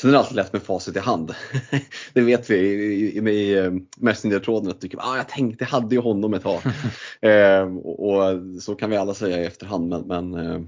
sen 0.00 0.10
är 0.10 0.12
det 0.12 0.18
alltid 0.18 0.36
lätt 0.36 0.52
med 0.52 0.62
facit 0.62 0.96
i 0.96 0.98
hand. 0.98 1.34
det 2.12 2.20
vet 2.20 2.50
vi 2.50 2.56
i, 2.56 3.18
i, 3.18 3.30
i 3.30 3.58
eh, 3.58 3.72
Messenger-tråden 3.96 4.70
att 4.70 4.80
du, 4.80 4.88
ah, 4.98 5.16
jag 5.16 5.28
tänkte, 5.28 5.64
jag 5.64 5.70
hade 5.70 5.94
ju 5.94 6.00
honom 6.00 6.34
ett 6.34 6.42
tag. 6.42 6.60
eh, 7.20 7.76
och, 7.76 8.08
och, 8.08 8.40
så 8.62 8.74
kan 8.74 8.90
vi 8.90 8.96
alla 8.96 9.14
säga 9.14 9.42
i 9.42 9.46
efterhand 9.46 9.88
men, 9.88 10.06
men 10.06 10.34
eh, 10.34 10.60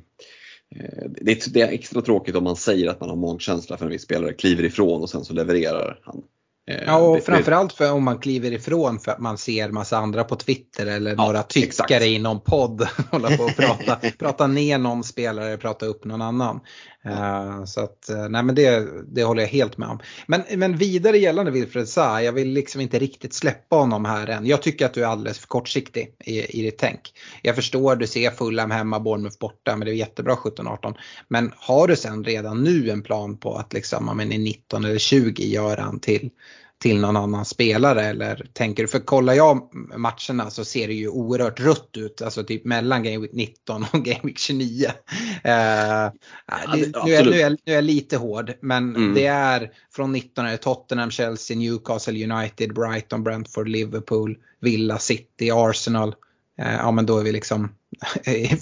det, 1.21 1.33
är, 1.33 1.53
det 1.53 1.61
är 1.61 1.69
extra 1.69 2.03
tråkigt 2.03 2.37
om 2.37 2.45
man 2.45 2.57
säger 2.57 2.89
att 2.89 3.01
man 3.01 3.09
har 3.09 3.17
magkänsla 3.17 3.77
för 3.77 3.85
en 3.85 3.93
viss 3.93 4.03
spelare, 4.03 4.33
kliver 4.33 4.65
ifrån 4.65 5.03
och 5.03 5.11
sen 5.11 5.25
så 5.25 5.35
levererar 5.35 6.01
han. 6.03 6.23
Eh, 6.71 6.83
ja, 6.87 6.97
och 6.97 7.23
framförallt 7.23 7.73
för 7.73 7.93
om 7.93 8.05
man 8.05 8.19
kliver 8.19 8.53
ifrån 8.53 8.99
för 8.99 9.13
att 9.13 9.19
man 9.19 9.39
ser 9.39 9.71
massa 9.71 9.99
andra 9.99 10.25
på 10.25 10.37
Twitter 10.37 10.87
eller 10.87 11.11
ja, 11.11 11.25
några 11.25 11.43
tyckare 11.43 11.67
exakt. 11.69 12.03
i 12.03 12.19
någon 12.19 12.41
podd 12.41 12.89
hålla 13.11 13.37
på 13.37 13.43
och 13.43 13.57
prata, 13.57 13.99
prata 14.19 14.47
ner 14.47 14.79
någon 14.79 15.05
spelare, 15.05 15.57
prata 15.57 15.87
upp 15.87 16.05
någon 16.05 16.23
annan. 16.23 16.61
Uh, 17.07 17.65
så 17.65 17.81
att, 17.81 18.09
eh, 18.09 18.29
nej 18.29 18.43
men 18.43 18.55
det, 18.55 18.89
det 19.07 19.25
håller 19.25 19.43
jag 19.43 19.49
helt 19.49 19.79
med 19.79 19.89
om. 19.89 19.99
Men, 20.27 20.43
men 20.57 20.77
vidare 20.77 21.19
gällande 21.19 21.51
Wilfred 21.51 21.89
Zaha, 21.89 22.23
jag 22.23 22.33
vill 22.33 22.49
liksom 22.49 22.81
inte 22.81 22.99
riktigt 22.99 23.35
släppa 23.35 23.77
honom 23.77 24.05
här 24.05 24.27
än. 24.27 24.47
Jag 24.47 24.63
tycker 24.63 24.87
att 24.87 24.95
du 24.95 25.03
är 25.03 25.07
alldeles 25.07 25.39
för 25.39 25.47
kortsiktig 25.47 26.15
i, 26.25 26.59
i 26.59 26.63
ditt 26.63 26.79
tänk. 26.79 27.01
Jag 27.43 27.57
förstår, 27.57 27.97
du 27.97 28.07
ser 28.07 28.31
Fulham 28.31 28.71
hemma, 28.71 29.01
Bournemouth 29.01 29.39
borta, 29.39 29.77
men 29.77 29.87
det 29.87 29.93
är 29.93 29.95
jättebra 29.95 30.35
17-18. 30.35 30.95
Men 31.29 31.53
har 31.57 31.89
du 31.89 31.97
sen 31.97 32.25
redan 32.25 32.65
nu 32.65 32.91
en 32.91 33.03
plan 33.03 33.37
på 33.37 33.55
att 33.55 33.73
liksom, 33.73 34.09
om 34.09 34.21
i 34.21 34.39
19 34.39 34.85
eller 34.85 34.99
20 34.99 35.47
göra 35.47 35.81
han 35.81 36.01
till 36.01 36.31
till 36.83 37.01
någon 37.01 37.17
annan 37.17 37.45
spelare 37.45 38.03
eller 38.03 38.47
tänker 38.53 38.83
du, 38.83 38.89
för 38.89 38.99
kollar 38.99 39.35
jag 39.35 39.71
matcherna 39.97 40.51
så 40.51 40.65
ser 40.65 40.89
det 40.89 40.95
ju 40.95 41.09
oerhört 41.09 41.61
rött 41.61 41.97
ut, 41.97 42.23
alltså 42.23 42.45
typ 42.45 42.65
mellan 42.65 43.03
Game 43.03 43.19
Week 43.19 43.33
19 43.33 43.85
och 43.93 44.05
Game 44.05 44.21
Week 44.23 44.39
29. 44.39 44.87
Uh, 44.87 44.93
ja, 45.45 46.13
det, 46.75 47.05
nu, 47.05 47.15
är, 47.15 47.25
nu, 47.25 47.41
är, 47.41 47.51
nu 47.51 47.57
är 47.65 47.75
jag 47.75 47.85
lite 47.85 48.17
hård 48.17 48.53
men 48.63 48.97
mm. 48.97 49.15
det 49.15 49.27
är 49.27 49.71
från 49.95 50.13
19 50.13 50.47
är 50.47 50.57
Tottenham, 50.57 51.11
Chelsea, 51.11 51.57
Newcastle 51.57 52.33
United, 52.33 52.75
Brighton, 52.75 53.23
Brentford, 53.23 53.69
Liverpool, 53.69 54.39
Villa, 54.61 54.99
City, 54.99 55.51
Arsenal. 55.53 56.09
Uh, 56.63 56.75
ja 56.75 56.91
men 56.91 57.07
då 57.07 57.19
är 57.19 57.25
vi 57.25 57.33
liksom 57.33 57.69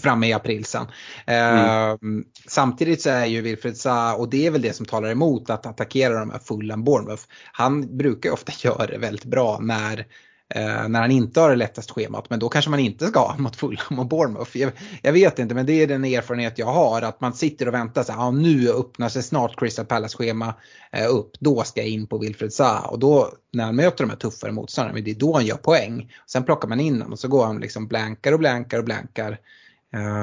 framme 0.03 0.29
i 0.29 0.33
april 0.33 0.65
sen. 0.65 0.87
Mm. 1.27 1.91
Uh, 1.91 2.23
samtidigt 2.47 3.03
så 3.03 3.11
är 3.11 3.27
ju 3.27 3.41
Wilfred 3.41 3.77
Zaha, 3.77 4.15
och 4.15 4.31
det 4.31 4.47
är 4.47 4.51
väl 4.51 4.63
det 4.63 4.73
som 4.73 4.87
talar 4.87 5.11
emot 5.11 5.51
att 5.51 5.67
attackera 5.67 6.19
de 6.19 6.31
här 6.31 6.39
Fulham 6.39 6.85
Bournemouth. 6.85 7.23
Han 7.53 7.97
brukar 7.97 8.31
ofta 8.31 8.53
göra 8.69 8.87
det 8.87 8.99
väldigt 8.99 9.25
bra 9.25 9.59
när 9.61 10.07
Eh, 10.55 10.89
när 10.89 11.01
han 11.01 11.11
inte 11.11 11.41
har 11.41 11.51
det 11.51 11.57
lättaste 11.57 11.93
schemat. 11.93 12.31
Men 12.31 12.39
då 12.39 12.49
kanske 12.49 12.71
man 12.71 12.81
inte 12.81 13.07
ska 13.07 13.21
ha 13.21 13.37
mot 13.39 13.57
Fulham 13.57 13.99
och 13.99 14.07
Bournemouth. 14.07 14.57
Jag, 14.57 14.73
jag, 15.03 15.13
vet 15.13 15.39
inte 15.39 15.55
men 15.55 15.67
det 15.67 15.73
är 15.73 15.87
den 15.87 16.05
erfarenhet 16.05 16.59
jag 16.59 16.67
har 16.67 17.03
att 17.03 17.21
man 17.21 17.33
sitter 17.33 17.69
och 17.69 17.75
väntar 17.75 18.03
sig, 18.03 18.15
ja, 18.19 18.31
nu 18.31 18.71
öppnar 18.71 19.09
sig 19.09 19.23
snart 19.23 19.61
Crystal 19.61 19.87
Palace 19.87 20.17
schema 20.17 20.55
eh, 20.93 21.07
upp. 21.11 21.31
Då 21.41 21.63
ska 21.63 21.81
jag 21.81 21.89
in 21.89 22.07
på 22.07 22.19
Wilfred 22.19 22.53
Zaha 22.53 22.89
och 22.89 22.99
då 22.99 23.33
när 23.53 23.65
han 23.65 23.77
möter 23.77 24.05
de 24.05 24.11
här 24.11 24.17
tuffare 24.17 24.53
motståndarna, 24.53 25.01
det 25.01 25.11
är 25.11 25.15
då 25.15 25.35
han 25.35 25.47
gör 25.47 25.57
poäng. 25.57 26.13
Sen 26.27 26.45
plockar 26.45 26.69
man 26.69 26.81
in 26.81 26.95
honom 26.95 27.13
och 27.13 27.19
så 27.19 27.29
går 27.29 27.47
han 27.47 27.61
liksom 27.61 27.87
blankar 27.87 28.33
och 28.33 28.39
blankar 28.39 28.79
och 28.79 28.85
blankar. 28.85 29.39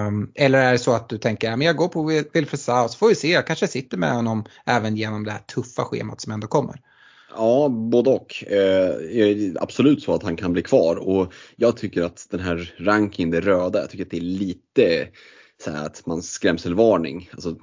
Um, 0.07 0.31
eller 0.35 0.59
är 0.59 0.71
det 0.71 0.79
så 0.79 0.93
att 0.93 1.09
du 1.09 1.17
tänker, 1.17 1.49
ja, 1.49 1.55
men 1.55 1.67
jag 1.67 1.75
går 1.75 1.87
på 1.87 2.03
Wilfred 2.03 2.59
Zaha 2.59 2.87
så 2.87 2.97
får 2.97 3.07
vi 3.07 3.15
se, 3.15 3.31
jag 3.31 3.47
kanske 3.47 3.67
sitter 3.67 3.97
med 3.97 4.13
honom 4.13 4.45
även 4.65 4.97
genom 4.97 5.25
det 5.25 5.31
här 5.31 5.39
tuffa 5.39 5.85
schemat 5.85 6.21
som 6.21 6.31
ändå 6.31 6.47
kommer. 6.47 6.81
Ja, 7.29 7.69
både 7.69 8.09
och. 8.09 8.43
Eh, 8.47 9.19
är 9.19 9.63
absolut 9.63 10.03
så 10.03 10.13
att 10.13 10.23
han 10.23 10.37
kan 10.37 10.53
bli 10.53 10.63
kvar 10.63 10.95
och 10.95 11.33
jag 11.55 11.77
tycker 11.77 12.03
att 12.03 12.27
den 12.31 12.39
här 12.39 12.73
rankingen, 12.77 13.31
det 13.31 13.41
röda, 13.41 13.79
jag 13.79 13.89
tycker 13.89 14.05
att 14.05 14.11
det 14.11 14.17
är 14.17 14.21
lite 14.21 15.07
så 15.63 15.71
att 15.71 16.05
man 16.05 16.21
skrämselvarning. 16.21 17.29
Alltså, 17.33 17.55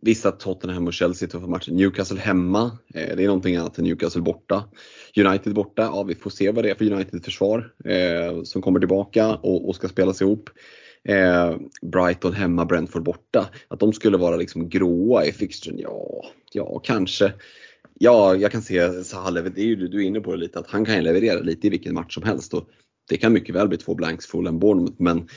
Visst 0.00 0.26
att 0.26 0.40
Tottenham 0.40 0.86
och 0.86 0.92
Chelsea 0.92 1.28
tuffa 1.28 1.46
matcher. 1.46 1.72
Newcastle 1.72 2.20
hemma, 2.20 2.78
eh, 2.94 3.16
det 3.16 3.22
är 3.22 3.26
någonting 3.26 3.56
annat 3.56 3.78
än 3.78 3.84
Newcastle 3.84 4.22
borta. 4.22 4.64
United 5.16 5.54
borta, 5.54 5.82
ja 5.82 6.02
vi 6.02 6.14
får 6.14 6.30
se 6.30 6.50
vad 6.50 6.64
det 6.64 6.70
är 6.70 6.74
för 6.74 6.92
United-försvar 6.92 7.72
eh, 7.84 8.42
som 8.42 8.62
kommer 8.62 8.80
tillbaka 8.80 9.34
och, 9.34 9.68
och 9.68 9.76
ska 9.76 9.88
spelas 9.88 10.22
ihop. 10.22 10.50
Eh, 11.08 11.56
Brighton 11.82 12.32
hemma, 12.32 12.64
Brentford 12.64 13.02
borta. 13.02 13.48
Att 13.68 13.80
de 13.80 13.92
skulle 13.92 14.16
vara 14.16 14.36
liksom 14.36 14.68
gråa 14.68 15.24
i 15.24 15.32
fixturen, 15.32 15.78
ja, 15.78 16.24
ja 16.52 16.78
kanske. 16.78 17.32
Ja, 18.04 18.36
jag 18.36 18.52
kan 18.52 18.62
se 18.62 19.04
Zaha, 19.04 19.30
det 19.30 19.62
är 19.62 19.64
ju, 19.64 19.76
du 19.88 20.02
är 20.02 20.06
inne 20.06 20.20
på 20.20 20.32
det 20.32 20.38
lite, 20.38 20.58
att 20.58 20.70
han 20.70 20.84
kan 20.84 21.04
leverera 21.04 21.40
lite 21.40 21.66
i 21.66 21.70
vilken 21.70 21.94
match 21.94 22.14
som 22.14 22.22
helst. 22.22 22.54
Och 22.54 22.68
det 23.08 23.16
kan 23.16 23.32
mycket 23.32 23.54
väl 23.54 23.68
bli 23.68 23.78
två 23.78 23.94
blanks 23.94 24.26
full 24.26 24.46
en 24.46 24.58
Bournemouth, 24.58 24.96
men 24.98 25.28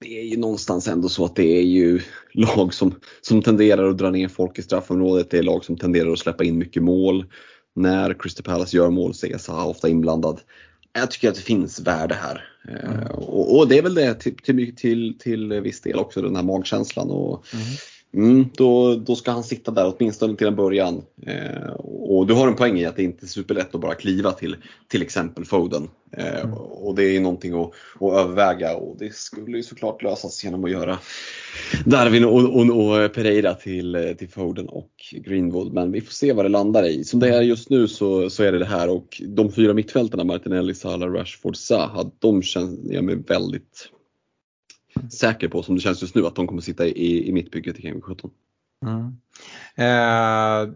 det 0.00 0.20
är 0.20 0.24
ju 0.24 0.36
någonstans 0.36 0.88
ändå 0.88 1.08
så 1.08 1.24
att 1.24 1.36
det 1.36 1.58
är 1.58 1.62
ju 1.62 2.00
lag 2.32 2.74
som, 2.74 2.94
som 3.20 3.42
tenderar 3.42 3.88
att 3.88 3.98
dra 3.98 4.10
ner 4.10 4.28
folk 4.28 4.58
i 4.58 4.62
straffområdet. 4.62 5.30
Det 5.30 5.38
är 5.38 5.42
lag 5.42 5.64
som 5.64 5.76
tenderar 5.76 6.12
att 6.12 6.18
släppa 6.18 6.44
in 6.44 6.58
mycket 6.58 6.82
mål. 6.82 7.26
När 7.74 8.14
Crystal 8.14 8.44
Palace 8.44 8.76
gör 8.76 8.90
mål 8.90 9.14
så 9.14 9.26
är 9.26 9.38
Zaha 9.38 9.64
ofta 9.64 9.88
inblandad. 9.88 10.40
Jag 10.92 11.10
tycker 11.10 11.28
att 11.28 11.34
det 11.34 11.40
finns 11.40 11.80
värde 11.80 12.14
här. 12.14 12.44
Mm. 12.68 13.06
Och, 13.06 13.58
och, 13.58 13.68
det 13.68 13.78
är 13.78 13.82
väl 13.82 13.94
det 13.94 14.14
till, 14.14 14.36
till, 14.36 14.76
till, 14.76 15.18
till 15.18 15.60
viss 15.60 15.80
del 15.80 15.98
också, 15.98 16.22
den 16.22 16.36
här 16.36 16.42
magkänslan. 16.42 17.10
Och, 17.10 17.44
mm. 17.54 17.66
Mm, 18.14 18.46
då, 18.56 18.94
då 18.94 19.16
ska 19.16 19.30
han 19.30 19.44
sitta 19.44 19.70
där 19.70 19.94
åtminstone 19.96 20.36
till 20.36 20.46
en 20.46 20.56
början. 20.56 21.02
Eh, 21.26 21.70
och 21.82 22.26
du 22.26 22.34
har 22.34 22.48
en 22.48 22.56
poäng 22.56 22.78
i 22.78 22.86
att 22.86 22.96
det 22.96 23.02
inte 23.02 23.26
är 23.26 23.28
superlätt 23.28 23.74
att 23.74 23.80
bara 23.80 23.94
kliva 23.94 24.32
till 24.32 24.56
till 24.88 25.02
exempel 25.02 25.44
Foden. 25.44 25.88
Eh, 26.16 26.40
mm. 26.40 26.52
Och 26.54 26.94
det 26.94 27.16
är 27.16 27.20
någonting 27.20 27.60
att, 27.60 27.70
att, 28.00 28.12
överväga 28.12 28.76
och 28.76 28.96
det 28.98 29.14
skulle 29.14 29.56
ju 29.56 29.62
såklart 29.62 30.02
lösas 30.02 30.44
genom 30.44 30.64
att 30.64 30.70
göra 30.70 30.98
Darwin 31.84 32.24
och, 32.24 32.56
och, 32.56 32.60
och, 32.62 33.12
Pereira 33.14 33.54
till, 33.54 34.14
till 34.18 34.28
Foden 34.28 34.68
och 34.68 34.90
Greenwood. 35.12 35.72
Men 35.72 35.92
vi 35.92 36.00
får 36.00 36.12
se 36.12 36.32
vad 36.32 36.44
det 36.44 36.48
landar 36.48 36.88
i. 36.88 37.04
Som 37.04 37.20
det 37.20 37.28
är 37.28 37.42
just 37.42 37.70
nu 37.70 37.88
så, 37.88 38.30
så 38.30 38.42
är 38.42 38.52
det 38.52 38.58
det 38.58 38.64
här 38.64 38.88
och 38.90 39.22
de 39.28 39.52
fyra 39.52 39.74
mittfältarna, 39.74 40.24
Martinelli, 40.24 40.74
Salah, 40.74 41.12
Rashford, 41.12 41.56
Zaha, 41.56 42.10
de 42.18 42.42
känner 42.42 42.94
jag 42.94 43.04
mig 43.04 43.16
väldigt 43.16 43.90
säker 45.10 45.48
på 45.48 45.62
som 45.62 45.74
det 45.74 45.80
känns 45.80 46.02
just 46.02 46.14
nu 46.14 46.26
att 46.26 46.34
de 46.34 46.46
kommer 46.46 46.62
sitta 46.62 46.86
i, 46.86 47.28
i 47.28 47.32
mittbygget 47.32 47.78
i 47.78 47.82
Game 47.82 48.00
17. 48.00 48.30
Mm. 48.86 49.16
Eh, 49.76 50.74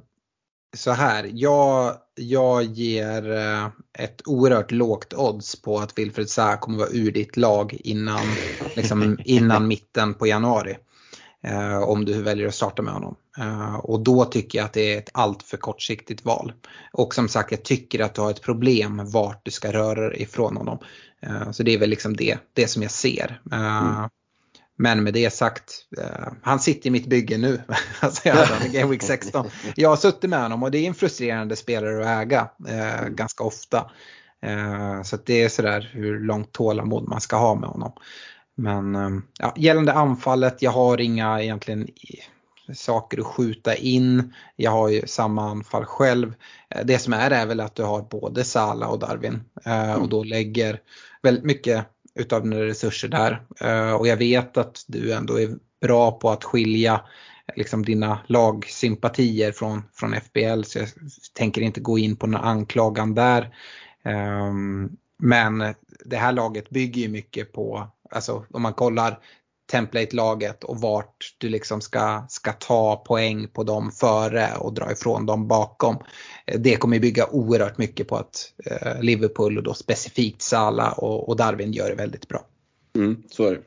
så 0.77 0.91
här, 0.91 1.31
jag, 1.33 1.97
jag 2.15 2.65
ger 2.65 3.33
eh, 3.33 3.67
ett 3.99 4.23
oerhört 4.25 4.73
lågt 4.73 5.15
odds 5.15 5.63
på 5.63 5.79
att 5.79 5.99
Wilfred 5.99 6.29
Zaha 6.29 6.57
kommer 6.57 6.79
vara 6.79 6.89
ur 6.93 7.13
ditt 7.13 7.37
lag 7.37 7.81
innan, 7.85 8.27
liksom, 8.77 9.19
innan 9.25 9.69
mitten 9.69 10.15
på 10.15 10.27
januari. 10.27 10.77
Eh, 11.45 11.79
om 11.79 12.05
du 12.05 12.23
väljer 12.23 12.49
att 12.49 12.55
starta 12.55 12.83
med 12.83 12.95
honom. 12.95 13.17
Eh, 13.39 13.75
och 13.75 14.01
då 14.01 14.25
tycker 14.25 14.59
jag 14.59 14.67
att 14.67 14.73
det 14.73 14.95
är 14.95 14.99
ett 14.99 15.11
alltför 15.15 15.57
kortsiktigt 15.57 16.25
val. 16.25 16.53
Och 16.93 17.15
som 17.15 17.29
sagt, 17.29 17.51
jag 17.51 17.63
tycker 17.63 18.01
att 18.01 18.15
du 18.15 18.21
har 18.21 18.31
ett 18.31 18.43
problem 18.43 19.03
vart 19.05 19.45
du 19.45 19.51
ska 19.51 19.73
röra 19.73 20.09
dig 20.09 20.23
ifrån 20.23 20.57
honom. 20.57 20.79
Eh, 21.23 21.51
så 21.51 21.63
det 21.63 21.75
är 21.75 21.79
väl 21.79 21.91
liksom 21.91 22.17
det, 22.17 22.39
det 22.53 22.69
som 22.69 22.83
jag 22.83 22.91
ser. 22.91 23.41
Mm. 23.53 24.09
Men 24.77 25.05
med 25.05 25.15
det 25.15 25.31
sagt, 25.33 25.73
uh, 25.99 26.33
han 26.43 26.61
sitter 26.61 26.87
i 26.87 26.91
mitt 26.91 27.07
bygge 27.07 27.39
nu. 27.39 27.61
alltså 28.01 28.29
jag 28.29 28.35
hade 28.35 28.69
Game 28.69 28.91
Week 28.91 29.03
16. 29.03 29.47
Jag 29.77 29.89
har 29.89 29.97
suttit 29.97 30.31
med 30.31 30.43
honom 30.43 30.63
och 30.63 30.71
det 30.71 30.79
är 30.79 30.89
en 30.89 30.95
frustrerande 30.95 31.57
spelare 31.57 32.01
att 32.01 32.23
äga 32.23 32.49
uh, 32.69 33.09
ganska 33.09 33.45
ofta. 33.45 33.91
Uh, 34.47 35.03
så 35.03 35.19
det 35.25 35.43
är 35.43 35.49
sådär 35.49 35.91
hur 35.93 36.21
långt 36.21 36.53
tålamod 36.53 37.09
man 37.09 37.21
ska 37.21 37.37
ha 37.37 37.55
med 37.55 37.69
honom. 37.69 37.93
Men 38.55 39.23
ja, 39.39 39.55
gällande 39.57 39.93
anfallet, 39.93 40.63
jag 40.63 40.71
har 40.71 41.01
inga 41.01 41.43
egentligen 41.43 41.89
saker 42.73 43.21
att 43.21 43.27
skjuta 43.27 43.75
in. 43.75 44.35
Jag 44.57 44.71
har 44.71 44.89
ju 44.89 45.07
samma 45.07 45.51
anfall 45.51 45.85
själv. 45.85 46.35
Det 46.85 46.99
som 46.99 47.13
är 47.13 47.31
är 47.31 47.47
väl 47.47 47.61
att 47.61 47.75
du 47.75 47.83
har 47.83 48.03
både 48.03 48.45
Sala 48.45 48.89
och 48.89 48.99
Darwin 48.99 49.43
och 50.01 50.09
då 50.09 50.25
lägger 50.25 50.81
väldigt 51.23 51.45
mycket 51.45 51.87
utav 52.15 52.43
dina 52.43 52.57
resurser 52.57 53.09
där. 53.09 53.43
Eh, 53.61 53.95
och 53.95 54.07
jag 54.07 54.17
vet 54.17 54.57
att 54.57 54.85
du 54.87 55.13
ändå 55.13 55.41
är 55.41 55.51
bra 55.81 56.13
på 56.13 56.31
att 56.31 56.45
skilja 56.45 57.01
liksom 57.57 57.85
dina 57.85 58.19
lagsympatier 58.27 59.53
från, 59.53 59.83
från 59.93 60.15
FBL 60.15 60.63
så 60.63 60.79
jag 60.79 60.89
tänker 61.35 61.61
inte 61.61 61.81
gå 61.81 61.99
in 61.99 62.17
på 62.17 62.27
någon 62.27 62.41
anklagan 62.41 63.15
där. 63.15 63.55
Ehm, 64.05 64.97
men 65.19 65.75
det 66.05 66.17
här 66.17 66.33
laget 66.33 66.71
bygger 66.71 67.03
ju 67.03 67.09
mycket 67.09 67.53
på, 67.53 67.89
alltså 68.11 68.47
om 68.51 68.63
man 68.63 68.73
kollar 68.73 69.19
template-laget 69.73 70.65
och 70.65 70.81
vart 70.81 71.35
du 71.39 71.49
liksom 71.49 71.81
ska, 71.81 72.27
ska 72.29 72.53
ta 72.53 72.97
poäng 72.97 73.49
på 73.49 73.63
dem 73.63 73.91
före 73.91 74.49
och 74.59 74.75
dra 74.75 74.93
ifrån 74.93 75.27
dem 75.27 75.49
bakom. 75.49 75.97
Eh, 76.47 76.61
det 76.61 76.77
kommer 76.77 76.99
bygga 76.99 77.27
oerhört 77.31 77.79
mycket 77.79 78.09
på 78.09 78.17
att 78.17 78.53
eh, 78.67 79.03
Liverpool 79.03 79.59
och 79.59 79.65
då 79.65 79.75
specifikt 79.75 80.43
Salah 80.43 80.99
och, 80.99 81.29
och 81.29 81.37
Darwin 81.37 81.73
gör 81.73 81.89
det 81.89 81.95
väldigt 81.95 82.29
bra. 82.29 82.47
Mm, 82.97 83.23
så 83.31 83.47
är 83.47 83.61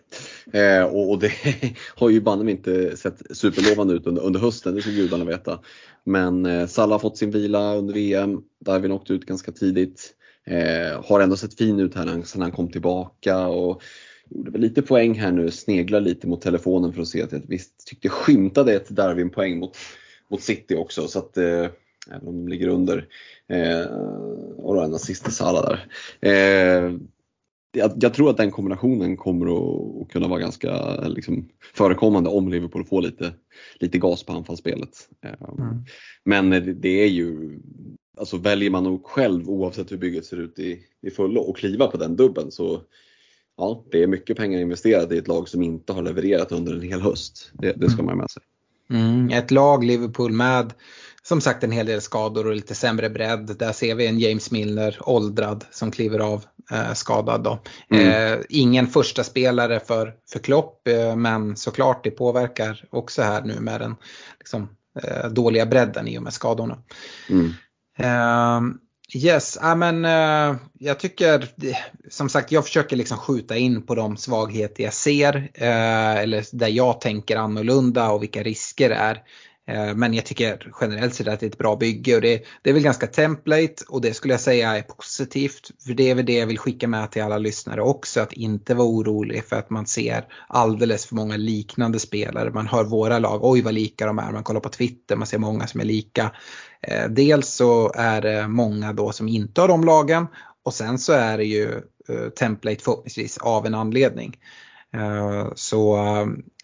det. 0.52 0.60
Eh, 0.60 0.84
och, 0.84 1.12
och, 1.12 1.20
det 1.20 1.32
har 1.96 2.10
ju 2.10 2.22
banne 2.22 2.52
inte 2.52 2.98
sett 2.98 3.38
superlovande 3.38 3.94
ut 3.94 4.08
under, 4.08 4.22
under 4.22 4.40
hösten, 4.40 4.76
det 4.76 4.82
ska 4.82 4.92
gudarna 4.92 5.26
veta. 5.26 5.60
Men 6.04 6.46
eh, 6.46 6.68
Salah 6.68 6.94
har 6.94 7.00
fått 7.00 7.18
sin 7.18 7.32
vila 7.32 7.76
under 7.76 7.94
VM, 7.94 8.42
Darwin 8.66 8.92
åkte 8.92 9.14
ut 9.14 9.26
ganska 9.26 9.52
tidigt. 9.52 10.14
Eh, 10.46 11.04
har 11.06 11.20
ändå 11.20 11.36
sett 11.36 11.58
fin 11.58 11.80
ut 11.80 11.96
här 11.96 12.22
sen 12.26 12.42
han 12.42 12.52
kom 12.52 12.72
tillbaka 12.72 13.48
och 13.48 13.82
gjorde 14.30 14.52
väl 14.52 14.62
lite 14.62 14.82
poäng 14.82 15.14
här 15.20 15.32
nu, 15.32 15.52
sneglar 15.52 16.02
lite 16.02 16.28
mot 16.28 16.42
telefonen 16.42 16.94
för 16.94 17.02
att 17.02 17.08
se 17.08 17.22
att 17.22 17.32
jag 17.32 17.42
visst 17.48 17.88
tyckte 17.88 18.10
skymtade 18.10 18.74
ett 18.74 18.90
Darwin-poäng 18.90 19.60
mot, 19.60 19.78
mot 20.32 20.42
City 20.42 20.76
också. 20.76 21.08
Så 21.08 21.20
att, 21.20 21.38
eh, 21.38 21.68
även 22.12 22.28
om 22.28 22.36
de 22.36 22.48
ligger 22.48 22.68
under. 22.68 23.08
Eh, 23.50 23.86
och 24.58 24.76
då 24.76 24.82
en 24.82 24.94
assist 24.94 25.28
i 25.28 25.32
Salah 25.32 25.64
där. 25.64 25.88
Eh, 26.22 26.94
jag, 27.72 27.92
jag, 27.96 28.14
tror 28.14 28.30
att 28.30 28.38
den 28.38 28.52
kombinationen 28.52 29.18
kommer 29.18 29.46
att, 29.46 30.02
att 30.02 30.12
kunna 30.12 30.28
vara 30.28 30.40
ganska 30.40 31.02
liksom, 31.08 31.50
förekommande 31.74 32.30
om 32.30 32.50
Liverpool 32.50 32.86
får 32.86 33.02
lite, 33.02 33.34
lite 33.80 33.98
gas 33.98 34.24
på 34.24 34.34
anfallsspelet. 34.34 35.10
Eh, 35.26 35.60
mm. 35.60 35.86
Men 36.24 36.50
det, 36.50 36.60
det, 36.60 37.04
är 37.04 37.08
ju, 37.08 37.60
alltså 38.18 38.38
väljer 38.38 38.70
man 38.70 38.84
nog 38.84 39.06
själv 39.06 39.50
oavsett 39.50 39.92
hur 39.92 39.98
bygget 39.98 40.26
ser 40.26 40.38
ut 40.38 40.60
i, 40.60 40.80
i 41.02 41.10
fullo 41.10 41.42
och 41.42 41.58
kliva 41.58 41.88
på 41.88 41.98
den 41.98 42.16
dubben 42.16 42.52
så 42.52 42.82
ja, 43.58 43.84
det 43.92 44.04
är 44.04 44.08
mycket 44.08 44.38
pengar 44.38 44.60
investerade 44.60 45.16
i 45.16 45.18
ett 45.18 45.28
lag 45.28 45.50
som 45.50 45.62
inte 45.62 45.94
har 45.94 46.02
levererat 46.02 46.52
under 46.52 46.74
en 46.74 46.82
hel 46.82 47.02
höst. 47.02 47.52
Det, 47.54 47.72
det 47.72 47.90
ska 47.90 48.04
man 48.04 48.10
ha 48.10 48.22
med 48.22 48.32
sig. 48.32 48.44
Mm, 48.90 49.30
ett 49.30 49.52
lag, 49.52 49.84
Liverpool, 49.84 50.32
med 50.32 50.74
som 51.24 51.42
sagt 51.42 51.64
en 51.64 51.72
hel 51.72 51.86
del 51.86 52.02
skador 52.02 52.48
och 52.48 52.56
lite 52.56 52.76
sämre 52.76 53.10
bredd. 53.10 53.56
Där 53.60 53.72
ser 53.72 53.96
vi 53.96 54.08
en 54.08 54.20
James 54.20 54.52
Milner, 54.52 54.98
åldrad, 55.02 55.66
som 55.72 55.92
kliver 55.92 56.20
av 56.20 56.46
eh, 56.72 56.94
skadad. 56.94 57.44
Då. 57.44 57.60
Mm. 57.90 58.34
Eh, 58.34 58.40
ingen 58.50 58.88
första 58.88 59.24
spelare 59.24 59.80
för, 59.80 60.14
för 60.32 60.40
Klopp, 60.40 60.88
eh, 60.88 61.16
men 61.16 61.56
såklart 61.56 62.04
det 62.04 62.12
påverkar 62.12 62.86
också 62.90 63.22
här 63.22 63.42
nu 63.42 63.60
med 63.60 63.82
den 63.82 63.96
liksom, 64.40 64.70
eh, 65.04 65.30
dåliga 65.30 65.66
bredden 65.66 66.08
i 66.08 66.18
och 66.18 66.24
med 66.24 66.34
skadorna. 66.34 66.78
Mm. 67.30 67.54
Yes, 69.14 69.58
I 69.58 69.76
men, 69.76 70.06
uh, 70.06 70.56
jag 70.80 71.00
tycker 71.00 71.50
som 72.10 72.30
sagt 72.30 72.52
jag 72.52 72.66
försöker 72.66 72.96
liksom 72.96 73.18
skjuta 73.18 73.58
in 73.58 73.86
på 73.86 73.96
de 73.96 74.18
svagheter 74.18 74.84
jag 74.84 74.94
ser 74.94 75.36
uh, 75.38 76.18
eller 76.18 76.58
där 76.58 76.68
jag 76.68 77.02
tänker 77.02 77.38
annorlunda 77.38 78.10
och 78.10 78.24
vilka 78.24 78.44
risker 78.44 78.90
det 78.90 78.96
är. 78.96 79.24
Eh, 79.68 79.96
men 79.96 80.14
jag 80.14 80.26
tycker 80.26 80.72
generellt 80.82 81.14
sett 81.14 81.28
att 81.28 81.40
det 81.40 81.46
är 81.46 81.50
ett 81.50 81.58
bra 81.58 81.76
bygge 81.76 82.16
och 82.16 82.22
det, 82.22 82.44
det 82.62 82.70
är 82.70 82.74
väl 82.74 82.84
ganska 82.84 83.08
template 83.08 83.74
och 83.90 84.02
det 84.02 84.14
skulle 84.14 84.34
jag 84.34 84.42
säga 84.42 84.78
är 84.78 84.82
positivt. 84.82 85.72
För 85.86 85.94
det 85.94 86.10
är 86.10 86.16
väl 86.16 86.26
det 86.26 86.34
jag 86.34 86.48
vill 86.48 86.60
skicka 86.60 86.88
med 86.88 87.12
till 87.12 87.22
alla 87.22 87.38
lyssnare 87.38 87.82
också, 87.82 88.22
att 88.22 88.34
inte 88.34 88.76
vara 88.76 88.88
orolig 88.88 89.46
för 89.46 89.56
att 89.56 89.70
man 89.70 89.86
ser 89.86 90.26
alldeles 90.48 91.06
för 91.06 91.16
många 91.16 91.38
liknande 91.38 92.00
spelare. 92.00 92.52
Man 92.52 92.68
hör 92.68 92.84
våra 92.84 93.20
lag, 93.20 93.44
oj 93.44 93.62
vad 93.62 93.74
lika 93.74 94.06
de 94.06 94.20
är, 94.20 94.32
man 94.32 94.44
kollar 94.44 94.60
på 94.60 94.70
Twitter, 94.70 95.16
man 95.16 95.28
ser 95.28 95.38
många 95.38 95.68
som 95.68 95.82
är 95.82 95.86
lika. 95.86 96.32
Eh, 96.82 97.10
dels 97.10 97.48
så 97.48 97.92
är 97.96 98.22
det 98.22 98.48
många 98.48 98.94
då 98.94 99.12
som 99.12 99.28
inte 99.28 99.62
har 99.62 99.68
de 99.68 99.84
lagen 99.84 100.28
och 100.64 100.74
sen 100.74 100.98
så 100.98 101.14
är 101.14 101.38
det 101.38 101.46
ju 101.46 101.82
eh, 102.10 102.30
template 102.40 102.84
förhoppningsvis 102.84 103.38
av 103.38 103.66
en 103.66 103.76
anledning. 103.76 104.38
Så 105.56 105.98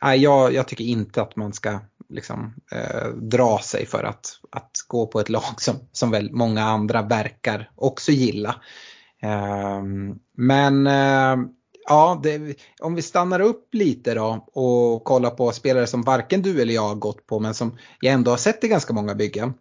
äh, 0.06 0.16
jag, 0.16 0.54
jag 0.54 0.68
tycker 0.68 0.84
inte 0.84 1.22
att 1.22 1.36
man 1.36 1.54
ska 1.54 1.80
liksom, 2.14 2.56
eh, 2.72 3.08
dra 3.08 3.60
sig 3.60 3.86
för 3.86 4.04
att, 4.04 4.40
att 4.52 4.72
gå 4.88 5.08
på 5.08 5.20
ett 5.20 5.30
lag 5.30 5.62
som, 5.62 5.76
som 5.92 6.12
väl 6.12 6.32
många 6.32 6.64
andra 6.64 7.02
verkar 7.02 7.72
också 7.76 8.12
gilla. 8.12 8.56
Eh, 9.22 9.82
men 10.38 10.88
eh, 10.88 11.36
ja, 11.86 12.20
det, 12.24 12.56
om 12.82 12.96
vi 12.96 13.02
stannar 13.02 13.40
upp 13.40 13.74
lite 13.74 14.14
då 14.14 14.48
och 14.54 15.04
kollar 15.04 15.30
på 15.30 15.52
spelare 15.52 15.88
som 15.88 16.02
varken 16.02 16.42
du 16.42 16.62
eller 16.62 16.74
jag 16.74 16.88
har 16.88 16.96
gått 16.96 17.28
på 17.28 17.40
men 17.40 17.54
som 17.54 17.78
jag 18.00 18.14
ändå 18.14 18.32
har 18.32 18.38
sett 18.38 18.64
i 18.64 18.68
ganska 18.68 18.94
många 18.94 19.16
byggen. 19.16 19.54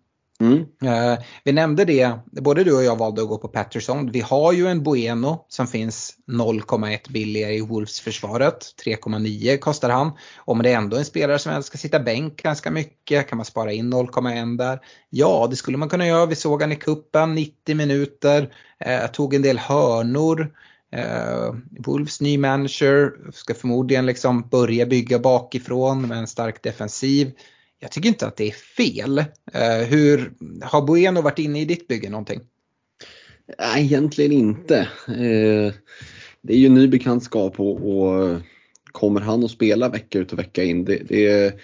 Mm. 0.42 0.66
Eh, 0.84 1.18
vi 1.44 1.52
nämnde 1.52 1.84
det, 1.84 2.12
både 2.26 2.64
du 2.64 2.76
och 2.76 2.84
jag 2.84 2.96
valde 2.96 3.22
att 3.22 3.28
gå 3.28 3.38
på 3.38 3.48
Patterson. 3.48 4.10
Vi 4.10 4.20
har 4.20 4.52
ju 4.52 4.66
en 4.66 4.82
Bueno 4.82 5.44
som 5.48 5.66
finns 5.66 6.14
0,1 6.26 7.12
billigare 7.12 7.54
i 7.54 7.60
Wolves-försvaret. 7.60 8.74
3,9 8.84 9.58
kostar 9.58 9.90
han. 9.90 10.12
Om 10.36 10.62
det 10.62 10.72
är 10.72 10.76
ändå 10.76 10.96
en 10.96 11.04
spelare 11.04 11.38
som 11.38 11.62
ska 11.62 11.78
sitta 11.78 12.00
bänk 12.00 12.42
ganska 12.42 12.70
mycket, 12.70 13.28
kan 13.28 13.36
man 13.36 13.44
spara 13.44 13.72
in 13.72 13.94
0,1 13.94 14.58
där? 14.58 14.80
Ja, 15.10 15.46
det 15.50 15.56
skulle 15.56 15.78
man 15.78 15.88
kunna 15.88 16.06
göra. 16.06 16.26
Vi 16.26 16.34
såg 16.34 16.62
han 16.62 16.72
i 16.72 16.76
kuppen 16.76 17.34
90 17.34 17.76
minuter, 17.76 18.50
Eh, 18.84 19.06
tog 19.06 19.34
en 19.34 19.42
del 19.42 19.58
hörnor. 19.58 20.52
Uh, 20.96 21.54
Wolves 21.86 22.20
ny 22.20 22.38
manager 22.38 23.12
ska 23.32 23.54
förmodligen 23.54 24.06
liksom 24.06 24.48
börja 24.48 24.86
bygga 24.86 25.18
bakifrån 25.18 26.08
med 26.08 26.18
en 26.18 26.26
stark 26.26 26.62
defensiv 26.62 27.32
jag 27.82 27.90
tycker 27.90 28.08
inte 28.08 28.26
att 28.26 28.36
det 28.36 28.48
är 28.48 28.52
fel. 28.52 29.18
Eh, 29.52 29.86
hur, 29.88 30.32
har 30.62 30.86
Bueno 30.86 31.22
varit 31.22 31.38
inne 31.38 31.60
i 31.60 31.64
ditt 31.64 31.88
bygge 31.88 32.10
någonting? 32.10 32.40
Nej, 33.58 33.84
egentligen 33.84 34.32
inte. 34.32 34.78
Eh, 35.08 35.74
det 36.42 36.52
är 36.52 36.58
ju 36.58 36.66
en 36.66 36.74
ny 36.74 36.88
bekantskap 36.88 37.60
och, 37.60 37.98
och 37.98 38.40
kommer 38.92 39.20
han 39.20 39.44
att 39.44 39.50
spela 39.50 39.88
vecka 39.88 40.18
ut 40.18 40.32
och 40.32 40.38
vecka 40.38 40.64
in? 40.64 40.84
Det, 40.84 41.02
det, 41.08 41.54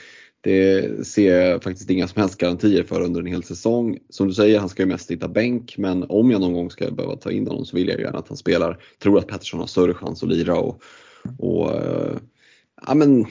Det 0.40 1.06
ser 1.06 1.40
jag 1.40 1.62
faktiskt 1.62 1.90
inga 1.90 2.08
som 2.08 2.20
helst 2.20 2.38
garantier 2.38 2.82
för 2.82 3.00
under 3.00 3.20
en 3.20 3.26
hel 3.26 3.42
säsong. 3.42 3.98
Som 4.10 4.28
du 4.28 4.34
säger, 4.34 4.58
han 4.58 4.68
ska 4.68 4.82
ju 4.82 4.88
mest 4.88 5.10
hitta 5.10 5.28
bänk 5.28 5.78
men 5.78 6.04
om 6.08 6.30
jag 6.30 6.40
någon 6.40 6.52
gång 6.52 6.70
ska 6.70 6.90
behöva 6.90 7.16
ta 7.16 7.30
in 7.30 7.46
honom 7.46 7.64
så 7.64 7.76
vill 7.76 7.88
jag 7.88 8.00
gärna 8.00 8.18
att 8.18 8.28
han 8.28 8.36
spelar. 8.36 8.82
Tror 9.02 9.18
att 9.18 9.26
Pettersson 9.26 9.60
har 9.60 9.66
större 9.66 9.94
chans 9.94 10.22
att 10.22 10.28
lira 10.28 10.56
och, 10.58 10.82
och 11.38 11.74
eh, 11.74 12.16
ja 12.86 12.94
men 12.94 13.26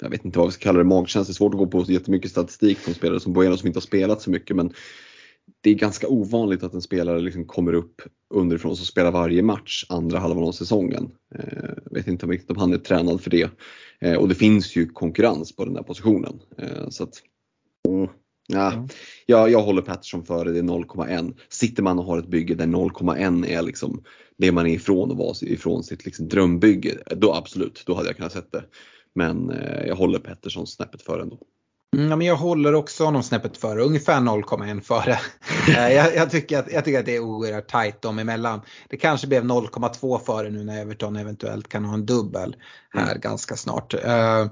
jag 0.00 0.10
vet 0.10 0.24
inte 0.24 0.38
vad 0.38 0.48
vi 0.48 0.52
ska 0.52 0.62
kalla 0.62 0.78
det, 0.78 0.84
magkänsla. 0.84 1.22
Det 1.22 1.32
är 1.32 1.34
svårt 1.34 1.54
att 1.54 1.58
gå 1.58 1.66
på 1.66 1.84
jättemycket 1.92 2.30
statistik 2.30 2.78
från 2.78 2.94
spelare 2.94 3.20
som 3.20 3.32
Bueno 3.32 3.56
som 3.56 3.66
inte 3.66 3.76
har 3.76 3.82
spelat 3.82 4.22
så 4.22 4.30
mycket 4.30 4.56
men 4.56 4.72
det 5.60 5.70
är 5.70 5.74
ganska 5.74 6.08
ovanligt 6.08 6.62
att 6.62 6.74
en 6.74 6.82
spelare 6.82 7.20
liksom 7.20 7.44
kommer 7.44 7.72
upp 7.72 8.02
underifrån 8.34 8.70
och 8.70 8.78
spelar 8.78 9.10
varje 9.10 9.42
match 9.42 9.84
andra 9.88 10.18
halvan 10.18 10.44
av 10.44 10.52
säsongen. 10.52 11.10
Jag 11.28 11.70
eh, 11.70 11.74
vet 11.90 12.06
inte 12.06 12.26
riktigt 12.26 12.50
om 12.50 12.56
han 12.56 12.72
är 12.72 12.78
tränad 12.78 13.20
för 13.20 13.30
det. 13.30 13.50
Eh, 14.00 14.14
och 14.14 14.28
det 14.28 14.34
finns 14.34 14.76
ju 14.76 14.86
konkurrens 14.88 15.56
på 15.56 15.64
den 15.64 15.74
där 15.74 15.82
positionen. 15.82 16.40
Eh, 16.58 16.88
så 16.88 17.04
att, 17.04 17.22
mm, 17.88 18.08
ja, 18.46 18.72
mm. 18.72 18.88
jag, 19.26 19.50
jag 19.50 19.62
håller 19.62 19.82
Pettersson 19.82 20.24
före, 20.24 20.52
det 20.52 20.58
är 20.58 20.62
0,1. 20.62 21.34
Sitter 21.48 21.82
man 21.82 21.98
och 21.98 22.04
har 22.04 22.18
ett 22.18 22.28
bygge 22.28 22.54
där 22.54 22.66
0,1 22.66 23.46
är 23.46 23.62
liksom 23.62 24.02
det 24.38 24.52
man 24.52 24.66
är 24.66 24.74
ifrån 24.74 25.10
och 25.10 25.16
vara 25.16 25.34
ifrån 25.40 25.84
sitt 25.84 26.04
liksom 26.04 26.28
drömbygge, 26.28 26.98
då 27.16 27.34
absolut, 27.34 27.82
då 27.86 27.94
hade 27.94 28.08
jag 28.08 28.16
kunnat 28.16 28.32
sett 28.32 28.52
det. 28.52 28.64
Men 29.14 29.52
jag 29.86 29.96
håller 29.96 30.18
Pettersson 30.18 30.66
snäppet 30.66 31.02
före 31.02 31.22
ändå. 31.22 31.38
Mm, 31.96 32.10
ja, 32.10 32.16
men 32.16 32.26
jag 32.26 32.36
håller 32.36 32.74
också 32.74 33.04
honom 33.04 33.22
snäppet 33.22 33.56
före, 33.56 33.82
ungefär 33.82 34.20
0,1 34.20 34.80
före. 34.80 35.18
Eh, 35.68 35.92
jag, 35.92 36.14
jag, 36.14 36.30
tycker 36.30 36.58
att, 36.58 36.72
jag 36.72 36.84
tycker 36.84 36.98
att 36.98 37.06
det 37.06 37.16
är 37.16 37.20
oerhört 37.20 37.70
tajt 37.70 38.02
dem 38.02 38.18
emellan. 38.18 38.60
Det 38.88 38.96
kanske 38.96 39.26
blev 39.26 39.44
0,2 39.44 40.18
före 40.18 40.50
nu 40.50 40.64
när 40.64 40.80
Everton 40.80 41.16
eventuellt 41.16 41.68
kan 41.68 41.84
ha 41.84 41.94
en 41.94 42.06
dubbel 42.06 42.56
här 42.90 43.10
mm. 43.10 43.20
ganska 43.20 43.56
snart. 43.56 43.94
Uh, 43.94 44.46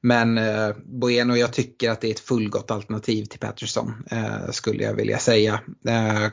men 0.00 0.38
eh, 0.38 0.70
Bueno, 0.84 1.36
jag 1.36 1.52
tycker 1.52 1.90
att 1.90 2.00
det 2.00 2.06
är 2.06 2.10
ett 2.10 2.20
fullgott 2.20 2.70
alternativ 2.70 3.24
till 3.24 3.38
Patterson 3.38 4.04
eh, 4.10 4.50
skulle 4.50 4.82
jag 4.82 4.94
vilja 4.94 5.18
säga. 5.18 5.60
Eh, 5.88 6.26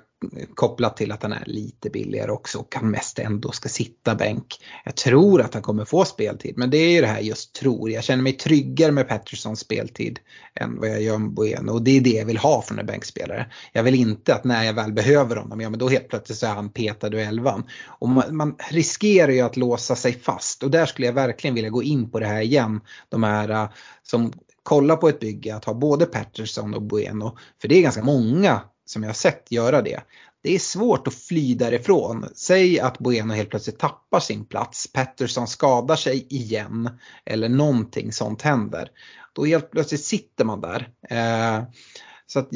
kopplat 0.56 0.98
till 0.98 1.12
att 1.12 1.24
han 1.24 1.34
är 1.34 1.44
lite 1.46 1.90
billigare 1.90 2.32
också 2.32 2.58
och 2.58 2.72
kan 2.72 2.92
mest 2.92 3.20
ändå 3.20 3.52
ska 3.52 3.70
sitta 3.70 4.16
bänk. 4.16 4.46
Jag 4.86 4.96
tror 4.96 5.42
att 5.42 5.54
han 5.54 5.64
kommer 5.64 5.86
få 5.86 6.06
speltid 6.06 6.54
men 6.58 6.70
det 6.70 6.78
är 6.78 6.92
ju 6.92 7.02
det 7.02 7.08
här 7.08 7.20
just 7.20 7.56
tror. 7.56 7.92
Jag 7.92 8.04
känner 8.04 8.24
mig 8.24 8.34
tryggare 8.34 8.92
med 8.92 9.08
Pattersons 9.08 9.60
speltid 9.60 10.20
än 10.56 10.80
vad 10.80 10.90
jag 10.90 11.02
gör 11.02 11.18
med 11.18 11.32
Bueno 11.32 11.72
och 11.72 11.82
det 11.82 11.98
är 11.98 12.02
det 12.02 12.10
jag 12.10 12.26
vill 12.26 12.38
ha 12.38 12.62
från 12.62 12.80
en 12.80 12.86
bänkspelare. 12.86 13.52
Jag 13.74 13.84
vill 13.84 13.96
inte 13.96 14.36
att 14.36 14.44
när 14.44 14.64
jag 14.64 14.74
väl 14.74 14.94
behöver 14.94 15.36
honom, 15.36 15.62
ja 15.62 15.70
men 15.70 15.80
då 15.80 15.90
helt 15.90 16.08
plötsligt 16.08 16.38
så 16.38 16.46
är 16.46 16.54
han 16.54 16.70
petad 16.70 17.08
ur 17.08 17.20
elvan. 17.20 17.64
Och 17.86 18.10
man, 18.10 18.36
man 18.36 18.56
riskerar 18.70 19.32
ju 19.32 19.42
att 19.42 19.58
låsa 19.58 19.96
sig 19.96 20.14
fast 20.14 20.64
och 20.64 20.72
där 20.72 20.86
skulle 20.86 21.08
jag 21.08 21.14
verkligen 21.14 21.56
vilja 21.56 21.70
gå 21.70 21.84
in 21.84 22.12
på 22.12 22.20
det 22.20 22.26
här 22.26 22.42
igen. 22.42 22.82
De 23.10 23.24
här 23.24 23.50
eh, 23.50 23.70
som 24.04 24.34
kollar 24.64 24.96
på 24.96 25.10
ett 25.10 25.20
bygge 25.20 25.56
att 25.56 25.66
ha 25.66 25.74
både 25.74 26.06
Patterson 26.06 26.74
och 26.74 26.82
Bueno. 26.82 27.38
För 27.62 27.68
det 27.68 27.76
är 27.76 27.82
ganska 27.82 28.04
många 28.04 28.62
som 28.90 29.04
jag 29.04 29.10
har 29.10 29.14
sett 29.14 29.52
göra 29.52 29.82
det. 29.82 30.02
Det 30.42 30.56
är 30.56 30.60
svårt 30.60 31.08
att 31.08 31.14
fly 31.14 31.56
därifrån. 31.56 32.26
Säg 32.36 32.80
att 32.80 33.00
Bueno 33.00 33.34
helt 33.34 33.50
plötsligt 33.50 33.80
tappar 33.80 34.20
sin 34.20 34.46
plats, 34.46 34.94
Pettersson 34.94 35.48
skadar 35.48 35.96
sig 35.96 36.28
igen 36.30 36.90
eller 37.26 37.50
någonting 37.50 38.12
sånt 38.12 38.42
händer. 38.42 38.92
Då 39.34 39.46
helt 39.46 39.72
plötsligt 39.72 40.04
sitter 40.04 40.46
man 40.46 40.62
där. 40.62 40.90
Eh, 41.10 41.64
så 42.28 42.40
att, 42.40 42.50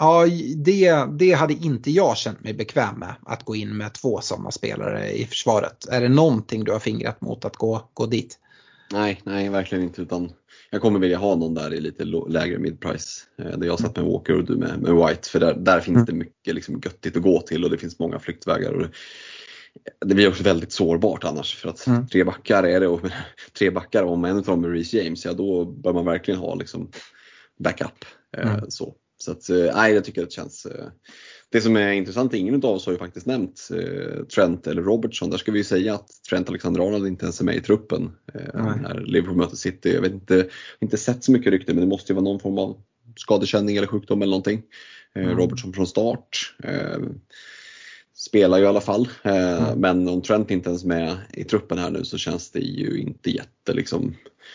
ja, 0.00 0.26
det, 0.56 1.04
det 1.18 1.32
hade 1.32 1.54
inte 1.54 1.90
jag 1.90 2.16
känt 2.16 2.40
mig 2.40 2.54
bekväm 2.54 2.98
med, 2.98 3.14
att 3.22 3.44
gå 3.44 3.56
in 3.56 3.76
med 3.76 3.92
två 3.94 4.20
sådana 4.20 4.50
spelare 4.50 5.12
i 5.12 5.26
försvaret. 5.26 5.86
Är 5.88 6.00
det 6.00 6.08
någonting 6.08 6.64
du 6.64 6.72
har 6.72 6.78
fingrat 6.78 7.20
mot 7.20 7.44
att 7.44 7.56
gå, 7.56 7.88
gå 7.94 8.06
dit? 8.06 8.38
Nej, 8.92 9.20
nej 9.24 9.48
verkligen 9.48 9.84
inte. 9.84 10.02
Utan 10.02 10.32
jag 10.70 10.80
kommer 10.80 10.98
vilja 10.98 11.18
ha 11.18 11.36
någon 11.36 11.54
där 11.54 11.74
i 11.74 11.80
lite 11.80 12.04
lägre 12.28 12.58
midprice. 12.58 13.26
Eh, 13.38 13.58
där 13.58 13.66
jag 13.66 13.80
satt 13.80 13.96
med 13.96 14.04
Walker 14.04 14.36
och 14.36 14.44
du 14.44 14.56
med, 14.56 14.82
med 14.82 14.94
White. 14.94 15.28
För 15.28 15.40
där, 15.40 15.54
där 15.54 15.80
finns 15.80 15.96
mm. 15.96 16.06
det 16.06 16.12
mycket 16.12 16.54
liksom 16.54 16.80
göttigt 16.84 17.16
att 17.16 17.22
gå 17.22 17.40
till 17.40 17.64
och 17.64 17.70
det 17.70 17.78
finns 17.78 17.98
många 17.98 18.18
flyktvägar. 18.18 18.72
Och 18.72 18.86
det, 20.06 20.14
blir 20.14 20.28
också 20.28 20.42
väldigt 20.42 20.72
sårbart 20.72 21.24
annars 21.24 21.56
för 21.56 21.68
att 21.68 21.86
mm. 21.86 22.08
tre 22.08 22.24
backar 22.24 22.62
är 22.62 22.80
det 22.80 22.86
och 22.86 23.00
tre 23.58 23.70
backar 23.70 24.02
om 24.02 24.24
en 24.24 24.36
av 24.36 24.42
dem 24.42 24.64
är 24.64 24.68
Reece 24.68 24.94
James, 24.94 25.24
ja 25.24 25.32
då 25.32 25.64
bör 25.64 25.92
man 25.92 26.04
verkligen 26.04 26.40
ha 26.40 26.54
liksom 26.54 26.90
backup. 27.58 28.04
Eh, 28.36 28.54
mm. 28.54 28.70
Så, 28.70 28.94
så 29.18 29.32
att, 29.32 29.50
eh, 29.50 29.74
nej, 29.74 29.94
jag 29.94 30.04
tycker 30.04 30.24
det 30.24 30.32
känns 30.32 30.66
det 31.52 31.60
som 31.60 31.76
är 31.76 31.92
intressant, 31.92 32.34
ingen 32.34 32.54
av 32.54 32.64
oss 32.64 32.86
har 32.86 32.92
ju 32.92 32.98
faktiskt 32.98 33.26
nämnt 33.26 33.68
eh, 33.72 34.24
Trent 34.24 34.66
eller 34.66 34.82
Robertson. 34.82 35.30
Där 35.30 35.38
ska 35.38 35.52
vi 35.52 35.58
ju 35.58 35.64
säga 35.64 35.94
att 35.94 36.08
Trent 36.30 36.48
Alexander-Arnold 36.48 37.06
inte 37.06 37.24
ens 37.24 37.40
är 37.40 37.44
med 37.44 37.56
i 37.56 37.60
truppen 37.60 38.10
eh, 38.34 38.76
när 38.76 39.00
Liverpool 39.00 39.36
möter 39.36 39.56
City. 39.56 39.94
Jag 39.94 40.02
vet 40.02 40.12
inte, 40.12 40.48
inte 40.80 40.96
sett 40.96 41.24
så 41.24 41.32
mycket 41.32 41.52
rykte 41.52 41.74
men 41.74 41.80
det 41.80 41.88
måste 41.88 42.12
ju 42.12 42.14
vara 42.14 42.24
någon 42.24 42.40
form 42.40 42.58
av 42.58 42.82
skadekänning 43.16 43.76
eller 43.76 43.86
sjukdom 43.86 44.22
eller 44.22 44.30
någonting. 44.30 44.62
Eh, 45.14 45.22
mm. 45.22 45.36
Robertson 45.36 45.72
från 45.72 45.86
start. 45.86 46.54
Eh, 46.64 46.98
spelar 48.18 48.58
ju 48.58 48.64
i 48.64 48.66
alla 48.66 48.80
fall. 48.80 49.08
Eh, 49.22 49.62
mm. 49.62 49.80
Men 49.80 50.08
om 50.08 50.22
Trent 50.22 50.50
inte 50.50 50.68
ens 50.68 50.84
är 50.84 50.88
med 50.88 51.16
i 51.32 51.44
truppen 51.44 51.78
här 51.78 51.90
nu 51.90 52.04
så 52.04 52.18
känns 52.18 52.50
det 52.50 52.60
ju 52.60 53.00
inte 53.00 53.30
jätte 53.30 53.72
liksom 53.72 54.14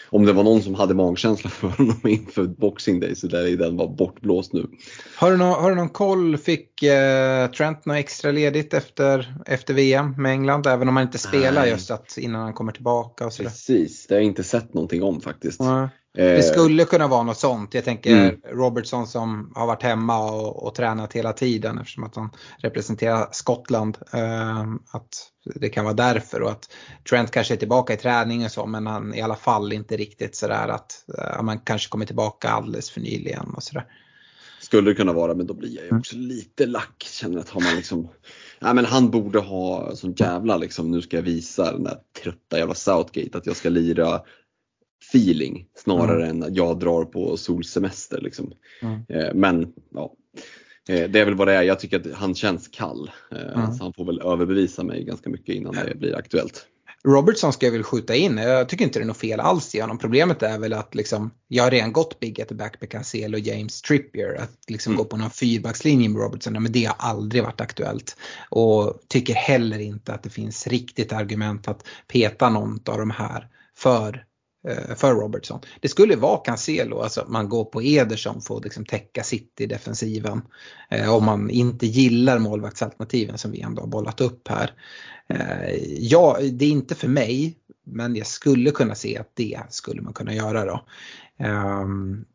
om 0.09 0.25
det 0.25 0.33
var 0.33 0.43
någon 0.43 0.61
som 0.61 0.75
hade 0.75 0.93
magkänsla 0.93 1.49
för 1.49 1.67
honom 1.67 1.99
inför 2.03 2.43
Boxing 2.43 2.99
Day 2.99 3.15
så 3.15 3.27
där 3.27 3.47
är 3.47 3.57
den 3.57 3.77
var 3.77 3.87
bortblåst 3.87 4.53
nu. 4.53 4.67
Har 5.15 5.31
du 5.31 5.37
någon, 5.37 5.61
har 5.61 5.69
du 5.69 5.75
någon 5.75 5.89
koll, 5.89 6.37
fick 6.37 6.83
eh, 6.83 7.51
Trent 7.51 7.85
något 7.85 7.97
extra 7.97 8.31
ledigt 8.31 8.73
efter, 8.73 9.35
efter 9.45 9.73
VM 9.73 10.15
med 10.17 10.31
England? 10.31 10.67
Även 10.67 10.89
om 10.89 10.95
han 10.95 11.05
inte 11.05 11.17
spelar 11.17 11.61
Nej. 11.61 11.69
just 11.69 11.91
att 11.91 12.17
innan 12.17 12.41
han 12.41 12.53
kommer 12.53 12.71
tillbaka 12.71 13.25
och 13.25 13.33
sådär. 13.33 13.49
Precis, 13.49 14.07
det 14.07 14.13
har 14.13 14.19
jag 14.19 14.27
inte 14.27 14.43
sett 14.43 14.73
någonting 14.73 15.03
om 15.03 15.21
faktiskt. 15.21 15.59
Mm. 15.59 15.87
Det 16.13 16.37
eh, 16.37 16.43
skulle 16.43 16.85
kunna 16.85 17.07
vara 17.07 17.23
något 17.23 17.37
sånt. 17.37 17.73
Jag 17.73 17.83
tänker 17.83 18.11
mm. 18.11 18.41
Robertson 18.51 19.07
som 19.07 19.51
har 19.55 19.67
varit 19.67 19.83
hemma 19.83 20.31
och, 20.31 20.63
och, 20.63 20.75
tränat 20.75 21.13
hela 21.13 21.33
tiden 21.33 21.77
eftersom 21.77 22.03
att 22.03 22.15
han 22.15 22.29
representerar 22.57 23.27
Skottland. 23.31 23.97
Eh, 24.13 24.61
att 24.91 25.29
det 25.55 25.69
kan 25.69 25.83
vara 25.83 25.93
därför 25.93 26.41
och 26.41 26.51
att 26.51 26.73
Trent 27.09 27.31
kanske 27.31 27.53
är 27.53 27.57
tillbaka 27.57 27.93
i 27.93 27.97
träning 27.97 28.45
och 28.45 28.51
så 28.51 28.65
men 28.65 28.87
han 28.87 29.13
i 29.13 29.21
alla 29.21 29.35
fall 29.35 29.73
inte 29.73 29.97
riktigt 29.97 30.35
sådär 30.35 30.67
att 30.67 31.05
eh, 31.17 31.41
man 31.41 31.59
kanske 31.59 31.89
kommer 31.89 32.05
tillbaka 32.05 32.49
alldeles 32.49 32.89
för 32.89 33.01
nyligen 33.01 33.53
och 33.55 33.63
sådär. 33.63 33.85
Skulle 34.61 34.91
det 34.91 34.95
kunna 34.95 35.13
vara 35.13 35.33
men 35.33 35.47
då 35.47 35.53
blir 35.53 35.75
jag 35.75 35.85
ju 35.85 35.97
också 35.97 36.15
lite 36.15 36.65
lack. 36.65 37.09
Känner 37.11 37.39
att 37.39 37.49
har 37.49 37.61
man 37.61 37.75
liksom, 37.75 38.07
ja 38.59 38.73
men 38.73 38.85
han 38.85 39.11
borde 39.11 39.39
ha 39.39 39.95
sån 39.95 40.13
jävla 40.17 40.57
liksom, 40.57 40.91
nu 40.91 41.01
ska 41.01 41.17
jag 41.17 41.23
visa 41.23 41.71
den 41.71 41.83
där 41.83 41.97
trötta 42.23 42.57
jävla 42.57 42.73
Southgate 42.75 43.37
att 43.37 43.45
jag 43.45 43.55
ska 43.55 43.69
lira 43.69 44.21
feeling 45.09 45.65
snarare 45.75 46.23
mm. 46.23 46.29
än 46.29 46.43
att 46.43 46.55
jag 46.55 46.79
drar 46.79 47.05
på 47.05 47.37
solsemester. 47.37 48.21
Liksom. 48.21 48.53
Mm. 48.81 49.37
Men 49.39 49.73
ja, 49.93 50.13
eh, 50.89 51.09
det 51.09 51.19
är 51.19 51.25
väl 51.25 51.35
vad 51.35 51.47
det 51.47 51.53
är. 51.53 51.61
Jag 51.61 51.79
tycker 51.79 51.99
att 51.99 52.13
han 52.13 52.35
känns 52.35 52.67
kall. 52.67 53.11
Mm. 53.31 53.73
Så 53.73 53.83
han 53.83 53.93
får 53.93 54.05
väl 54.05 54.21
överbevisa 54.21 54.83
mig 54.83 55.03
ganska 55.03 55.29
mycket 55.29 55.55
innan 55.55 55.73
det 55.73 55.95
blir 55.95 56.15
aktuellt. 56.15 56.67
Robertson 57.05 57.53
ska 57.53 57.65
jag 57.65 57.73
väl 57.73 57.83
skjuta 57.83 58.15
in. 58.15 58.37
Jag 58.37 58.69
tycker 58.69 58.85
inte 58.85 58.99
det 58.99 59.03
är 59.03 59.07
något 59.07 59.17
fel 59.17 59.39
alls 59.39 59.75
i 59.75 59.79
honom. 59.79 59.97
Problemet 59.97 60.43
är 60.43 60.59
väl 60.59 60.73
att 60.73 60.95
liksom, 60.95 61.31
jag 61.47 61.63
har 61.63 61.71
redan 61.71 61.93
gått 61.93 62.19
big 62.19 62.41
at 62.41 62.47
the 62.47 62.55
back 62.55 62.81
med 62.81 62.89
Cancelo 62.89 63.37
och 63.37 63.39
James 63.39 63.81
Trippier. 63.81 64.41
Att 64.41 64.69
liksom 64.69 64.93
mm. 64.93 64.97
gå 64.97 65.09
på 65.09 65.17
någon 65.17 65.29
fyrbackslinje 65.29 66.09
med 66.09 66.21
Robertson, 66.21 66.53
men 66.53 66.71
det 66.71 66.85
har 66.85 66.95
aldrig 66.99 67.43
varit 67.43 67.61
aktuellt. 67.61 68.17
Och 68.49 68.99
tycker 69.07 69.33
heller 69.33 69.79
inte 69.79 70.13
att 70.13 70.23
det 70.23 70.29
finns 70.29 70.67
riktigt 70.67 71.13
argument 71.13 71.67
att 71.67 71.87
peta 72.07 72.49
någon 72.49 72.79
av 72.85 72.97
de 72.97 73.09
här 73.09 73.47
för 73.77 74.09
Eh, 74.09 74.32
Eh, 74.67 74.95
för 74.95 75.13
Robertson. 75.13 75.59
Det 75.79 75.87
skulle 75.87 76.15
vara 76.15 76.37
Cancelo, 76.37 76.99
alltså 76.99 77.21
att 77.21 77.29
man 77.29 77.49
går 77.49 77.65
på 77.65 77.81
Ederson 77.83 78.41
för 78.41 78.57
att 78.57 78.63
liksom 78.63 78.85
täcka 78.85 79.23
City-defensiven. 79.23 80.41
Eh, 80.89 81.15
om 81.15 81.25
man 81.25 81.49
inte 81.49 81.85
gillar 81.85 82.39
målvaktsalternativen 82.39 83.37
som 83.37 83.51
vi 83.51 83.61
ändå 83.61 83.81
har 83.81 83.87
bollat 83.87 84.21
upp 84.21 84.47
här. 84.47 84.71
Eh, 85.27 85.75
ja, 85.99 86.37
det 86.51 86.65
är 86.65 86.69
inte 86.69 86.95
för 86.95 87.07
mig, 87.07 87.57
men 87.83 88.15
jag 88.15 88.27
skulle 88.27 88.71
kunna 88.71 88.95
se 88.95 89.17
att 89.17 89.31
det 89.33 89.59
skulle 89.69 90.01
man 90.01 90.13
kunna 90.13 90.33
göra 90.33 90.65
då. 90.65 90.85
Um, 91.45 92.25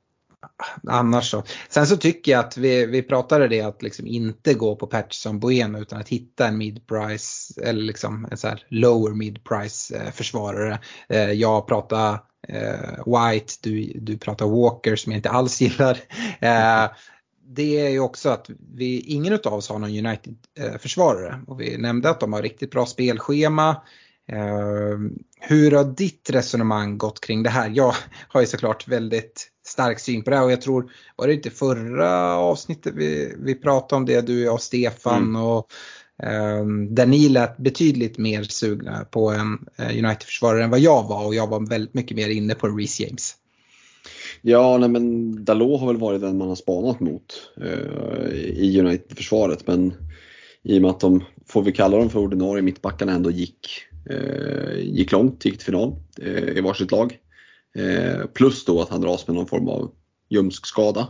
annars 0.89 1.31
så. 1.31 1.43
Sen 1.69 1.86
så 1.86 1.97
tycker 1.97 2.32
jag 2.32 2.39
att 2.39 2.56
vi, 2.56 2.86
vi 2.86 3.02
pratade 3.02 3.48
det 3.48 3.60
att 3.60 3.82
liksom 3.82 4.06
inte 4.06 4.55
gå 4.55 4.77
på 4.77 4.86
Patterson 4.86 5.40
Bueno 5.40 5.78
utan 5.78 6.01
att 6.01 6.09
hitta 6.09 6.47
en 6.47 6.59
mid-price 6.59 7.60
eller 7.62 7.82
liksom 7.82 8.28
en 8.31 8.36
så 8.36 8.48
här 8.48 8.66
lower 8.69 9.15
mid-price 9.15 9.97
eh, 9.97 10.10
försvarare. 10.12 10.78
Eh, 11.09 11.32
jag 11.32 11.66
pratar 11.66 12.12
eh, 12.48 13.31
White, 13.32 13.55
du, 13.62 13.93
du 13.94 14.19
pratar 14.19 14.47
Walker 14.47 14.97
som 14.97 15.12
jag 15.12 15.19
inte 15.19 15.31
alls 15.31 15.60
gillar. 15.60 15.98
Det 17.51 17.81
är 17.81 17.89
ju 17.89 18.01
också 18.01 18.28
att 18.28 18.51
vi, 18.74 19.01
ingen 19.01 19.39
av 19.44 19.55
oss 19.55 19.69
har 19.69 19.78
någon 19.78 20.06
United-försvarare 20.06 21.40
och 21.47 21.60
vi 21.60 21.78
nämnde 21.78 22.10
att 22.10 22.20
de 22.20 22.32
har 22.32 22.43
riktigt 22.43 22.70
bra 22.70 22.86
spelschema. 22.86 23.82
Uh, 24.32 24.98
hur 25.40 25.70
har 25.70 25.85
ditt 25.85 26.31
resonemang 26.31 26.98
gått 26.98 27.20
kring 27.20 27.43
det 27.43 27.51
här? 27.51 27.73
Jag 27.74 27.94
har 28.28 28.40
ju 28.40 28.47
såklart 28.47 28.89
väldigt 28.89 29.48
stark 29.69 29.99
syn 30.01 30.23
på 30.23 30.31
det 30.31 30.40
och 30.40 30.53
jag 30.53 30.61
tror, 30.61 30.90
var 31.16 31.27
det 31.27 31.35
inte 31.35 31.51
förra 31.51 32.36
avsnittet 32.36 32.95
vi, 32.97 33.35
vi 33.39 33.55
pratade 33.55 33.97
om 33.97 34.07
det, 34.07 34.27
du, 34.27 34.40
jag 34.40 34.55
och 34.55 34.62
Stefan 34.62 35.23
mm. 35.23 35.43
och 35.43 35.66
um, 36.61 36.95
där 36.95 37.07
ni 37.07 37.28
lät 37.28 37.57
betydligt 37.57 38.19
mer 38.19 38.43
sugna 38.43 39.05
på 39.05 39.31
en 39.31 39.59
uh, 39.81 40.05
United-försvarare 40.05 40.65
än 40.65 40.70
vad 40.70 40.81
jag 40.81 41.09
var 41.09 41.27
och 41.27 41.35
jag 41.35 41.47
var 41.47 41.69
väldigt 41.69 41.95
mycket 41.95 42.16
mer 42.16 42.28
inne 42.28 42.55
på 42.55 42.69
Reece 42.69 43.01
James. 43.01 43.35
Ja, 44.43 44.78
nej, 44.78 44.89
men 44.89 45.45
Dalot 45.45 45.81
har 45.81 45.86
väl 45.86 45.97
varit 45.97 46.20
den 46.20 46.39
man 46.39 46.49
har 46.49 46.57
spanat 46.57 47.01
mot 47.01 47.51
eh, 47.61 48.35
i 48.35 48.81
United-försvaret. 48.81 49.66
Men 49.66 49.95
i 50.62 50.78
och 50.78 50.82
med 50.82 50.90
att 50.90 51.01
de, 51.01 51.24
får 51.47 51.62
vi 51.62 51.73
kalla 51.73 51.97
dem 51.97 52.11
för 52.11 52.19
ordinarie 52.20 52.62
mittbackarna, 52.62 53.12
ändå 53.12 53.31
gick, 53.31 53.69
eh, 54.11 54.78
gick 54.81 55.12
långt, 55.12 55.45
gick 55.45 55.55
till 55.55 55.66
final 55.66 55.97
eh, 56.23 56.59
i 56.59 56.61
varsitt 56.61 56.90
lag. 56.90 57.19
Eh, 57.78 58.26
plus 58.26 58.64
då 58.64 58.82
att 58.82 58.88
han 58.88 59.00
dras 59.00 59.26
med 59.26 59.36
någon 59.36 59.46
form 59.46 59.68
av 59.68 59.90
ljumskskada. 60.28 61.09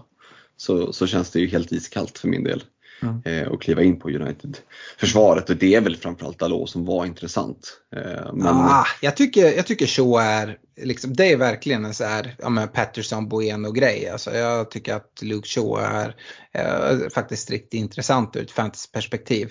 Så, 0.56 0.92
så 0.92 1.06
känns 1.06 1.30
det 1.30 1.40
ju 1.40 1.46
helt 1.46 1.72
iskallt 1.72 2.18
för 2.18 2.28
min 2.28 2.44
del. 2.44 2.62
Mm. 3.02 3.22
Eh, 3.24 3.48
och 3.48 3.62
kliva 3.62 3.82
in 3.82 3.98
på 3.98 4.10
United-försvaret 4.10 5.50
och 5.50 5.56
det 5.56 5.74
är 5.74 5.80
väl 5.80 5.96
framförallt 5.96 6.38
Dalot 6.38 6.70
som 6.70 6.84
var 6.84 7.06
intressant. 7.06 7.80
Eh, 7.96 8.32
men... 8.34 8.46
ah, 8.46 8.86
jag, 9.00 9.16
tycker, 9.16 9.56
jag 9.56 9.66
tycker 9.66 9.86
Shaw 9.86 10.22
är, 10.22 10.58
liksom, 10.82 11.14
det 11.14 11.32
är 11.32 11.36
verkligen 11.36 11.84
en 11.84 11.94
så 11.94 12.04
här, 12.04 12.34
ja 12.38 12.48
men 12.48 12.68
Patterson 12.68 13.28
Bueno 13.28 13.72
grej. 13.72 14.08
Alltså, 14.08 14.34
jag 14.34 14.70
tycker 14.70 14.94
att 14.94 15.22
Luke 15.22 15.48
Shaw 15.48 15.80
är 15.82 16.14
eh, 16.52 17.08
faktiskt 17.08 17.50
riktigt 17.50 17.80
intressant 17.80 18.36
ur 18.36 18.42
ett 18.42 18.50
fantasy-perspektiv. 18.50 19.50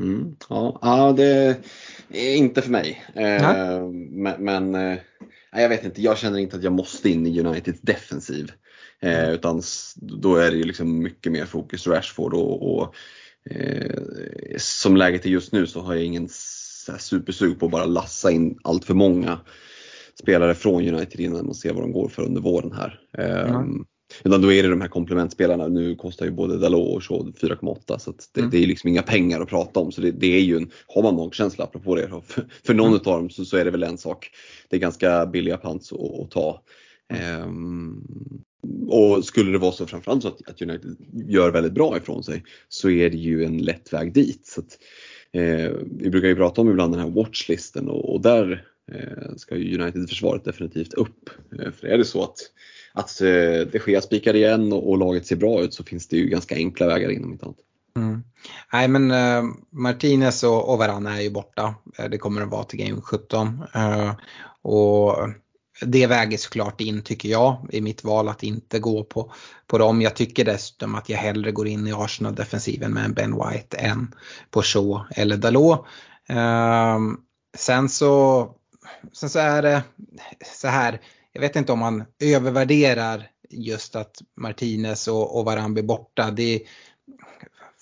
Mm, 0.00 0.36
ja, 0.48 0.78
ja, 0.82 1.12
det 1.12 1.56
är 2.12 2.36
inte 2.36 2.62
för 2.62 2.70
mig. 2.70 3.04
Eh, 3.14 3.88
men, 4.10 4.44
men 4.44 4.74
eh, 4.74 4.98
jag 5.60 5.68
vet 5.68 5.84
inte, 5.84 6.02
jag 6.02 6.18
känner 6.18 6.38
inte 6.38 6.56
att 6.56 6.62
jag 6.62 6.72
måste 6.72 7.10
in 7.10 7.26
i 7.26 7.40
Uniteds 7.40 7.80
defensiv. 7.80 8.52
Eh, 9.00 9.30
utan 9.30 9.62
då 9.96 10.36
är 10.36 10.50
det 10.50 10.56
ju 10.56 10.64
liksom 10.64 10.98
mycket 11.02 11.32
mer 11.32 11.44
fokus 11.44 11.86
Rashford 11.86 12.34
och, 12.34 12.76
och 12.76 12.94
eh, 13.50 14.02
som 14.56 14.96
läget 14.96 15.26
är 15.26 15.30
just 15.30 15.52
nu 15.52 15.66
så 15.66 15.80
har 15.80 15.94
jag 15.94 16.04
ingen 16.04 16.28
supersug 16.98 17.60
på 17.60 17.66
att 17.66 17.72
bara 17.72 17.84
lassa 17.84 18.30
in 18.30 18.58
allt 18.62 18.84
för 18.84 18.94
många 18.94 19.40
spelare 20.20 20.54
från 20.54 20.88
United 20.88 21.20
innan 21.20 21.48
och 21.48 21.56
se 21.56 21.72
vad 21.72 21.82
de 21.82 21.92
går 21.92 22.08
för 22.08 22.22
under 22.22 22.40
våren 22.40 22.72
här. 22.72 23.00
Mm. 23.18 23.84
Utan 24.24 24.42
då 24.42 24.52
är 24.52 24.62
det 24.62 24.68
de 24.68 24.80
här 24.80 24.88
komplementspelarna. 24.88 25.68
Nu 25.68 25.94
kostar 25.94 26.26
ju 26.26 26.32
både 26.32 26.58
Dalot 26.58 26.96
och 26.96 27.04
Shaw 27.04 27.32
4,8 27.40 27.98
så 27.98 28.12
det, 28.32 28.40
mm. 28.40 28.50
det, 28.50 28.58
är 28.58 28.66
liksom 28.66 28.88
inga 28.88 29.02
pengar 29.02 29.40
att 29.40 29.48
prata 29.48 29.80
om. 29.80 29.92
Så 29.92 30.00
det, 30.00 30.10
det 30.10 30.36
är 30.36 30.40
ju 30.40 30.56
en, 30.56 30.70
har 30.86 31.02
man 31.02 31.16
magkänsla 31.16 31.64
apropå 31.64 31.94
det, 31.94 32.08
för, 32.26 32.44
för 32.66 32.74
någon 32.74 32.86
mm. 32.86 33.00
av 33.06 33.20
dem 33.20 33.30
så, 33.30 33.44
så, 33.44 33.56
är 33.56 33.64
det 33.64 33.70
väl 33.70 33.82
en 33.82 33.98
sak. 33.98 34.30
Det 34.68 34.76
är 34.76 34.80
ganska 34.80 35.26
billiga 35.26 35.56
pants 35.56 35.92
att, 35.92 36.20
att 36.20 36.30
ta. 36.30 36.62
Um, 37.44 38.04
och 38.88 39.24
skulle 39.24 39.52
det 39.52 39.58
vara 39.58 39.72
så 39.72 39.86
framförallt 39.86 40.22
så 40.22 40.28
att, 40.28 40.48
att 40.48 40.62
United 40.62 40.96
gör 41.28 41.50
väldigt 41.50 41.72
bra 41.72 41.96
ifrån 41.96 42.24
sig 42.24 42.44
så 42.68 42.90
är 42.90 43.10
det 43.10 43.16
ju 43.16 43.44
en 43.44 43.58
lätt 43.58 43.92
väg 43.92 44.12
dit. 44.12 44.46
Så 44.46 44.60
att, 44.60 44.78
eh, 45.32 45.72
vi 45.90 46.10
brukar 46.10 46.28
ju 46.28 46.36
prata 46.36 46.60
om 46.60 46.70
ibland 46.70 46.92
den 46.92 47.00
här 47.00 47.10
watchlisten 47.10 47.88
och, 47.88 48.14
och 48.14 48.20
där 48.20 48.66
eh, 48.92 49.34
ska 49.36 49.56
ju 49.56 49.80
United-försvaret 49.80 50.44
definitivt 50.44 50.94
upp. 50.94 51.30
Eh, 51.60 51.72
för 51.72 51.86
är 51.86 51.98
det 51.98 52.04
så 52.04 52.22
att, 52.22 52.36
att 52.92 53.20
eh, 53.20 53.26
det 53.72 53.78
sker 53.78 54.00
spikar 54.00 54.36
igen 54.36 54.72
och, 54.72 54.90
och, 54.90 54.98
laget 54.98 55.26
ser 55.26 55.36
bra 55.36 55.60
ut 55.60 55.74
så 55.74 55.84
finns 55.84 56.08
det 56.08 56.16
ju 56.16 56.28
ganska 56.28 56.54
enkla 56.54 56.86
vägar 56.86 57.10
in 57.10 57.24
om 57.24 57.32
inte 57.32 57.44
annat. 57.44 57.56
Mm. 57.96 58.22
Nej 58.72 58.88
men 58.88 59.10
uh, 59.10 59.54
Martinez 59.70 60.44
och, 60.44 60.72
och 60.72 60.78
Varane 60.78 61.16
är 61.16 61.20
ju 61.20 61.30
borta. 61.30 61.74
Eh, 61.98 62.08
det 62.08 62.18
kommer 62.18 62.42
att 62.42 62.50
vara 62.50 62.64
till 62.64 62.78
Game 62.78 63.00
17. 63.00 63.64
Uh, 63.76 64.06
eh, 64.06 64.14
och 64.62 65.16
det 65.86 66.06
väger 66.06 66.38
såklart 66.38 66.80
in 66.80 67.02
tycker 67.02 67.28
jag 67.28 67.68
i 67.70 67.80
mitt 67.80 68.04
val 68.04 68.28
att 68.28 68.42
inte 68.42 68.78
gå 68.78 69.04
på, 69.04 69.32
på 69.66 69.78
dem. 69.78 70.02
Jag 70.02 70.16
tycker 70.16 70.44
dessutom 70.44 70.94
att 70.94 71.08
jag 71.08 71.18
hellre 71.18 71.52
går 71.52 71.68
in 71.68 71.86
i 71.86 71.92
Arsenal-defensiven 71.92 72.92
med 72.92 73.04
en 73.04 73.14
Ben 73.14 73.34
White 73.34 73.76
än 73.76 74.14
på 74.50 74.62
Shaw 74.62 75.04
eller 75.16 75.36
Dalot. 75.36 75.86
Um, 76.28 77.20
sen 77.56 77.88
så, 77.88 78.48
sen 79.12 79.30
så 79.30 79.38
är 79.38 79.62
det 79.62 79.82
så 80.44 80.68
här, 80.68 81.00
jag 81.32 81.40
vet 81.40 81.56
inte 81.56 81.72
om 81.72 81.78
man 81.78 82.04
övervärderar 82.20 83.28
just 83.50 83.96
att 83.96 84.16
Martinez 84.36 85.08
och, 85.08 85.38
och 85.38 85.44
Varan 85.44 85.74
blir 85.74 85.82
borta. 85.82 86.30
Det, 86.30 86.62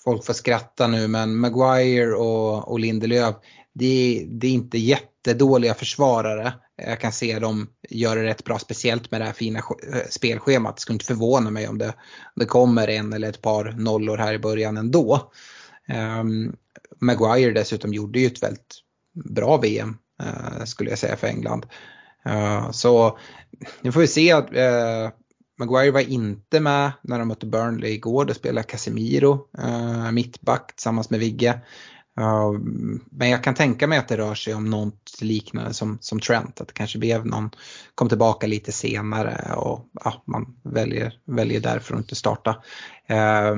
folk 0.03 0.25
får 0.25 0.33
skratta 0.33 0.87
nu 0.87 1.07
men 1.07 1.37
Maguire 1.37 2.13
och, 2.13 2.71
och 2.71 2.79
Lindelöf, 2.79 3.35
det, 3.73 4.25
det 4.29 4.47
är 4.47 4.51
inte 4.51 4.77
jättedåliga 4.77 5.73
försvarare. 5.73 6.53
Jag 6.75 6.99
kan 6.99 7.11
se 7.11 7.39
dem 7.39 7.69
göra 7.89 8.23
rätt 8.23 8.43
bra, 8.43 8.59
speciellt 8.59 9.11
med 9.11 9.21
det 9.21 9.25
här 9.25 9.33
fina 9.33 9.59
eh, 9.59 10.07
spelschemat. 10.09 10.75
Det 10.75 10.81
skulle 10.81 10.95
inte 10.95 11.05
förvåna 11.05 11.51
mig 11.51 11.67
om 11.67 11.77
det, 11.77 11.93
det 12.35 12.45
kommer 12.45 12.87
en 12.87 13.13
eller 13.13 13.29
ett 13.29 13.41
par 13.41 13.75
nollor 13.77 14.17
här 14.17 14.33
i 14.33 14.39
början 14.39 14.77
ändå. 14.77 15.31
Um, 16.19 16.55
Maguire 16.99 17.51
dessutom 17.51 17.93
gjorde 17.93 18.19
ju 18.19 18.27
ett 18.27 18.43
väldigt 18.43 18.75
bra 19.13 19.57
VM 19.57 19.97
uh, 20.23 20.57
eh, 20.57 20.65
skulle 20.65 20.89
jag 20.89 20.99
säga 20.99 21.17
för 21.17 21.27
England. 21.27 21.65
Så 22.71 23.17
nu 23.81 23.91
får 23.91 23.99
vi 24.01 24.07
se 24.07 24.31
att 24.31 24.53
uh, 24.53 25.09
Maguire 25.59 25.91
var 25.91 26.09
inte 26.09 26.59
med 26.59 26.91
när 27.01 27.19
de 27.19 27.27
mötte 27.27 27.45
Burnley 27.45 27.91
igår. 27.91 28.25
Då 28.25 28.33
spelade 28.33 28.67
Casemiro 28.67 29.47
eh, 29.57 30.11
mittback 30.11 30.75
tillsammans 30.75 31.09
med 31.09 31.19
Vigge 31.19 31.61
men 33.11 33.29
jag 33.29 33.43
kan 33.43 33.53
tänka 33.53 33.87
mig 33.87 33.97
att 33.97 34.07
det 34.07 34.17
rör 34.17 34.35
sig 34.35 34.53
om 34.53 34.69
något 34.69 35.21
liknande 35.21 35.73
som, 35.73 35.97
som 36.01 36.19
Trent, 36.19 36.61
att 36.61 36.67
det 36.67 36.73
kanske 36.73 36.99
blev 36.99 37.25
någon, 37.25 37.49
kom 37.95 38.09
tillbaka 38.09 38.47
lite 38.47 38.71
senare 38.71 39.53
och 39.55 39.89
ja, 40.03 40.23
man 40.25 40.57
väljer, 40.63 41.13
väljer 41.25 41.59
därför 41.59 41.93
att 41.93 41.99
inte 41.99 42.15
starta. 42.15 42.63
Eh, 43.07 43.55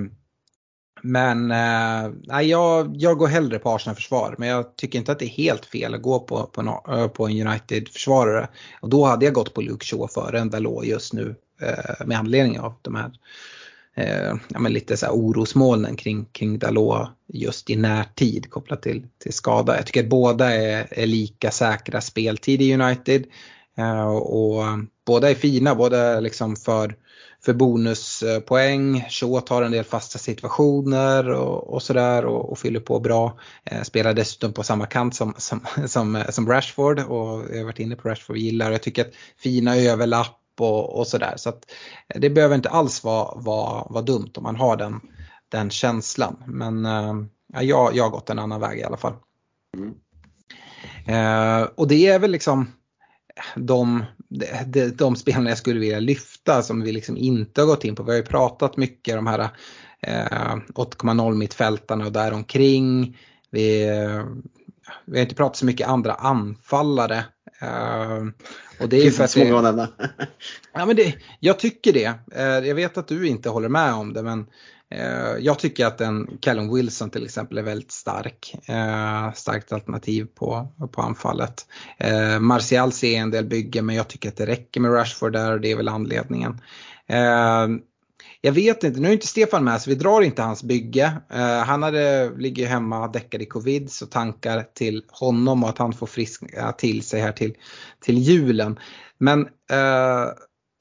men 1.05 1.51
uh, 1.51 2.41
jag, 2.41 2.95
jag 2.97 3.17
går 3.17 3.27
hellre 3.27 3.59
på 3.59 3.69
Arsenal-försvar, 3.69 4.35
men 4.38 4.49
jag 4.49 4.75
tycker 4.75 4.99
inte 4.99 5.11
att 5.11 5.19
det 5.19 5.25
är 5.25 5.30
helt 5.30 5.65
fel 5.65 5.93
att 5.93 6.01
gå 6.01 6.19
på, 6.19 6.45
på, 6.45 6.61
en, 6.61 6.67
eh, 6.67 7.07
på 7.07 7.27
en 7.27 7.47
United-försvarare. 7.47 8.47
Och 8.81 8.89
då 8.89 9.05
hade 9.05 9.25
jag 9.25 9.34
gått 9.34 9.53
på 9.53 9.61
Luke 9.61 9.85
Shaw 9.85 10.07
före 10.07 10.39
en 10.39 10.49
Dalot 10.49 10.85
just 10.85 11.13
nu 11.13 11.35
eh, 11.61 12.05
med 12.05 12.17
anledning 12.17 12.59
av 12.59 12.73
de 12.81 12.95
här 12.95 13.11
eh, 13.95 14.35
ja, 14.47 14.59
men 14.59 14.73
lite 14.73 14.97
så 14.97 15.05
här 15.05 15.13
orosmolnen 15.13 15.95
kring, 15.95 16.25
kring 16.25 16.59
Dalot 16.59 17.07
just 17.27 17.69
i 17.69 17.75
närtid 17.75 18.49
kopplat 18.49 18.81
till, 18.81 19.07
till 19.17 19.34
skada. 19.34 19.75
Jag 19.75 19.85
tycker 19.85 20.03
att 20.03 20.09
båda 20.09 20.53
är, 20.53 20.88
är 20.91 21.05
lika 21.05 21.51
säkra 21.51 22.01
speltid 22.01 22.61
i 22.61 22.73
United. 22.73 23.25
Eh, 23.77 24.07
och 24.15 24.63
båda 25.05 25.30
är 25.30 25.35
fina, 25.35 25.75
båda 25.75 26.19
liksom 26.19 26.55
för, 26.55 26.95
för 27.45 27.53
bonuspoäng. 27.53 29.06
Shaw 29.10 29.41
tar 29.41 29.61
en 29.61 29.72
del 29.72 29.84
fasta 29.84 30.20
situationer 30.20 31.30
och, 31.30 31.74
och 31.74 31.84
sådär 31.84 32.26
och, 32.26 32.52
och, 32.52 32.60
fyller 32.60 32.80
på 32.80 32.99
bra. 32.99 33.40
Eh, 33.64 33.82
spelar 33.82 34.14
dessutom 34.14 34.53
på 34.53 34.64
samma 34.64 34.86
kant 34.86 35.15
som, 35.15 35.34
som, 35.38 35.61
som, 35.88 36.24
som 36.30 36.49
Rashford 36.49 36.99
och 36.99 37.44
jag 37.52 37.57
har 37.57 37.64
varit 37.64 37.80
inne 37.80 37.95
på 37.95 38.10
Rashford 38.10 38.38
gillar. 38.38 38.72
Jag 38.72 38.84
tycker 38.84 39.06
att 39.06 39.14
fina 39.38 39.76
överlapp 39.76 40.40
och, 40.60 40.99
och 40.99 41.07
sådär. 41.07 41.34
Så 41.38 41.49
att 41.49 41.65
det 42.15 42.30
behöver 42.30 42.56
inte 42.56 42.70
alls 42.70 43.03
vara, 43.03 43.41
vara, 43.41 43.88
vara 43.90 44.03
dumt 44.03 44.32
om 44.36 44.44
man 44.44 44.56
har 44.56 44.78
den, 44.78 44.99
den 45.49 45.70
känslan. 45.70 46.44
Men 46.48 46.86
äh, 46.86 47.14
jag, 47.61 47.95
jag 47.95 48.03
har 48.03 48.10
gått 48.10 48.30
en 48.30 48.40
annan 48.40 48.61
väg 48.61 48.80
i 48.80 48.84
alla 48.84 48.98
fall. 48.98 49.14
Mm. 49.78 49.94
Eh, 51.07 51.68
och 51.76 51.88
det 51.88 52.07
är 52.07 52.20
väl 52.20 52.32
liksom 52.32 52.72
de, 53.56 54.06
de, 54.65 54.89
de 54.89 55.15
spelarna 55.15 55.49
jag 55.49 55.57
skulle 55.57 55.80
vilja 55.80 55.99
lyfta 55.99 56.61
som 56.61 56.81
vi 56.81 56.91
liksom 56.91 57.18
inte 57.18 57.61
har 57.61 57.65
gått 57.65 57.84
in 57.84 57.95
på. 57.95 58.03
Vi 58.03 58.11
har 58.11 58.18
ju 58.18 58.23
pratat 58.23 58.77
mycket 58.77 59.18
om 59.18 59.26
de 59.26 59.31
här 59.31 59.49
eh, 60.01 60.55
8,0 60.76 61.35
mittfältarna 61.35 62.05
och 62.05 62.11
däromkring. 62.11 63.18
Vi, 63.49 63.85
vi 65.05 65.18
har 65.18 65.23
inte 65.23 65.35
pratat 65.35 65.57
så 65.57 65.65
mycket 65.65 65.88
andra 65.88 66.14
anfallare. 66.14 67.26
Uh, 67.64 68.30
och 68.80 68.89
det 68.89 69.07
är 69.07 69.11
för 69.11 69.23
att 69.23 69.34
det, 69.34 69.88
ja, 70.73 70.85
men 70.85 70.95
det, 70.95 71.15
jag 71.39 71.60
tycker 71.60 71.93
det. 71.93 72.14
Uh, 72.38 72.68
jag 72.68 72.76
vet 72.76 72.97
att 72.97 73.07
du 73.07 73.27
inte 73.27 73.49
håller 73.49 73.69
med 73.69 73.93
om 73.93 74.14
det 74.14 74.23
men 74.23 74.45
Eh, 74.94 75.38
jag 75.40 75.60
tycker 75.60 75.86
att 75.86 76.02
en 76.02 76.38
Callum 76.41 76.76
Wilson 76.76 77.10
till 77.10 77.26
exempel 77.26 77.57
är 77.57 77.64
väldigt 77.64 77.91
stark. 77.91 78.56
Eh, 78.68 79.34
starkt 79.34 79.72
alternativ 79.72 80.28
på, 80.36 80.68
på 80.91 81.02
anfallet. 81.02 81.65
Eh, 81.98 82.40
Martial 82.40 82.91
ser 82.91 83.18
en 83.18 83.32
del 83.32 83.45
bygge 83.45 83.82
men 83.82 83.95
jag 83.95 84.07
tycker 84.07 84.30
att 84.30 84.38
det 84.38 84.45
räcker 84.45 84.82
med 84.82 84.94
Rashford 84.94 85.34
där 85.34 85.53
och 85.53 85.61
det 85.61 85.72
är 85.72 85.76
väl 85.76 85.90
anledningen. 85.90 86.61
Jag 88.41 88.52
vet 88.52 88.84
inte, 88.84 88.99
nu 88.99 89.07
är 89.07 89.14
inte 89.14 89.28
Stefan 89.28 89.64
med 89.64 89.82
så 89.82 89.90
vi 89.90 89.95
drar 89.95 90.22
inte 90.22 90.41
hans 90.41 90.64
bygge. 90.64 91.14
Uh, 91.34 91.40
han 91.40 91.84
hade, 91.84 92.32
ligger 92.38 92.68
hemma 92.68 93.07
däckad 93.07 93.41
i 93.41 93.45
covid 93.45 93.91
så 93.91 94.06
tankar 94.06 94.64
till 94.74 95.03
honom 95.07 95.64
och 95.64 95.70
att 95.70 95.78
han 95.78 95.94
får 95.94 96.07
friska 96.07 96.72
till 96.72 97.03
sig 97.03 97.22
här 97.22 97.32
till, 97.32 97.53
till 97.99 98.18
julen. 98.18 98.80
Men 99.18 99.41
uh, 99.41 100.34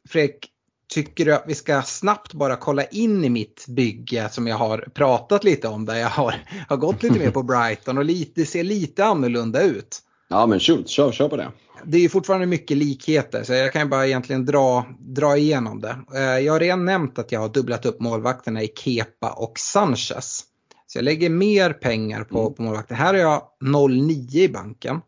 Fredrik, 0.09 0.52
tycker 0.93 1.25
du 1.25 1.35
att 1.35 1.45
vi 1.47 1.55
ska 1.55 1.83
snabbt 1.83 2.33
bara 2.33 2.57
kolla 2.57 2.85
in 2.85 3.25
i 3.25 3.29
mitt 3.29 3.65
bygge 3.69 4.29
som 4.29 4.47
jag 4.47 4.57
har 4.57 4.79
pratat 4.95 5.45
lite 5.45 5.69
om 5.69 5.85
där 5.85 5.97
jag 5.97 6.09
har, 6.09 6.35
har 6.69 6.77
gått 6.77 7.03
lite 7.03 7.19
mer 7.19 7.31
på 7.31 7.43
Brighton 7.43 7.99
och 7.99 8.05
lite, 8.05 8.47
ser 8.47 8.65
lite 8.65 9.05
annorlunda 9.05 9.63
ut? 9.63 9.99
Ja 10.29 10.47
men 10.47 10.61
shoot, 10.61 10.89
kör, 10.89 11.13
kör 11.13 11.29
på 11.29 11.37
det 11.37 11.53
det 11.85 11.99
är 11.99 12.09
fortfarande 12.09 12.47
mycket 12.47 12.77
likheter 12.77 13.43
så 13.43 13.53
jag 13.53 13.73
kan 13.73 13.91
bara 13.91 14.07
egentligen 14.07 14.47
dra, 14.47 14.87
dra 14.99 15.37
igenom 15.37 15.81
det. 15.81 15.97
Eh, 16.15 16.39
jag 16.39 16.53
har 16.53 16.61
redan 16.61 16.85
nämnt 16.85 17.19
att 17.19 17.33
jag 17.33 17.41
har 17.41 17.49
dubblat 17.49 17.87
upp 17.87 18.01
målvakterna 18.01 18.63
i 18.63 18.69
Kepa 18.77 19.31
och 19.31 19.59
Sanchez. 19.59 20.45
Så 20.87 20.99
jag 20.99 21.05
lägger 21.05 21.31
mer 21.31 21.73
pengar 21.73 22.25
på, 22.25 22.41
mm. 22.41 22.55
på 22.55 22.63
målvakten. 22.63 22.97
Här 22.97 23.15
har 23.15 23.21
jag 23.21 23.43
0,9 23.65 24.37
i 24.37 24.49
banken 24.49 25.01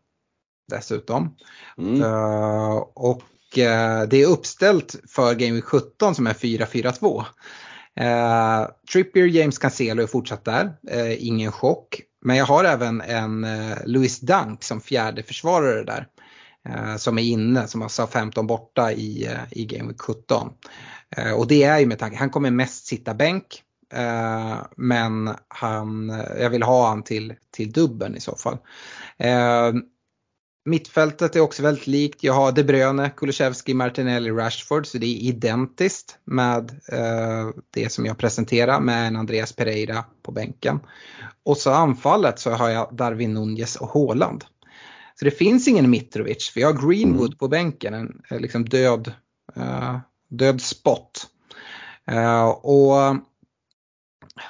dessutom. 0.70 1.36
Mm. 1.78 2.02
Uh, 2.02 2.76
och 2.94 3.22
Eh, 3.58 4.02
det 4.02 4.22
är 4.22 4.26
uppställt 4.26 4.96
för 5.08 5.34
Game 5.34 5.52
Week 5.52 5.64
17 5.64 6.14
som 6.14 6.26
är 6.26 6.34
4-4-2. 6.34 7.24
Eh, 7.96 8.68
Trippier, 8.92 9.26
James 9.26 9.58
Cancelo 9.58 10.02
är 10.02 10.06
fortsatt 10.06 10.44
där, 10.44 10.76
eh, 10.90 11.26
ingen 11.26 11.52
chock. 11.52 12.00
Men 12.24 12.36
jag 12.36 12.46
har 12.46 12.64
även 12.64 13.00
en 13.00 13.44
eh, 13.44 13.76
Louis 13.84 14.20
Dunk 14.20 14.62
som 14.62 14.80
fjärde 14.80 15.22
försvarare 15.22 15.84
där. 15.84 16.08
Eh, 16.68 16.96
som 16.96 17.18
är 17.18 17.22
inne, 17.22 17.66
som 17.66 17.80
har 17.80 18.06
15 18.06 18.46
borta 18.46 18.92
i, 18.92 19.26
eh, 19.26 19.40
i 19.50 19.64
Game 19.64 19.88
Week 19.88 20.00
17. 20.00 20.52
Eh, 21.16 21.32
och 21.32 21.46
det 21.46 21.62
är 21.62 21.78
ju 21.78 21.86
med 21.86 21.98
tanke, 21.98 22.16
han 22.16 22.30
kommer 22.30 22.50
mest 22.50 22.86
sitta 22.86 23.14
bänk. 23.14 23.60
men 24.76 25.30
han, 25.48 26.08
jag 26.38 26.50
vill 26.50 26.62
ha 26.62 26.88
han 26.88 27.02
till, 27.02 27.34
till 27.50 27.72
dubben 27.72 28.16
i 28.16 28.20
så 28.20 28.36
fall. 28.36 28.58
Mittfältet 30.66 31.36
är 31.36 31.40
också 31.40 31.62
väldigt 31.62 31.86
likt. 31.86 32.24
Jag 32.24 32.32
har 32.32 32.52
De 32.52 32.62
Bruyne, 32.62 33.10
Kulusevski, 33.10 33.74
Martinelli, 33.74 34.30
Rashford. 34.30 34.86
Så 34.86 34.98
det 34.98 35.06
är 35.06 35.28
identiskt 35.28 36.18
med 36.24 36.70
eh, 36.92 37.48
det 37.70 37.92
som 37.92 38.06
jag 38.06 38.18
presenterar 38.18 38.80
med 38.80 39.06
en 39.06 39.16
Andreas 39.16 39.52
Pereira 39.52 40.04
på 40.22 40.32
bänken. 40.32 40.80
Och 41.44 41.56
så 41.56 41.70
anfallet 41.70 42.38
så 42.38 42.50
har 42.50 42.68
jag 42.68 42.96
Darwin 42.96 43.34
Nunez 43.34 43.76
och 43.76 43.88
Haaland. 43.88 44.44
Så 45.14 45.24
det 45.24 45.30
finns 45.30 45.68
ingen 45.68 45.90
Mitrovic 45.90 46.50
för 46.50 46.60
jag 46.60 46.72
har 46.72 46.88
Greenwood 46.88 47.26
mm. 47.26 47.38
på 47.38 47.48
bänken, 47.48 47.94
en 47.94 48.22
liksom 48.42 48.64
död, 48.64 49.12
uh, 49.56 49.98
död 50.28 50.60
spot. 50.60 51.26
Uh, 52.10 52.44
och 52.44 53.16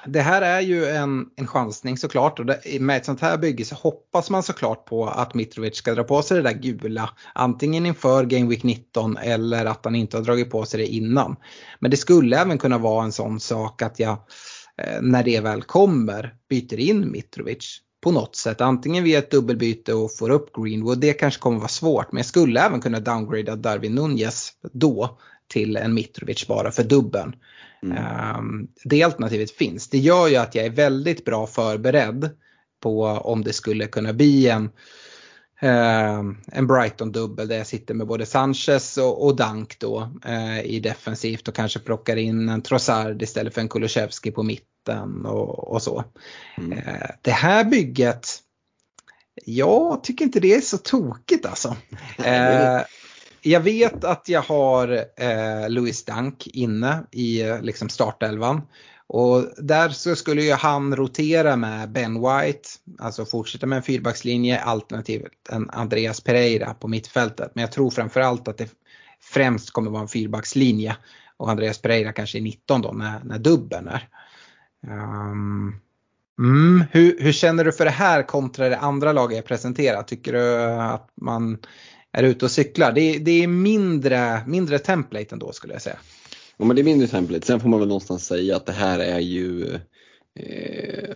det 0.07 0.21
här 0.21 0.43
är 0.43 0.61
ju 0.61 0.87
en, 0.87 1.27
en 1.37 1.47
chansning 1.47 1.99
såklart 1.99 2.39
och 2.39 2.47
det, 2.47 2.81
med 2.81 2.97
ett 2.97 3.05
sånt 3.05 3.21
här 3.21 3.39
bygge 3.39 3.65
så 3.65 3.75
hoppas 3.75 4.31
man 4.31 4.43
såklart 4.43 4.85
på 4.85 5.07
att 5.07 5.35
Mitrovic 5.35 5.77
ska 5.77 5.95
dra 5.95 6.05
på 6.05 6.23
sig 6.23 6.37
det 6.37 6.43
där 6.43 6.59
gula. 6.59 7.11
Antingen 7.35 7.87
inför 7.87 8.25
Game 8.25 8.51
Week 8.51 8.63
19 8.63 9.17
eller 9.17 9.67
att 9.67 9.85
han 9.85 9.95
inte 9.95 10.17
har 10.17 10.25
dragit 10.25 10.51
på 10.51 10.65
sig 10.65 10.81
det 10.81 10.87
innan. 10.87 11.37
Men 11.79 11.91
det 11.91 11.97
skulle 11.97 12.39
även 12.41 12.59
kunna 12.59 12.79
vara 12.79 13.05
en 13.05 13.13
sån 13.13 13.41
sak 13.41 13.83
att 13.83 13.99
jag 13.99 14.19
eh, 14.83 15.01
när 15.03 15.23
det 15.23 15.41
väl 15.41 15.63
kommer 15.63 16.35
byter 16.49 16.79
in 16.79 17.13
Mitrovic 17.13 17.81
på 18.03 18.11
något 18.11 18.37
sätt. 18.37 18.61
Antingen 18.61 19.05
via 19.05 19.19
ett 19.19 19.31
dubbelbyte 19.31 19.95
och 19.95 20.17
får 20.17 20.31
upp 20.31 20.57
Greenwood. 20.57 21.01
Det 21.01 21.13
kanske 21.13 21.41
kommer 21.41 21.59
vara 21.59 21.69
svårt 21.69 22.13
men 22.13 22.19
jag 22.19 22.27
skulle 22.27 22.61
även 22.61 22.81
kunna 22.81 23.01
downgrada 23.01 23.57
Darwin 23.57 23.95
Nunez 23.95 24.53
då 24.73 25.19
till 25.49 25.77
en 25.77 25.95
Mitrovic 25.95 26.47
bara 26.47 26.71
för 26.71 26.85
dubben. 26.85 27.35
Mm. 27.85 28.37
Um, 28.39 28.69
det 28.85 29.03
alternativet 29.03 29.51
finns. 29.51 29.89
Det 29.89 29.99
gör 29.99 30.29
ju 30.29 30.37
att 30.37 30.55
jag 30.55 30.65
är 30.65 30.71
väldigt 30.71 31.25
bra 31.25 31.47
förberedd 31.47 32.31
på 32.81 33.05
om 33.05 33.45
det 33.45 33.53
skulle 33.53 33.87
kunna 33.87 34.13
bli 34.13 34.49
en, 34.49 34.65
uh, 35.63 36.35
en 36.53 36.67
Brighton-dubbel 36.67 37.49
där 37.49 37.57
jag 37.57 37.67
sitter 37.67 37.95
med 37.95 38.07
både 38.07 38.27
Sanchez 38.27 38.99
och, 38.99 39.37
Dank 39.37 39.79
då 39.79 40.13
uh, 40.29 40.61
i 40.65 40.81
defensivt 40.81 41.49
och 41.49 41.55
kanske 41.55 41.79
plockar 41.79 42.17
in 42.17 42.49
en 42.49 42.63
Trossard 42.63 43.23
istället 43.23 43.55
för 43.55 43.61
en 43.61 43.69
Kulusevski 43.69 44.31
på 44.31 44.43
mitten 44.43 45.27
och, 45.27 45.73
och 45.73 45.83
så. 45.83 46.05
Mm. 46.59 46.73
Uh, 46.73 47.11
det 47.23 47.31
här 47.31 47.65
bygget, 47.65 48.29
jag 49.45 50.05
tycker 50.05 50.25
inte 50.25 50.41
det 50.41 50.55
är 50.55 50.61
så 50.61 50.79
tokigt 50.79 51.47
alltså. 51.47 51.77
jag 53.45 53.61
vet 53.61 54.05
att 54.05 54.29
jag 54.29 54.43
har 54.43 55.05
eh, 55.17 55.69
Louis 55.69 56.05
Dunk 56.05 56.47
inne 56.47 57.05
i 57.11 57.43
eh, 57.43 57.63
liksom 57.63 57.89
startelvan. 57.89 58.63
Och 59.07 59.45
där 59.59 59.89
så 59.89 60.17
skulle 60.17 60.43
ju 60.43 60.53
han 60.53 60.97
rotera 60.97 61.57
med 61.57 61.93
Ben 61.93 62.15
White, 62.15 62.69
alltså 62.99 63.25
fortsätta 63.25 63.67
med 63.67 63.77
en 63.77 63.83
fyrbackslinje 63.83 64.61
alternativt 64.61 65.49
en 65.51 65.71
Andreas 65.71 66.21
Pereira 66.21 66.75
på 66.75 66.89
mittfältet. 66.89 67.51
Men 67.55 67.63
jag 67.63 67.73
tror 67.73 67.91
framförallt 67.91 68.49
att 68.49 68.59
det 68.59 68.71
främst 69.21 69.71
kommer 69.71 69.91
vara 69.91 70.03
en 70.03 70.09
fyrbackslinje 70.09 70.97
och 71.37 71.51
Andreas 71.51 71.79
Pereira 71.79 72.13
kanske 72.13 72.39
är 72.39 72.43
19 72.43 72.83
då 72.83 72.93
när, 72.93 73.25
när 73.25 73.39
dubben 73.39 73.89
är. 73.89 74.09
Um, 74.87 75.81
mm, 76.39 76.85
hur, 76.91 77.17
hur, 77.21 77.33
känner 77.33 77.65
du 77.65 77.73
för 77.73 77.85
det 77.85 77.91
här 77.91 78.23
kontra 78.23 78.69
det 78.69 78.79
andra 78.79 79.13
laget 79.13 79.37
jag 79.37 79.45
presenterat? 79.45 80.09
Tycker 80.09 80.33
du 80.33 80.63
att 80.73 81.11
man 81.15 81.59
är 82.15 82.23
ute 82.23 82.45
och 82.45 82.51
cyklar. 82.51 82.93
Det, 82.93 83.19
det 83.19 83.43
är 83.43 83.47
mindre, 83.47 84.41
mindre 84.47 84.79
template 84.79 85.27
ändå 85.33 85.53
skulle 85.53 85.73
jag 85.73 85.83
säga. 85.83 85.99
Ja 86.57 86.65
men 86.65 86.77
det 86.77 86.83
är 86.83 86.85
mindre 86.85 87.09
template. 87.09 87.47
Sen 87.47 87.61
får 87.61 87.69
man 87.69 87.81
väl 87.81 87.89
någonstans 87.89 88.27
säga 88.27 88.57
att 88.57 88.67
det 88.67 88.73
här 88.73 88.99
är 88.99 89.19
ju 89.19 89.75
eh, 90.41 91.15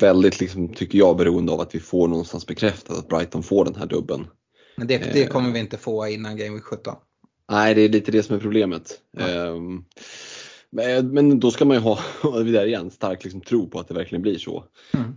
väldigt, 0.00 0.40
liksom, 0.40 0.68
tycker 0.68 0.98
jag, 0.98 1.16
beroende 1.16 1.52
av 1.52 1.60
att 1.60 1.74
vi 1.74 1.80
får 1.80 2.08
någonstans 2.08 2.46
bekräftat 2.46 2.98
att 2.98 3.08
Brighton 3.08 3.42
får 3.42 3.64
den 3.64 3.74
här 3.74 3.86
dubben. 3.86 4.26
Men 4.76 4.86
det, 4.86 4.98
det 5.12 5.26
kommer 5.26 5.52
vi 5.52 5.58
inte 5.58 5.76
få 5.76 6.08
innan 6.08 6.36
Game 6.36 6.54
Week 6.54 6.64
17. 6.64 6.94
Nej, 7.50 7.74
det 7.74 7.80
är 7.80 7.88
lite 7.88 8.12
det 8.12 8.22
som 8.22 8.36
är 8.36 8.40
problemet. 8.40 8.98
Ja. 9.18 9.46
Um, 9.46 9.84
men 11.02 11.40
då 11.40 11.50
ska 11.50 11.64
man 11.64 11.76
ju 11.76 11.82
ha, 11.82 11.98
där 12.44 12.66
igen, 12.66 12.90
stark 12.90 13.24
liksom 13.24 13.40
tro 13.40 13.68
på 13.68 13.80
att 13.80 13.88
det 13.88 13.94
verkligen 13.94 14.22
blir 14.22 14.38
så. 14.38 14.64
Mm. 14.92 15.14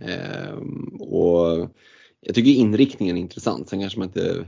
Um, 0.58 1.00
och 1.00 1.70
jag 2.26 2.34
tycker 2.34 2.50
inriktningen 2.50 3.16
är 3.16 3.20
intressant. 3.20 3.68
Sen 3.68 3.80
kanske 3.80 3.98
man 3.98 4.08
inte 4.08 4.46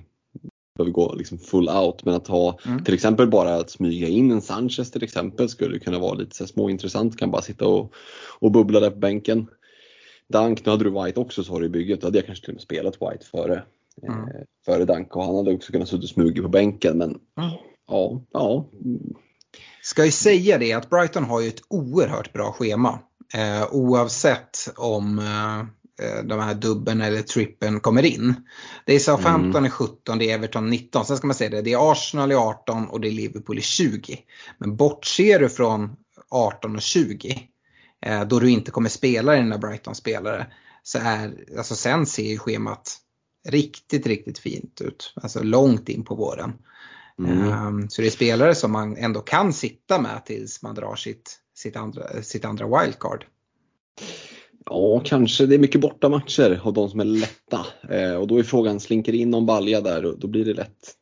behöver 0.76 0.92
gå 0.92 1.14
liksom 1.14 1.38
full 1.38 1.68
out 1.68 2.04
men 2.04 2.14
att 2.14 2.28
ha 2.28 2.58
mm. 2.66 2.84
till 2.84 2.94
exempel 2.94 3.30
bara 3.30 3.54
att 3.54 3.70
smyga 3.70 4.08
in 4.08 4.30
en 4.30 4.42
Sanchez 4.42 4.90
till 4.90 5.04
exempel 5.04 5.48
skulle 5.48 5.78
kunna 5.78 5.98
vara 5.98 6.14
lite 6.14 6.36
så 6.36 6.46
småintressant. 6.46 7.18
Kan 7.18 7.30
bara 7.30 7.42
sitta 7.42 7.66
och, 7.66 7.92
och 8.38 8.50
bubbla 8.50 8.80
där 8.80 8.90
på 8.90 8.98
bänken. 8.98 9.46
Dunk, 10.28 10.64
nu 10.64 10.70
hade 10.70 10.84
du 10.84 11.04
White 11.04 11.20
också 11.20 11.44
så 11.44 11.52
har 11.52 11.60
du 11.60 11.66
i 11.66 11.70
bygget. 11.70 12.00
Då 12.00 12.06
hade 12.06 12.18
jag 12.18 12.26
kanske 12.26 12.44
till 12.44 12.52
och 12.52 12.56
med 12.56 12.62
spelat 12.62 12.94
White 12.94 13.26
före, 13.26 13.62
mm. 14.02 14.20
eh, 14.20 14.42
före 14.64 14.84
Dunk 14.84 15.16
och 15.16 15.24
han 15.24 15.36
hade 15.36 15.54
också 15.54 15.72
kunnat 15.72 15.88
sitta 15.88 16.02
och 16.02 16.08
smugit 16.08 16.42
på 16.42 16.48
bänken. 16.48 16.98
Men 16.98 17.08
mm. 17.08 17.50
ja, 17.86 18.24
ja. 18.32 18.70
Ska 19.82 20.04
ju 20.04 20.10
säga 20.10 20.58
det 20.58 20.72
att 20.72 20.90
Brighton 20.90 21.24
har 21.24 21.40
ju 21.40 21.48
ett 21.48 21.62
oerhört 21.68 22.32
bra 22.32 22.52
schema. 22.52 22.98
Eh, 23.34 23.74
oavsett 23.74 24.58
om 24.76 25.18
eh, 25.18 25.62
Eh, 25.62 25.66
de 26.24 26.40
här 26.40 26.54
dubben 26.54 27.00
eller 27.00 27.22
trippen 27.22 27.80
kommer 27.80 28.04
in. 28.04 28.34
Det 28.84 28.94
är 28.94 28.98
Southampton 28.98 29.56
mm. 29.56 29.66
i 29.66 29.70
17, 29.70 30.18
det 30.18 30.30
är 30.30 30.34
Everton 30.34 30.70
19. 30.70 31.04
Sen 31.04 31.16
ska 31.16 31.26
man 31.26 31.34
säga 31.34 31.50
det, 31.50 31.62
det 31.62 31.72
är 31.72 31.92
Arsenal 31.92 32.32
i 32.32 32.34
18 32.34 32.88
och 32.88 33.00
det 33.00 33.08
är 33.08 33.12
Liverpool 33.12 33.58
i 33.58 33.62
20. 33.62 34.18
Men 34.58 34.76
bortser 34.76 35.38
du 35.38 35.48
från 35.48 35.96
18 36.30 36.76
och 36.76 36.82
20 36.82 37.48
eh, 38.06 38.24
då 38.24 38.38
du 38.38 38.50
inte 38.50 38.70
kommer 38.70 38.88
spela 38.88 39.32
dina 39.32 39.58
Brighton-spelare 39.58 40.46
så 40.82 40.98
är, 40.98 41.44
alltså 41.58 41.74
sen 41.74 42.06
ser 42.06 42.30
ju 42.30 42.38
schemat 42.38 42.98
riktigt, 43.48 44.06
riktigt 44.06 44.38
fint 44.38 44.80
ut. 44.80 45.12
Alltså 45.16 45.42
långt 45.42 45.88
in 45.88 46.04
på 46.04 46.14
våren. 46.14 46.52
Mm. 47.18 47.66
Um, 47.66 47.90
så 47.90 48.02
det 48.02 48.08
är 48.08 48.10
spelare 48.10 48.54
som 48.54 48.72
man 48.72 48.96
ändå 48.96 49.20
kan 49.20 49.52
sitta 49.52 50.00
med 50.00 50.24
tills 50.26 50.62
man 50.62 50.74
drar 50.74 50.96
sitt, 50.96 51.38
sitt, 51.54 51.76
andra, 51.76 52.22
sitt 52.22 52.44
andra 52.44 52.80
wildcard. 52.80 53.24
Ja, 54.70 55.00
kanske. 55.04 55.46
Det 55.46 55.54
är 55.54 55.58
mycket 55.58 55.80
bortamatcher 55.80 56.60
av 56.62 56.72
de 56.72 56.90
som 56.90 57.00
är 57.00 57.04
lätta. 57.04 57.66
Eh, 57.88 58.14
och 58.14 58.26
då 58.26 58.38
är 58.38 58.42
frågan, 58.42 58.80
slinker 58.80 59.14
in 59.14 59.30
någon 59.30 59.46
balja 59.46 59.80
där 59.80 60.04
och 60.04 60.18
då 60.18 60.26
blir 60.26 60.44
det 60.44 60.54
lätt, 60.54 60.94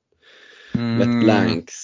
mm. 0.75 0.99
lätt 0.99 1.25
blanks. 1.25 1.75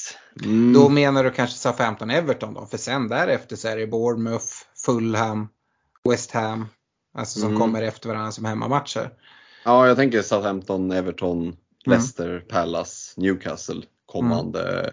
Mm. 0.45 0.73
Då 0.73 0.89
menar 0.89 1.25
du 1.25 1.31
kanske 1.31 1.59
Southampton 1.59 2.11
Everton 2.11 2.55
då? 2.55 2.67
För 2.67 2.79
sen 2.79 3.09
därefter 3.09 3.57
så 3.57 3.69
är 3.69 3.77
det 3.77 3.87
Bournemouth, 3.87 4.47
Fulham, 4.87 5.49
West 6.11 6.31
Ham. 6.31 6.67
Alltså 7.15 7.41
som 7.41 7.49
mm. 7.49 7.61
kommer 7.61 7.83
efter 7.83 8.09
varandra 8.09 8.33
som 8.33 8.45
hemmamatcher. 8.45 9.11
Ja, 9.65 9.87
jag 9.87 9.97
tänker 9.97 10.23
Southampton, 10.23 10.93
Everton, 10.93 11.43
mm. 11.43 11.57
Leicester, 11.87 12.45
Palace, 12.49 13.21
Newcastle 13.21 13.83
kommande, 14.07 14.81
mm. 14.81 14.93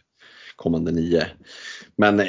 kommande 0.56 0.92
nio. 0.92 1.28
Men, 1.96 2.20
eh, 2.20 2.28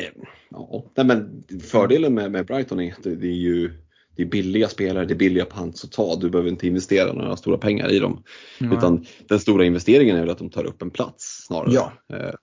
ja, 0.51 0.85
nej, 0.95 1.07
men 1.07 1.45
fördelen 1.63 2.15
med, 2.15 2.31
med 2.31 2.47
Brighton 2.47 2.81
är 2.81 2.93
att 2.93 3.03
det 3.03 3.27
är 3.27 3.41
ju 3.41 3.73
det 4.21 4.25
är 4.25 4.29
billiga 4.43 4.69
spelare, 4.69 5.05
det 5.05 5.15
är 5.15 5.17
billiga 5.17 5.45
pants 5.45 5.85
att 5.85 5.93
ta. 5.93 6.17
Du 6.17 6.31
behöver 6.31 6.51
inte 6.51 6.67
investera 6.67 7.13
några 7.13 7.37
stora 7.37 7.59
pengar 7.59 7.93
i 7.93 7.99
dem. 7.99 8.23
Mm. 8.61 8.79
Utan 8.79 9.07
den 9.29 9.41
stora 9.41 9.65
investeringen 9.65 10.17
är 10.17 10.21
väl 10.21 10.31
att 10.31 10.39
de 10.39 10.51
tar 10.51 10.65
upp 10.65 10.83
en 10.83 10.91
plats 10.91 11.45
snarare. 11.47 11.73
Ja. 11.73 11.93
Eh, 12.13 12.35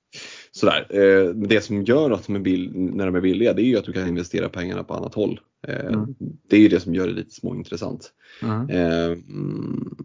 sådär. 0.51 0.87
Eh, 0.89 1.29
det 1.29 1.61
som 1.61 1.83
gör 1.83 2.11
att 2.11 2.25
de 2.27 2.35
är 2.35 2.39
bill- 2.39 2.71
när 2.73 3.05
de 3.05 3.15
är 3.15 3.21
billiga 3.21 3.53
det 3.53 3.61
är 3.61 3.65
ju 3.65 3.77
att 3.77 3.85
du 3.85 3.93
kan 3.93 4.07
investera 4.07 4.49
pengarna 4.49 4.83
på 4.83 4.93
annat 4.93 5.13
håll. 5.13 5.39
Eh, 5.67 5.85
mm. 5.85 6.15
Det 6.49 6.55
är 6.55 6.59
ju 6.59 6.67
det 6.67 6.79
som 6.79 6.95
gör 6.95 7.07
det 7.07 7.13
lite 7.13 7.31
småintressant. 7.31 8.11
Mm. 8.43 8.69
mm. 8.69 9.95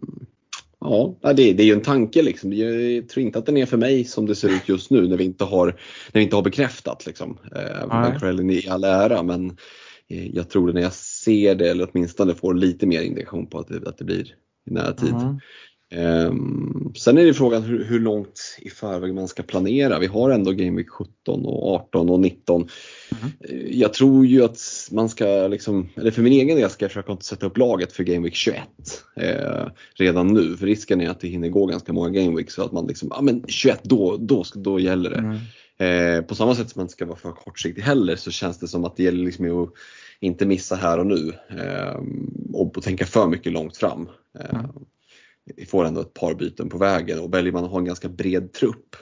Ja, 0.79 1.33
det, 1.35 1.49
är 1.49 1.63
ju 1.63 1.73
en 1.73 1.81
tanke 1.81 2.21
liksom. 2.21 2.53
Jag 2.53 3.09
tror 3.09 3.25
inte 3.25 3.39
att 3.39 3.45
den 3.45 3.57
är 3.57 3.65
för 3.65 3.77
mig 3.77 4.05
som 4.05 4.25
det 4.25 4.35
ser 4.35 4.49
ut 4.49 4.69
just 4.69 4.91
nu 4.91 5.07
när 5.07 5.17
vi 5.17 5.23
inte 5.23 5.43
har, 5.43 5.65
när 5.67 6.19
vi 6.19 6.21
inte 6.21 6.35
har 6.35 6.43
bekräftat. 6.43 7.05
Liksom. 7.05 7.37
Eh, 7.55 8.51
i 8.51 8.67
all 8.69 8.83
ära 8.83 9.23
men 9.23 9.57
jag 10.07 10.49
tror 10.49 10.67
det 10.67 10.73
när 10.73 10.81
jag 10.81 10.93
ser 10.93 11.55
det 11.55 11.69
eller 11.69 11.89
åtminstone 11.91 12.35
får 12.35 12.53
lite 12.53 12.85
mer 12.85 13.01
indikation 13.01 13.47
på 13.47 13.59
att 13.59 13.67
det, 13.67 13.89
att 13.89 13.97
det 13.97 14.05
blir 14.05 14.35
i 14.69 14.73
nära 14.73 14.93
tid. 14.93 15.13
Mm. 15.13 15.37
Um, 15.95 16.93
sen 16.95 17.17
är 17.17 17.25
det 17.25 17.33
frågan 17.33 17.63
hur, 17.63 17.83
hur, 17.83 17.99
långt 17.99 18.57
i 18.61 18.69
förväg 18.69 19.13
man 19.13 19.27
ska 19.27 19.43
planera. 19.43 19.99
Vi 19.99 20.07
har 20.07 20.29
ändå 20.29 20.51
Game 20.51 20.77
Week 20.77 20.89
17 20.89 21.45
och 21.45 21.73
18 21.73 22.09
och 22.09 22.19
19. 22.19 22.67
Mm. 23.11 23.67
Jag 23.71 23.93
tror 23.93 24.25
ju 24.25 24.43
att 24.43 24.59
man 24.91 25.09
ska, 25.09 25.47
liksom, 25.47 25.89
eller 25.95 26.11
för 26.11 26.21
min 26.21 26.33
egen 26.33 26.57
del 26.57 26.69
ska 26.69 26.85
jag 26.85 26.91
försöka 26.91 27.11
inte 27.11 27.25
sätta 27.25 27.45
upp 27.45 27.57
laget 27.57 27.93
för 27.93 28.03
Game 28.03 28.23
Week 28.23 28.35
21 28.35 28.59
eh, 29.15 29.67
redan 29.95 30.27
nu. 30.27 30.57
För 30.57 30.65
risken 30.65 31.01
är 31.01 31.09
att 31.09 31.19
det 31.19 31.27
hinner 31.27 31.49
gå 31.49 31.65
ganska 31.65 31.93
många 31.93 32.09
Game 32.09 32.37
Weeks 32.37 32.53
så 32.53 32.63
att 32.63 32.71
man 32.71 32.87
liksom, 32.87 33.09
ja 33.11 33.21
men 33.21 33.43
21 33.47 33.79
då, 33.83 34.17
då, 34.17 34.43
då 34.55 34.79
gäller 34.79 35.09
det. 35.09 35.17
Mm. 35.17 35.37
Eh, 35.79 36.21
på 36.21 36.35
samma 36.35 36.55
sätt 36.55 36.69
som 36.69 36.79
man 36.79 36.83
inte 36.83 36.93
ska 36.93 37.05
vara 37.05 37.17
för 37.17 37.31
kortsiktig 37.31 37.81
heller 37.81 38.15
så 38.15 38.31
känns 38.31 38.59
det 38.59 38.67
som 38.67 38.85
att 38.85 38.95
det 38.95 39.03
gäller 39.03 39.25
liksom 39.25 39.63
att 39.63 39.69
inte 40.19 40.45
missa 40.45 40.75
här 40.75 40.99
och 40.99 41.05
nu 41.05 41.33
eh, 41.49 42.01
och 42.53 42.83
tänka 42.83 43.05
för 43.05 43.27
mycket 43.27 43.51
långt 43.51 43.77
fram. 43.77 44.09
Eh, 44.39 44.59
mm. 44.59 44.71
Vi 45.55 45.65
får 45.65 45.85
ändå 45.85 46.01
ett 46.01 46.13
par 46.13 46.33
byten 46.33 46.69
på 46.69 46.77
vägen 46.77 47.19
och 47.19 47.33
väljer 47.33 47.53
man 47.53 47.63
att 47.63 47.71
ha 47.71 47.77
en 47.77 47.85
ganska 47.85 48.09
bred 48.09 48.53
trupp 48.53 48.95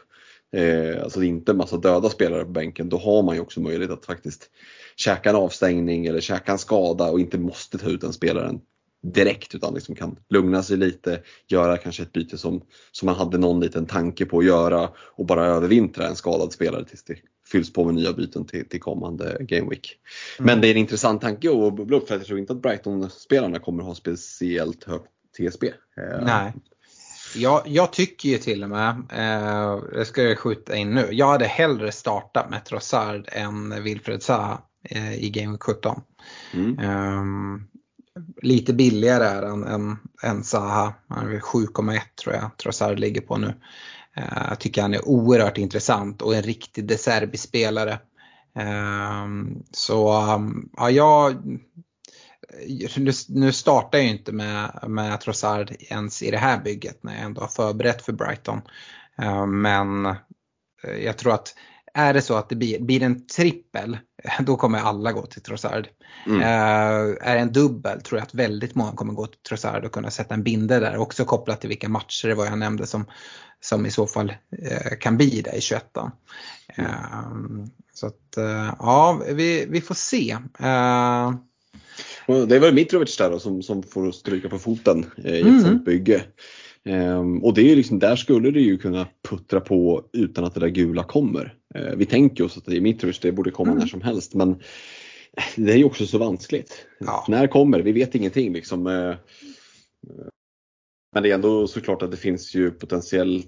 eh, 0.56 1.04
alltså 1.04 1.24
inte 1.24 1.52
en 1.52 1.58
massa 1.58 1.78
döda 1.78 2.10
spelare 2.10 2.44
på 2.44 2.52
bänken, 2.52 2.90
då 2.90 2.98
har 2.98 3.24
man 3.24 3.36
ju 3.36 3.42
också 3.42 3.62
möjlighet 3.62 3.92
att 3.92 4.06
faktiskt 4.06 4.50
käka 4.96 5.30
en 5.30 5.36
avstängning 5.36 6.06
eller 6.06 6.20
käka 6.20 6.52
en 6.52 6.58
skada 6.58 7.12
och 7.12 7.20
inte 7.20 7.38
måste 7.38 7.78
ta 7.78 7.90
ut 7.90 8.02
den 8.02 8.14
spelaren 8.14 8.62
direkt 9.04 9.56
utan 9.56 9.74
liksom 9.74 9.96
kan 9.96 10.16
lugna 10.30 10.64
sig 10.64 10.78
lite, 10.78 11.22
göra 11.48 11.78
kanske 11.78 12.04
ett 12.04 12.14
byte 12.14 12.38
som, 12.38 12.62
som 12.92 13.06
man 13.06 13.16
hade 13.16 13.38
någon 13.38 13.60
liten 13.60 13.86
tanke 13.86 14.26
på 14.26 14.40
att 14.40 14.46
göra 14.46 14.90
och 14.98 15.26
bara 15.26 15.46
övervintra 15.46 16.08
en 16.08 16.16
skadad 16.16 16.54
spelare 16.54 16.86
tills 16.86 17.04
det 17.04 17.16
fylls 17.52 17.74
på 17.74 17.86
med 17.86 17.94
nya 17.94 18.14
byten 18.14 18.46
till, 18.46 18.70
till 18.70 18.80
kommande 18.80 19.38
Game 19.40 19.70
Week. 19.70 19.98
Mm. 20.40 20.46
Men 20.46 20.62
det 20.62 20.68
är 20.68 20.72
en 20.72 20.78
intressant 20.78 21.22
tanke 21.22 21.50
att 21.50 21.76
bubbla 21.76 21.98
upp 21.98 22.08
för 22.08 22.16
jag 22.16 22.26
tror 22.26 22.40
inte 22.40 22.54
att 22.54 22.62
Brighton-spelarna 22.62 23.60
kommer 23.60 23.84
ha 23.84 23.96
speciellt 23.96 24.84
högt 24.84 25.12
TSB. 25.38 25.68
Eh, 25.68 26.26
Nej. 26.26 26.54
Jag, 27.36 27.62
jag, 27.66 27.94
tycker 27.94 28.30
ju 28.30 28.38
till 28.38 28.64
och 28.64 28.70
med, 28.70 28.90
eh, 28.90 29.84
det 29.94 30.06
ska 30.06 30.24
jag 30.24 30.40
skjuta 30.40 30.76
in 30.76 30.94
nu, 30.94 31.08
jag 31.12 31.28
hade 31.28 31.46
hellre 31.46 31.92
startat 31.92 32.50
med 32.50 32.66
Trossard 32.66 33.30
än 33.32 33.84
Wilfred 33.84 34.24
Zaha 34.24 34.62
eh, 34.84 35.24
i 35.24 35.30
Game 35.30 35.58
17. 35.58 36.02
Mm. 36.54 36.80
Eh, 36.80 37.62
lite 38.42 38.74
billigare 38.74 39.24
är 39.24 39.44
han 39.44 39.64
än, 39.64 39.98
än 40.24 40.44
Zaha, 40.44 40.94
han 41.08 41.36
är 41.36 41.40
7,1 41.40 42.00
tror 42.24 42.36
jag 42.36 42.58
Trossard 42.58 43.00
ligger 43.00 43.22
på 43.22 43.38
nu. 43.38 43.54
Eh, 44.16 44.46
jag 44.50 44.60
tycker 44.60 44.82
han 44.82 44.94
är 44.94 45.08
oerhört 45.08 45.58
intressant 45.58 46.22
och 46.22 46.36
en 46.36 46.44
riktig 46.44 46.88
deserbispelare. 46.88 48.00
Ehm, 48.56 49.64
så 49.72 50.12
ehm, 50.12 50.70
ja, 50.78 50.90
jag 50.90 51.36
nu, 52.98 53.12
nu 53.30 53.52
startar 53.52 53.98
jag 53.98 54.06
ju 54.06 54.12
inte 54.12 54.32
med, 54.32 54.84
med 54.88 55.22
Trossard 55.22 55.72
ens 55.80 56.24
i 56.24 56.32
det 56.32 56.38
här 56.38 56.62
bygget 56.62 57.04
när 57.04 57.14
jag 57.14 57.24
ändå 57.24 57.42
har 57.42 57.48
förberett 57.48 58.02
för 58.02 58.14
Brighton. 58.14 58.62
Ehm, 59.18 59.62
men 59.62 60.06
eh, 60.06 60.16
jag 61.04 61.18
tror 61.18 61.34
att 61.34 61.56
är 61.94 62.14
det 62.14 62.22
så 62.22 62.36
att 62.36 62.50
det 62.50 62.56
blir, 62.56 62.80
blir 62.80 63.04
en 63.04 63.28
trippel, 63.28 63.98
då 64.40 64.56
kommer 64.56 64.80
alla 64.80 65.12
gå 65.12 65.26
till 65.26 65.42
Trossard. 65.42 65.88
Mm. 66.26 66.40
Uh, 66.40 67.18
är 67.22 67.36
det 67.36 67.42
en 67.42 67.52
dubbel 67.52 68.02
tror 68.02 68.20
jag 68.20 68.26
att 68.26 68.36
väldigt 68.36 68.76
många 68.76 68.92
kommer 68.92 69.14
gå 69.14 69.28
till 69.28 69.42
Trossard 69.50 69.86
och 69.86 69.92
kunna 69.92 70.12
sätta 70.12 70.34
en 70.34 70.44
binde 70.44 70.80
där. 70.80 70.98
Också 70.98 71.26
kopplat 71.26 71.62
till 71.62 71.70
vilka 71.70 71.90
matcher 71.90 72.28
det 72.28 72.36
var 72.36 72.46
jag 72.46 72.58
nämnde 72.58 72.88
som, 72.88 73.06
som 73.60 73.86
i 73.86 73.92
så 73.92 74.08
fall 74.08 74.30
uh, 74.30 74.98
kan 75.00 75.18
bli 75.18 75.42
det 75.42 75.58
i 75.58 75.62
21. 75.62 75.98
Mm. 76.76 76.92
Uh, 76.92 77.66
så 77.94 78.08
att 78.08 78.38
ja, 78.80 79.22
vi, 79.28 79.66
vi 79.70 79.82
får 79.82 79.96
se. 79.96 80.38
Det 82.26 82.56
är 82.56 82.60
väl 82.60 82.74
Mitrovic 82.74 83.18
där 83.18 83.32
då, 83.32 83.40
som, 83.40 83.62
som 83.62 83.84
får 83.84 84.12
stryka 84.12 84.50
på 84.50 84.60
foten 84.60 85.06
eh, 85.24 85.34
i 85.34 85.40
ett 85.40 85.66
mm. 85.66 85.84
bygge. 85.84 86.24
Um, 86.86 87.44
och 87.44 87.54
det 87.54 87.72
är 87.72 87.76
liksom, 87.76 88.00
där 88.00 88.16
skulle 88.16 88.52
det 88.52 88.62
ju 88.62 88.78
kunna 88.78 89.08
puttra 89.30 89.60
på 89.60 90.04
utan 90.14 90.44
att 90.44 90.54
det 90.54 90.60
där 90.60 90.68
gula 90.68 91.04
kommer. 91.04 91.54
Uh, 91.76 91.96
vi 91.96 92.06
tänker 92.06 92.44
oss 92.44 92.58
att 92.58 92.66
det 92.66 92.78
är 92.78 92.82
Mitrovic, 92.82 93.20
det 93.20 93.32
borde 93.32 93.52
komma 93.52 93.72
mm. 93.72 93.80
när 93.80 93.88
som 93.88 94.02
helst 94.02 94.34
men 94.34 94.62
det 95.56 95.72
är 95.72 95.78
ju 95.78 95.84
också 95.84 96.08
så 96.08 96.18
vanskligt. 96.18 96.86
Ja. 97.00 97.26
När 97.28 97.48
kommer 97.48 97.80
Vi 97.80 97.92
vet 97.92 98.16
ingenting 98.16 98.54
liksom. 98.54 98.88
Uh, 98.88 99.16
men 101.14 101.24
det 101.24 101.32
är 101.32 101.36
ändå 101.36 101.68
såklart 101.68 102.02
att 102.02 102.12
det 102.12 102.18
finns 102.18 102.56
ju 102.56 102.72
potentiellt 102.72 103.48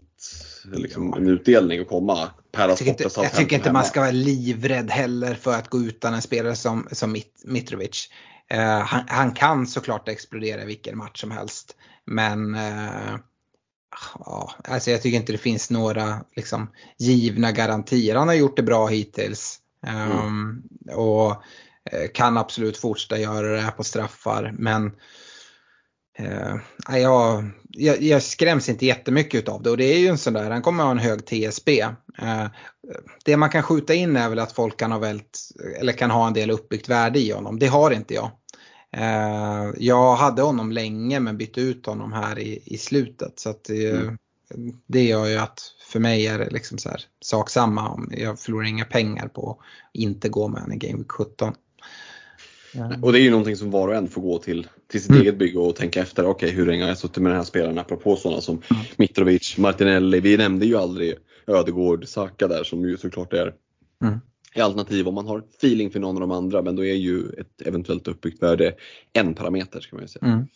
liksom, 0.74 1.14
en 1.14 1.28
utdelning 1.28 1.80
att 1.80 1.88
komma. 1.88 2.30
jag 2.52 2.78
tycker 2.78 2.92
inte, 2.92 3.10
jag 3.16 3.34
tycker 3.34 3.56
inte 3.56 3.72
man 3.72 3.86
ska 3.86 4.00
vara 4.00 4.12
livrädd 4.12 4.92
heller 4.92 5.36
för 5.36 5.54
att 5.54 5.70
gå 5.70 5.80
utan 5.80 6.14
en 6.14 6.22
spelare 6.22 6.56
som, 6.56 6.88
som 6.92 7.18
Mitrovic. 7.46 8.10
Eh, 8.50 8.80
han, 8.80 9.04
han, 9.08 9.32
kan 9.32 9.68
såklart 9.68 10.10
explodera 10.10 10.64
i 10.64 10.66
vilken 10.66 10.98
match 10.98 11.22
som 11.22 11.32
helst. 11.32 11.76
Men 12.06 12.56
uh, 12.56 13.18
ja, 14.20 14.52
alltså 14.64 14.92
jag 14.92 15.02
tycker 15.02 15.18
inte 15.18 15.32
det 15.32 15.38
finns 15.38 15.70
några 15.70 16.24
liksom, 16.36 16.70
givna 16.98 17.52
garantier. 17.52 18.16
Han 18.16 18.28
har 18.28 18.36
gjort 18.36 18.58
det 18.58 18.64
bra 18.64 18.88
hittills. 18.88 19.60
Um, 19.88 20.12
mm. 20.12 20.64
Och 21.00 21.32
uh, 21.94 22.08
kan 22.14 22.38
absolut 22.38 22.78
fortsätta 22.78 23.20
göra 23.20 23.48
det 23.48 23.62
här 23.62 23.72
på 23.72 23.84
straffar. 23.84 24.56
Men 24.58 24.86
uh, 26.20 26.56
jag, 26.88 27.50
jag, 27.70 28.02
jag, 28.02 28.24
skräms 28.24 28.70
inte 28.70 28.86
jättemycket 28.86 29.50
av 29.50 29.64
det 29.64 29.70
och 29.70 29.78
det 29.78 29.96
är 29.96 30.00
ju 30.00 30.08
en 30.08 30.18
sån 30.18 30.34
där, 30.34 30.52
han 30.52 30.62
kommer 30.62 30.84
ha 30.84 30.92
en 30.92 31.00
hög 31.00 31.26
TSB. 31.26 31.84
Uh, 32.22 32.48
det 33.26 33.38
man 33.38 33.50
kan 33.50 33.64
skjuta 33.64 33.94
in 33.94 34.16
är 34.16 34.30
väl 34.30 34.40
att 34.40 34.52
folk 34.52 34.80
kan 34.80 34.92
ha 34.92 35.00
vält, 35.00 35.40
eller 35.80 35.94
kan 35.94 36.12
ha 36.12 36.28
en 36.28 36.34
del 36.34 36.52
uppbyggt 36.52 36.90
värde 36.90 37.20
i 37.20 37.32
honom. 37.32 37.60
Det 37.60 37.68
har 37.68 37.92
inte 37.92 38.14
jag. 38.14 38.32
Eh, 38.98 39.72
jag 39.78 40.16
hade 40.16 40.42
honom 40.42 40.72
länge 40.72 41.20
men 41.20 41.38
bytte 41.38 41.62
ut 41.62 41.86
honom 41.86 42.14
här 42.14 42.40
i, 42.40 42.60
i 42.66 42.78
slutet. 42.78 43.40
Så 43.40 43.50
att 43.50 43.64
det, 43.64 43.90
mm. 43.90 44.18
det 44.88 45.04
gör 45.04 45.28
ju 45.28 45.38
att 45.38 45.60
för 45.92 46.00
mig 46.00 46.28
är 46.28 46.40
det 46.40 46.50
liksom 46.50 46.78
så 46.78 46.90
här, 46.90 47.02
sak 47.22 47.50
samma. 47.50 48.08
Jag 48.12 48.40
förlorar 48.40 48.66
inga 48.66 48.86
pengar 48.86 49.28
på 49.28 49.52
att 49.52 49.58
inte 49.94 50.30
gå 50.30 50.48
med 50.48 50.62
honom 50.62 50.76
i 50.76 50.88
Game 50.88 50.98
Week 50.98 51.12
17. 51.12 51.54
Och 53.02 53.12
det 53.12 53.20
är 53.20 53.24
ju 53.24 53.30
någonting 53.30 53.56
som 53.56 53.72
var 53.72 53.88
och 53.88 53.96
en 53.96 54.08
får 54.08 54.22
gå 54.22 54.38
till, 54.38 54.68
till 54.92 55.02
sitt 55.02 55.10
mm. 55.10 55.22
eget 55.22 55.38
bygge 55.38 55.60
och 55.60 55.76
tänka 55.76 56.02
efter, 56.02 56.26
okej 56.26 56.48
okay, 56.48 56.58
hur 56.58 56.66
länge 56.66 56.82
har 56.82 56.90
jag 56.90 56.98
suttit 56.98 57.24
med 57.24 57.32
den 57.32 57.38
här 57.38 57.46
spelaren 57.46 57.80
apropå 57.80 58.16
sådana 58.16 58.42
som 58.42 58.62
mm. 58.72 58.84
Mitrovic, 58.96 59.58
Martinelli, 59.58 60.20
vi 60.20 60.38
nämnde 60.38 60.66
ju 60.66 60.78
aldrig 60.78 61.16
Ödegård, 61.48 62.08
Saka 62.08 62.48
där 62.48 62.64
som 62.64 62.90
ju 62.90 62.98
såklart 62.98 63.34
är 63.34 63.54
mm 64.04 64.20
alternativ 64.62 65.08
om 65.08 65.16
man 65.16 65.28
har 65.28 65.44
feeling 65.58 65.92
för 65.92 66.00
någon 66.00 66.16
av 66.16 66.22
de 66.22 66.32
andra 66.32 66.62
men 66.62 66.76
då 66.76 66.86
är 66.86 66.94
ju 66.94 67.30
ett 67.30 67.62
eventuellt 67.68 68.08
uppbyggt 68.08 68.44
värde 68.44 68.76
en 69.14 69.34
parameter 69.34 69.80
ska 69.80 69.96
man 69.96 70.08
säga. 70.08 70.26
Mm. 70.26 70.48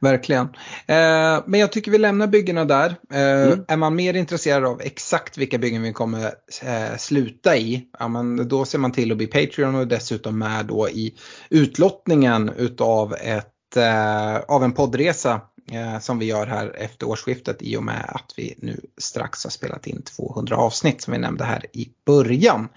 Verkligen. 0.00 0.44
Eh, 0.86 1.42
men 1.46 1.60
jag 1.60 1.72
tycker 1.72 1.90
vi 1.90 1.98
lämnar 1.98 2.26
byggena 2.26 2.64
där. 2.64 2.96
Eh, 3.12 3.52
mm. 3.52 3.64
Är 3.68 3.76
man 3.76 3.96
mer 3.96 4.14
intresserad 4.14 4.64
av 4.64 4.80
exakt 4.80 5.38
vilka 5.38 5.58
byggen 5.58 5.82
vi 5.82 5.92
kommer 5.92 6.24
eh, 6.62 6.96
sluta 6.98 7.56
i, 7.56 7.88
ja, 7.98 8.08
men 8.08 8.48
då 8.48 8.64
ser 8.64 8.78
man 8.78 8.92
till 8.92 9.10
att 9.10 9.16
bli 9.16 9.26
Patreon 9.26 9.74
och 9.74 9.88
dessutom 9.88 10.38
med 10.38 10.66
då 10.66 10.88
i 10.88 11.14
utlottningen 11.50 12.52
utav 12.56 13.14
ett, 13.14 13.76
eh, 13.76 14.36
av 14.36 14.64
en 14.64 14.72
poddresa 14.72 15.40
eh, 15.72 15.98
som 15.98 16.18
vi 16.18 16.26
gör 16.26 16.46
här 16.46 16.76
efter 16.76 17.08
årsskiftet 17.08 17.56
i 17.60 17.76
och 17.76 17.82
med 17.82 18.04
att 18.08 18.34
vi 18.36 18.54
nu 18.58 18.80
strax 18.98 19.44
har 19.44 19.50
spelat 19.50 19.86
in 19.86 20.02
200 20.02 20.56
avsnitt 20.56 21.02
som 21.02 21.12
vi 21.12 21.18
nämnde 21.18 21.44
här 21.44 21.66
i 21.72 21.88
början. 22.06 22.68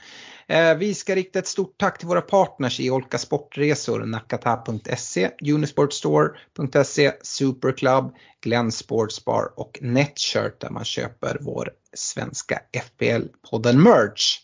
Eh, 0.50 0.78
vi 0.78 0.94
ska 0.94 1.16
rikta 1.16 1.40
ett 1.40 1.48
stort 1.48 1.78
tack 1.78 1.98
till 2.00 2.08
våra 2.08 2.22
partners 2.22 2.80
i 2.80 2.90
Olka 2.90 3.18
Sportresor, 3.18 4.06
nakata.se, 4.06 5.32
unisportstore.se, 5.54 7.14
Superclub, 7.22 8.16
Glenn 8.42 8.72
Sportsbar 8.72 9.54
och 9.56 9.80
Netshirt 9.82 10.60
där 10.60 10.70
man 10.70 10.86
köper 10.86 11.38
vår 11.42 11.72
svenska 11.94 12.60
FPL-podden 12.72 13.78
Merch. 13.78 14.40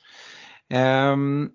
Ehm, 0.69 1.49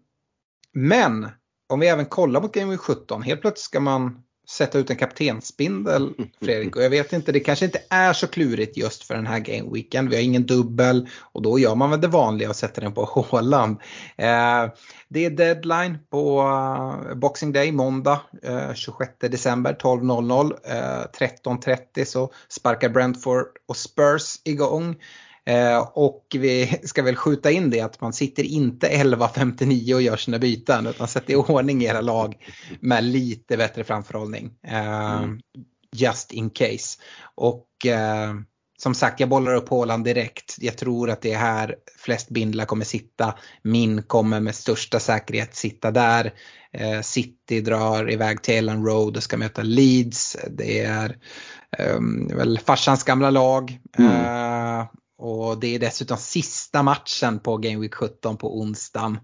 men 0.72 1.28
om 1.68 1.80
vi 1.80 1.88
även 1.88 2.06
kollar 2.06 2.40
mot 2.40 2.54
Game 2.54 2.70
Week 2.70 2.80
17, 2.80 3.22
helt 3.22 3.40
plötsligt 3.40 3.64
ska 3.64 3.80
man 3.80 4.22
sätta 4.50 4.78
ut 4.78 4.90
en 4.90 4.96
kaptensbindel 4.96 6.14
Fredrik. 6.42 6.76
Och 6.76 6.82
jag 6.82 6.90
vet 6.90 7.12
inte, 7.12 7.32
det 7.32 7.40
kanske 7.40 7.64
inte 7.64 7.82
är 7.88 8.12
så 8.12 8.26
klurigt 8.26 8.76
just 8.76 9.04
för 9.04 9.14
den 9.14 9.26
här 9.26 9.38
game 9.38 9.70
weekend. 9.72 10.08
Vi 10.08 10.16
har 10.16 10.22
ingen 10.22 10.46
dubbel 10.46 11.08
och 11.20 11.42
då 11.42 11.58
gör 11.58 11.74
man 11.74 11.90
väl 11.90 12.00
det 12.00 12.08
vanliga 12.08 12.48
och 12.48 12.56
sätter 12.56 12.82
den 12.82 12.94
på 12.94 13.04
Håland. 13.30 13.76
Eh, 14.16 14.66
det 15.08 15.24
är 15.24 15.30
deadline 15.30 15.98
på 16.10 16.42
uh, 16.42 17.14
Boxing 17.14 17.52
Day 17.52 17.72
måndag 17.72 18.20
uh, 18.48 18.74
26 18.74 19.12
december 19.20 19.76
12.00. 19.80 20.52
Uh, 20.52 21.06
13.30 21.44 22.04
så 22.04 22.32
sparkar 22.48 22.88
Brentford 22.88 23.46
och 23.68 23.76
Spurs 23.76 24.40
igång. 24.44 24.96
Eh, 25.48 25.78
och 25.94 26.26
vi 26.38 26.80
ska 26.82 27.02
väl 27.02 27.16
skjuta 27.16 27.50
in 27.50 27.70
det 27.70 27.80
att 27.80 28.00
man 28.00 28.12
sitter 28.12 28.42
inte 28.42 28.88
11.59 28.88 29.94
och 29.94 30.02
gör 30.02 30.16
sina 30.16 30.38
byten 30.38 30.86
utan 30.86 31.08
sätter 31.08 31.32
i 31.32 31.36
ordning 31.48 31.82
era 31.82 32.00
lag 32.00 32.36
med 32.80 33.04
lite 33.04 33.56
bättre 33.56 33.84
framförhållning. 33.84 34.50
Eh, 34.66 35.12
mm. 35.12 35.40
Just 35.96 36.32
in 36.32 36.50
case. 36.50 37.00
Och 37.34 37.86
eh, 37.86 38.34
som 38.78 38.94
sagt, 38.94 39.20
jag 39.20 39.28
bollar 39.28 39.54
upp 39.54 39.68
Håland 39.68 40.04
direkt. 40.04 40.56
Jag 40.58 40.76
tror 40.76 41.10
att 41.10 41.22
det 41.22 41.32
är 41.32 41.38
här 41.38 41.76
flest 41.98 42.28
bindlar 42.28 42.64
kommer 42.64 42.84
sitta. 42.84 43.34
Min 43.62 44.02
kommer 44.02 44.40
med 44.40 44.54
största 44.54 45.00
säkerhet 45.00 45.54
sitta 45.54 45.90
där. 45.90 46.32
City 47.02 47.60
drar 47.60 48.10
iväg 48.10 48.42
till 48.42 48.54
Ellen 48.54 48.84
Road 48.84 49.16
och 49.16 49.22
ska 49.22 49.36
möta 49.36 49.62
Leeds. 49.62 50.36
Det 50.50 50.80
är 50.80 51.16
um, 51.78 52.28
väl 52.36 52.58
farsans 52.58 53.04
gamla 53.04 53.30
lag. 53.30 53.78
Mm. 53.98 54.12
Uh, 54.12 54.86
och 55.18 55.60
det 55.60 55.74
är 55.74 55.78
dessutom 55.78 56.16
sista 56.16 56.82
matchen 56.82 57.38
på 57.38 57.56
Game 57.56 57.78
Week 57.80 57.94
17 57.94 58.36
på 58.36 58.60
onsdagen. 58.60 59.18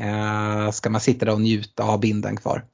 Uh, 0.00 0.70
ska 0.70 0.90
man 0.90 1.00
sitta 1.00 1.26
där 1.26 1.32
och 1.32 1.40
njuta 1.40 1.84
av 1.84 2.00
binden 2.00 2.36
kvar? 2.36 2.64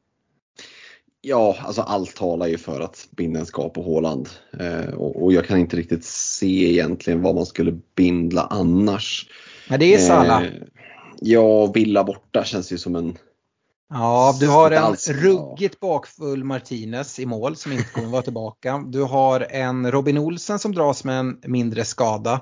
Ja, 1.27 1.57
alltså 1.61 1.83
allt 1.83 2.17
talar 2.17 2.47
ju 2.47 2.59
för 2.59 2.81
att 2.81 3.09
binden 3.11 3.47
ska 3.47 3.69
på 3.69 3.83
Håland. 3.83 4.29
Eh, 4.61 4.95
och, 4.95 5.23
och, 5.23 5.33
jag 5.33 5.47
kan 5.47 5.59
inte 5.59 5.77
riktigt 5.77 6.05
se 6.05 6.71
egentligen 6.73 7.23
vad 7.23 7.35
man 7.35 7.47
skulle 7.47 7.79
bindla 7.95 8.43
annars. 8.43 9.29
Men 9.69 9.81
det 9.81 9.95
är 9.95 9.99
Sala. 9.99 10.45
Eh, 10.45 10.53
ja, 11.21 11.67
Villa 11.67 12.05
borta 12.05 12.45
känns 12.45 12.73
ju 12.73 12.79
som 12.79 12.97
en 12.97 13.19
Ja, 13.90 14.36
du 14.40 14.48
har 14.48 14.70
en 14.70 14.94
ruggigt 15.09 15.81
bakfull 15.81 16.44
Martinez 16.44 17.19
i 17.19 17.27
mål 17.27 17.56
som 17.56 17.73
inte 17.73 17.85
kommer 17.85 18.09
vara 18.09 18.23
tillbaka. 18.23 18.85
Du 18.86 19.02
har 19.02 19.47
en 19.51 19.93
Robin 19.93 20.19
Olsen 20.19 20.59
som 20.59 20.74
dras 20.74 21.05
med 21.05 21.19
en 21.19 21.40
mindre 21.44 21.85
skada. 21.85 22.40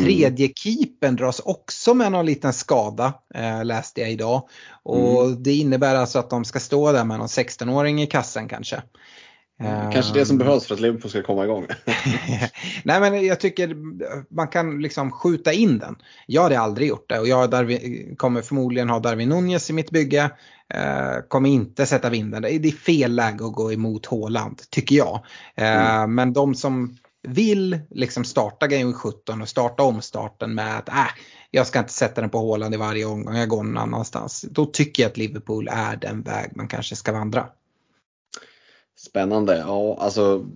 Tredje 0.00 0.48
keepern 0.56 1.16
dras 1.16 1.40
också 1.40 1.94
med 1.94 2.12
någon 2.12 2.26
liten 2.26 2.52
skada 2.52 3.14
eh, 3.34 3.64
läste 3.64 4.00
jag 4.00 4.10
idag. 4.10 4.48
Och 4.82 5.24
mm. 5.24 5.42
det 5.42 5.52
innebär 5.52 5.94
alltså 5.94 6.18
att 6.18 6.30
de 6.30 6.44
ska 6.44 6.60
stå 6.60 6.92
där 6.92 7.04
med 7.04 7.18
någon 7.18 7.26
16-åring 7.26 8.02
i 8.02 8.06
kassen 8.06 8.48
kanske. 8.48 8.82
Kanske 9.92 10.14
det 10.14 10.26
som 10.26 10.40
ehm. 10.40 10.46
behövs 10.46 10.66
för 10.66 10.74
att 10.74 10.80
Liverpool 10.80 11.10
ska 11.10 11.22
komma 11.22 11.44
igång. 11.44 11.66
Nej 12.84 13.00
men 13.00 13.26
jag 13.26 13.40
tycker 13.40 13.76
man 14.34 14.48
kan 14.48 14.82
liksom 14.82 15.10
skjuta 15.10 15.52
in 15.52 15.78
den. 15.78 15.96
Jag 16.26 16.42
hade 16.42 16.58
aldrig 16.58 16.88
gjort 16.88 17.08
det 17.08 17.18
och 17.18 17.28
jag 17.28 17.50
Darwin, 17.50 18.16
kommer 18.16 18.42
förmodligen 18.42 18.90
ha 18.90 18.98
Darwin 18.98 19.28
Nunez 19.28 19.70
i 19.70 19.72
mitt 19.72 19.90
bygge. 19.90 20.30
Eh, 20.74 21.20
kommer 21.28 21.48
inte 21.48 21.86
sätta 21.86 22.10
vinden. 22.10 22.42
Det 22.42 22.54
är 22.54 22.70
fel 22.70 23.14
läge 23.14 23.46
att 23.46 23.52
gå 23.52 23.72
emot 23.72 24.06
Håland 24.06 24.62
tycker 24.70 24.96
jag. 24.96 25.24
Eh, 25.54 25.96
mm. 25.96 26.14
Men 26.14 26.32
de 26.32 26.54
som 26.54 26.96
vill 27.22 27.80
liksom 27.90 28.24
starta 28.24 28.66
Game 28.66 28.92
17 28.92 29.42
och 29.42 29.48
starta 29.48 29.82
omstarten 29.82 30.54
med 30.54 30.78
att 30.78 30.88
äh, 30.88 31.06
jag 31.50 31.66
ska 31.66 31.78
inte 31.78 31.92
sätta 31.92 32.20
den 32.20 32.30
på 32.30 32.38
Håland 32.38 32.74
i 32.74 32.76
varje 32.76 33.04
omgång, 33.04 33.36
jag 33.36 33.48
går 33.48 33.62
någon 33.62 33.78
annanstans. 33.78 34.44
Då 34.50 34.66
tycker 34.66 35.02
jag 35.02 35.10
att 35.10 35.16
Liverpool 35.16 35.68
är 35.72 35.96
den 35.96 36.22
väg 36.22 36.56
man 36.56 36.68
kanske 36.68 36.96
ska 36.96 37.12
vandra. 37.12 37.46
Spännande. 38.96 39.58
Ja, 39.58 39.96
alltså 40.00 40.46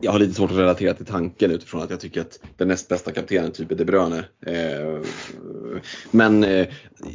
jag 0.00 0.12
har 0.12 0.18
lite 0.18 0.34
svårt 0.34 0.50
att 0.50 0.56
relatera 0.56 0.94
till 0.94 1.06
tanken 1.06 1.50
utifrån 1.50 1.82
att 1.82 1.90
jag 1.90 2.00
tycker 2.00 2.20
att 2.20 2.40
den 2.56 2.68
näst 2.68 2.88
bästa 2.88 3.12
kaptenen 3.12 3.52
typ 3.52 3.70
är 3.70 3.76
De 3.76 3.84
Bruyne. 3.84 4.24
Eh, 4.46 5.00
men 6.10 6.44
eh, 6.44 6.68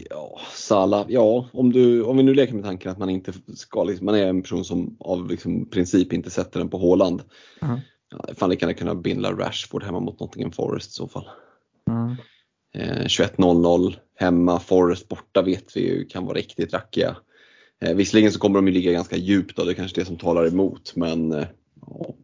ja, 0.10 0.40
Salah, 0.53 1.06
ja 1.10 1.49
om, 1.53 1.72
du, 1.72 2.03
om 2.03 2.18
vi 2.18 2.24
nu 2.24 2.34
leker 2.34 2.53
med 2.53 2.64
tanken 2.64 2.91
att 2.91 2.98
man 2.98 3.10
inte 3.10 3.34
ska, 3.56 3.84
liksom, 3.84 4.06
man 4.06 4.16
är 4.16 4.28
en 4.28 4.41
person 4.41 4.66
som 4.66 4.98
av 4.99 5.30
liksom, 5.30 5.70
princip 5.70 6.14
inte 6.14 6.30
sätter 6.30 6.60
den 6.60 6.70
på 6.70 6.78
Håland. 6.78 7.22
Mm. 7.62 7.80
Ja, 8.12 8.34
fan 8.38 8.49
lika 8.49 8.66
gärna 8.66 8.78
kunna 8.78 8.95
bindla 8.95 9.32
Rashford 9.32 9.84
hemma 9.84 9.99
mot 9.99 10.20
Nottingham 10.20 10.52
Forest 10.52 10.91
i 10.91 10.94
så 10.94 11.07
fall. 11.07 11.30
Mm. 11.90 12.16
Eh, 12.76 13.06
21.00 13.06 13.95
hemma, 14.16 14.60
Forest 14.60 15.07
borta 15.07 15.41
vet 15.41 15.78
vi 15.78 15.82
ju 15.82 16.06
kan 16.06 16.26
vara 16.26 16.38
riktigt 16.38 16.74
rackiga. 16.74 17.16
Eh, 17.82 17.95
visserligen 17.95 18.32
så 18.32 18.40
kommer 18.40 18.56
de 18.56 18.68
ju 18.68 18.74
ligga 18.74 18.91
ganska 18.91 19.18
djupt 19.18 19.60
och 19.60 19.66
det 19.66 19.72
är 19.72 19.76
kanske 19.76 20.02
det 20.02 20.06
som 20.06 20.18
talar 20.18 20.48
emot 20.48 20.95
men 20.95 21.32
eh, 21.32 21.48
ja, 21.82 22.16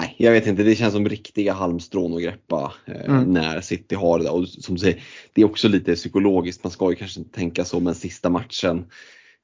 nej, 0.00 0.14
jag 0.18 0.32
vet 0.32 0.46
inte, 0.46 0.62
det 0.62 0.74
känns 0.74 0.94
som 0.94 1.08
riktiga 1.08 1.52
halmstrån 1.52 2.14
att 2.14 2.22
greppa 2.22 2.72
eh, 2.86 3.04
mm. 3.04 3.32
när 3.32 3.60
City 3.60 3.94
har 3.94 4.18
det. 4.18 4.30
Och 4.30 4.48
som 4.48 4.74
du 4.74 4.80
säger, 4.80 5.02
det 5.32 5.40
är 5.40 5.44
också 5.44 5.68
lite 5.68 5.94
psykologiskt, 5.94 6.64
man 6.64 6.70
ska 6.70 6.90
ju 6.90 6.96
kanske 6.96 7.20
inte 7.20 7.34
tänka 7.34 7.64
så 7.64 7.80
men 7.80 7.94
sista 7.94 8.30
matchen 8.30 8.84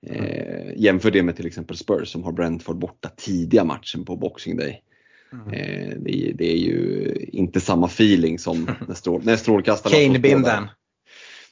eh, 0.07 0.73
Jämför 0.77 1.11
det 1.11 1.23
med 1.23 1.37
till 1.37 1.47
exempel 1.47 1.77
Spurs 1.77 2.09
som 2.09 2.25
har 2.25 2.33
Brentford 2.33 2.79
borta 2.79 3.09
tidiga 3.17 3.65
matchen 3.65 4.05
på 4.05 4.17
Boxing 4.17 4.57
Day. 4.57 4.83
Mm. 5.33 5.53
Eh, 5.53 5.97
det, 5.99 6.33
det, 6.35 6.53
är 6.53 6.57
ju 6.57 7.13
inte 7.33 7.61
samma 7.61 7.87
feeling 7.87 8.39
som 8.39 8.71
när, 8.89 8.95
strål, 8.95 9.23
när 9.25 9.37
strålkastarna 9.37 9.97
Kane-binden. 9.97 10.69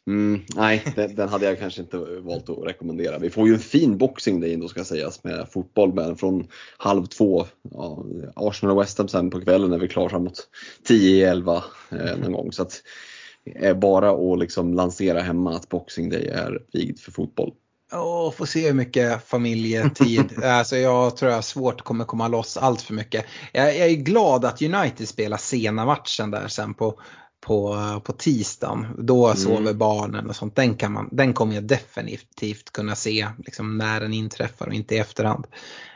Mm, 0.06 0.40
nej, 0.56 0.84
den, 0.96 1.14
den, 1.14 1.28
hade 1.28 1.46
jag 1.46 1.58
kanske 1.58 1.80
inte 1.80 1.96
valt 1.98 2.50
att 2.50 2.66
rekommendera. 2.66 3.18
Vi 3.18 3.30
får 3.30 3.48
ju 3.48 3.54
en 3.54 3.60
fin 3.60 3.98
boxing 3.98 4.40
day 4.40 4.56
då 4.56 4.68
ska 4.68 4.84
sägas 4.84 5.24
med 5.24 5.48
fotboll 5.52 5.94
med 5.94 6.20
från 6.20 6.48
halv 6.78 7.06
två. 7.06 7.46
Ja, 7.70 8.04
Arsenal 8.36 8.76
och 8.76 8.82
West 8.82 8.98
Ham 8.98 9.08
sen 9.08 9.30
på 9.30 9.40
kvällen 9.40 9.72
är 9.72 9.78
vi 9.78 9.88
klara 9.88 10.08
framåt 10.08 10.48
10-11 10.88 11.62
eh, 11.90 12.18
någon 12.18 12.32
gång. 12.32 12.52
Så 12.52 12.62
att, 12.62 12.82
eh, 13.60 13.76
bara 13.76 14.10
att 14.10 14.38
liksom 14.38 14.74
lansera 14.74 15.20
hemma 15.20 15.56
att 15.56 15.68
boxing 15.68 16.10
day 16.10 16.26
är 16.28 16.62
vigd 16.72 16.98
för 16.98 17.12
fotboll. 17.12 17.52
Åh, 17.92 18.32
får 18.32 18.46
se 18.46 18.66
hur 18.66 18.74
mycket 18.74 19.28
familjetid. 19.28 20.32
alltså 20.44 20.76
jag 20.76 21.16
tror 21.16 21.32
jag 21.32 21.44
svårt 21.44 21.82
kommer 21.82 22.04
komma 22.04 22.28
loss 22.28 22.56
allt 22.56 22.82
för 22.82 22.94
mycket. 22.94 23.24
Jag, 23.52 23.76
jag, 23.76 23.90
är 23.90 23.96
glad 23.96 24.44
att 24.44 24.62
United 24.62 25.08
spelar 25.08 25.36
sena 25.36 25.84
matchen 25.84 26.30
där 26.30 26.48
sen 26.48 26.74
på 26.74 27.00
på, 27.44 27.76
på 28.04 28.12
tisdagen. 28.12 28.86
Då 28.98 29.26
mm. 29.26 29.36
sover 29.36 29.72
barnen 29.72 30.28
och 30.28 30.36
sånt. 30.36 30.56
Den, 30.56 30.76
kan 30.76 30.92
man, 30.92 31.08
den 31.12 31.32
kommer 31.32 31.54
jag 31.54 31.64
definitivt 31.64 32.72
kunna 32.72 32.94
se 32.94 33.28
liksom, 33.38 33.78
när 33.78 34.00
den 34.00 34.12
inträffar 34.12 34.66
och 34.66 34.74
inte 34.74 34.94
i 34.94 34.98
efterhand. 34.98 35.46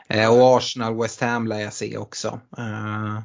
Eh, 0.07 0.33
och 0.33 0.57
Arsenal, 0.57 1.01
West 1.01 1.21
Ham 1.21 1.47
lär 1.47 1.59
jag 1.59 1.73
se 1.73 1.97
också. 1.97 2.39
Eh, 2.57 3.19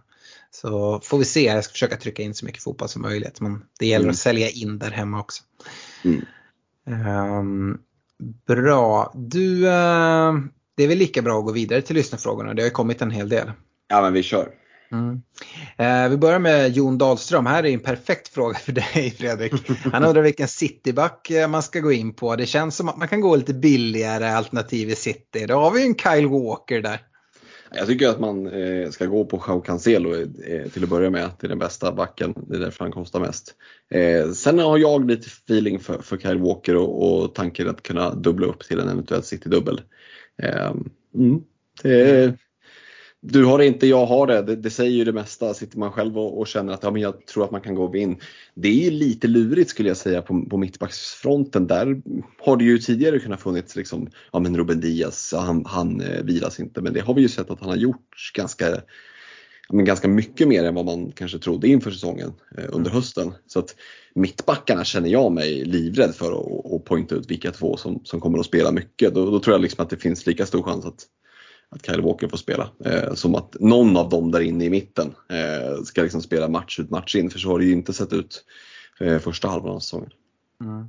så 0.51 1.01
får 1.01 1.19
vi 1.19 1.25
se, 1.25 1.45
jag 1.45 1.65
ska 1.65 1.73
försöka 1.73 1.97
trycka 1.97 2.23
in 2.23 2.35
så 2.35 2.47
mycket 2.47 2.63
fotboll 2.63 2.89
som 2.89 3.03
möjligt. 3.03 3.41
Men 3.41 3.63
det 3.79 3.87
gäller 3.87 4.05
mm. 4.05 4.11
att 4.11 4.19
sälja 4.19 4.51
in 4.51 4.79
där 4.79 4.91
hemma 4.91 5.21
också. 5.21 5.43
Mm. 6.05 6.25
Eh, 6.89 7.43
bra, 8.47 9.13
du, 9.15 9.67
eh, 9.67 10.33
det 10.77 10.85
är 10.85 10.89
väl 10.89 10.99
lika 10.99 11.23
bra 11.23 11.39
att 11.39 11.45
gå 11.45 11.53
vidare 11.53 11.83
till 11.83 11.97
lyssnarfrågorna. 11.97 12.55
Det 12.55 12.63
har 12.63 12.67
ju 12.67 12.71
kommit 12.71 13.03
en 13.03 13.11
hel 13.11 13.29
del. 13.29 13.53
Ja 13.89 14.03
men 14.03 14.13
vi 14.13 14.23
kör. 14.23 14.49
Mm. 14.95 15.23
Eh, 15.79 16.11
vi 16.11 16.17
börjar 16.17 16.39
med 16.39 16.77
Jon 16.77 16.99
Dahlström. 16.99 17.47
Här 17.47 17.67
är 17.67 17.71
en 17.71 17.81
perfekt 17.81 18.29
fråga 18.29 18.55
för 18.55 18.73
dig 18.73 19.15
Fredrik. 19.19 19.53
Han 19.93 20.05
undrar 20.05 20.23
vilken 20.23 20.49
cityback 20.49 21.31
eh, 21.31 21.49
man 21.49 21.63
ska 21.63 21.81
gå 21.81 21.93
in 21.93 22.15
på. 22.15 22.37
Det 22.37 22.47
känns 22.47 22.77
som 22.77 22.89
att 22.89 22.97
man 22.97 23.09
kan 23.09 23.21
gå 23.21 23.37
lite 23.37 23.55
billigare 23.55 24.29
alternativ 24.29 24.91
i 24.91 24.95
city. 24.95 25.47
Då 25.47 25.55
har 25.55 25.71
vi 25.71 25.81
ju 25.81 25.87
en 25.87 25.95
Kyle 25.95 26.27
Walker 26.27 26.81
där. 26.83 27.01
Jag 27.77 27.87
tycker 27.87 28.09
att 28.09 28.21
man 28.21 28.47
eh, 28.47 28.91
ska 28.91 29.07
gå 29.07 29.25
på 29.25 29.43
Jao 29.49 29.61
Cancelo 29.61 30.15
eh, 30.15 30.69
till 30.69 30.83
att 30.83 30.89
börja 30.89 31.11
med. 31.11 31.31
Det 31.41 31.47
är 31.47 31.49
den 31.49 31.59
bästa 31.59 31.93
backen. 31.93 32.35
Det 32.49 32.57
är 32.57 32.61
därför 32.61 32.85
han 32.85 32.93
kostar 32.93 33.21
mest. 33.21 33.55
Eh, 33.91 34.31
sen 34.31 34.59
har 34.59 34.79
jag 34.79 35.11
lite 35.11 35.27
feeling 35.27 35.81
för, 35.81 36.03
för 36.03 36.17
Kyle 36.17 36.39
Walker 36.39 36.77
och, 36.77 37.23
och 37.23 37.35
tanken 37.35 37.69
att 37.69 37.83
kunna 37.83 38.15
dubbla 38.15 38.47
upp 38.47 38.61
till 38.61 38.81
en 38.81 38.89
eventuell 38.89 39.23
City-dubbel. 39.23 39.81
Eh, 40.43 40.73
mm, 41.15 41.41
det, 41.83 42.37
du 43.27 43.45
har 43.45 43.59
det 43.59 43.67
inte, 43.67 43.87
jag 43.87 44.07
har 44.07 44.27
det. 44.27 44.43
det. 44.43 44.57
det. 44.57 44.71
säger 44.71 44.91
ju 44.91 45.05
det 45.05 45.13
mesta. 45.13 45.55
Sitter 45.55 45.79
man 45.79 45.93
själv 45.93 46.19
och, 46.19 46.39
och, 46.39 46.47
känner 46.47 46.73
att 46.73 46.83
ja, 46.83 46.91
men 46.91 47.03
jag 47.03 47.27
tror 47.27 47.45
att 47.45 47.51
man 47.51 47.61
kan 47.61 47.75
gå 47.75 47.85
och 47.85 47.97
in. 47.97 48.17
Det 48.55 48.87
är 48.87 48.91
lite 48.91 49.29
lurigt 49.29 49.71
skulle 49.71 49.89
jag 49.89 49.97
säga 49.97 50.23
på, 50.23 50.47
på 50.51 50.57
mittbacksfronten. 50.57 51.67
Där 51.67 52.03
har 52.39 52.57
det 52.57 52.65
ju 52.65 52.79
tidigare 52.79 53.19
kunnat 53.19 53.41
funnits 53.41 53.77
liksom, 53.77 54.11
ja 54.33 54.39
men 54.39 54.57
Ruben 54.57 54.81
Diaz, 54.81 55.35
han, 55.37 55.65
han 55.67 56.01
eh, 56.01 56.23
vilas 56.23 56.61
inte. 56.61 56.81
Men 56.81 56.93
det 56.93 57.01
har 57.01 57.15
vi 57.15 57.23
ju 57.23 57.29
sett 57.29 57.51
att 57.51 57.61
han 57.61 57.69
har 57.69 57.77
gjort 57.77 58.33
ganska, 58.35 58.71
ja, 59.69 59.73
men 59.73 59.85
ganska 59.85 60.09
mycket 60.09 60.49
mer 60.49 60.65
än 60.65 60.75
vad 60.75 60.85
man 60.85 61.13
kanske 61.13 61.39
trodde 61.39 61.69
inför 61.69 61.91
säsongen 61.91 62.33
eh, 62.59 62.65
under 62.69 62.91
hösten. 62.91 63.33
Så 63.47 63.59
att 63.59 63.77
mittbackarna 64.15 64.85
känner 64.85 65.09
jag 65.09 65.33
mig 65.33 65.65
livrädd 65.65 66.15
för 66.15 66.33
att, 66.33 66.73
att 66.73 66.85
poängta 66.85 67.15
ut 67.15 67.31
vilka 67.31 67.51
två 67.51 67.77
som, 67.77 68.01
som 68.05 68.21
kommer 68.21 68.39
att 68.39 68.47
spela 68.47 68.73
mycket. 68.73 69.15
Då, 69.15 69.31
då 69.31 69.41
tror 69.41 69.55
jag 69.55 69.63
liksom 69.63 69.83
att 69.83 69.91
det 69.91 69.97
finns 69.97 70.27
lika 70.27 70.47
stor 70.47 70.63
chans 70.63 70.85
att 70.85 71.07
att 71.75 71.87
Kyle 71.87 72.03
Walker 72.03 72.29
får 72.29 72.37
spela. 72.37 72.69
Eh, 72.85 73.15
som 73.15 73.35
att 73.35 73.57
någon 73.61 73.97
av 73.97 74.09
dem 74.09 74.31
där 74.31 74.41
inne 74.41 74.65
i 74.65 74.71
mitten 74.71 75.15
eh, 75.31 75.83
ska 75.85 76.03
liksom 76.03 76.23
spela 76.23 76.49
match 76.49 76.81
ut 76.81 76.91
match 76.91 77.17
in 77.17 77.31
för 77.31 77.39
så 77.39 77.49
har 77.49 77.59
det 77.59 77.65
ju 77.65 77.73
inte 77.73 77.93
sett 77.93 78.13
ut 78.13 78.45
eh, 79.01 79.19
första 79.19 79.49
halvan 79.49 79.75
av 79.75 79.81
säsongen. 79.81 80.11
Mm. 80.61 80.89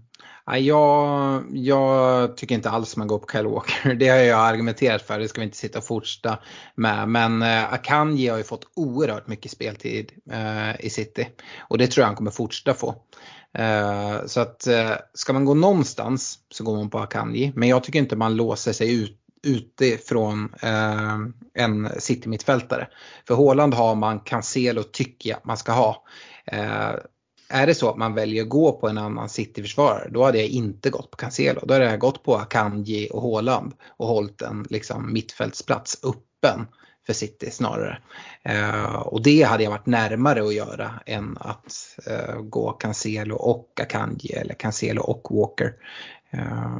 Jag, 0.66 1.44
jag, 1.54 2.38
tycker 2.38 2.56
inte 2.56 2.70
alls 2.70 2.98
man 2.98 3.08
går 3.08 3.20
på 3.20 3.28
Kyle 3.32 3.48
Walker. 3.48 3.94
Det 4.00 4.08
har 4.08 4.18
jag 4.18 4.40
argumenterat 4.40 5.02
för, 5.02 5.20
det 5.20 5.28
ska 5.28 5.42
vi 5.42 5.46
inte 5.46 5.58
sitta 5.58 5.78
och 5.78 5.86
fortsätta 5.86 6.40
med. 6.76 7.10
Men 7.10 7.42
eh, 7.42 7.74
Akanji 7.74 8.28
har 8.28 8.38
ju 8.38 8.44
fått 8.44 8.68
oerhört 8.76 9.28
mycket 9.28 9.52
speltid 9.52 10.12
eh, 10.32 10.86
i 10.86 10.90
City. 10.90 11.28
Och 11.60 11.78
det 11.78 11.88
tror 11.88 12.02
jag 12.02 12.08
han 12.08 12.16
kommer 12.16 12.32
fortsätta 12.32 12.74
få. 12.74 12.96
Eh, 13.54 14.26
så 14.26 14.40
att 14.40 14.68
eh, 14.68 14.92
ska 15.14 15.34
man 15.34 15.46
gå 15.46 15.54
någonstans 15.54 16.40
så 16.52 16.64
går 16.64 16.76
man 16.76 16.90
på 16.90 17.00
Akanji. 17.00 17.52
Men 17.56 17.70
jag 17.70 17.84
tycker 17.84 18.00
inte 18.00 18.16
man 18.16 18.36
låser 18.36 18.74
sig 18.74 19.04
ut 19.04 19.25
utifrån 19.46 20.54
eh, 20.62 21.18
en 21.54 21.90
City-mittfältare. 22.00 22.88
För 23.28 23.36
Håland 23.36 23.74
har 23.74 23.96
man, 23.96 24.20
Cancelo 24.20 24.84
tycker 24.84 25.30
jag 25.30 25.40
man 25.44 25.58
ska 25.58 25.72
ha. 25.72 26.04
Eh, 26.46 26.96
är 27.50 27.68
det 27.68 27.76
så 27.76 27.90
att 27.90 27.98
man 27.98 28.14
väljer 28.14 28.44
att 28.44 28.50
gå 28.50 28.72
på 28.72 28.90
en 28.90 28.98
annan 28.98 29.30
City-försvarare 29.30 30.10
då 30.10 30.24
hade 30.24 30.38
jag 30.38 30.48
inte 30.48 30.90
gått 30.90 31.12
på 31.12 31.18
Cancelo. 31.18 31.62
Då 31.64 31.74
hade 31.74 31.86
jag 31.86 32.00
gått 32.00 32.24
på 32.24 32.36
Akanji 32.36 33.10
och 33.12 33.22
Håland 33.22 33.74
och 33.88 34.08
hållit 34.08 34.42
en 34.42 34.66
liksom, 34.70 35.14
mittfältsplats 35.14 35.98
öppen 36.04 36.68
för 37.06 37.14
City 37.14 37.52
snarare. 37.52 37.98
Eh, 38.44 38.96
och 38.96 39.24
det 39.24 39.44
hade 39.44 39.64
jag 39.64 39.72
varit 39.72 39.86
närmare 39.86 40.44
att 40.44 40.54
göra 40.54 40.92
än 41.06 41.38
att 41.40 41.98
eh, 42.08 42.36
gå 42.42 42.72
Cancelo 42.72 43.36
och 43.36 43.80
Akanji 43.82 44.34
eller 44.34 44.54
Cancelo 44.54 45.02
och 45.02 45.28
Walker. 45.32 45.74
Eh, 46.32 46.80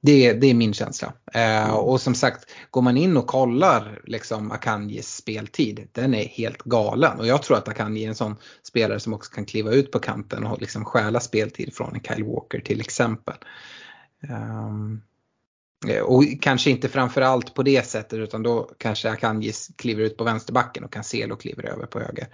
det, 0.00 0.32
det 0.32 0.46
är 0.46 0.54
min 0.54 0.74
känsla. 0.74 1.12
Eh, 1.34 1.70
och 1.70 2.00
som 2.00 2.14
sagt, 2.14 2.50
går 2.70 2.82
man 2.82 2.96
in 2.96 3.16
och 3.16 3.26
kollar 3.26 4.00
liksom 4.04 4.50
Akanjis 4.52 5.14
speltid, 5.16 5.88
den 5.92 6.14
är 6.14 6.24
helt 6.24 6.62
galen. 6.62 7.20
Och 7.20 7.26
jag 7.26 7.42
tror 7.42 7.56
att 7.56 7.68
Akanji 7.68 8.04
är 8.04 8.08
en 8.08 8.14
sån 8.14 8.36
spelare 8.62 9.00
som 9.00 9.14
också 9.14 9.32
kan 9.32 9.44
kliva 9.44 9.70
ut 9.70 9.90
på 9.90 9.98
kanten 9.98 10.46
och 10.46 10.60
liksom 10.60 10.84
stjäla 10.84 11.20
speltid 11.20 11.74
från 11.74 11.94
en 11.94 12.00
Kyle 12.00 12.24
Walker 12.24 12.60
till 12.60 12.80
exempel. 12.80 13.36
Um, 14.28 15.02
och 16.04 16.24
kanske 16.40 16.70
inte 16.70 16.88
framförallt 16.88 17.54
på 17.54 17.62
det 17.62 17.86
sättet 17.86 18.18
utan 18.18 18.42
då 18.42 18.70
kanske 18.78 19.10
Akanji 19.10 19.52
kliver 19.76 20.02
ut 20.02 20.16
på 20.16 20.24
vänsterbacken 20.24 20.84
och 20.84 20.92
Cancelo 20.92 21.36
kliver 21.36 21.64
över 21.64 21.86
på 21.86 22.00
höger. 22.00 22.26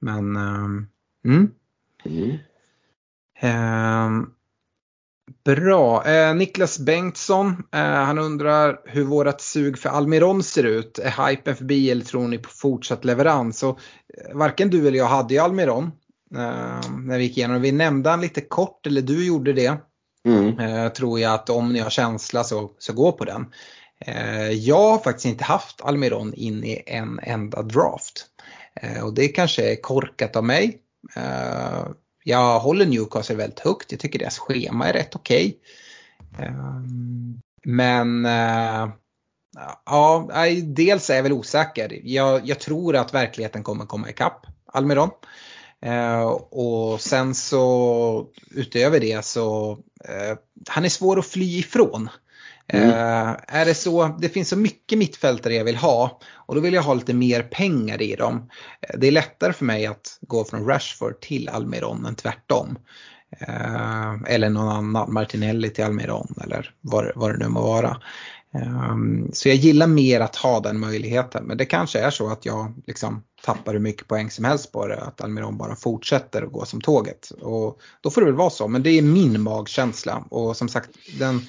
Men 0.00 0.36
um, 0.36 0.88
mm. 1.24 1.50
Mm. 2.04 2.36
Bra. 5.44 6.04
Eh, 6.06 6.34
Niklas 6.34 6.78
Bengtsson, 6.78 7.48
eh, 7.72 7.80
han 7.80 8.18
undrar 8.18 8.80
hur 8.84 9.04
vårat 9.04 9.40
sug 9.40 9.78
för 9.78 9.88
Almiron 9.88 10.42
ser 10.42 10.64
ut. 10.64 10.98
Är 10.98 11.28
hypen 11.28 11.56
förbi 11.56 11.90
eller 11.90 12.04
tror 12.04 12.28
ni 12.28 12.38
på 12.38 12.50
fortsatt 12.50 13.04
leverans? 13.04 13.62
Och, 13.62 13.78
eh, 14.18 14.36
varken 14.36 14.70
du 14.70 14.88
eller 14.88 14.98
jag 14.98 15.06
hade 15.06 15.34
ju 15.34 15.40
Almiron 15.40 15.84
eh, 16.34 16.90
när 16.98 17.18
vi 17.18 17.24
gick 17.24 17.38
igenom. 17.38 17.62
Vi 17.62 17.72
nämnde 17.72 18.10
han 18.10 18.20
lite 18.20 18.40
kort, 18.40 18.86
eller 18.86 19.02
du 19.02 19.26
gjorde 19.26 19.52
det. 19.52 19.76
Mm. 20.28 20.58
Eh, 20.58 20.92
tror 20.92 21.20
jag 21.20 21.34
att 21.34 21.50
om 21.50 21.72
ni 21.72 21.78
har 21.78 21.90
känsla 21.90 22.44
så, 22.44 22.70
så 22.78 22.92
gå 22.92 23.12
på 23.12 23.24
den. 23.24 23.46
Eh, 24.06 24.50
jag 24.50 24.90
har 24.90 24.98
faktiskt 24.98 25.26
inte 25.26 25.44
haft 25.44 25.80
Almiron 25.82 26.34
in 26.34 26.64
i 26.64 26.82
en 26.86 27.20
enda 27.22 27.62
draft. 27.62 28.26
och 29.02 29.14
det 29.14 29.28
kanske 29.28 29.72
är 29.72 29.82
korkat 29.82 30.36
av 30.36 30.44
mig. 30.44 30.80
Jag 32.26 32.60
håller 32.60 32.86
Newcastle 32.86 33.36
väldigt 33.36 33.60
högt. 33.60 33.92
Jag 33.92 34.00
tycker 34.00 34.18
deras 34.18 34.38
schema 34.38 34.88
är 34.88 34.92
rätt 34.92 35.14
okej. 35.14 35.56
Okay. 36.32 36.50
Men 37.64 38.26
eh, 38.26 38.88
ja, 39.86 40.28
dels 40.62 41.10
är 41.10 41.16
jag 41.16 41.22
väl 41.22 41.32
osäker. 41.32 42.00
Jag, 42.02 42.48
jag, 42.48 42.60
tror 42.60 42.96
att 42.96 43.14
verkligheten 43.14 43.62
kommer 43.62 43.86
komma 43.86 44.10
ikapp 44.10 44.46
Almiron. 44.66 45.10
Eh, 45.82 46.24
och 46.50 47.00
sen 47.00 47.34
så 47.34 48.26
utöver 48.50 49.00
det 49.00 49.24
så 49.24 49.78
eh, 50.04 50.38
han 50.68 50.84
är 50.84 50.88
svår 50.88 51.18
att 51.18 51.26
fly 51.26 51.58
ifrån. 51.58 52.08
Mm. 52.68 52.88
Uh, 52.88 53.36
är 53.48 53.64
det 53.64 53.74
så, 53.74 54.16
det 54.20 54.28
finns 54.28 54.48
så 54.48 54.56
mycket 54.56 54.98
mittfältare 54.98 55.54
jag 55.54 55.64
vill 55.64 55.76
ha 55.76 56.20
och 56.34 56.54
då 56.54 56.60
vill 56.60 56.74
jag 56.74 56.82
ha 56.82 56.94
lite 56.94 57.14
mer 57.14 57.42
pengar 57.42 58.02
i 58.02 58.16
dem. 58.16 58.50
Eh, 58.80 58.98
det 58.98 59.06
är 59.06 59.12
lättare 59.12 59.52
för 59.52 59.64
mig 59.64 59.86
att 59.86 60.18
gå 60.20 60.44
från 60.44 60.66
Rashford 60.66 61.20
till 61.20 61.48
Almiron 61.48 62.06
än 62.06 62.14
tvärtom. 62.14 62.78
Uh, 63.48 64.14
eller 64.26 64.50
någon 64.50 64.68
annan, 64.68 65.12
Martinelli 65.12 65.70
till 65.70 65.84
Almiron 65.84 66.34
eller 66.44 66.74
vad, 66.80 67.12
vad 67.14 67.30
det 67.30 67.38
nu 67.38 67.48
må 67.48 67.62
vara. 67.62 67.96
Um, 68.54 69.30
så 69.32 69.48
jag 69.48 69.56
gillar 69.56 69.86
mer 69.86 70.20
att 70.20 70.36
ha 70.36 70.60
den 70.60 70.80
möjligheten 70.80 71.44
men 71.44 71.56
det 71.56 71.64
kanske 71.64 72.00
är 72.00 72.10
så 72.10 72.28
att 72.28 72.46
jag 72.46 72.74
liksom 72.86 73.22
tappar 73.44 73.72
hur 73.72 73.80
mycket 73.80 74.08
poäng 74.08 74.30
som 74.30 74.44
helst 74.44 74.72
på 74.72 74.86
det, 74.86 75.00
att 75.00 75.20
Almiron 75.20 75.58
bara 75.58 75.76
fortsätter 75.76 76.42
att 76.42 76.52
gå 76.52 76.64
som 76.64 76.80
tåget. 76.80 77.30
Och 77.30 77.80
då 78.00 78.10
får 78.10 78.20
det 78.20 78.24
väl 78.24 78.34
vara 78.34 78.50
så, 78.50 78.68
men 78.68 78.82
det 78.82 78.90
är 78.90 79.02
min 79.02 79.40
magkänsla 79.40 80.24
och 80.30 80.56
som 80.56 80.68
sagt 80.68 80.90
den 81.18 81.40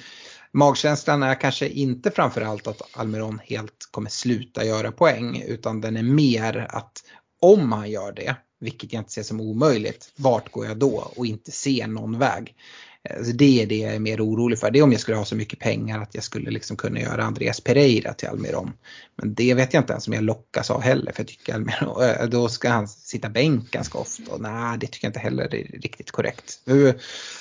Magkänslan 0.56 1.22
är 1.22 1.40
kanske 1.40 1.68
inte 1.68 2.10
framförallt 2.10 2.66
att 2.66 2.82
Almiron 2.92 3.40
helt 3.44 3.88
kommer 3.90 4.10
sluta 4.10 4.64
göra 4.64 4.92
poäng 4.92 5.42
utan 5.46 5.80
den 5.80 5.96
är 5.96 6.02
mer 6.02 6.66
att 6.70 7.02
om 7.40 7.72
han 7.72 7.90
gör 7.90 8.12
det, 8.12 8.36
vilket 8.60 8.92
jag 8.92 9.00
inte 9.00 9.12
ser 9.12 9.22
som 9.22 9.40
omöjligt, 9.40 10.12
vart 10.16 10.52
går 10.52 10.66
jag 10.66 10.76
då 10.76 11.12
och 11.16 11.26
inte 11.26 11.50
ser 11.50 11.86
någon 11.86 12.18
väg. 12.18 12.54
Eh, 13.02 13.22
så 13.24 13.32
det 13.32 13.62
är 13.62 13.66
det 13.66 13.76
jag 13.76 13.94
är 13.94 13.98
mer 13.98 14.24
orolig 14.24 14.58
för. 14.58 14.70
Det 14.70 14.78
är 14.78 14.82
om 14.82 14.92
jag 14.92 15.00
skulle 15.00 15.16
ha 15.16 15.24
så 15.24 15.36
mycket 15.36 15.58
pengar 15.58 16.02
att 16.02 16.14
jag 16.14 16.24
skulle 16.24 16.50
liksom 16.50 16.76
kunna 16.76 17.00
göra 17.00 17.24
Andreas 17.24 17.60
Pereira 17.60 18.12
till 18.12 18.28
Almiron. 18.28 18.72
Men 19.16 19.34
det 19.34 19.54
vet 19.54 19.74
jag 19.74 19.80
inte 19.80 19.92
ens 19.92 20.08
om 20.08 20.14
jag 20.14 20.24
lockas 20.24 20.70
av 20.70 20.80
heller 20.80 21.12
för 21.12 21.20
jag 21.20 21.28
tycker 21.28 21.54
Almiron, 21.54 22.02
eh, 22.20 22.26
då 22.26 22.48
ska 22.48 22.68
han 22.68 22.88
sitta 22.88 23.28
bänk 23.28 23.70
ganska 23.70 23.98
ofta. 23.98 24.32
Och 24.32 24.40
nej, 24.40 24.78
det 24.78 24.86
tycker 24.86 25.06
jag 25.06 25.10
inte 25.10 25.20
heller 25.20 25.54
är 25.54 25.80
riktigt 25.80 26.10
korrekt. 26.10 26.62
Hur, 26.66 27.00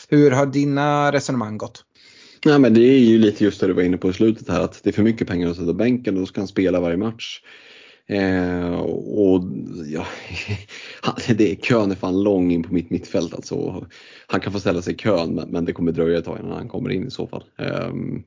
hur 0.10 0.32
har 0.32 0.46
dina 0.46 1.12
resonemang 1.12 1.58
gått? 1.58 1.84
Nej, 2.46 2.60
men 2.60 2.74
det 2.74 2.82
är 2.82 3.00
ju 3.00 3.18
lite 3.18 3.44
just 3.44 3.62
det 3.62 3.68
du 3.68 3.74
var 3.74 3.84
inne 3.84 3.98
på 3.98 4.10
i 4.10 4.14
slutet 4.14 4.50
här 4.50 4.62
att 4.62 4.84
det 4.84 4.90
är 4.90 4.94
för 4.94 5.04
mycket 5.04 5.28
pengar 5.28 5.50
att 5.50 5.58
sätta 5.58 5.74
bänken 5.74 6.14
och 6.14 6.20
då 6.20 6.26
ska 6.26 6.42
han 6.42 6.48
spela 6.48 6.80
varje 6.80 6.98
match. 6.98 7.42
Eh, 8.08 8.80
och 8.80 9.44
ja, 9.86 10.08
det 11.36 11.52
är, 11.52 11.56
kön 11.56 11.92
är 11.92 11.96
fan 11.96 12.24
lång 12.24 12.52
in 12.52 12.64
på 12.64 12.74
mitt 12.74 12.90
mittfält 12.90 13.34
alltså. 13.34 13.88
Han 14.28 14.42
kan 14.42 14.54
få 14.54 14.60
ställa 14.60 14.82
sig 14.82 14.94
i 14.94 14.98
kön 14.98 15.36
men 15.50 15.66
det 15.66 15.74
kommer 15.74 15.92
dröja 15.92 16.20
ett 16.20 16.26
tag 16.26 16.40
innan 16.40 16.52
han 16.52 16.68
kommer 16.68 16.90
in 16.90 17.08
i 17.08 17.12
så 17.12 17.28
fall. 17.28 17.44
Eh, 17.60 17.86
mm. 17.86 18.24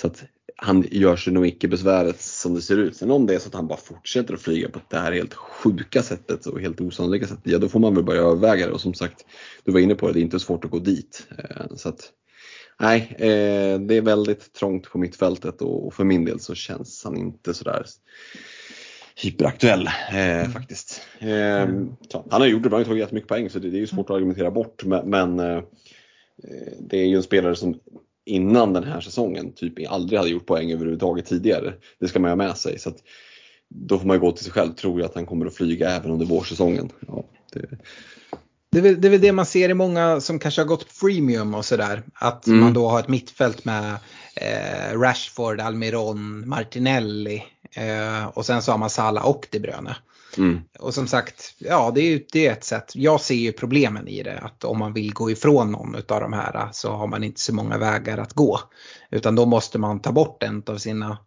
Så 0.00 0.06
att 0.06 0.24
han 0.56 0.84
gör 0.90 1.16
sig 1.16 1.32
nog 1.32 1.46
icke 1.46 1.68
besväret 1.68 2.20
som 2.20 2.54
det 2.54 2.60
ser 2.60 2.76
ut. 2.76 2.96
Sen 2.96 3.10
om 3.10 3.26
det 3.26 3.34
är 3.34 3.38
så 3.38 3.48
att 3.48 3.54
han 3.54 3.66
bara 3.66 3.78
fortsätter 3.78 4.34
att 4.34 4.40
flyga 4.40 4.68
på 4.68 4.80
det 4.88 4.98
här 4.98 5.12
helt 5.12 5.34
sjuka 5.34 6.02
sättet 6.02 6.46
och 6.46 6.60
helt 6.60 6.80
osannolika 6.80 7.26
sättet, 7.26 7.52
ja 7.52 7.58
då 7.58 7.68
får 7.68 7.80
man 7.80 7.94
väl 7.94 8.04
börja 8.04 8.20
överväga 8.20 8.66
det. 8.66 8.72
Och 8.72 8.80
som 8.80 8.94
sagt, 8.94 9.26
du 9.64 9.72
var 9.72 9.80
inne 9.80 9.94
på 9.94 10.06
det, 10.06 10.12
det 10.12 10.20
är 10.20 10.22
inte 10.22 10.40
svårt 10.40 10.64
att 10.64 10.70
gå 10.70 10.78
dit. 10.78 11.26
Eh, 11.38 11.66
så 11.76 11.88
att, 11.88 12.12
nej, 12.80 13.14
eh, 13.18 13.80
det 13.80 13.94
är 13.94 14.02
väldigt 14.02 14.52
trångt 14.52 14.90
på 14.90 14.98
mittfältet 14.98 15.62
och 15.62 15.94
för 15.94 16.04
min 16.04 16.24
del 16.24 16.40
så 16.40 16.54
känns 16.54 17.04
han 17.04 17.16
inte 17.16 17.54
sådär 17.54 17.86
hyperaktuell 19.22 19.86
eh, 19.86 20.40
mm. 20.40 20.52
faktiskt. 20.52 21.00
Eh, 21.18 21.62
mm. 21.62 21.96
han 22.30 22.40
har 22.40 22.48
gjort 22.48 22.62
det 22.62 22.68
bra, 22.68 22.78
han 22.78 22.84
har 22.84 22.88
tagit 22.88 23.00
jättemycket 23.00 23.28
poäng 23.28 23.50
så 23.50 23.58
det, 23.58 23.70
det 23.70 23.76
är 23.76 23.80
ju 23.80 23.86
svårt 23.86 24.10
att 24.10 24.16
argumentera 24.16 24.50
bort 24.50 24.84
men, 24.84 25.10
men 25.10 25.40
eh, 25.40 25.62
det 26.80 26.96
är 26.96 27.06
ju 27.06 27.16
en 27.16 27.22
spelare 27.22 27.56
som 27.56 27.80
innan 28.28 28.72
den 28.72 28.84
här 28.84 29.00
säsongen 29.00 29.52
typ 29.52 29.90
aldrig 29.90 30.18
hade 30.18 30.30
gjort 30.30 30.46
poäng 30.46 30.72
överhuvudtaget 30.72 31.26
tidigare. 31.26 31.74
Det 31.98 32.08
ska 32.08 32.20
man 32.20 32.30
ha 32.30 32.36
med 32.36 32.56
sig. 32.56 32.78
Så 32.78 32.88
att, 32.88 33.02
då 33.68 33.98
får 33.98 34.06
man 34.06 34.20
gå 34.20 34.32
till 34.32 34.44
sig 34.44 34.52
själv. 34.52 34.72
Tror 34.72 35.00
jag 35.00 35.08
att 35.08 35.14
han 35.14 35.26
kommer 35.26 35.46
att 35.46 35.54
flyga 35.54 35.90
även 35.90 36.10
under 36.10 36.26
vårsäsongen. 36.26 36.90
Ja, 37.06 37.24
det, 37.52 37.78
det 38.80 38.88
är, 38.88 38.92
väl, 38.92 39.00
det 39.00 39.08
är 39.08 39.10
väl 39.10 39.20
det 39.20 39.32
man 39.32 39.46
ser 39.46 39.68
i 39.68 39.74
många 39.74 40.20
som 40.20 40.38
kanske 40.38 40.60
har 40.60 40.66
gått 40.66 41.00
premium 41.00 41.54
och 41.54 41.64
sådär. 41.64 42.02
Att 42.14 42.46
mm. 42.46 42.60
man 42.60 42.72
då 42.72 42.88
har 42.88 43.00
ett 43.00 43.08
mittfält 43.08 43.64
med 43.64 43.96
eh, 44.34 44.98
Rashford, 44.98 45.60
Almiron, 45.60 46.48
Martinelli 46.48 47.44
eh, 47.72 48.26
och 48.26 48.46
sen 48.46 48.62
så 48.62 48.70
har 48.70 48.78
man 48.78 48.90
Salah 48.90 49.26
och 49.26 49.46
De 49.50 49.60
Bruyne. 49.60 49.96
Mm. 50.38 50.60
Och 50.78 50.94
som 50.94 51.06
sagt, 51.06 51.54
ja 51.58 51.92
det 51.94 52.00
är, 52.00 52.22
det 52.32 52.46
är 52.46 52.52
ett 52.52 52.64
sätt. 52.64 52.92
Jag 52.94 53.20
ser 53.20 53.34
ju 53.34 53.52
problemen 53.52 54.08
i 54.08 54.22
det. 54.22 54.38
Att 54.38 54.64
om 54.64 54.78
man 54.78 54.92
vill 54.92 55.12
gå 55.12 55.30
ifrån 55.30 55.72
någon 55.72 55.94
av 55.94 56.20
de 56.20 56.32
här 56.32 56.68
så 56.72 56.92
har 56.92 57.06
man 57.06 57.24
inte 57.24 57.40
så 57.40 57.54
många 57.54 57.78
vägar 57.78 58.18
att 58.18 58.32
gå. 58.32 58.60
Utan 59.10 59.34
då 59.34 59.46
måste 59.46 59.78
man 59.78 60.00
ta 60.00 60.12
bort 60.12 60.42
en 60.42 60.62
av 60.66 60.78
sina 60.78 61.18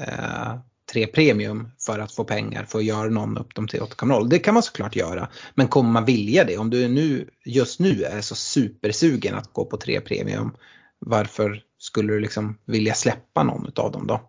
eh, 0.00 0.58
tre 0.92 1.06
premium 1.06 1.68
för 1.86 1.98
att 1.98 2.12
få 2.12 2.24
pengar 2.24 2.64
för 2.64 2.78
att 2.78 2.84
göra 2.84 3.08
någon 3.08 3.38
upp 3.38 3.54
dem 3.54 3.68
till 3.68 3.80
8,0. 3.80 4.28
Det 4.28 4.38
kan 4.38 4.54
man 4.54 4.62
såklart 4.62 4.96
göra. 4.96 5.28
Men 5.54 5.68
kommer 5.68 5.90
man 5.90 6.04
vilja 6.04 6.44
det? 6.44 6.58
Om 6.58 6.70
du 6.70 6.88
nu, 6.88 7.28
just 7.44 7.80
nu 7.80 8.02
är 8.02 8.20
så 8.20 8.34
supersugen 8.34 9.34
att 9.34 9.52
gå 9.52 9.64
på 9.64 9.76
tre 9.76 10.00
premium. 10.00 10.56
Varför 10.98 11.62
skulle 11.78 12.12
du 12.12 12.20
liksom 12.20 12.58
vilja 12.64 12.94
släppa 12.94 13.42
någon 13.42 13.72
av 13.76 13.92
dem 13.92 14.06
då? 14.06 14.20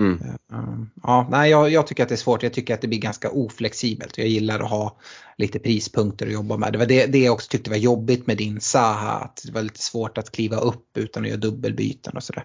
Mm. 0.00 0.20
Eh, 0.52 0.86
ja, 1.02 1.28
nej, 1.30 1.50
jag, 1.50 1.70
jag, 1.70 1.86
tycker 1.86 2.02
att 2.02 2.08
det 2.08 2.14
är 2.14 2.16
svårt. 2.16 2.42
Jag 2.42 2.52
tycker 2.52 2.74
att 2.74 2.80
det 2.80 2.88
blir 2.88 2.98
ganska 2.98 3.30
oflexibelt. 3.30 4.18
Jag 4.18 4.28
gillar 4.28 4.60
att 4.60 4.70
ha 4.70 4.98
lite 5.38 5.58
prispunkter 5.58 6.26
att 6.26 6.32
jobba 6.32 6.56
med. 6.56 6.72
Det 6.72 6.78
var 6.78 6.86
det, 6.86 7.06
det 7.06 7.18
jag 7.18 7.34
också 7.34 7.48
tyckte 7.48 7.70
var 7.70 7.76
jobbigt 7.76 8.26
med 8.26 8.36
din 8.36 8.60
Saha. 8.60 9.12
Att 9.12 9.42
det 9.46 9.52
var 9.52 9.62
lite 9.62 9.82
svårt 9.82 10.18
att 10.18 10.30
kliva 10.32 10.56
upp 10.56 10.98
utan 10.98 11.22
att 11.22 11.28
göra 11.28 11.40
dubbelbyten 11.40 12.16
och 12.16 12.22
sådär. 12.22 12.44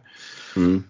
Mm. 0.56 0.84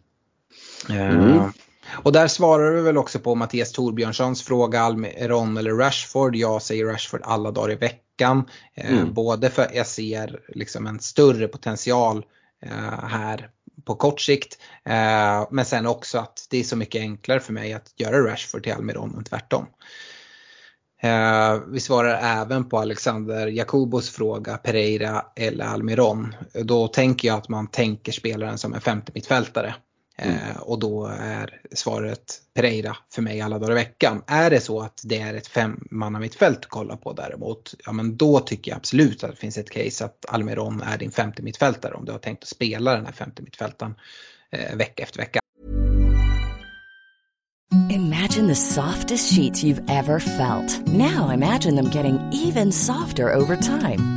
Uh, 0.89 1.49
och 1.89 2.11
där 2.11 2.27
svarar 2.27 2.72
du 2.72 2.81
väl 2.81 2.97
också 2.97 3.19
på 3.19 3.35
Mattias 3.35 3.72
Torbjörnssons 3.72 4.43
fråga, 4.43 4.81
Almiron 4.81 5.57
eller 5.57 5.72
Rashford. 5.72 6.35
Jag 6.35 6.61
säger 6.61 6.85
Rashford 6.85 7.22
alla 7.23 7.51
dagar 7.51 7.72
i 7.72 7.76
veckan. 7.76 8.49
Eh, 8.73 8.91
mm. 8.91 9.14
både 9.14 9.49
för 9.49 9.68
jag 9.73 9.88
ser 9.88 10.39
liksom 10.47 10.88
en 10.88 10.99
större 10.99 11.47
potential 11.47 12.26
eh, 12.61 13.05
här 13.07 13.49
på 13.85 13.95
kort 13.95 14.22
sikt. 14.22 14.57
Eh, 14.85 15.47
men 15.51 15.65
sen 15.65 15.88
också 15.88 16.18
att 16.18 16.47
det 16.49 16.57
är 16.57 16.64
så 16.64 16.76
mycket 16.76 17.01
enklare 17.01 17.39
för 17.39 17.53
mig 17.53 17.73
att 17.73 17.93
göra 17.95 18.31
Rashford 18.31 18.64
till 18.64 18.73
Almiron 18.73 19.15
än 19.18 19.23
tvärtom. 19.23 19.65
vi 21.68 21.80
svarar 21.80 22.41
även 22.41 22.69
på 22.69 22.80
Alexander 22.80 23.47
Jakobos 23.47 24.09
fråga, 24.09 24.57
Pereira 24.57 25.26
eller 25.35 25.65
Almiron. 25.65 26.35
Då 26.53 26.88
tänker 26.88 27.27
jag 27.27 27.38
att 27.38 27.49
man 27.49 27.68
tänker 27.68 28.11
spelaren 28.11 28.57
som 28.57 28.73
en 28.73 28.81
femte 28.81 29.11
mittfältare. 29.15 29.76
Mm. 30.18 30.35
Eh, 30.35 30.57
och 30.57 30.80
då 30.80 31.06
är 31.19 31.61
svaret 31.72 32.41
Pereira 32.53 32.98
för 33.14 33.22
mig 33.22 33.41
alla 33.41 33.60
dagar 33.60 33.72
i 33.72 33.76
veckan. 33.76 34.23
Är 34.27 34.49
det 34.49 34.60
så 34.60 34.81
att 34.81 35.02
det 35.03 35.18
är 35.18 35.34
ett 35.34 35.48
femmanna 35.48 36.19
mittfält 36.19 36.57
att 36.57 36.65
kolla 36.65 36.98
på 36.98 37.14
däremot, 37.14 37.76
ja 37.85 37.91
men 37.91 38.18
då 38.18 38.39
tycker 38.39 38.72
jag 38.72 38.77
absolut 38.77 39.23
att 39.23 39.31
det 39.31 39.38
finns 39.38 39.57
ett 39.57 39.69
case 39.69 40.06
att 40.06 40.26
Almiron 40.27 40.81
är 40.81 40.98
din 40.98 41.11
femte 41.11 41.41
mittfältare 41.41 41.94
om 41.94 42.06
du 42.06 42.11
har 42.11 42.19
tänkt 42.19 42.44
att 42.44 42.49
spela 42.49 42.95
den 42.95 43.06
här 43.06 43.14
femte 43.14 43.41
mittfältaren 43.41 43.95
eh, 44.52 44.76
vecka 44.76 45.03
efter 45.03 45.19
vecka. 45.19 45.39
Imagine 47.89 48.48
the 48.48 48.56
softest 48.56 49.35
sheets 49.35 49.64
you've 49.64 49.84
ever 49.89 50.19
felt. 50.19 50.88
Now 50.88 51.34
imagine 51.34 51.76
them 51.76 51.89
getting 51.91 52.19
even 52.31 52.72
softer 52.72 53.35
over 53.35 53.56
time. 53.56 54.16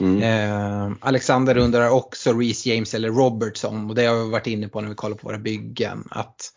Mm. 0.00 0.22
Eh, 0.22 0.96
Alexander 1.00 1.58
undrar 1.58 1.90
också 1.90 2.32
Reece 2.32 2.66
James 2.66 2.94
eller 2.94 3.08
Robertson 3.08 3.90
och 3.90 3.94
det 3.94 4.04
har 4.04 4.24
vi 4.24 4.30
varit 4.30 4.46
inne 4.46 4.68
på 4.68 4.80
när 4.80 4.88
vi 4.88 4.94
kollar 4.94 5.16
på 5.16 5.28
våra 5.28 5.38
byggen. 5.38 6.08
Att, 6.10 6.52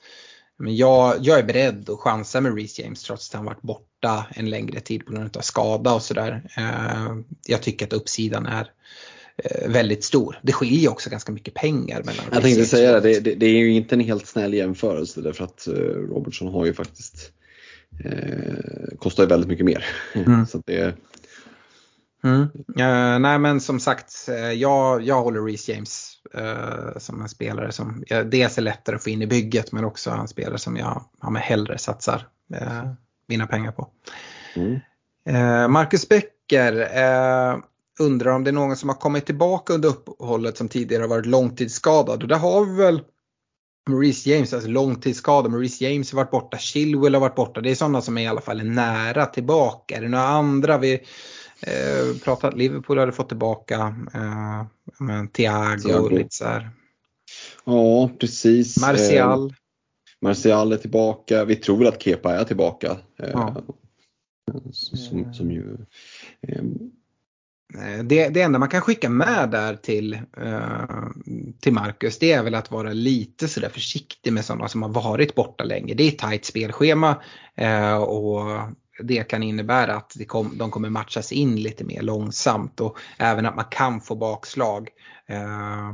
men 0.60 0.76
jag, 0.76 1.16
jag 1.22 1.40
är 1.40 1.44
beredd 1.44 1.90
att 1.90 2.00
chansa 2.00 2.42
med 2.42 2.56
Reece 2.56 2.80
James 2.80 3.04
trots 3.04 3.30
att 3.30 3.36
han 3.36 3.46
varit 3.46 3.62
borta 3.62 4.26
en 4.30 4.50
längre 4.50 4.80
tid 4.80 5.06
på 5.06 5.12
grund 5.12 5.38
av 5.38 5.42
skada 5.42 5.94
och 5.94 6.02
sådär. 6.02 6.44
Eh, 6.58 7.16
jag 7.48 7.62
tycker 7.62 7.86
att 7.86 7.94
uppsidan 7.94 8.46
är 8.46 8.72
eh, 9.38 9.70
väldigt 9.70 10.04
stor. 10.04 10.40
Det 10.42 10.54
skiljer 10.54 10.92
också 10.92 11.10
ganska 11.10 11.32
mycket 11.32 11.54
pengar 11.54 12.04
mellan 12.04 12.26
Jag 12.32 12.42
tänkte 12.42 12.66
säga 12.66 13.00
det, 13.00 13.20
det, 13.20 13.36
det, 13.36 13.46
är 13.46 13.58
ju 13.58 13.74
inte 13.74 13.96
en 13.96 14.02
helt 14.02 14.28
snäll 14.28 14.54
jämförelse 14.54 15.22
därför 15.22 15.44
att 15.44 15.68
eh, 15.68 15.74
Robertson 15.74 16.48
har 16.48 16.66
ju 16.66 16.74
faktiskt 16.74 17.32
eh, 18.06 18.98
kostar 19.00 19.24
ju 19.24 19.30
väldigt 19.30 19.50
mycket 19.50 19.66
mer. 19.66 19.86
Mm. 20.14 20.46
Så 20.52 20.62
det, 20.66 20.96
Mm. 22.24 22.42
Eh, 22.78 23.20
nej 23.20 23.40
men 23.40 23.62
som 23.62 23.80
sagt, 23.80 24.30
eh, 24.30 24.52
jag, 24.52 25.02
jag 25.02 25.24
håller 25.24 25.42
Reece 25.42 25.70
James 25.70 26.14
eh, 26.34 26.98
som 26.98 27.22
en 27.22 27.30
spelare 27.30 27.72
som 27.72 28.04
jag, 28.08 28.30
dels 28.30 28.58
är 28.58 28.62
lättare 28.62 28.96
att 28.96 29.04
få 29.04 29.10
in 29.10 29.22
i 29.22 29.28
bygget 29.28 29.72
men 29.72 29.86
också 29.86 30.10
en 30.12 30.28
spelare 30.28 30.58
som 30.58 30.78
jag 30.78 31.04
ja, 31.22 31.30
men 31.30 31.42
hellre 31.42 31.78
satsar 31.78 32.28
eh, 32.54 32.84
mina 33.28 33.48
pengar 33.48 33.72
på. 33.72 33.88
mm. 34.56 34.80
Marcus 35.72 36.10
Becker 36.10 36.88
undrar 38.00 38.32
om 38.32 38.44
det 38.44 38.50
är 38.50 38.54
någon 38.54 38.76
som 38.76 38.90
har 38.90 38.96
kommit 38.96 39.26
tillbaka 39.26 39.74
under 39.74 39.90
uppehållet 39.90 40.58
som 40.58 40.70
tidigare 40.70 41.04
har 41.04 41.08
varit 41.08 41.26
långtidsskadad 41.26 42.22
och 42.22 42.28
där 42.28 42.38
har 42.38 42.66
vi 42.66 42.76
väl 42.76 43.02
Maurice 43.90 44.30
James, 44.30 44.54
alltså 44.54 44.70
långtidsskada. 44.70 45.50
Maurice 45.50 45.84
James 45.84 46.12
har 46.12 46.18
varit 46.18 46.32
borta, 46.32 46.58
Chilwell 46.58 47.14
har 47.14 47.22
varit 47.22 47.36
borta. 47.36 47.62
Det 47.62 47.72
är 47.72 47.76
sådana 47.76 48.02
som 48.02 48.18
är 48.18 48.22
i 48.22 48.28
alla 48.28 48.42
fall 48.42 48.60
är 48.60 48.64
nära 48.64 49.26
tillbaka. 49.26 49.98
Är 49.98 50.02
det 50.02 50.10
några 50.10 50.28
andra? 50.28 50.78
Vi 50.78 51.00
eh, 51.68 52.18
pratat, 52.24 52.58
Liverpool 52.58 52.98
hade 52.98 53.12
fått 53.12 53.28
tillbaka 53.30 53.96
eh, 54.14 54.66
men 55.00 55.28
Thiago, 55.28 55.78
Thiago. 55.80 56.04
och 56.06 56.12
lite 56.12 56.36
så 56.36 56.46
här. 56.46 56.70
Ja, 57.66 58.10
precis. 58.20 58.78
Eh, 58.78 58.88
Martial. 58.88 59.54
Martial 60.22 60.72
är 60.72 60.78
tillbaka. 60.78 61.46
Vi 61.46 61.56
tror 61.56 61.88
att 61.88 62.02
Kepa 62.02 62.36
är 62.36 62.44
tillbaka. 62.44 62.98
Eh, 63.20 63.30
Ja. 63.34 63.62
Som, 64.72 65.34
som 65.34 65.52
ju, 65.52 65.78
eh, 66.48 66.64
Eh, 67.78 68.04
Det, 68.04 68.30
det 68.30 68.42
enda 68.42 68.60
man 68.60 68.70
kan 68.70 68.82
skicka 68.82 69.10
med 69.10 69.50
där 69.52 69.76
till, 69.76 70.14
eh, 70.38 71.08
till 71.60 71.74
Marcus 71.74 72.20
det 72.20 72.32
är 72.32 72.44
väl 72.44 72.56
att 72.56 72.72
vara 72.72 72.94
lite 72.94 73.48
sådär 73.48 73.70
försiktig 73.70 74.34
med 74.34 74.46
sådana 74.46 74.68
som 74.68 74.82
har 74.82 74.90
varit 74.90 75.36
borta 75.36 75.64
länge. 75.64 75.94
Det 75.94 76.04
är 76.08 76.12
tajt 76.12 76.46
spelschema 76.46 77.22
eh, 77.56 77.96
och 77.96 78.42
det 79.00 79.24
kan 79.24 79.44
innebära 79.44 79.96
att 79.96 80.14
kom, 80.28 80.58
de 80.58 80.72
kommer 80.72 80.90
matchas 80.90 81.32
in 81.32 81.56
lite 81.56 81.84
mer 81.84 82.02
långsamt 82.02 82.80
och 82.80 82.98
även 83.18 83.46
att 83.46 83.56
man 83.56 83.66
kan 83.72 84.02
få 84.02 84.16
bakslag 84.16 84.90
eh, 85.30 85.94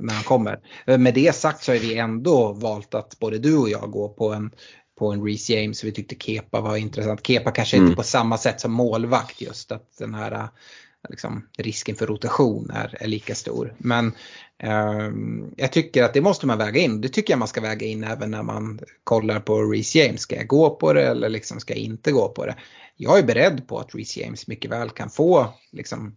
när 0.00 0.14
han 0.14 0.22
kommer. 0.24 0.58
Eh, 0.86 0.98
Med 0.98 1.14
det 1.14 1.34
sagt 1.34 1.64
så 1.64 1.72
har 1.72 1.78
vi 1.78 1.98
ändå 1.98 2.52
valt 2.52 2.94
att 2.94 3.18
både 3.18 3.38
du 3.38 3.56
och 3.56 3.70
jag 3.70 3.90
går 3.90 4.08
på 4.08 4.32
en 4.32 4.50
på 4.98 5.12
en 5.12 5.24
Reece 5.24 5.50
James. 5.50 5.84
Vi 5.84 5.92
tyckte 5.92 6.14
Kepa 6.18 6.60
var 6.60 6.76
intressant. 6.76 7.26
Kepa 7.26 7.50
kanske 7.50 7.76
Mm. 7.76 7.86
inte 7.86 7.96
på 7.96 8.02
samma 8.02 8.38
sätt 8.38 8.60
som 8.60 8.72
målvakt 8.72 9.40
just 9.40 9.72
att 9.72 9.98
den 9.98 10.14
här 10.14 10.32
eh, 10.32 10.44
liksom, 11.08 11.48
risken 11.58 11.96
för 11.96 12.06
rotation 12.06 12.70
är, 12.70 12.96
är 13.00 13.08
lika 13.08 13.34
stor. 13.34 13.74
Men 13.78 14.12
eh, 14.62 15.10
jag 15.56 15.72
tycker 15.72 16.02
att 16.02 16.14
det 16.14 16.20
måste 16.20 16.46
man 16.46 16.58
väga 16.58 16.80
in. 16.80 17.00
Det 17.00 17.08
tycker 17.08 17.32
jag 17.32 17.38
man 17.38 17.48
ska 17.48 17.60
väga 17.60 17.86
in 17.86 18.04
även 18.04 18.30
när 18.30 18.42
man 18.42 18.80
kollar 19.04 19.40
på 19.40 19.62
Reece 19.62 19.94
James. 19.94 20.20
Ska 20.20 20.36
jag 20.36 20.46
gå 20.46 20.70
på 20.70 20.92
det 20.92 21.06
eller 21.06 21.28
liksom 21.28 21.60
ska 21.60 21.74
jag 21.74 21.82
inte 21.82 22.12
gå 22.12 22.28
på 22.28 22.46
det? 22.46 22.56
Jag 22.96 23.18
är 23.18 23.22
beredd 23.22 23.68
på 23.68 23.78
att 23.78 23.94
Reece 23.94 24.16
James 24.16 24.46
mycket 24.46 24.70
väl 24.70 24.90
kan 24.90 25.10
få 25.10 25.54
liksom, 25.72 26.16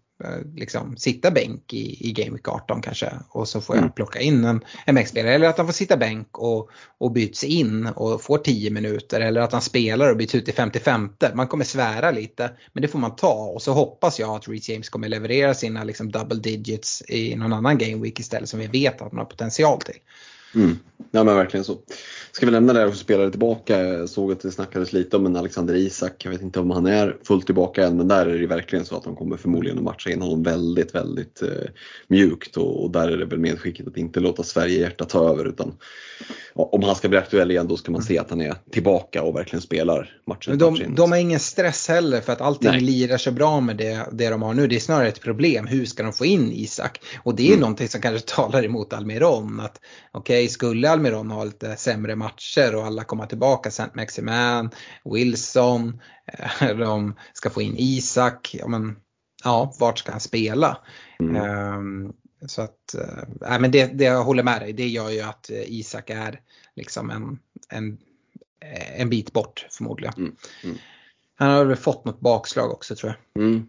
liksom, 0.56 0.98
sitta 0.98 1.32
bänk 1.32 1.74
i, 1.74 2.10
i 2.10 2.12
Game 2.12 2.32
Week 2.32 2.48
18 2.48 2.82
kanske 2.82 3.14
och 3.30 3.48
så 3.48 3.62
får 3.62 3.76
jag 3.76 3.84
Mm. 3.84 3.94
plocka 3.94 4.20
in 4.20 4.46
en, 4.46 4.62
en 4.86 4.96
bänkspelare. 4.96 5.34
Eller 5.34 5.48
att 5.48 5.58
han 5.58 5.68
får 5.68 5.74
sitta 5.74 5.98
bänk 5.98 6.38
och, 6.38 6.70
och 6.98 7.12
byts 7.12 7.44
in 7.44 7.86
och 7.86 8.22
får 8.24 8.38
10 8.38 8.70
minuter. 8.72 9.22
Eller 9.22 9.42
att 9.42 9.52
han 9.52 9.62
spelar 9.62 10.10
och 10.12 10.18
byts 10.18 10.36
ut 10.36 10.50
i 10.50 10.52
55. 10.52 11.10
Man 11.34 11.48
kommer 11.48 11.66
svära 11.66 12.12
lite 12.12 12.52
men 12.74 12.82
det 12.82 12.88
får 12.88 13.00
man 13.00 13.16
ta 13.16 13.34
och 13.34 13.62
så 13.62 13.74
hoppas 13.74 14.20
jag 14.20 14.30
att 14.30 14.48
Reece 14.48 14.70
James 14.70 14.90
kommer 14.90 15.10
leverera 15.10 15.54
sina 15.54 15.84
liksom, 15.84 16.12
double 16.12 16.40
digits 16.40 17.04
i 17.08 17.36
någon 17.36 17.54
annan 17.54 17.78
Game 17.78 18.04
Week 18.04 18.20
istället 18.20 18.50
som 18.50 18.60
vi 18.60 18.68
vet 18.68 19.02
att 19.02 19.12
man 19.12 19.20
har 19.20 19.26
potential 19.26 19.82
till. 19.82 20.00
Mm. 20.56 20.78
Ja 21.12 21.24
men 21.24 21.36
verkligen 21.36 21.64
så. 21.64 21.78
Ska 22.32 22.46
vi 22.46 22.52
lämna 22.52 22.74
det 22.74 22.80
här 22.80 22.88
och 22.88 22.96
spelare 22.96 23.30
tillbaka? 23.30 23.84
Jag 23.84 24.10
såg 24.10 24.32
att 24.32 24.40
det 24.40 24.52
snackades 24.52 24.94
lite 24.94 25.18
om 25.18 25.26
en 25.26 25.36
Alexander 25.36 25.76
Isak. 25.76 26.26
Jag 26.26 26.32
vet 26.32 26.42
inte 26.42 26.60
om 26.60 26.72
han 26.72 26.86
är 26.86 27.18
fullt 27.24 27.46
tillbaka 27.46 27.86
än 27.86 27.98
men 27.98 28.08
där 28.08 28.26
är 28.26 28.40
det 28.40 28.48
verkligen 28.48 28.86
så 28.86 28.98
att 28.98 29.04
de 29.04 29.16
kommer 29.16 29.38
förmodligen 29.38 29.78
att 29.78 29.84
matcha 29.84 30.10
in 30.10 30.22
honom 30.22 30.44
väldigt, 30.44 30.96
väldigt 30.96 31.42
eh, 31.42 31.50
mjukt 32.08 32.58
och, 32.58 32.84
och 32.84 32.92
där 32.92 33.08
är 33.08 33.18
det 33.18 33.26
väl 33.26 33.40
medskicket 33.40 33.88
att 33.88 33.98
inte 33.98 34.20
låta 34.20 34.44
Sverige 34.44 34.80
hjärta 34.80 35.06
ta 35.06 35.30
över 35.30 35.46
utan 35.46 35.74
ja, 36.56 36.70
om 36.72 36.84
han 36.84 36.96
ska 36.96 37.10
bli 37.10 37.18
aktuell 37.18 37.52
igen 37.52 37.68
då 37.68 37.78
ska 37.78 37.92
man 37.92 38.02
se 38.02 38.20
att 38.20 38.30
han 38.30 38.42
är 38.42 38.56
tillbaka 38.72 39.24
och 39.24 39.36
verkligen 39.36 39.62
spelar 39.62 40.18
matchen. 40.28 40.58
Men 40.58 40.58
de, 40.60 40.96
de 40.96 41.12
har 41.12 41.20
ingen 41.20 41.40
stress 41.40 41.88
heller 41.88 42.22
för 42.22 42.34
att 42.34 42.42
allting 42.42 42.72
Nej. 42.72 42.82
lirar 42.82 43.18
så 43.18 43.32
bra 43.32 43.62
med 43.62 43.78
det, 43.78 44.08
det 44.12 44.30
de 44.30 44.42
har 44.42 44.54
nu. 44.54 44.68
Det 44.68 44.76
är 44.76 44.80
snarare 44.80 45.08
ett 45.08 45.22
problem. 45.22 45.68
Hur 45.68 45.86
ska 45.86 46.04
de 46.04 46.14
få 46.14 46.26
in 46.26 46.52
Isak? 46.52 47.00
Och 47.24 47.36
det 47.36 47.44
är 47.44 47.48
Mm. 47.48 47.60
någonting 47.60 47.88
som 47.88 48.02
kanske 48.02 48.36
talar 48.36 48.66
emot 48.66 48.94
Almiron. 48.94 49.60
Att 49.60 49.82
Okej, 50.12 50.45
skulle 50.50 50.90
Almiron 50.90 51.32
ha 51.32 51.44
lite 51.44 51.76
sämre 51.76 52.16
matcher 52.16 52.76
och 52.76 52.86
alla 52.86 53.04
komma 53.04 53.28
tillbaka, 53.28 53.72
Saint 53.72 53.96
Maximan, 53.96 54.70
Wilson, 55.04 56.02
eh, 56.26 56.68
de 56.78 57.16
ska 57.34 57.50
få 57.50 57.62
in 57.62 57.76
Isak. 57.78 58.56
Ja, 58.60 58.68
men, 58.68 58.96
ja 59.44 59.74
vart 59.80 60.00
ska 60.00 60.12
han 60.12 60.20
spela? 60.22 60.78
Mm. 61.20 61.36
Ehm, 61.36 62.14
så 62.48 62.62
att, 62.62 62.96
nej, 63.42 63.60
men 63.60 63.72
det, 63.72 63.86
det 63.86 64.04
jag 64.04 64.24
håller 64.24 64.44
med 64.44 64.62
dig, 64.62 64.74
det 64.74 64.88
gör 64.88 65.10
ju 65.10 65.22
att 65.22 65.50
eh, 65.50 65.64
Isak 65.66 66.10
är 66.10 66.42
liksom 66.76 67.10
en, 67.10 67.40
en, 67.70 67.98
en 68.98 69.10
bit 69.10 69.34
bort 69.34 69.68
förmodligen. 69.70 70.14
Mm, 70.18 70.36
mm. 70.64 70.78
Han 71.36 71.50
har 71.50 71.66
väl 71.66 71.78
fått 71.78 72.06
något 72.06 72.20
bakslag 72.20 72.72
också 72.72 72.96
tror 72.96 73.16
jag. 73.34 73.44
Mm. 73.44 73.68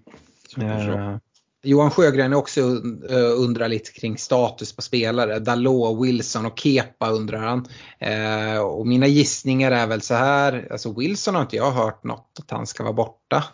Så. 0.48 0.60
Eh, 0.60 1.16
Johan 1.66 1.90
Sjögren 1.90 2.32
också 2.32 2.60
eh, 3.10 3.40
undrar 3.40 3.68
lite 3.68 3.92
kring 3.92 4.18
status 4.18 4.76
på 4.76 4.82
spelare. 4.82 5.38
Dalot, 5.38 6.04
Wilson 6.04 6.46
och 6.46 6.58
Kepa 6.58 7.10
undrar 7.10 7.38
han. 7.38 7.66
Eh, 7.98 8.58
och 8.58 8.86
mina 8.86 9.06
gissningar 9.06 9.70
är 9.70 9.86
väl 9.86 10.00
så 10.00 10.14
här. 10.14 10.68
Alltså 10.70 10.92
Wilson 10.92 11.34
har 11.34 11.42
inte 11.42 11.56
jag 11.56 11.70
hört 11.70 12.04
något 12.04 12.38
att 12.38 12.50
han 12.50 12.66
ska 12.66 12.82
vara 12.82 12.92
borta. 12.92 13.44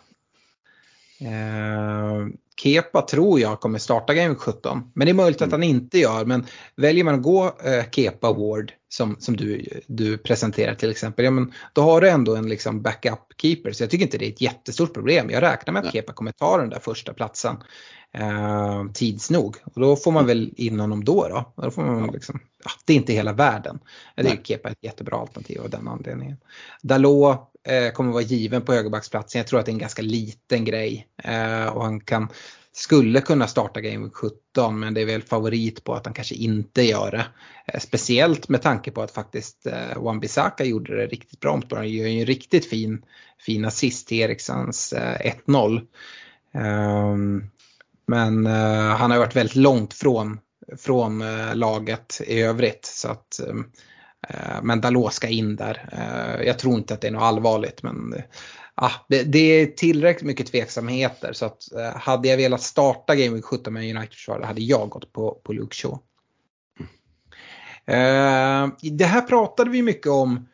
Eh, 1.23 2.27
Kepa 2.55 3.01
tror 3.01 3.39
jag 3.39 3.59
kommer 3.59 3.79
starta 3.79 4.13
Game 4.13 4.35
17. 4.35 4.91
Men 4.93 5.05
det 5.05 5.11
är 5.11 5.13
möjligt 5.13 5.41
att 5.41 5.51
han 5.51 5.63
inte 5.63 5.99
gör. 5.99 6.25
Men 6.25 6.45
väljer 6.75 7.03
man 7.03 7.15
att 7.15 7.21
gå 7.21 7.45
eh, 7.45 7.89
Kepa 7.91 8.33
Ward 8.33 8.73
som, 8.89 9.15
som 9.19 9.37
du, 9.37 9.65
du 9.87 10.17
presenterar 10.17 10.75
till 10.75 10.91
exempel. 10.91 11.25
Ja, 11.25 11.31
men 11.31 11.53
då 11.73 11.81
har 11.81 12.01
du 12.01 12.09
ändå 12.09 12.35
en 12.35 12.49
liksom 12.49 12.81
backup 12.81 13.19
keeper. 13.41 13.71
Så 13.71 13.83
jag 13.83 13.89
tycker 13.89 14.05
inte 14.05 14.17
det 14.17 14.25
är 14.25 14.29
ett 14.29 14.41
jättestort 14.41 14.93
problem. 14.93 15.29
Jag 15.29 15.43
räknar 15.43 15.73
med 15.73 15.85
att 15.85 15.91
Kepa 15.93 16.13
kommer 16.13 16.31
ta 16.31 16.57
den 16.57 16.69
där 16.69 16.79
första 16.79 17.13
platsen 17.13 17.55
eh, 18.11 18.83
tids 18.93 19.29
nog. 19.29 19.57
Och 19.63 19.81
då 19.81 19.95
får 19.95 20.11
man 20.11 20.25
väl 20.25 20.53
in 20.55 20.79
honom 20.79 21.03
då. 21.03 21.27
då. 21.27 21.63
då 21.63 21.71
får 21.71 21.81
man 21.81 22.11
liksom, 22.13 22.39
ja, 22.63 22.71
det 22.85 22.93
är 22.93 22.97
inte 22.97 23.13
hela 23.13 23.33
världen. 23.33 23.79
Det 24.15 24.21
är 24.21 24.43
Kepa 24.43 24.69
ett 24.69 24.83
jättebra 24.83 25.17
alternativ 25.17 25.61
av 25.61 25.69
den 25.69 25.87
anledningen. 25.87 26.37
Dalot 26.81 27.52
Eh, 27.63 27.91
kommer 27.91 28.11
vara 28.11 28.23
given 28.23 28.61
på 28.61 28.73
högerbacksplatsen. 28.73 29.39
Jag 29.39 29.47
tror 29.47 29.59
att 29.59 29.65
det 29.65 29.69
är 29.69 29.73
en 29.73 29.79
ganska 29.79 30.01
liten 30.01 30.65
grej. 30.65 31.07
Eh, 31.23 31.65
och 31.65 31.83
han 31.83 31.99
kan, 31.99 32.27
skulle 32.71 33.21
kunna 33.21 33.47
starta 33.47 33.81
Game 33.81 34.03
Week 34.03 34.13
17 34.13 34.79
men 34.79 34.93
det 34.93 35.01
är 35.01 35.05
väl 35.05 35.21
favorit 35.21 35.83
på 35.83 35.93
att 35.93 36.05
han 36.05 36.13
kanske 36.13 36.35
inte 36.35 36.81
gör 36.81 37.11
det. 37.11 37.25
Eh, 37.65 37.79
speciellt 37.79 38.49
med 38.49 38.61
tanke 38.61 38.91
på 38.91 39.01
att 39.01 39.11
faktiskt 39.11 39.67
Wan-Bissaka 39.95 40.63
gjorde 40.63 40.97
det 40.97 41.07
riktigt 41.07 41.39
bra 41.39 41.55
mot 41.55 41.71
Han 41.71 41.89
gör 41.89 42.07
ju 42.07 42.19
en 42.19 42.25
riktigt 42.25 42.69
fin, 42.69 43.05
fin 43.39 43.65
assist 43.65 44.07
till 44.07 44.19
Erikssons 44.19 44.93
1-0. 44.93 45.81
Ehm, 46.53 47.43
men 48.05 48.47
uh, 48.47 48.95
han 48.95 49.11
har 49.11 49.17
varit 49.17 49.35
väldigt 49.35 49.55
långt 49.55 49.93
från, 49.93 50.39
från 50.77 51.21
uh, 51.21 51.55
laget 51.55 52.21
i 52.27 52.41
övrigt. 52.41 52.85
Så 52.85 53.07
att, 53.07 53.39
uh, 53.47 53.63
Eh, 54.29 54.63
men 54.63 54.81
Dalot 54.81 55.13
ska 55.13 55.27
in 55.27 55.55
där. 55.55 55.89
Eh, 55.91 56.47
jag 56.47 56.59
tror 56.59 56.75
inte 56.75 56.93
att 56.93 57.01
det 57.01 57.07
är 57.07 57.11
något 57.11 57.23
allvarligt 57.23 57.83
men 57.83 58.15
ah, 58.75 58.91
det, 59.09 59.23
det, 59.23 59.39
är 59.39 59.65
tillräckligt 59.65 60.27
mycket 60.27 60.47
tveksamheter. 60.47 61.33
Så 61.33 61.45
att, 61.45 61.73
eh, 61.73 61.95
hade 61.95 62.27
jag 62.27 62.37
velat 62.37 62.61
starta 62.61 63.15
Game 63.15 63.35
Week 63.35 63.45
17 63.45 63.73
med 63.73 63.95
United-försvarare 63.95 64.45
hade 64.45 64.61
jag 64.61 64.89
gått 64.89 65.13
på, 65.13 65.41
på 65.43 65.53
Luke 65.53 65.75
Shaw. 65.75 65.99
det 68.81 69.05
här 69.05 69.21
pratade 69.21 69.69
vi 69.69 69.81
mycket 69.81 70.07
om 70.07 70.47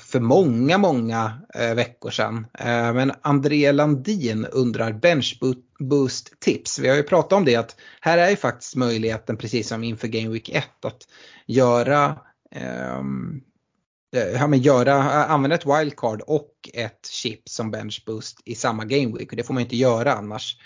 för 0.00 0.20
många, 0.20 0.78
många 0.78 1.32
veckor 1.74 2.10
sedan. 2.10 2.46
Men 2.94 3.12
André 3.22 3.72
Landin 3.72 4.46
undrar 4.46 4.92
bench 4.92 5.38
boost 5.78 6.40
tips. 6.40 6.78
Vi 6.78 6.88
har 6.88 6.96
ju 6.96 7.02
pratat 7.02 7.32
om 7.32 7.44
det 7.44 7.56
att 7.56 7.76
här 8.00 8.18
är 8.18 8.30
ju 8.30 8.36
faktiskt 8.36 8.76
möjligheten 8.76 9.36
precis 9.36 9.68
som 9.68 9.84
inför 9.84 10.08
Game 10.08 10.28
Week 10.28 10.48
1 10.48 10.84
att 10.84 11.02
göra 11.46 12.18
Ehm, 12.50 13.40
eh, 14.16 14.32
ja, 14.32 14.46
men 14.46 14.58
göra, 14.58 14.94
använda 15.24 15.56
ett 15.56 15.66
wildcard 15.66 16.22
och 16.26 16.52
ett 16.74 17.06
chip 17.10 17.48
som 17.48 17.70
bench 17.70 18.02
boost 18.06 18.40
i 18.44 18.54
samma 18.54 18.84
game 18.84 19.18
week. 19.18 19.28
Det 19.32 19.44
får 19.44 19.54
man 19.54 19.62
inte 19.62 19.76
göra 19.76 20.12
annars. 20.12 20.56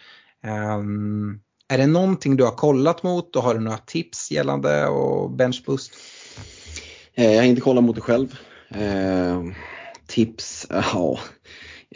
Um, 0.77 1.41
är 1.69 1.79
det 1.79 1.87
någonting 1.87 2.37
du 2.37 2.45
har 2.45 2.51
kollat 2.51 3.03
mot 3.03 3.37
och 3.37 3.43
har 3.43 3.55
du 3.55 3.61
några 3.61 3.79
tips 3.79 4.31
gällande 4.31 4.89
och 4.89 5.31
bench 5.31 5.63
boost? 5.67 5.93
Eh, 7.15 7.33
jag 7.33 7.43
har 7.43 7.47
inte 7.47 7.61
kollat 7.61 7.85
mot 7.85 7.97
det 7.97 8.01
själv. 8.01 8.39
Eh, 8.69 9.43
tips, 10.07 10.67
ja. 10.71 11.19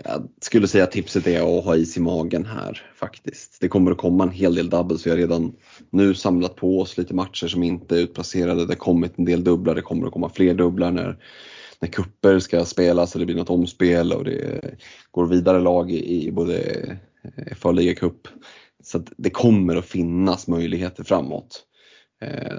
Jag 0.03 0.29
skulle 0.41 0.69
säga 0.69 0.85
att 0.85 0.91
tipset 0.91 1.27
är 1.27 1.59
att 1.59 1.65
ha 1.65 1.77
is 1.77 1.97
i 1.97 2.01
magen 2.01 2.47
här 2.47 2.83
faktiskt. 2.95 3.61
Det 3.61 3.69
kommer 3.69 3.91
att 3.91 3.99
komma 3.99 4.25
en 4.25 4.31
hel 4.31 4.55
del 4.55 4.71
doubles. 4.71 5.07
Vi 5.07 5.11
har 5.11 5.16
redan 5.16 5.57
nu 5.91 6.15
samlat 6.15 6.57
på 6.57 6.81
oss 6.81 6.99
lite 6.99 7.15
matcher 7.15 7.47
som 7.47 7.62
inte 7.62 7.97
är 7.97 8.01
utplacerade. 8.01 8.66
Det 8.66 8.73
har 8.73 8.79
kommit 8.79 9.19
en 9.19 9.25
del 9.25 9.45
dubblar, 9.45 9.75
det 9.75 9.83
kommer 9.83 10.07
att 10.07 10.12
komma 10.12 10.29
fler 10.29 10.55
dubblar 10.55 10.91
när, 10.91 11.19
när 11.81 11.89
kupper 11.89 12.39
ska 12.39 12.65
spelas 12.65 13.15
eller 13.15 13.27
det 13.27 13.33
blir 13.33 13.43
något 13.43 13.51
omspel 13.51 14.12
och 14.12 14.25
det 14.25 14.61
går 15.11 15.27
vidare 15.27 15.61
lag 15.61 15.91
i, 15.91 16.27
i 16.27 16.33
både 16.33 16.62
FA 17.57 17.69
och 17.69 17.75
ligacup. 17.75 18.29
Så 18.83 19.03
det 19.16 19.31
kommer 19.31 19.77
att 19.77 19.87
finnas 19.87 20.49
möjligheter 20.49 21.05
framåt. 21.05 21.62
Eh, 22.21 22.59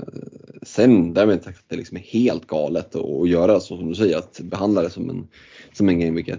sen 0.64 1.14
därmed 1.14 1.34
inte 1.34 1.45
sagt 1.45 1.60
att 1.60 1.70
det 1.70 1.76
liksom 1.76 1.98
är 1.98 2.02
helt 2.02 2.48
galet 2.48 2.95
att 2.95 3.30
göra 3.30 3.60
så 3.60 3.78
som 3.78 3.90
du 3.90 3.95
säger, 3.95 4.18
att 4.18 4.40
behandla 4.40 4.82
det 4.82 4.90
som 4.90 5.10
en, 5.10 5.28
som 5.74 5.90
en 5.90 5.99
game 5.99 6.16
week 6.16 6.30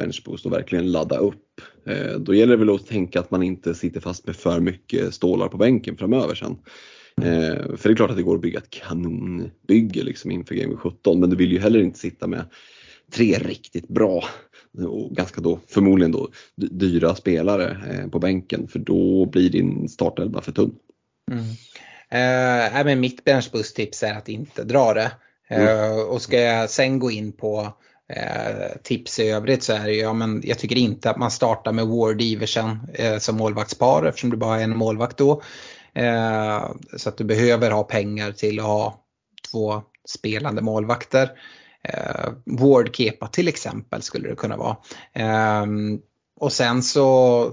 benchboost 0.00 0.46
och 0.46 0.52
verkligen 0.52 0.92
ladda 0.92 1.18
upp. 1.18 1.60
Eh, 1.86 2.18
då 2.18 2.34
gäller 2.34 2.56
det 2.56 2.64
väl 2.64 2.74
att 2.74 2.86
tänka 2.86 3.20
att 3.20 3.30
man 3.30 3.42
inte 3.42 3.74
sitter 3.74 4.00
fast 4.00 4.26
med 4.26 4.36
för 4.36 4.60
mycket 4.60 5.14
stålar 5.14 5.48
på 5.48 5.56
bänken 5.56 5.96
framöver 5.96 6.34
sen. 6.34 6.56
Eh, 7.22 7.76
för 7.76 7.88
det 7.88 7.92
är 7.92 7.96
klart 7.96 8.10
att 8.10 8.16
det 8.16 8.22
går 8.22 8.34
att 8.34 8.42
bygga 8.42 8.58
ett 8.58 8.70
kanonbygge 8.70 10.02
liksom 10.02 10.30
inför 10.30 10.54
Game 10.54 10.68
week 10.68 10.80
17 10.80 11.20
men 11.20 11.30
du 11.30 11.36
vill 11.36 11.52
ju 11.52 11.58
heller 11.58 11.80
inte 11.80 11.98
sitta 11.98 12.26
med 12.26 12.44
tre 13.12 13.38
riktigt 13.38 13.88
bra 13.88 14.24
och 14.88 15.16
ganska 15.16 15.40
då 15.40 15.60
förmodligen 15.68 16.12
då 16.12 16.28
dyra 16.56 17.14
spelare 17.14 17.76
på 18.12 18.18
bänken 18.18 18.68
för 18.68 18.78
då 18.78 19.26
blir 19.26 19.50
din 19.50 19.88
startelva 19.88 20.40
för 20.40 20.52
tunn. 20.52 20.74
Mm. 21.30 21.44
Eh, 22.10 22.84
men 22.84 23.00
mitt 23.00 23.24
benchboost-tips 23.24 24.02
är 24.02 24.14
att 24.14 24.28
inte 24.28 24.64
dra 24.64 24.94
det. 24.94 25.12
Eh, 25.48 25.90
mm. 25.90 26.08
Och 26.08 26.22
ska 26.22 26.40
jag 26.40 26.70
sen 26.70 26.98
gå 26.98 27.10
in 27.10 27.32
på 27.32 27.72
eh, 28.16 28.76
tips 28.82 29.18
i 29.18 29.28
övrigt 29.28 29.62
så 29.62 29.72
är 29.72 29.84
det 29.84 29.92
ju, 29.92 30.00
ja, 30.00 30.12
men 30.12 30.42
jag 30.44 30.58
tycker 30.58 30.76
inte 30.76 31.10
att 31.10 31.16
man 31.16 31.30
startar 31.30 31.72
med 31.72 31.86
Ward 31.86 32.22
Iversen 32.22 32.78
eh, 32.94 33.18
som 33.18 33.36
målvaktspar 33.36 34.06
eftersom 34.06 34.30
du 34.30 34.36
bara 34.36 34.50
har 34.50 34.62
en 34.62 34.76
målvakt 34.76 35.16
då. 35.16 35.42
Eh, 35.94 36.70
så 36.96 37.08
att 37.08 37.16
du 37.16 37.24
behöver 37.24 37.70
ha 37.70 37.82
pengar 37.82 38.32
till 38.32 38.60
att 38.60 38.66
ha 38.66 39.00
två 39.52 39.82
spelande 40.08 40.62
målvakter. 40.62 41.30
Eh, 41.84 42.32
Ward 42.44 42.96
Kepa 42.96 43.28
till 43.28 43.48
exempel 43.48 44.02
skulle 44.02 44.28
det 44.28 44.36
kunna 44.36 44.56
vara. 44.56 44.76
Eh, 45.12 45.66
och 46.40 46.52
sen 46.52 46.82
så 46.82 47.52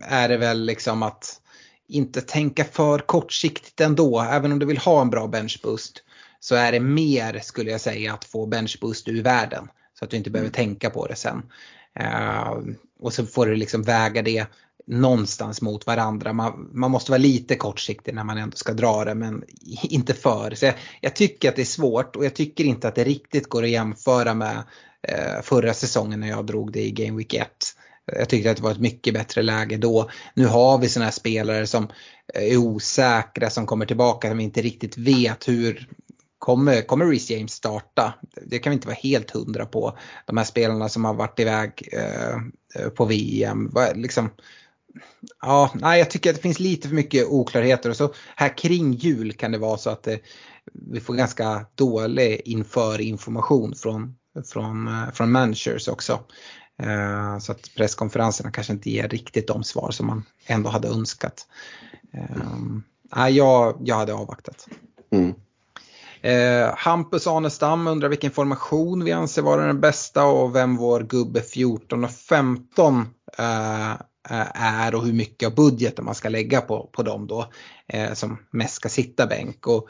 är 0.00 0.28
det 0.28 0.36
väl 0.36 0.64
liksom 0.64 1.02
att 1.02 1.40
inte 1.88 2.20
tänka 2.20 2.64
för 2.64 2.98
kortsiktigt 2.98 3.80
ändå. 3.80 4.20
Även 4.20 4.52
om 4.52 4.58
du 4.58 4.66
vill 4.66 4.78
ha 4.78 5.00
en 5.00 5.10
bra 5.10 5.26
benchboost 5.26 6.02
så 6.40 6.54
är 6.54 6.72
det 6.72 6.80
mer 6.80 7.40
skulle 7.42 7.70
jag 7.70 7.80
säga 7.80 8.14
att 8.14 8.24
få 8.24 8.46
benchboost 8.46 9.08
ur 9.08 9.22
världen. 9.22 9.68
Så 9.98 10.04
att 10.04 10.10
du 10.10 10.16
inte 10.16 10.30
behöver 10.30 10.48
mm. 10.48 10.54
tänka 10.54 10.90
på 10.90 11.06
det 11.06 11.16
sen. 11.16 11.42
Uh, 12.00 12.74
och 13.00 13.12
så 13.12 13.26
får 13.26 13.46
du 13.46 13.56
liksom 13.56 13.82
väga 13.82 14.22
det 14.22 14.46
någonstans 14.86 15.62
mot 15.62 15.86
varandra. 15.86 16.32
Man, 16.32 16.70
man, 16.72 16.90
måste 16.90 17.10
vara 17.10 17.18
lite 17.18 17.54
kortsiktig 17.54 18.14
när 18.14 18.24
man 18.24 18.38
ändå 18.38 18.56
ska 18.56 18.72
dra 18.72 19.04
det 19.04 19.14
men 19.14 19.44
inte 19.82 20.14
för. 20.14 20.54
Så 20.54 20.64
jag, 20.64 20.74
jag, 21.00 21.16
tycker 21.16 21.48
att 21.48 21.56
det 21.56 21.62
är 21.62 21.66
svårt 21.66 22.16
och 22.16 22.24
jag 22.24 22.34
tycker 22.34 22.64
inte 22.64 22.88
att 22.88 22.94
det 22.94 23.04
riktigt 23.04 23.48
går 23.48 23.62
att 23.62 23.70
jämföra 23.70 24.34
med 24.34 24.56
uh, 24.56 25.42
förra 25.42 25.74
säsongen 25.74 26.20
när 26.20 26.28
jag 26.28 26.46
drog 26.46 26.72
det 26.72 26.82
i 26.82 26.90
Game 26.90 27.18
Week 27.18 27.34
1. 27.34 27.48
Jag 28.18 28.28
tyckte 28.28 28.50
att 28.50 28.56
det 28.56 28.62
var 28.62 28.70
ett 28.70 28.80
mycket 28.80 29.14
bättre 29.14 29.42
läge 29.42 29.76
då. 29.76 30.10
Nu 30.34 30.46
har 30.46 30.78
vi 30.78 30.88
sådana 30.88 31.04
här 31.04 31.12
spelare 31.12 31.66
som 31.66 31.88
är 32.34 32.56
osäkra 32.56 33.50
som 33.50 33.66
kommer 33.66 33.86
tillbaka 33.86 34.28
som 34.28 34.38
vi 34.38 34.44
inte 34.44 34.62
riktigt 34.62 34.98
vet 34.98 35.48
hur 35.48 35.88
Kommer, 36.40 36.82
kommer 36.82 37.06
Reece 37.06 37.30
James 37.30 37.52
starta? 37.52 38.14
Det 38.46 38.58
kan 38.58 38.70
vi 38.70 38.74
inte 38.74 38.86
vara 38.86 38.98
helt 39.02 39.30
hundra 39.30 39.66
på. 39.66 39.98
De 40.26 40.36
här 40.36 40.44
spelarna 40.44 40.88
som 40.88 41.04
har 41.04 41.14
varit 41.14 41.40
iväg 41.40 41.88
eh, 41.92 42.88
på 42.88 43.04
VM. 43.04 43.70
Liksom, 43.94 44.30
ja, 45.42 45.70
nej, 45.74 45.98
jag 45.98 46.10
tycker 46.10 46.30
att 46.30 46.36
det 46.36 46.42
finns 46.42 46.60
lite 46.60 46.88
för 46.88 46.94
mycket 46.94 47.26
oklarheter 47.26 47.90
och 47.90 47.96
så 47.96 48.12
här 48.36 48.58
kring 48.58 48.92
jul 48.92 49.32
kan 49.32 49.52
det 49.52 49.58
vara 49.58 49.78
så 49.78 49.90
att 49.90 50.06
eh, 50.06 50.16
vi 50.72 51.00
får 51.00 51.14
ganska 51.14 51.66
dålig 51.74 52.42
inför 52.44 53.00
information 53.00 53.74
från, 53.74 54.16
från, 54.46 54.88
eh, 54.88 55.10
från 55.12 55.32
managers 55.32 55.88
också. 55.88 56.20
Eh, 56.82 57.38
så 57.38 57.52
att 57.52 57.74
presskonferenserna 57.76 58.50
kanske 58.50 58.72
inte 58.72 58.90
ger 58.90 59.08
riktigt 59.08 59.48
de 59.48 59.64
svar 59.64 59.90
som 59.90 60.06
man 60.06 60.24
ändå 60.46 60.70
hade 60.70 60.88
önskat. 60.88 61.46
Eh, 62.12 63.28
jag, 63.28 63.76
jag 63.84 63.96
hade 63.96 64.14
avvaktat. 64.14 64.68
Mm. 65.12 65.34
Eh, 66.22 66.74
Hampus 66.76 67.26
Anestam 67.26 67.86
undrar 67.86 68.08
vilken 68.08 68.30
formation 68.30 69.04
vi 69.04 69.12
anser 69.12 69.42
vara 69.42 69.66
den 69.66 69.80
bästa 69.80 70.24
och 70.24 70.54
vem 70.54 70.76
vår 70.76 71.00
gubbe 71.00 71.42
14 71.42 72.04
och 72.04 72.10
15 72.10 73.06
eh, 73.38 73.90
eh, 73.90 74.62
är 74.62 74.94
och 74.94 75.04
hur 75.04 75.12
mycket 75.12 75.46
av 75.46 75.54
budgeten 75.54 76.04
man 76.04 76.14
ska 76.14 76.28
lägga 76.28 76.60
på, 76.60 76.90
på 76.92 77.02
dem 77.02 77.26
då 77.26 77.46
eh, 77.88 78.12
som 78.12 78.38
mest 78.50 78.74
ska 78.74 78.88
sitta 78.88 79.26
bänk. 79.26 79.66
Och, 79.66 79.88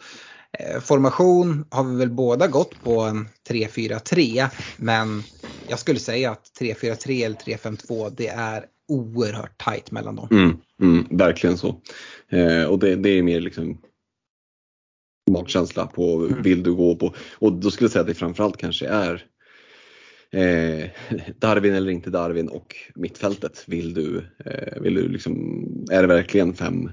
eh, 0.59 0.81
formation 0.81 1.65
har 1.71 1.85
vi 1.85 1.97
väl 1.97 2.11
båda 2.11 2.47
gått 2.47 2.83
på 2.85 3.01
en 3.01 3.29
3-4-3 3.49 4.49
men 4.77 5.23
jag 5.69 5.79
skulle 5.79 5.99
säga 5.99 6.31
att 6.31 6.45
3-4-3 6.61 7.25
eller 7.25 7.37
3-5-2 7.37 8.13
det 8.17 8.29
är 8.29 8.65
oerhört 8.89 9.65
tajt 9.65 9.91
mellan 9.91 10.17
dem. 10.17 10.29
Mm, 10.31 10.57
mm, 10.83 11.07
verkligen 11.11 11.59
så. 11.59 11.81
Eh, 12.29 12.65
och 12.65 12.79
det, 12.79 12.97
det, 12.97 13.09
är 13.09 13.23
mer 13.23 13.41
liksom 13.41 13.79
magkänsla 15.31 15.87
på 15.87 16.27
mm. 16.27 16.43
vill 16.43 16.63
du 16.63 16.75
gå 16.75 16.97
på 16.97 17.15
och 17.39 17.53
då 17.53 17.71
skulle 17.71 17.85
jag 17.85 17.93
säga 17.93 18.01
att 18.01 18.09
det 18.09 18.15
framförallt 18.15 18.57
kanske 18.57 18.87
är 18.87 19.25
eh, 20.33 20.91
Darwin 21.39 21.75
eller 21.75 21.91
inte 21.93 22.11
Darwin 22.11 22.49
och 22.49 22.77
mittfältet. 22.95 23.65
Vill 23.67 23.95
du, 23.95 24.27
eh, 24.45 24.83
vill 24.83 24.95
du 24.95 25.09
liksom, 25.09 25.35
är 25.91 26.03
det 26.03 26.09
verkligen 26.09 26.55
fem 26.55 26.91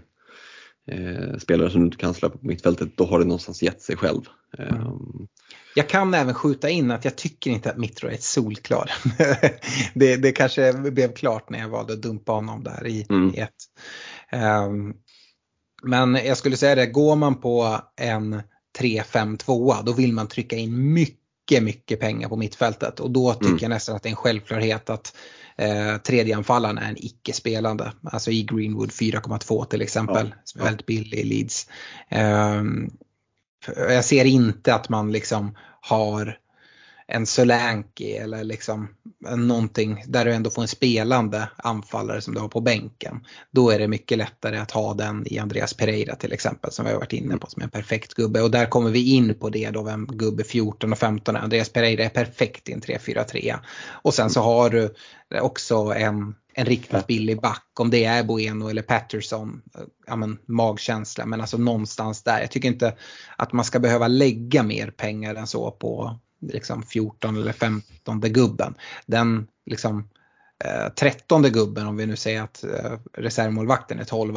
eh, 0.92 1.38
spelare 1.38 1.70
som 1.70 1.82
du 1.82 1.86
inte 1.86 1.98
kan 1.98 2.14
släppa 2.14 2.38
på 2.38 2.48
mittfältet, 2.48 2.90
då 2.98 3.06
har 3.06 3.20
det 3.20 3.26
någonstans 3.26 3.64
gett 3.64 3.82
sig 3.82 3.98
själv. 3.98 4.22
Eh, 4.58 4.92
Jag 5.76 5.90
kan 5.90 6.14
även 6.14 6.34
skjuta 6.34 6.70
in 6.70 6.92
att 6.92 7.06
jag 7.06 7.16
tycker 7.16 7.52
inte 7.52 7.72
att 7.72 7.78
Mitro 7.78 8.10
är 8.10 8.18
solklar. 8.20 8.92
det, 9.94 10.16
det 10.16 10.32
kanske 10.32 10.74
blev 10.74 11.14
klart 11.14 11.50
när 11.50 11.60
jag 11.60 11.70
valde 11.70 11.94
att 11.94 12.02
dumpa 12.02 12.32
honom 12.32 12.64
där 12.64 12.88
i, 12.88 13.06
Mm. 13.10 13.36
i 13.36 13.38
ett. 13.38 13.56
Ehm, 14.30 14.94
men 15.84 16.16
jag 16.16 16.38
skulle 16.38 16.58
säga 16.58 16.76
det, 16.76 16.86
går 16.86 17.16
man 17.16 17.36
på 17.42 17.82
en 17.96 18.42
3-5-2 18.80 19.84
då 19.84 19.94
vill 19.94 20.14
man 20.14 20.28
trycka 20.28 20.56
in 20.56 20.94
mycket, 20.94 21.64
mycket 21.64 22.00
pengar 22.00 22.30
på 22.30 22.36
mittfältet 22.36 23.00
och 23.00 23.12
då 23.12 23.34
tycker 23.34 23.48
Mm. 23.48 23.60
jag 23.62 23.70
nästan 23.70 23.96
att 23.96 24.04
det 24.04 24.10
är 24.10 24.12
en 24.12 24.16
självklarhet 24.16 24.90
att 24.90 25.16
eh, 25.58 25.98
tredjeanfallaren 25.98 26.78
är 26.78 26.90
en 26.90 26.98
icke-spelande. 27.06 27.92
Alltså 28.04 28.32
i 28.32 28.44
Greenwood 28.44 28.90
4,2 28.92 29.66
till 29.66 29.82
exempel, 29.82 30.28
Ja, 30.36 30.42
ja. 30.56 30.64
väldigt 30.64 30.86
billig 30.86 31.18
i 31.20 31.24
Leeds. 31.24 31.68
För 33.66 33.92
jag 33.92 34.06
ser 34.06 34.26
inte 34.26 34.76
att 34.76 34.90
man 34.90 35.12
liksom 35.12 35.56
har 35.82 36.38
en 37.08 37.26
Solanki 37.26 38.18
eller 38.18 38.44
liksom 38.44 38.88
någonting 39.36 40.04
där 40.08 40.26
du 40.26 40.34
ändå 40.34 40.50
får 40.50 40.62
en 40.62 40.68
spelande 40.68 41.50
anfallare 41.58 42.22
som 42.22 42.34
du 42.34 42.40
har 42.40 42.48
på 42.48 42.62
bänken. 42.62 43.26
Då 43.52 43.70
är 43.70 43.80
det 43.80 43.88
mycket 43.88 44.18
lättare 44.18 44.58
att 44.58 44.72
ha 44.72 44.94
den 44.94 45.28
i 45.28 45.40
Andreas 45.40 45.74
Pereira 45.74 46.16
till 46.16 46.34
exempel 46.34 46.72
som 46.72 46.86
vi 46.86 46.92
har 46.92 47.00
varit 47.00 47.14
inne 47.14 47.38
på 47.38 47.48
som 47.48 47.62
är 47.62 47.64
en 47.64 47.70
perfekt 47.70 48.14
gubbe. 48.14 48.42
Och 48.42 48.52
där 48.52 48.66
kommer 48.66 48.90
vi 48.90 49.14
in 49.14 49.40
på 49.40 49.50
det 49.50 49.70
då 49.70 49.84
vem 49.84 50.06
gubbe 50.06 50.44
14 50.44 50.92
och 50.92 50.98
15 50.98 51.36
är. 51.36 51.40
Andreas 51.40 51.70
Pereira 51.70 52.04
är 52.04 52.10
perfekt 52.10 52.70
i 52.70 52.74
en 52.74 52.82
3-4-3. 52.82 53.56
Och 53.90 54.14
sen 54.14 54.30
så 54.30 54.42
har 54.42 54.70
du 54.70 54.94
också 55.42 55.76
en, 55.76 56.36
en 56.54 56.66
riktigt 56.66 57.08
billig 57.08 57.42
back 57.42 57.68
om 57.80 57.90
det 57.90 58.06
är 58.06 58.24
Bueno 58.24 58.70
eller 58.70 58.82
Patterson. 58.82 59.62
Ja 60.08 60.16
men 60.16 60.38
magkänsla 60.46 61.26
men 61.26 61.42
alltså 61.42 61.58
någonstans 61.58 62.24
där. 62.24 62.42
Jag 62.42 62.52
tycker 62.52 62.68
inte 62.68 62.96
att 63.38 63.54
man 63.54 63.66
ska 63.66 63.80
behöva 63.80 64.08
lägga 64.08 64.64
mer 64.64 64.92
pengar 64.92 65.36
än 65.36 65.48
så 65.48 65.72
på 65.72 66.20
liksom 66.42 66.84
14 66.84 67.38
eller 67.38 67.52
15 67.52 68.22
gubben. 68.22 68.76
Den 69.06 69.48
liksom 69.66 70.10
eh, 70.64 70.94
13 70.94 71.42
gubben 71.44 71.88
om 71.88 71.98
vi 71.98 72.06
nu 72.06 72.16
säger 72.16 72.42
att 72.42 72.64
eh, 72.64 73.00
reservmålvakten 73.14 74.00
är 74.00 74.04
12 74.04 74.36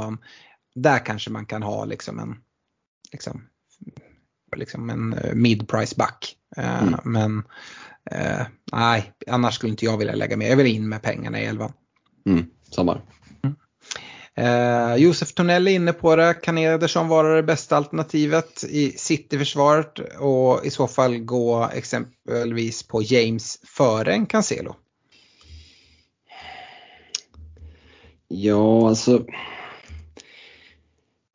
Där 0.75 0.99
kanske 1.07 1.31
man 1.31 1.47
kan 1.47 1.63
ha 1.63 1.85
liksom 1.85 2.19
en 2.19 2.37
liksom, 3.13 3.43
liksom 4.57 4.91
en 4.91 5.13
eh, 5.13 5.35
mid-price 5.35 5.97
back. 5.97 6.37
Eh, 6.57 6.83
Mm. 6.83 7.01
Men 7.05 7.43
eh, 8.11 8.47
nej, 8.73 9.13
annars 9.27 9.55
skulle 9.55 9.71
inte 9.71 9.85
jag 9.85 9.99
vilja 9.99 10.15
lägga 10.15 10.37
mer. 10.37 10.49
Jag 10.49 10.57
vill 10.57 10.67
in 10.67 10.89
med 10.89 11.03
pengarna 11.03 11.41
i 11.41 11.45
11. 11.45 11.73
mm, 12.27 12.47
samma. 12.71 13.01
Eh, 14.37 14.97
Josef 14.97 15.33
Tonell 15.33 15.69
är 15.69 15.73
inne 15.73 15.93
på 15.93 16.17
det. 16.17 16.35
Kan 16.35 16.59
Ederson 16.59 17.09
vara 17.09 17.37
det 17.37 17.43
bästa 17.43 17.77
alternativet 17.77 18.65
i 18.71 18.91
City-försvaret 18.91 19.99
och 20.19 20.67
i 20.67 20.71
så 20.71 20.87
fall 20.87 21.19
gå 21.19 21.69
exempelvis 21.75 22.83
på 22.83 23.03
James 23.03 23.59
före 23.65 24.13
en 24.13 24.27
Cancelo? 24.27 24.77
Ja, 28.29 28.89
alltså. 28.89 29.25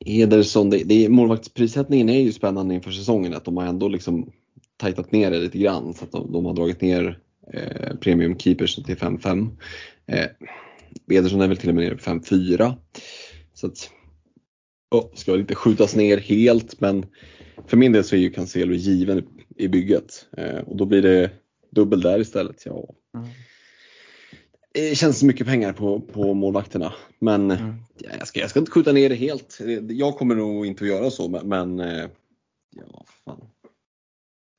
Ederson, 0.05 0.69
det, 0.69 0.83
det, 0.83 1.09
målvaktsprissättningen 1.09 2.09
är 2.09 2.19
ju 2.19 2.31
spännande 2.31 2.75
inför 2.75 2.91
säsongen. 2.91 3.33
Att 3.33 3.45
de 3.45 3.57
har 3.57 3.65
ändå 3.65 3.87
liksom 3.87 4.31
tajtat 4.77 5.11
ner 5.11 5.31
det 5.31 5.39
lite 5.39 5.57
grann. 5.57 5.93
Så 5.93 6.03
att 6.03 6.11
de, 6.11 6.31
de 6.31 6.45
har 6.45 6.53
dragit 6.53 6.81
ner 6.81 7.19
eh, 7.53 7.95
premium 7.95 8.39
keepers 8.39 8.75
till 8.75 8.97
5-5. 8.97 9.49
Eh, 10.07 10.27
Ederson 11.11 11.41
är 11.41 11.47
väl 11.47 11.57
till 11.57 11.69
och 11.69 11.75
med 11.75 11.83
nere 11.83 11.95
på 11.95 12.03
5-4. 12.03 12.73
Så 13.53 13.67
att, 13.67 13.89
oh, 14.91 15.15
ska 15.15 15.31
väl 15.31 15.41
inte 15.41 15.55
skjutas 15.55 15.95
ner 15.95 16.17
helt 16.17 16.81
men 16.81 17.05
för 17.67 17.77
min 17.77 17.91
del 17.91 18.03
så 18.03 18.15
är 18.15 18.19
ju 18.19 18.31
Cancelo 18.31 18.73
given 18.73 19.27
i 19.55 19.67
bygget. 19.67 20.25
Eh, 20.37 20.57
och 20.57 20.75
då 20.77 20.85
blir 20.85 21.01
det 21.01 21.31
dubbel 21.71 22.01
där 22.01 22.19
istället. 22.19 22.65
Ja. 22.65 22.89
Mm. 23.17 23.27
Det 24.73 24.97
känns 24.97 25.23
mycket 25.23 25.47
pengar 25.47 25.73
på, 25.73 25.99
på 25.99 26.33
målvakterna. 26.33 26.93
Men 27.19 27.51
Mm. 27.51 27.75
ja, 27.97 28.09
jag, 28.19 28.27
ska, 28.27 28.39
jag 28.39 28.49
ska 28.49 28.59
inte 28.59 28.71
skjuta 28.71 28.91
ner 28.91 29.09
det 29.09 29.15
helt. 29.15 29.59
Jag 29.89 30.17
kommer 30.17 30.35
nog 30.35 30.65
inte 30.65 30.83
att 30.83 30.89
göra 30.89 31.11
så 31.11 31.27
men, 31.29 31.47
men 31.47 31.79
eh, 31.79 32.09
ja, 32.75 33.05
fan. 33.25 33.41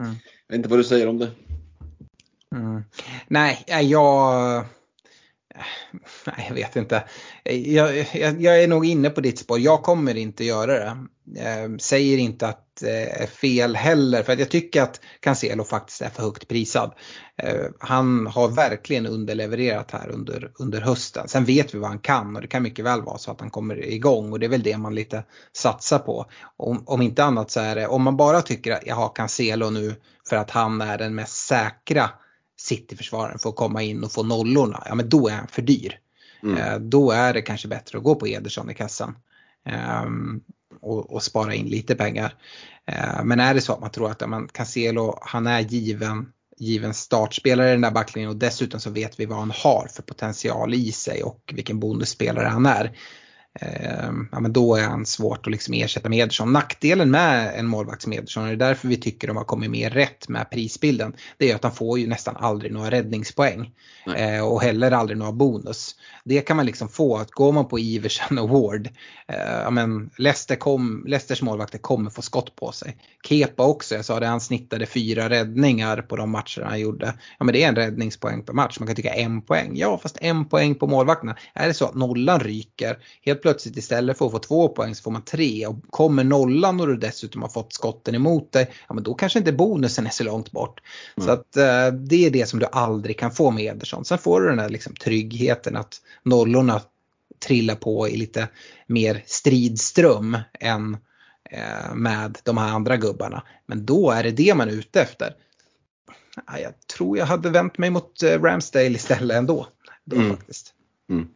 Mm. 0.02 0.14
Jag 0.46 0.54
vet 0.54 0.56
inte 0.56 0.68
vad 0.68 0.78
du 0.78 0.84
säger 0.84 1.06
om 1.06 1.18
det. 1.18 1.30
Mm. 2.56 2.82
Nej, 3.28 3.64
ja, 3.66 3.80
jag... 3.80 4.64
Nej, 6.26 6.46
jag 6.48 6.54
vet 6.54 6.76
inte. 6.76 7.04
Jag, 7.44 8.06
jag, 8.14 8.40
jag 8.42 8.62
är 8.62 8.68
nog 8.68 8.86
inne 8.86 9.10
på 9.10 9.20
ditt 9.20 9.38
spår. 9.38 9.58
Jag 9.58 9.82
kommer 9.82 10.16
inte 10.16 10.44
göra 10.44 10.78
det. 10.78 10.96
Eh, 11.40 11.76
säger 11.78 12.18
inte 12.18 12.48
att 12.48 12.62
det 12.80 13.22
är 13.22 13.26
fel 13.26 13.76
heller. 13.76 14.22
För 14.22 14.32
att 14.32 14.38
jag 14.38 14.50
tycker 14.50 14.82
att 14.82 15.00
Cancelo 15.20 15.64
faktiskt 15.64 16.02
är 16.02 16.08
för 16.08 16.22
högt 16.22 16.48
prisad. 16.48 16.92
Eh, 17.36 17.64
han 17.78 18.26
har 18.26 18.48
verkligen 18.48 19.06
underlevererat 19.06 19.90
här 19.90 20.08
under, 20.08 20.50
under 20.54 20.80
hösten. 20.80 21.28
Sen 21.28 21.44
vet 21.44 21.74
vi 21.74 21.78
vad 21.78 21.88
han 21.88 21.98
kan 21.98 22.36
och 22.36 22.42
det 22.42 22.48
kan 22.48 22.62
mycket 22.62 22.84
väl 22.84 23.02
vara 23.02 23.18
så 23.18 23.30
att 23.30 23.40
han 23.40 23.50
kommer 23.50 23.84
igång. 23.84 24.32
Och 24.32 24.40
det 24.40 24.46
är 24.46 24.50
väl 24.50 24.62
det 24.62 24.78
man 24.78 24.94
lite 24.94 25.24
satsar 25.52 25.98
på. 25.98 26.26
Om, 26.56 26.82
om 26.86 27.02
inte 27.02 27.24
annat 27.24 27.50
så 27.50 27.60
är 27.60 27.76
det, 27.76 27.86
om 27.86 28.02
man 28.02 28.16
bara 28.16 28.42
tycker 28.42 28.72
att 28.72 28.86
jag 28.86 28.94
har 28.94 29.12
Cancelo 29.14 29.70
nu 29.70 29.94
för 30.28 30.36
att 30.36 30.50
han 30.50 30.80
är 30.80 30.98
den 30.98 31.14
mest 31.14 31.46
säkra 31.46 32.10
City-försvararen 32.58 33.38
för 33.38 33.48
att 33.48 33.56
komma 33.56 33.82
in 33.82 34.04
och 34.04 34.12
få 34.12 34.22
nollorna, 34.22 34.82
ja 34.86 34.94
men 34.94 35.08
då 35.08 35.28
är 35.28 35.34
han 35.34 35.48
för 35.48 35.62
dyr. 35.62 35.98
Mm. 36.42 36.56
Eh, 36.58 36.78
Då 36.78 37.10
är 37.10 37.34
det 37.34 37.42
kanske 37.42 37.68
bättre 37.68 37.98
att 37.98 38.04
gå 38.04 38.14
på 38.14 38.26
Ederson 38.28 38.70
i 38.70 38.74
kassan. 38.74 39.16
ehm, 39.64 40.40
och, 40.80 41.12
och 41.14 41.22
spara 41.22 41.54
in 41.54 41.66
lite 41.66 41.94
pengar. 41.94 42.34
Eh, 42.86 43.24
Men 43.24 43.40
är 43.40 43.54
det 43.54 43.60
så 43.60 43.72
att 43.72 43.80
man 43.80 43.90
tror 43.90 44.10
att 44.10 44.28
man 44.28 44.48
Cancelo, 44.48 45.18
han 45.22 45.46
är 45.46 45.60
given, 45.60 46.32
given 46.56 46.94
startspelare 46.94 47.68
i 47.68 47.72
den 47.72 47.80
där 47.80 47.90
backlinjen 47.90 48.30
och 48.30 48.36
dessutom 48.36 48.80
så 48.80 48.90
vet 48.90 49.20
vi 49.20 49.26
vad 49.26 49.38
han 49.38 49.50
har 49.50 49.88
för 49.92 50.02
potential 50.02 50.74
i 50.74 50.92
sig 50.92 51.22
och 51.22 51.52
vilken 51.54 51.80
bonusspelare 51.80 52.46
han 52.46 52.66
är. 52.66 52.96
Eh, 53.60 54.10
Ja, 54.32 54.40
men 54.40 54.52
då 54.52 54.76
är 54.76 54.82
han 54.82 55.06
svårt 55.06 55.46
att 55.46 55.52
liksom 55.52 55.74
ersätta 55.74 56.08
med 56.08 56.18
Ederson. 56.18 56.52
Nackdelen 56.52 57.10
med 57.10 57.58
en 57.58 57.66
målvakt 57.66 58.02
som 58.02 58.12
Ederson, 58.12 58.42
och 58.42 58.48
det 58.48 58.54
är 58.54 58.68
därför 58.68 58.88
vi 58.88 58.96
tycker 58.96 59.28
de 59.28 59.36
har 59.36 59.44
kommit 59.44 59.70
mer 59.70 59.90
rätt 59.90 60.28
med 60.28 60.50
prisbilden, 60.50 61.14
det 61.38 61.50
är 61.50 61.54
att 61.54 61.62
han 61.62 61.72
får 61.72 61.98
ju 61.98 62.06
nästan 62.06 62.36
aldrig 62.36 62.72
några 62.72 62.90
räddningspoäng. 62.90 63.70
Eh, 64.16 64.46
och 64.46 64.62
heller 64.62 64.90
aldrig 64.90 65.18
några 65.18 65.32
bonus. 65.32 65.96
Det 66.24 66.40
kan 66.40 66.56
man 66.56 66.66
liksom 66.66 66.88
få, 66.88 67.16
att 67.16 67.30
går 67.30 67.52
man 67.52 67.68
på 67.68 67.78
Iversen 67.78 68.38
och 68.38 68.48
Ward, 68.48 68.88
eh, 69.28 69.60
ja, 69.62 69.70
men 69.70 70.10
Leicester 70.18 70.56
kom, 70.56 71.04
Leicesters 71.06 71.42
målvakter 71.42 71.78
kommer 71.78 72.10
få 72.10 72.22
skott 72.22 72.56
på 72.56 72.72
sig. 72.72 72.96
Kepa 73.28 73.66
också, 73.66 73.94
jag 73.94 74.04
sa 74.04 74.20
det, 74.20 74.26
han 74.26 74.40
snittade 74.40 74.86
fyra 74.86 75.28
räddningar 75.28 76.02
på 76.02 76.16
de 76.16 76.30
matcher 76.30 76.62
han 76.62 76.80
gjorde. 76.80 77.14
Ja 77.38 77.44
men 77.44 77.52
det 77.52 77.62
är 77.62 77.68
en 77.68 77.76
räddningspoäng 77.76 78.42
per 78.42 78.52
match, 78.52 78.76
man 78.80 78.86
kan 78.86 78.96
tycka 78.96 79.14
en 79.14 79.42
poäng. 79.42 79.70
Ja 79.74 79.98
fast 79.98 80.18
en 80.20 80.44
poäng 80.48 80.74
på 80.74 80.86
målvakterna. 80.86 81.36
Är 81.54 81.68
det 81.68 81.74
så 81.74 81.84
att 81.84 81.94
nollan 81.94 82.40
ryker, 82.40 82.98
helt 83.22 83.42
plötsligt 83.46 83.76
istället 83.76 84.18
för 84.18 84.26
att 84.26 84.32
få 84.32 84.38
två 84.38 84.68
poäng 84.68 84.94
så 84.94 85.02
får 85.02 85.10
man 85.10 85.22
tre 85.22 85.66
och 85.66 85.76
kommer 85.90 86.24
nollan 86.24 86.80
och 86.80 86.86
du 86.86 86.96
dessutom 86.96 87.42
har 87.42 87.48
fått 87.48 87.72
skotten 87.72 88.14
emot 88.14 88.52
dig, 88.52 88.70
ja 88.88 88.94
men 88.94 89.04
då 89.04 89.14
kanske 89.14 89.38
inte 89.38 89.52
bonusen 89.52 90.06
är 90.06 90.10
så 90.10 90.24
långt 90.24 90.52
bort. 90.52 90.80
Så 91.24 91.30
att 91.30 91.56
eh, 91.56 91.88
det 91.88 92.26
är 92.26 92.30
det 92.30 92.46
som 92.46 92.58
du 92.58 92.66
aldrig 92.72 93.18
kan 93.18 93.30
få 93.30 93.50
med 93.50 93.64
Ederson. 93.64 94.04
Sen 94.04 94.18
får 94.18 94.40
du 94.40 94.48
den 94.48 94.58
här 94.58 94.68
liksom, 94.68 94.94
tryggheten 94.94 95.76
att 95.76 96.00
nollorna 96.22 96.80
trillar 97.46 97.74
på 97.74 98.08
i 98.08 98.16
lite 98.16 98.48
mer 98.86 99.22
stridström 99.26 100.38
än 100.60 100.96
eh, 101.50 101.94
med 101.94 102.38
de 102.42 102.58
här 102.58 102.68
andra 102.68 102.96
gubbarna. 102.96 103.42
Men 103.66 103.86
då 103.86 104.10
är 104.10 104.22
det 104.22 104.30
det 104.30 104.54
man 104.54 104.68
är 104.68 104.72
ute 104.72 105.00
efter. 105.00 105.34
Ja, 106.46 106.58
jag 106.58 106.72
tror 106.96 107.18
jag 107.18 107.26
hade 107.26 107.50
vänt 107.50 107.78
mig 107.78 107.90
mot 107.90 108.22
eh, 108.22 108.42
Ramsdale 108.42 108.86
istället 108.86 109.36
ändå. 109.36 109.66
Då 110.04 110.16
Mm. 110.16 110.36
faktiskt. 110.36 110.72
Mm. 111.10 111.28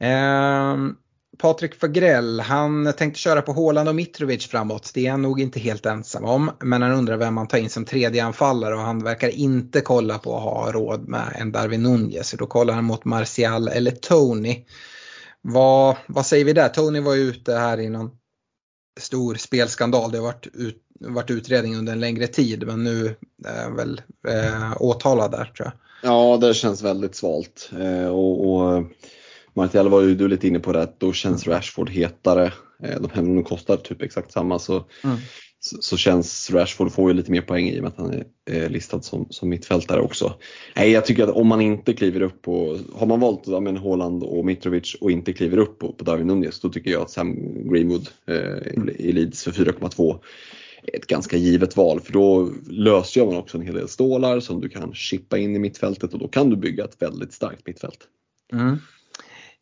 Ehm, 0.00 0.94
Patrik 1.38 1.74
Fagrell, 1.74 2.40
han 2.40 2.92
tänkte 2.92 3.20
köra 3.20 3.42
på 3.42 3.52
Haaland 3.52 3.88
och 3.88 3.94
Mitrovic 3.94 4.46
framåt. 4.46 4.90
Det 4.94 5.06
är 5.06 5.10
han 5.10 5.22
nog 5.22 5.40
inte 5.40 5.60
helt 5.60 5.86
ensam 5.86 6.24
om. 6.24 6.50
Men 6.60 6.82
han 6.82 6.92
undrar 6.92 7.16
vem 7.16 7.34
man 7.34 7.48
tar 7.48 7.58
in 7.58 7.70
som 7.70 7.84
tredje 7.84 8.24
anfallare 8.24 8.74
och 8.74 8.80
han 8.80 9.04
verkar 9.04 9.28
inte 9.28 9.80
kolla 9.80 10.18
på 10.18 10.36
att 10.36 10.42
ha 10.42 10.72
råd 10.72 11.08
med 11.08 11.36
en 11.38 11.52
Darwin 11.52 11.82
Nunez. 11.82 12.28
Så 12.28 12.36
då 12.36 12.46
kollar 12.46 12.74
han 12.74 12.84
mot 12.84 13.04
Martial 13.04 13.68
eller 13.68 13.90
Tony. 13.90 14.64
Vad, 15.42 15.96
vad 16.06 16.26
säger 16.26 16.44
vi 16.44 16.52
där? 16.52 16.68
Tony 16.68 17.00
var 17.00 17.14
ju 17.14 17.22
ute 17.22 17.54
här 17.54 17.80
i 17.80 17.88
någon 17.88 18.10
stor 19.00 19.34
spelskandal. 19.34 20.10
Det 20.10 20.18
har 20.18 20.24
varit, 20.24 20.46
ut, 20.54 20.82
varit 21.00 21.30
utredning 21.30 21.76
under 21.76 21.92
en 21.92 22.00
längre 22.00 22.26
tid 22.26 22.66
men 22.66 22.84
nu 22.84 23.16
är 23.46 23.70
väl 23.70 24.00
eh, 24.28 24.72
åtalad 24.82 25.30
där 25.30 25.44
tror 25.44 25.66
jag. 25.66 25.72
Ja, 26.02 26.36
det 26.36 26.54
känns 26.54 26.82
väldigt 26.82 27.14
svalt. 27.14 27.70
Eh, 27.80 28.08
och, 28.08 28.54
och 28.54 28.84
Martial 29.58 29.88
var 29.88 30.02
ju 30.02 30.14
du 30.14 30.28
lite 30.28 30.48
inne 30.48 30.60
på 30.60 30.72
det, 30.72 30.82
att 30.82 31.00
då 31.00 31.12
känns 31.12 31.46
Rashford 31.46 31.90
hetare. 31.90 32.52
Eh, 32.82 33.00
de 33.00 33.10
här 33.12 33.22
de 33.22 33.44
kostar 33.44 33.76
typ 33.76 34.02
exakt 34.02 34.32
samma 34.32 34.58
så 34.58 34.84
Mm. 35.04 35.16
så, 35.60 35.76
så 35.80 35.96
känns 35.96 36.50
Rashford 36.50 36.92
får 36.92 37.10
ju 37.10 37.16
lite 37.16 37.30
mer 37.30 37.40
poäng 37.40 37.68
i 37.68 37.78
och 37.78 37.82
med 37.82 37.88
att 37.88 37.98
han 37.98 38.22
är 38.50 38.68
listad 38.68 39.02
som, 39.02 39.26
som 39.30 39.48
mittfältare 39.48 40.00
också. 40.00 40.34
Nej, 40.76 40.90
jag 40.90 41.06
tycker 41.06 41.24
att 41.24 41.36
om 41.36 41.46
man 41.46 41.60
inte 41.60 41.92
kliver 41.92 42.22
upp 42.22 42.42
på, 42.42 42.78
har 42.94 43.06
man 43.06 43.20
valt 43.20 43.42
ja, 43.46 43.60
men 43.60 43.76
Haaland 43.76 44.22
och 44.22 44.44
Mitrovic 44.44 44.94
och 45.00 45.10
inte 45.10 45.32
kliver 45.32 45.58
upp 45.58 45.78
på, 45.78 45.92
på 45.92 46.04
Darwin 46.04 46.26
Nunez 46.26 46.60
då 46.60 46.68
tycker 46.68 46.90
jag 46.90 47.02
att 47.02 47.10
Sam 47.10 47.34
Greenwood 47.72 48.08
eh, 48.26 48.96
i 48.96 49.12
Leeds 49.12 49.44
för 49.44 49.50
4,2 49.50 50.18
är 50.82 50.96
ett 50.96 51.06
ganska 51.06 51.36
givet 51.36 51.76
val 51.76 52.00
för 52.00 52.12
då 52.12 52.50
lösgör 52.70 53.26
man 53.26 53.36
också 53.36 53.58
en 53.58 53.64
hel 53.64 53.74
del 53.74 53.88
stålar 53.88 54.40
som 54.40 54.60
du 54.60 54.68
kan 54.68 54.94
chippa 54.94 55.38
in 55.38 55.56
i 55.56 55.58
mittfältet 55.58 56.12
och 56.12 56.18
då 56.18 56.28
kan 56.28 56.50
du 56.50 56.56
bygga 56.56 56.84
ett 56.84 57.02
väldigt 57.02 57.32
starkt 57.32 57.66
mittfält. 57.66 57.98
Mm. 58.52 58.78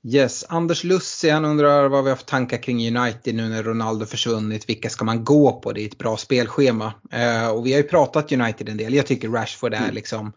Yes, 0.08 0.44
Anders 0.48 0.84
Lussi 0.84 1.30
han 1.30 1.44
undrar 1.44 1.88
vad 1.88 2.04
vi 2.04 2.10
har 2.10 2.16
för 2.16 2.24
tankar 2.24 2.62
kring 2.62 2.96
United 2.96 3.34
nu 3.34 3.48
när 3.48 3.62
Ronaldo 3.62 4.06
försvunnit. 4.06 4.68
Vilka 4.68 4.90
ska 4.90 5.04
man 5.04 5.24
gå 5.24 5.52
på? 5.52 5.72
Det 5.72 5.82
är 5.82 5.86
ett 5.86 5.98
bra 5.98 6.16
spelschema. 6.16 6.92
Eh, 7.12 7.48
och 7.48 7.66
vi 7.66 7.72
har 7.72 7.80
ju 7.80 7.88
pratat 7.88 8.32
United 8.32 8.68
en 8.68 8.76
del. 8.76 8.94
Jag 8.94 9.06
tycker 9.06 9.28
Rashford 9.28 9.74
är 9.74 9.78
mm. 9.78 9.94
liksom 9.94 10.32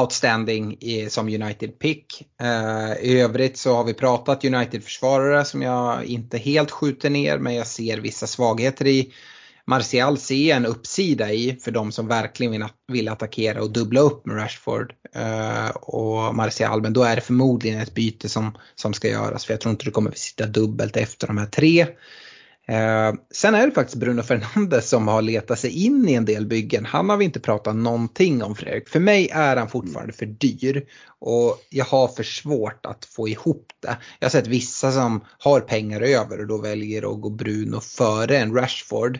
outstanding 0.00 0.76
i, 0.80 1.10
som 1.10 1.28
United-pick. 1.28 2.22
Eh, 2.40 2.92
I 3.02 3.20
övrigt 3.20 3.56
så 3.56 3.74
har 3.74 3.84
vi 3.84 3.94
pratat 3.94 4.44
United-försvarare 4.44 5.44
som 5.44 5.62
jag 5.62 6.04
inte 6.04 6.38
helt 6.38 6.70
skjuter 6.70 7.10
ner 7.10 7.38
men 7.38 7.54
jag 7.54 7.66
ser 7.66 7.98
vissa 7.98 8.26
svagheter 8.26 8.86
i. 8.86 9.12
Martial 9.68 10.18
ser 10.18 10.54
en 10.54 10.66
uppsida 10.66 11.32
i 11.32 11.58
för 11.62 11.70
de 11.70 11.92
som 11.92 12.08
verkligen 12.08 12.68
vill, 12.88 13.08
attackera 13.08 13.62
och 13.62 13.70
dubbla 13.70 14.00
upp 14.00 14.26
med 14.26 14.36
Rashford 14.36 14.92
eh, 15.14 15.68
och 15.68 16.34
Martial. 16.34 16.82
Men 16.82 16.92
då 16.92 17.02
är 17.02 17.16
det 17.16 17.22
förmodligen 17.22 17.80
ett 17.80 17.94
byte 17.94 18.28
som, 18.28 18.58
som 18.74 18.92
ska 18.92 19.08
göras 19.08 19.44
för 19.44 19.52
jag 19.52 19.60
tror 19.60 19.70
inte 19.70 19.84
det 19.84 19.90
kommer 19.90 20.12
sitta 20.14 20.46
dubbelt 20.46 20.96
efter 20.96 21.26
de 21.26 21.38
här 21.38 21.46
tre. 21.46 21.86
Eh, 22.68 23.12
sen 23.30 23.54
är 23.54 23.66
det 23.66 23.72
faktiskt 23.72 23.98
Bruno 23.98 24.22
Fernandes 24.22 24.88
som 24.88 25.08
har 25.08 25.22
letat 25.22 25.58
sig 25.58 25.84
in 25.84 26.08
i 26.08 26.14
en 26.14 26.24
del 26.24 26.46
byggen. 26.46 26.84
Han 26.84 27.10
har 27.10 27.16
vi 27.16 27.24
inte 27.24 27.40
pratat 27.40 27.76
någonting 27.76 28.42
om 28.42 28.54
Fredrik. 28.56 28.88
För 28.88 29.00
mig 29.00 29.28
är 29.32 29.56
han 29.56 29.68
fortfarande 29.68 30.12
för 30.12 30.26
dyr 30.26 30.86
och 31.18 31.58
jag 31.70 31.84
har 31.84 32.08
för 32.08 32.22
svårt 32.22 32.86
att 32.86 33.04
få 33.04 33.28
ihop 33.28 33.72
det. 33.82 33.96
Jag 34.18 34.26
har 34.26 34.30
sett 34.30 34.46
vissa 34.46 34.92
som 34.92 35.24
har 35.38 35.60
pengar 35.60 36.00
över 36.00 36.40
och 36.40 36.46
då 36.46 36.58
väljer 36.58 37.12
att 37.12 37.20
gå 37.20 37.30
Bruno 37.30 37.80
före 37.80 38.38
en 38.38 38.54
Rashford. 38.54 39.18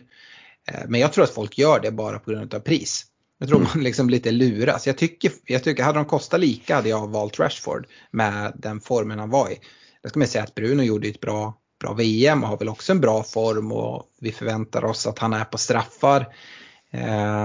Eh, 0.67 0.81
men 0.87 1.01
jag 1.01 1.13
tror 1.13 1.23
att 1.23 1.33
folk 1.33 1.57
gör 1.57 1.79
det 1.79 1.91
bara 1.91 2.19
på 2.19 2.31
grund 2.31 2.53
av 2.53 2.59
pris. 2.59 3.05
Jag 3.39 3.49
tror 3.49 3.59
mm. 3.59 3.69
man 3.73 3.83
liksom 3.83 4.09
lite 4.09 4.31
luras. 4.31 4.87
Jag 4.87 4.97
tycker, 4.97 5.31
jag 5.45 5.63
tycker, 5.63 5.83
hade 5.83 5.99
de 5.99 6.05
kostat 6.05 6.39
lika 6.39 6.75
hade 6.75 6.89
jag 6.89 7.07
valt 7.07 7.39
Rashford 7.39 7.87
med 8.11 8.53
den 8.55 8.79
formen 8.81 9.19
han 9.19 9.29
var 9.29 9.49
i. 9.49 9.59
Jag 10.01 10.09
ska 10.09 10.19
man 10.19 10.27
säga 10.27 10.43
att 10.43 10.55
Bruno 10.55 10.83
gjorde 10.83 11.07
ett 11.07 11.19
bra, 11.19 11.57
bra 11.79 11.93
VM 11.93 12.43
och 12.43 12.49
har 12.49 12.57
väl 12.57 12.69
också 12.69 12.91
en 12.91 13.01
bra 13.01 13.23
form 13.23 13.71
och 13.71 14.03
vi 14.21 14.31
förväntar 14.31 14.85
oss 14.85 15.07
att 15.07 15.19
han 15.19 15.33
är 15.33 15.45
på 15.45 15.57
straffar. 15.57 16.27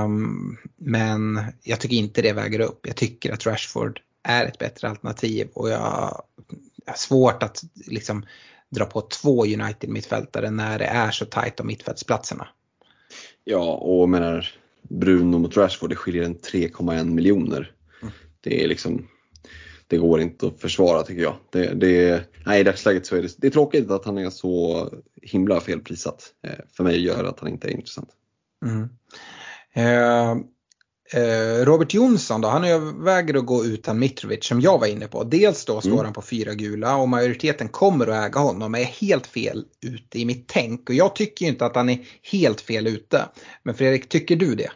Um, 0.05 0.59
men 0.77 1.44
jag 1.62 1.81
tycker 1.81 1.97
inte 1.97 2.23
det 2.23 2.32
väger 2.32 2.61
upp. 2.61 2.86
Jag 2.86 2.97
tycker 2.97 3.32
att 3.32 3.47
Rashford 3.47 4.01
är 4.23 4.47
ett 4.47 4.59
bättre 4.59 4.89
alternativ 4.89 5.49
och 5.55 5.70
jag 5.70 5.78
har 6.86 6.97
svårt 6.97 7.43
att 7.43 7.62
liksom 7.74 8.27
dra 8.70 8.85
på 8.85 9.01
två 9.01 9.44
United 9.44 9.90
mittfältare 9.90 10.51
när 10.51 10.78
det 10.78 10.85
är 10.85 11.11
så 11.11 11.24
tajt 11.24 11.61
om 11.61 11.66
mittfältsplatserna. 11.66 12.49
Ja, 13.44 13.74
och 13.74 14.09
menar 14.09 14.48
Bruno 14.82 15.39
mot 15.39 15.56
Rashford, 15.56 15.90
det 15.90 15.97
skiljer 15.97 16.24
en 16.24 16.36
3,1 16.36 17.05
miljoner. 17.05 17.73
Mm. 18.02 18.14
Det 18.40 18.64
är 18.64 18.69
liksom 18.69 19.09
det 19.93 19.98
går 19.98 20.20
inte 20.20 20.47
att 20.47 20.60
försvara 20.60 21.02
tycker 21.02 21.23
jag. 21.23 21.36
Det, 21.51 21.74
det, 21.74 22.24
nej, 22.47 22.60
I 22.60 22.64
dagsläget 22.64 23.06
så 23.06 23.16
är 23.16 23.23
det, 23.23 23.35
det 23.39 23.47
är 23.47 23.51
tråkigt 23.51 23.90
att 23.90 24.05
han 24.05 24.19
är 24.19 24.31
så 24.31 24.89
himla 25.23 25.60
felprissatt. 25.60 26.32
Eh, 26.43 26.59
för 26.77 26.85
mig 26.85 27.05
gör 27.05 27.24
att 27.24 27.40
han 27.40 27.48
inte 27.48 27.69
är 27.69 27.73
intressant. 27.73 28.09
Mm. 28.64 28.89
Eh, 29.73 30.44
Robert 31.65 31.95
Jonsson 31.95 32.41
då, 32.41 32.49
han 32.49 32.65
överväger 32.65 33.35
att 33.35 33.47
gå 33.47 33.65
utan 33.65 33.99
Mitrovic 33.99 34.45
som 34.45 34.61
jag 34.61 34.79
var 34.79 34.87
inne 34.87 35.07
på. 35.07 35.25
Dels 35.25 35.65
då 35.65 35.81
står 35.81 35.93
mm. 35.93 36.05
han 36.05 36.13
på 36.13 36.23
fyra 36.23 36.55
gula 36.55 36.97
och 36.97 37.09
majoriteten 37.09 37.69
kommer 37.69 38.07
att 38.07 38.27
äga 38.27 38.41
honom. 38.41 38.75
Är 38.75 38.85
helt 38.85 39.27
fel 39.27 39.65
ute 39.87 40.19
i 40.19 40.25
mitt 40.25 40.49
tänk 40.49 40.89
och 40.89 40.95
jag 40.95 41.17
tycker 41.17 41.47
inte 41.47 41.67
att 41.67 41.77
han 41.77 41.89
är 41.89 41.99
helt 42.23 42.61
fel 42.61 42.87
ute. 42.87 43.25
Men 43.63 43.75
Fredrik, 43.75 44.09
tycker 44.09 44.37
du 44.37 44.55
det? 44.55 44.71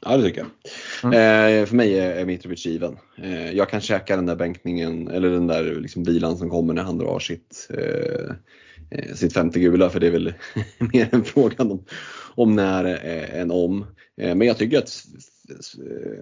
Ja 0.00 0.16
det 0.16 0.22
tycker 0.22 0.40
jag. 0.40 1.14
Mm. 1.14 1.60
Eh, 1.60 1.66
för 1.66 1.76
mig 1.76 1.98
är, 1.98 2.24
Mitrovic 2.24 2.66
given. 2.66 2.96
Eh, 3.22 3.50
jag 3.50 3.70
kan 3.70 3.80
käka 3.80 4.16
den 4.16 4.26
där 4.26 4.36
bänkningen 4.36 5.08
eller 5.08 5.30
den 5.30 5.46
där 5.46 5.80
liksom 5.80 6.02
bilan 6.02 6.36
som 6.36 6.50
kommer 6.50 6.74
när 6.74 6.82
han 6.82 6.98
drar 6.98 7.18
sitt, 7.18 7.68
eh, 7.70 8.30
eh 8.90 9.14
sitt 9.14 9.32
femte 9.32 9.60
gula 9.60 9.90
för 9.90 10.00
det 10.00 10.06
är 10.06 10.10
väl 10.10 10.34
mer 10.92 11.08
en 11.12 11.24
fråga 11.24 11.64
om, 11.64 11.84
om 12.34 12.56
när 12.56 12.84
eh, 12.84 13.40
än 13.40 13.50
om. 13.50 13.86
Eh, 14.20 14.34
men 14.34 14.46
jag 14.46 14.58
tycker 14.58 14.78
att 14.78 15.04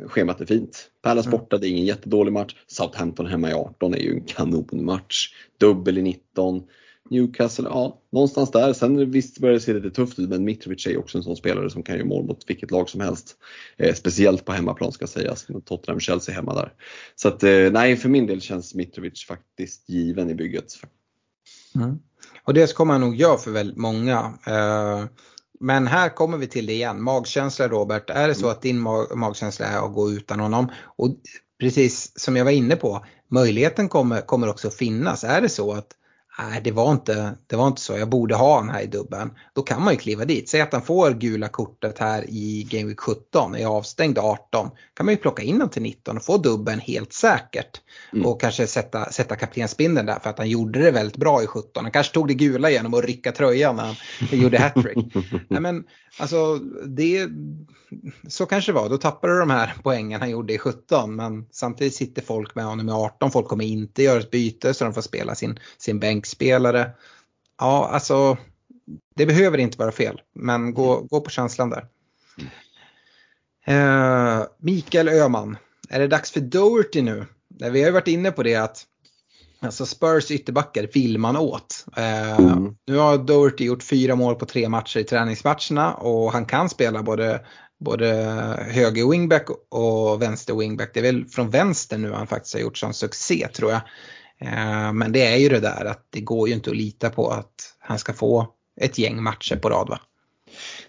schemat 0.07 0.41
är 0.41 0.47
fint. 0.47 0.91
Palace 1.03 1.29
mm. 1.29 1.39
borta, 1.39 1.59
det 1.59 1.69
är 1.69 1.71
ingen 1.71 1.87
jättedålig 1.87 2.33
match. 2.33 2.57
Southampton 2.67 3.27
hemma 3.27 3.51
i 3.51 3.55
18 3.55 3.95
är 3.95 3.99
ju 3.99 4.13
en 4.13 4.25
kanonmatch. 4.25 5.29
Dubbel 5.59 5.99
i 5.99 6.03
19. 6.03 6.63
Newcastle, 7.11 7.69
ja 7.69 8.03
någonstans 8.13 8.51
där. 8.51 8.73
Sen 8.73 9.11
visst 9.11 9.39
börjar 9.39 9.55
det 9.55 9.61
se 9.61 9.73
lite 9.73 9.91
tufft 9.91 10.19
ut 10.19 10.29
men 10.29 10.45
Mitrovic 10.45 10.87
är 10.87 10.91
ju 10.91 10.97
också 10.97 11.19
en 11.19 11.25
sån 11.25 11.37
spelare 11.37 11.71
som 11.71 11.83
kan 11.83 11.97
göra 11.97 12.07
mål 12.07 12.25
mot 12.25 12.51
vilket 12.51 12.71
lag 12.71 12.89
som 12.89 13.01
helst. 13.01 13.37
Eh, 13.77 13.95
speciellt 13.95 14.45
på 14.45 14.53
hemmaplan 14.53 14.93
ska 14.93 15.07
sägas. 15.07 15.47
Tottenham-Chelsea 15.65 16.35
hemma 16.35 16.55
där. 16.55 16.73
Så 17.17 17.29
att 17.29 17.43
eh, 17.43 17.71
nej, 17.73 17.97
för 17.97 18.09
min 18.09 18.27
del 18.27 18.41
känns 18.41 18.75
Mitrovic 18.75 19.25
faktiskt 19.25 19.89
given 19.89 20.31
i 20.31 20.35
bygget. 20.35 20.73
Mm. 21.75 21.99
Och 22.43 22.55
det 22.55 22.75
kommer 22.75 22.93
han 22.93 23.01
nog 23.01 23.17
göra 23.17 23.39
för 23.39 23.51
väldigt 23.51 23.77
många. 23.77 24.39
Eh, 24.47 25.05
men 25.61 25.87
här 25.87 26.09
kommer 26.09 26.39
vi 26.39 26.47
till 26.47 26.67
det 26.67 26.73
igen, 26.73 27.03
magkänsla 27.03 27.69
Robert. 27.69 28.11
Är 28.11 28.29
det 28.29 28.35
så 28.35 28.49
att 28.49 28.63
din 28.63 28.79
mag 28.79 29.17
magkänsla 29.17 29.67
är 29.67 29.87
att 29.87 29.95
gå 29.95 30.11
utan 30.11 30.41
honom? 30.41 30.69
Och 30.97 31.09
precis 31.61 32.19
som 32.19 32.37
jag 32.37 32.45
var 32.45 32.53
inne 32.53 32.77
på, 32.77 33.05
möjligheten 33.29 33.89
kommer, 33.89 34.21
kommer 34.21 34.49
också 34.49 34.71
finnas. 34.71 35.25
Är 35.25 35.41
det 35.41 35.49
så 35.49 35.73
att 35.73 35.89
nej 36.39 36.61
det 36.65 36.71
var, 36.71 36.93
inte, 36.93 37.35
det 37.47 37.57
var 37.57 37.67
inte 37.67 37.81
så, 37.81 37.99
jag 37.99 38.09
borde 38.09 38.35
ha 38.35 38.57
han 38.57 38.71
här 38.71 38.83
i 38.83 38.87
dubben. 38.87 39.31
Då 39.53 39.63
kan 39.63 39.83
man 39.83 39.93
ju 39.93 39.99
kliva 39.99 40.25
dit. 40.25 40.49
Säg 40.49 40.61
att 40.61 40.73
han 40.73 40.83
får 40.83 41.11
gula 41.11 41.49
kortet 41.49 41.99
här 41.99 42.25
i 42.29 42.69
Game 42.71 42.85
Week 42.85 43.01
17, 43.01 43.55
är 43.55 43.67
avstängd 43.67 44.19
18. 44.19 44.71
kan 44.95 45.07
man 45.07 45.15
ju 45.15 45.21
plocka 45.21 45.43
in 45.43 45.55
honom 45.55 45.69
till 45.69 45.83
19 45.83 46.17
och 46.17 46.25
få 46.25 46.39
dubben 46.39 46.81
helt 46.81 47.13
säkert. 47.13 47.81
Mm. 48.13 48.27
Och 48.27 48.41
kanske 48.41 48.67
sätta, 48.67 49.13
sätta 49.13 49.37
kaptensbindeln 49.37 50.07
där 50.07 50.19
för 50.19 50.31
att 50.31 50.39
han 50.39 50.49
gjorde 50.49 50.79
det 50.79 50.91
väldigt 50.91 51.17
bra 51.17 51.43
i 51.43 51.47
17. 51.47 51.85
Han 51.85 51.93
kanske 51.93 52.15
tog 52.15 52.29
det 52.29 52.35
gula 52.35 52.71
genom 52.71 52.95
att 52.95 53.05
rycka 53.05 53.33
tröjan 53.33 53.77
när 53.77 53.85
han 53.85 53.97
gjorde 54.31 54.59
hattrick. 54.59 55.15
Nej 55.49 55.61
men 55.61 55.85
alltså 56.19 56.59
det, 56.87 57.29
så 58.29 58.47
kanske 58.47 58.73
det 58.73 58.77
var. 58.77 58.89
Då 58.89 58.99
tappade 58.99 59.33
du 59.33 59.39
de 59.39 59.51
här 59.51 59.75
poängen 59.83 60.21
han 60.21 60.31
gjorde 60.31 60.53
i 60.55 60.59
17. 60.59 61.17
Men 61.17 61.47
samtidigt 61.51 61.95
sitter 61.95 62.23
folk 62.23 62.55
med 62.55 62.65
honom 62.65 62.89
i 62.89 62.93
18. 62.93 63.31
Folk 63.31 63.49
kommer 63.49 63.65
inte 63.65 64.03
göra 64.03 64.21
ett 64.21 64.31
byte 64.31 64.75
så 64.75 64.85
de 64.85 64.95
får 64.95 65.03
spela 65.03 65.35
sin, 65.35 65.59
sin 65.79 66.01
bänkspelare. 66.01 66.91
Ja, 67.59 67.89
alltså 67.89 68.37
det 69.15 69.27
behöver 69.27 69.59
inte 69.59 69.79
vara 69.79 69.93
fel. 69.93 70.21
Men 70.35 70.75
gå, 70.75 71.01
gå 71.01 71.21
på 71.21 71.31
känslan 71.31 71.71
där. 71.71 71.87
Eh, 73.67 74.45
Mikael 74.59 75.09
Öhman. 75.09 75.57
Är 75.89 76.01
det 76.01 76.09
dags 76.09 76.31
för 76.31 76.41
Doherty 76.41 77.03
nu? 77.03 77.27
Vi 77.49 77.81
har 77.81 77.87
ju 77.87 77.91
varit 77.91 78.09
inne 78.09 78.31
på 78.31 78.43
det 78.43 78.55
att 78.55 78.87
Alltså 79.61 79.87
Spurs 79.87 80.31
ytterbackar 80.31 80.89
vill 80.93 81.19
man 81.19 81.37
åt. 81.37 81.87
Mm. 81.97 82.77
Nu 82.87 82.97
har 82.97 83.19
Doherty 83.19 83.65
gjort 83.65 83.83
fyra 83.83 84.15
mål 84.15 84.35
på 84.35 84.47
tre 84.47 84.69
matcher 84.69 85.01
i 85.01 85.05
träningsmatcherna 85.05 85.95
och 85.95 86.33
han 86.33 86.45
kan 86.45 86.69
spela 86.69 87.03
både, 87.03 87.41
både 87.79 88.07
höger 88.71 89.11
wingback 89.11 89.49
och 89.69 90.23
vänster 90.23 90.55
wingback. 90.55 90.91
Det 90.95 91.01
är 91.01 91.13
väl 91.13 91.27
från 91.27 91.51
vänster 91.51 91.99
nu 91.99 92.13
han 92.13 92.27
faktiskt 92.27 92.55
har 92.55 92.61
gjort 92.61 92.79
sån 92.79 92.95
succé 92.95 93.49
tror 93.49 93.71
jag. 93.71 93.81
Eh, 94.39 94.93
men 94.93 95.13
det 95.13 95.27
är 95.27 95.37
ju 95.37 95.49
det 95.49 95.61
där 95.61 95.85
att 95.85 96.07
det 96.11 96.21
går 96.21 96.49
ju 96.49 96.55
inte 96.55 96.71
att 96.71 96.77
lita 96.77 97.11
på 97.11 97.31
att 97.31 97.75
han 97.79 97.99
ska 97.99 98.13
få 98.13 98.47
ett 98.81 98.99
gäng 98.99 99.23
matcher 99.23 99.57
på 99.57 99.69
rad 99.69 99.89
va? 99.89 100.01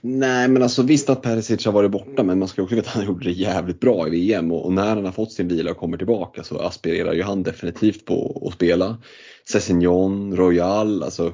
Nej 0.09 0.47
men 0.47 0.63
alltså 0.63 0.83
visst 0.83 1.09
att 1.09 1.21
Perisic 1.21 1.65
har 1.65 1.71
varit 1.71 1.91
borta 1.91 2.23
men 2.23 2.39
man 2.39 2.47
ska 2.47 2.61
också 2.61 2.75
veta 2.75 2.89
att 2.89 2.95
han 2.95 3.05
gjorde 3.05 3.25
det 3.25 3.31
jävligt 3.31 3.79
bra 3.79 4.07
i 4.07 4.09
VM 4.09 4.51
och, 4.51 4.65
och, 4.65 4.73
när 4.73 4.87
han 4.95 5.05
har 5.05 5.11
fått 5.11 5.31
sin 5.31 5.47
vila 5.47 5.71
och 5.71 5.77
kommer 5.77 5.97
tillbaka 5.97 6.43
så 6.43 6.59
aspirerar 6.59 7.13
ju 7.13 7.23
han 7.23 7.43
definitivt 7.43 8.05
på 8.05 8.43
att 8.47 8.53
spela. 8.53 8.97
Cessignon, 9.49 10.35
Royal, 10.35 11.03
alltså 11.03 11.25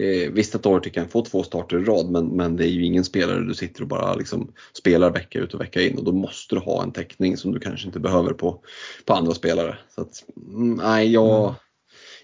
eh, 0.00 0.30
Visst 0.32 0.54
att 0.54 0.62
Doherty 0.62 0.90
kan 0.90 1.08
få 1.08 1.24
två 1.24 1.42
starter 1.42 1.78
i 1.78 1.84
rad 1.84 2.10
men, 2.10 2.26
men 2.26 2.56
det 2.56 2.64
är 2.64 2.70
ju 2.70 2.84
ingen 2.84 3.04
spelare 3.04 3.46
du 3.46 3.54
sitter 3.54 3.82
och 3.82 3.88
bara 3.88 4.14
liksom 4.14 4.52
spelar 4.72 5.10
vecka 5.10 5.38
ut 5.38 5.54
och 5.54 5.60
vecka 5.60 5.82
in 5.82 5.98
och 5.98 6.04
då 6.04 6.12
måste 6.12 6.54
du 6.54 6.60
ha 6.60 6.82
en 6.82 6.92
täckning 6.92 7.36
som 7.36 7.52
du 7.52 7.60
kanske 7.60 7.86
inte 7.86 8.00
behöver 8.00 8.32
på, 8.32 8.60
på 9.04 9.14
andra 9.14 9.34
spelare. 9.34 9.78
Så 9.94 10.00
att, 10.00 10.24
mm, 10.52 10.74
nej, 10.74 11.12
jag, 11.12 11.44
mm 11.44 11.54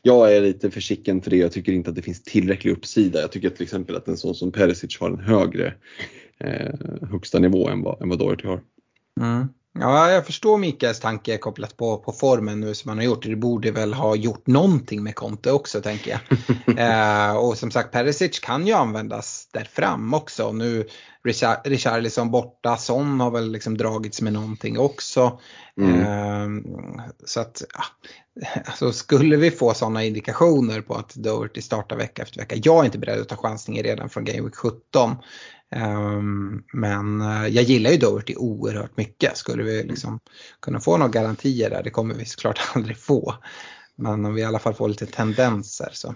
jag 0.07 0.37
är 0.37 0.41
lite 0.41 0.71
försiktig 0.71 1.25
för 1.25 1.31
det. 1.31 1.37
Jag 1.37 1.53
tycker 1.53 1.73
inte 1.73 1.91
att 1.91 1.97
det 1.97 2.03
finns 2.03 2.23
tillräcklig 2.23 2.73
uppsida. 2.73 3.21
Jag 3.21 3.33
tycker 3.33 3.51
till 3.51 3.63
exempel 3.63 3.97
att 3.97 4.09
en 4.09 4.17
sån 4.17 4.35
som 4.35 4.53
Perisic 4.53 5.01
har 5.01 5.11
en 5.11 5.19
högre 5.19 5.75
eh, 6.39 6.75
högsta 7.11 7.39
nivå 7.39 7.69
än 7.69 7.83
vad, 7.83 8.03
än 8.03 8.09
vad 8.09 8.19
Doherty 8.19 8.47
har. 8.47 8.61
Mm. 9.21 9.49
Ja, 9.79 10.11
jag 10.11 10.27
förstår 10.27 10.59
Mikaels 10.59 11.01
tanke 11.01 11.39
kopplat 11.39 11.77
på, 11.77 11.97
på 11.97 12.13
formen 12.13 12.61
nu 12.61 12.75
som 12.75 12.89
han 12.89 12.99
har 12.99 13.05
gjort. 13.05 13.23
Det 13.23 13.37
borde 13.37 13.71
väl 13.71 13.95
ha 13.95 14.15
gjort 14.17 14.47
någonting 14.47 15.03
med 15.03 15.15
Conte 15.15 15.53
också 15.53 15.81
tänker 15.81 16.11
jag. 16.11 16.21
eh, 17.31 17.37
och 17.37 17.59
som 17.59 17.71
sagt 17.71 17.93
Perisic 17.93 18.39
kan 18.39 18.67
ju 18.67 18.73
användas 18.73 19.49
där 19.53 19.65
fram 19.65 20.15
också. 20.15 20.53
Nu 20.53 20.87
Richarlison 21.65 22.31
borta, 22.31 22.77
Son 22.77 23.21
har 23.21 23.31
väl 23.31 23.53
liksom 23.53 23.77
dragits 23.79 24.21
med 24.21 24.33
någonting 24.33 24.79
också. 24.79 25.41
Mm. 25.81 26.01
Eh, 26.01 26.73
så 27.25 27.41
att 27.41 27.63
ja, 27.75 27.85
alltså 28.65 28.93
skulle 28.93 29.37
vi 29.37 29.51
få 29.51 29.75
sådana 29.75 30.05
indikationer 30.05 30.81
på 30.81 30.95
att 30.95 31.15
Doherty 31.15 31.63
startar 31.63 31.97
vecka 31.97 32.23
efter 32.23 32.41
vecka. 32.41 32.57
Jag 32.63 32.81
är 32.81 32.85
inte 32.85 32.99
beredd 32.99 33.21
att 33.21 33.29
ta 33.29 33.37
chansningen 33.37 33.85
redan 33.85 34.09
från 34.09 34.25
Game 34.25 34.43
Week 34.43 34.55
17. 34.55 35.17
Um, 35.77 36.65
men 36.73 37.21
uh, 37.21 37.49
jag 37.49 37.65
gillar 37.65 37.91
ju 37.91 37.97
Doherty 37.97 38.35
oerhört 38.37 38.97
mycket. 38.97 39.37
Skulle 39.37 39.63
vi 39.63 39.83
liksom 39.83 40.21
kunna 40.61 40.81
få 40.81 40.97
några 40.97 41.11
garantier 41.11 41.71
där, 41.71 41.83
det 41.83 41.91
kommer 41.91 42.15
vi 42.15 42.25
såklart 42.25 42.61
aldrig 42.75 42.99
få. 42.99 43.35
Men 43.97 44.25
om 44.25 44.35
vi 44.35 44.41
i 44.41 44.45
alla 44.45 44.59
fall 44.59 44.75
får 44.75 44.89
lite 44.89 45.07
tendenser 45.07 45.91
så. 45.93 46.15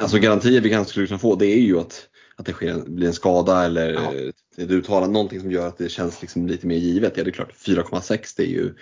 Alltså 0.00 0.18
garantier 0.18 0.60
vi 0.60 0.70
kanske 0.70 0.90
skulle 0.90 1.06
kunna 1.06 1.18
få 1.18 1.36
det 1.36 1.46
är 1.46 1.60
ju 1.60 1.78
att, 1.78 2.08
att 2.36 2.46
det 2.46 2.52
sker, 2.52 2.82
blir 2.86 3.06
en 3.06 3.12
skada 3.12 3.64
eller 3.64 3.92
ja. 3.92 4.12
ett 4.62 4.70
uttalande, 4.70 5.12
någonting 5.12 5.40
som 5.40 5.50
gör 5.50 5.68
att 5.68 5.78
det 5.78 5.88
känns 5.88 6.22
liksom 6.22 6.46
lite 6.46 6.66
mer 6.66 6.76
givet. 6.76 7.12
Ja 7.16 7.24
det 7.24 7.30
är 7.30 7.32
klart 7.32 7.52
4,6 7.52 8.34
det 8.36 8.42
är 8.42 8.46
ju, 8.46 8.74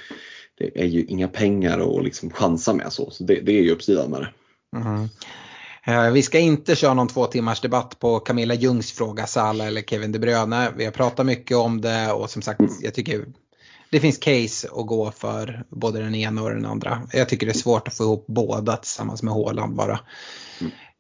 det 0.58 0.80
är 0.80 0.86
ju 0.86 1.04
inga 1.04 1.28
pengar 1.28 1.98
att 1.98 2.04
liksom 2.04 2.30
chansa 2.30 2.74
med 2.74 2.92
så. 2.92 3.10
så 3.10 3.24
det, 3.24 3.40
det 3.40 3.52
är 3.52 3.62
ju 3.62 3.70
uppsidan 3.70 4.10
med 4.10 4.20
det. 4.20 4.32
Mm. 4.78 5.08
Eh, 5.86 6.10
vi 6.10 6.22
ska 6.22 6.38
inte 6.38 6.76
köra 6.76 6.94
någon 6.94 7.08
två 7.08 7.26
timmars 7.26 7.60
debatt 7.60 7.98
på 7.98 8.20
Camilla 8.20 8.54
Ljungs 8.54 8.92
fråga 8.92 9.26
Sala 9.26 9.64
eller 9.64 9.82
Kevin 9.82 10.12
De 10.12 10.18
Bruyne. 10.18 10.72
Vi 10.76 10.84
har 10.84 10.92
pratat 10.92 11.26
mycket 11.26 11.56
om 11.56 11.80
det 11.80 12.12
och 12.12 12.30
som 12.30 12.42
sagt 12.42 12.60
jag 12.80 12.94
tycker 12.94 13.24
det 13.90 14.00
finns 14.00 14.18
case 14.18 14.68
att 14.74 14.86
gå 14.86 15.10
för 15.10 15.64
både 15.68 16.00
den 16.00 16.14
ena 16.14 16.42
och 16.42 16.50
den 16.50 16.66
andra. 16.66 17.02
Jag 17.12 17.28
tycker 17.28 17.46
det 17.46 17.52
är 17.52 17.54
svårt 17.54 17.88
att 17.88 17.96
få 17.96 18.02
ihop 18.02 18.24
båda 18.28 18.76
tillsammans 18.76 19.22
med 19.22 19.34
Håland 19.34 19.76
bara. 19.76 20.00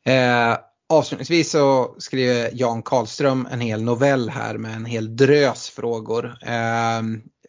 Eh, 0.04 0.58
avslutningsvis 0.88 1.50
så 1.50 1.94
skriver 1.98 2.50
Jan 2.52 2.82
Karlström 2.82 3.48
en 3.50 3.60
hel 3.60 3.82
novell 3.82 4.30
här 4.30 4.58
med 4.58 4.76
en 4.76 4.84
hel 4.84 5.16
drös 5.16 5.70
frågor. 5.70 6.36
Eh, 6.42 6.98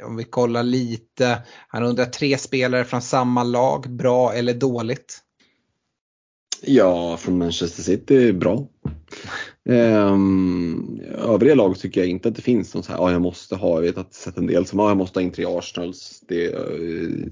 om 0.06 0.16
vi 0.18 0.24
kollar 0.24 0.64
lite, 0.64 1.42
han 1.68 1.84
undrar 1.84 2.06
tre 2.06 2.38
spelare 2.38 2.86
från 2.86 3.02
samma 3.02 3.44
lag, 3.44 3.90
bra 3.90 4.34
eller 4.34 4.54
dåligt? 4.54 5.24
Ja, 6.62 7.18
från 7.18 7.38
Manchester 7.38 7.84
City, 7.84 8.34
bra. 8.34 8.68
Um, 9.70 11.02
övriga 11.18 11.56
lag 11.56 11.80
tycker 11.80 12.02
jag 12.02 12.10
inte 12.10 12.30
att 12.30 12.36
det 12.36 12.42
finns 12.42 12.74
någon 12.74 12.84
så 12.84 12.92
här, 12.92 13.00
ja 13.00 13.12
jag 13.12 13.22
måste 13.22 13.56
ha, 13.56 13.76
jag 13.76 13.82
vet 13.82 13.98
att 13.98 14.14
sett 14.14 14.38
en 14.38 14.48
del 14.48 14.66
som, 14.66 14.80
ja 14.80 14.88
jag 14.88 14.98
måste 14.98 15.20
ha 15.20 15.24
in 15.24 15.32
tre 15.32 15.46
Arsenals. 15.46 16.24
Det 16.28 16.56
uh, 16.56 17.26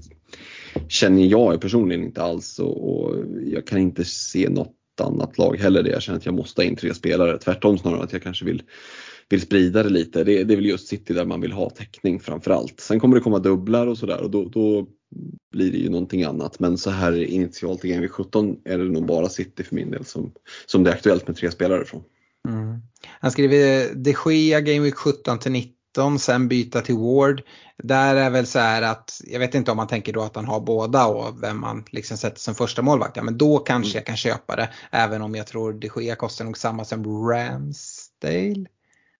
känner 0.88 1.24
jag 1.24 1.60
personligen 1.60 2.04
inte 2.04 2.22
alls 2.22 2.58
och, 2.58 2.90
och, 2.90 3.14
jag 3.46 3.66
kan 3.66 3.78
inte 3.78 4.04
se 4.04 4.48
något 4.48 4.72
annat 5.00 5.38
lag 5.38 5.56
heller 5.56 5.82
där 5.82 5.90
jag 5.90 6.02
känner 6.02 6.18
att 6.18 6.26
jag 6.26 6.34
måste 6.34 6.62
ha 6.62 6.66
in 6.66 6.76
tre 6.76 6.94
spelare. 6.94 7.38
Tvärtom 7.38 7.78
snarare 7.78 8.02
att 8.02 8.12
jag 8.12 8.22
kanske 8.22 8.44
vill 8.44 8.62
vill 9.28 9.40
sprida 9.40 9.82
det 9.82 9.88
lite. 9.88 10.24
Det, 10.24 10.44
det 10.44 10.54
är 10.54 10.56
väl 10.56 10.66
just 10.66 10.88
City 10.88 11.14
där 11.14 11.24
man 11.24 11.40
vill 11.40 11.52
ha 11.52 11.70
täckning 11.70 12.20
framförallt. 12.20 12.80
Sen 12.80 13.00
kommer 13.00 13.16
det 13.16 13.22
komma 13.22 13.38
dubblar 13.38 13.86
och 13.86 13.98
sådär 13.98 14.22
och 14.22 14.30
då, 14.30 14.44
då 14.44 14.86
blir 15.52 15.72
det 15.72 15.78
ju 15.78 15.90
någonting 15.90 16.22
annat. 16.22 16.60
Men 16.60 16.78
så 16.78 16.90
här 16.90 17.24
initialt 17.24 17.84
i 17.84 17.88
Game 17.88 18.08
17 18.08 18.56
är 18.64 18.78
det 18.78 18.84
nog 18.84 19.06
bara 19.06 19.28
City 19.28 19.64
för 19.64 19.74
min 19.74 19.90
del 19.90 20.04
som, 20.04 20.32
som 20.66 20.84
det 20.84 20.90
är 20.90 20.94
aktuellt 20.94 21.28
med 21.28 21.36
tre 21.36 21.50
spelare 21.50 21.84
från. 21.84 22.02
Mm. 22.48 22.78
Han 23.20 23.30
skriver 23.30 23.94
de 23.94 24.14
Gea 24.34 24.60
Game 24.60 24.80
Week 24.80 24.94
17 24.94 25.38
till 25.38 25.52
19, 25.52 26.18
sen 26.18 26.48
byta 26.48 26.80
till 26.80 26.96
Ward. 26.96 27.42
Där 27.82 28.16
är 28.16 28.30
väl 28.30 28.46
så 28.46 28.58
här 28.58 28.82
att, 28.82 29.20
jag 29.24 29.38
vet 29.38 29.54
inte 29.54 29.70
om 29.70 29.76
man 29.76 29.86
tänker 29.86 30.12
då 30.12 30.22
att 30.22 30.36
han 30.36 30.44
har 30.44 30.60
båda 30.60 31.06
och 31.06 31.42
vem 31.42 31.60
man 31.60 31.84
liksom 31.90 32.16
sätter 32.16 32.40
som 32.40 32.54
första 32.54 32.82
målvakt. 32.82 33.16
Ja, 33.16 33.22
men 33.22 33.38
då 33.38 33.58
kanske 33.58 33.90
mm. 33.90 33.96
jag 33.96 34.06
kan 34.06 34.16
köpa 34.16 34.56
det. 34.56 34.68
Även 34.90 35.22
om 35.22 35.34
jag 35.34 35.46
tror 35.46 35.72
de 35.72 35.90
Gea 36.02 36.16
kostar 36.16 36.44
nog 36.44 36.58
samma 36.58 36.84
som 36.84 37.28
Ramsdale. 37.28 38.66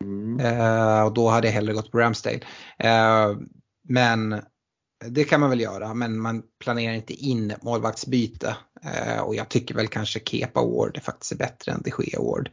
Mm. 0.05 0.41
Uh, 0.41 1.03
och 1.03 1.15
då 1.15 1.29
hade 1.29 1.47
jag 1.47 1.55
hellre 1.55 1.73
gått 1.73 1.91
på 1.91 1.99
Ramsdale. 1.99 2.41
Uh, 2.85 3.39
men 3.89 4.43
det 5.07 5.25
kan 5.25 5.41
man 5.41 5.51
väl 5.51 5.61
göra 5.61 5.95
men 5.95 6.21
man 6.21 6.43
planerar 6.61 6.95
inte 6.95 7.13
in 7.13 7.55
målvaktsbyte. 7.63 8.57
Uh, 8.85 9.21
och 9.21 9.35
jag 9.35 9.49
tycker 9.49 9.75
väl 9.75 9.89
kanske 9.89 10.21
Kepa 10.21 10.61
Ward 10.61 10.97
är 10.97 11.01
faktiskt 11.01 11.33
är 11.33 11.37
bättre 11.37 11.73
än 11.73 11.83
de 11.85 11.91
Gea 11.99 12.23
Ward. 12.23 12.51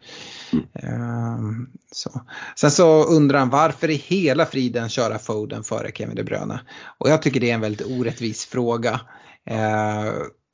Mm. 0.51 1.67
så. 1.91 2.21
Sen 2.55 2.71
så 2.71 3.03
undrar 3.03 3.39
han 3.39 3.49
varför 3.49 3.89
i 3.89 3.95
hela 3.95 4.45
friden 4.45 4.89
köra 4.89 5.19
Foden 5.19 5.63
före 5.63 5.91
Kevin 5.91 6.15
De 6.15 6.23
Bruyne? 6.23 6.61
Och 6.97 7.09
jag 7.09 7.21
tycker 7.21 7.39
det 7.39 7.49
är 7.49 7.53
en 7.53 7.61
väldigt 7.61 7.87
orättvis 7.87 8.45
fråga. 8.45 9.01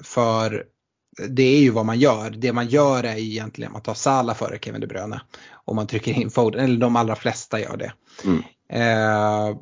för 0.04 0.66
det 1.30 1.44
är 1.44 1.60
ju 1.60 1.70
vad 1.70 1.86
man 1.86 2.00
gör. 2.00 2.30
Det 2.30 2.54
man 2.54 2.68
gör 2.68 3.04
är 3.04 3.18
egentligen 3.18 3.70
att 3.70 3.74
man 3.74 3.82
tar 3.82 3.94
Salah 3.94 4.36
före 4.36 4.60
Kevin 4.62 4.82
De 4.82 4.88
Bruyne. 4.88 5.22
Och 5.52 5.76
man 5.76 5.88
trycker 5.88 6.12
in 6.12 6.30
Foden, 6.30 6.64
eller 6.64 6.78
de 6.78 6.96
allra 6.96 7.16
flesta 7.16 7.60
gör 7.60 7.78
det. 7.78 7.94
Mm. 8.24 8.44
Eh, 8.72 9.58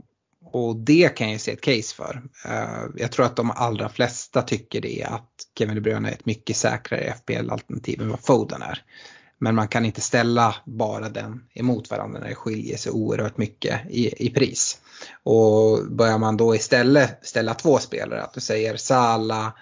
och 0.51 0.75
det 0.75 1.15
kan 1.15 1.31
jag 1.31 1.41
se 1.41 1.51
ett 1.51 1.61
case 1.61 1.95
för. 1.95 2.21
Eh, 2.45 2.83
jag 2.95 3.11
tror 3.11 3.25
att 3.25 3.35
de 3.35 3.51
allra 3.51 3.89
flesta 3.89 4.41
tycker 4.41 4.81
det 4.81 5.03
att 5.03 5.31
Kevin 5.57 5.75
De 5.75 5.81
Bruyne 5.81 6.09
är 6.09 6.13
ett 6.13 6.25
mycket 6.25 6.57
säkrare 6.57 7.13
FPL-alternativ 7.13 8.01
än 8.01 8.09
vad 8.09 8.25
Foden 8.25 8.61
är. 8.61 8.83
Men 9.39 9.55
man 9.55 9.67
kan 9.67 9.85
inte 9.85 10.01
ställa 10.01 10.55
bara 10.65 11.09
den 11.09 11.43
emot 11.53 11.89
varandra 11.89 12.19
när 12.19 12.27
det 12.27 12.35
skiljer 12.35 12.77
sig 12.77 12.91
oerhört 12.91 13.37
mycket 13.37 13.81
i, 13.89 14.25
i 14.25 14.29
pris. 14.29 14.81
Och 15.23 15.91
börjar 15.91 16.17
man 16.17 16.37
då 16.37 16.55
istället 16.55 17.19
ställa 17.27 17.53
två 17.53 17.77
spelare, 17.77 18.23
att 18.23 18.33
du 18.33 18.41
säger 18.41 18.77
Sala 18.77 19.53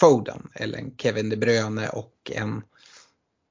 Foden 0.00 0.48
eller 0.54 0.78
en 0.78 0.96
Kevin 0.96 1.28
De 1.28 1.36
Bruyne 1.36 1.88
och 1.88 2.30
en, 2.34 2.62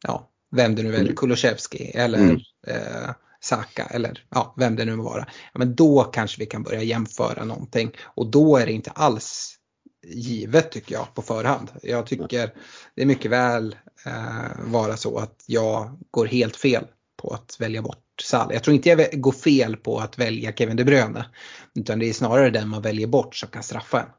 ja, 0.04 0.30
vem 0.52 0.76
det 0.76 0.84
nu 0.84 0.92
väljer, 0.92 1.06
mm. 1.06 1.16
Kulusevski 1.16 1.92
eller 1.96 2.20
mm. 2.20 2.40
eh, 2.68 3.10
Saka 3.42 3.86
eller 3.86 4.26
ja, 4.30 4.54
vem 4.58 4.76
det 4.76 4.86
nu 4.86 4.96
må 4.96 5.04
vara. 5.04 5.28
Ja, 5.54 5.60
men 5.60 5.76
då 5.76 6.04
kanske 6.04 6.40
vi 6.40 6.46
kan 6.46 6.64
börja 6.64 6.84
jämföra 6.84 7.46
någonting 7.46 7.92
och 8.04 8.28
då 8.28 8.58
är 8.58 8.66
det 8.66 8.72
inte 8.72 8.92
alls 8.92 9.56
givet 10.08 10.72
tycker 10.72 10.96
jag 10.96 11.14
på 11.14 11.22
förhand. 11.22 11.72
Jag 11.84 12.06
tycker 12.06 12.54
det 12.96 13.02
är 13.02 13.06
mycket 13.06 13.32
väl 13.32 13.76
eh, 14.06 14.66
vara 14.66 14.98
så 14.98 15.18
att 15.18 15.44
jag 15.46 16.00
går 16.12 16.26
helt 16.26 16.56
fel 16.56 16.88
på 17.18 17.34
att 17.34 17.58
välja 17.60 17.82
bort 17.82 18.02
Salah. 18.22 18.54
Jag 18.54 18.64
tror 18.64 18.76
inte 18.76 18.90
jag 18.90 19.22
går 19.22 19.32
fel 19.32 19.78
på 19.78 20.00
att 20.00 20.18
välja 20.18 20.52
Kevin 20.52 20.78
De 20.78 20.84
Bruyne. 20.84 21.26
Utan 21.76 22.00
det 22.00 22.10
är 22.10 22.14
snarare 22.14 22.50
den 22.50 22.70
man 22.70 22.82
väljer 22.82 23.08
bort 23.08 23.36
som 23.36 23.50
kan 23.50 23.64
straffa 23.64 24.02
en. 24.02 24.10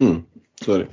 Mm, 0.00 0.22
så 0.64 0.72
är 0.72 0.78
det. 0.78 0.88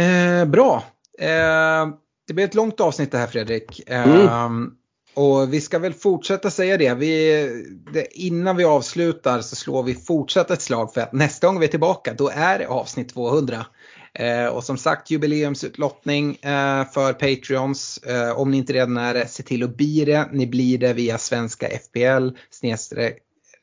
Eh, 0.00 0.44
bra. 0.44 0.84
Eh, 1.18 1.88
det 2.26 2.34
blir 2.34 2.44
ett 2.44 2.54
långt 2.54 2.80
avsnitt 2.80 3.12
det 3.12 3.18
här 3.18 3.26
Fredrik. 3.26 3.82
Mm. 3.86 4.28
Um, 4.28 4.74
och 5.14 5.54
vi 5.54 5.60
ska 5.60 5.78
väl 5.78 5.92
fortsätta 5.92 6.50
säga 6.50 6.76
det. 6.76 6.94
Vi, 6.94 7.46
det. 7.92 8.18
Innan 8.18 8.56
vi 8.56 8.64
avslutar 8.64 9.40
så 9.40 9.56
slår 9.56 9.82
vi 9.82 9.94
fortsatt 9.94 10.50
ett 10.50 10.62
slag 10.62 10.94
för 10.94 11.00
att 11.00 11.12
nästa 11.12 11.46
gång 11.46 11.58
vi 11.58 11.66
är 11.66 11.70
tillbaka 11.70 12.14
då 12.14 12.30
är 12.34 12.58
det 12.58 12.66
avsnitt 12.66 13.14
200. 13.14 13.66
Eh, 14.14 14.46
och 14.46 14.64
som 14.64 14.78
sagt 14.78 15.10
jubileumsutlottning 15.10 16.36
eh, 16.42 16.90
för 16.92 17.12
Patreons. 17.12 17.98
Eh, 17.98 18.40
om 18.40 18.50
ni 18.50 18.56
inte 18.56 18.72
redan 18.72 18.96
är 18.96 19.14
det, 19.14 19.26
se 19.26 19.42
till 19.42 19.62
att 19.62 19.76
bli 19.76 20.04
det. 20.04 20.28
Ni 20.32 20.46
blir 20.46 20.78
det 20.78 20.92
via 20.92 21.18
svenska 21.18 21.66
FPL 21.66 22.28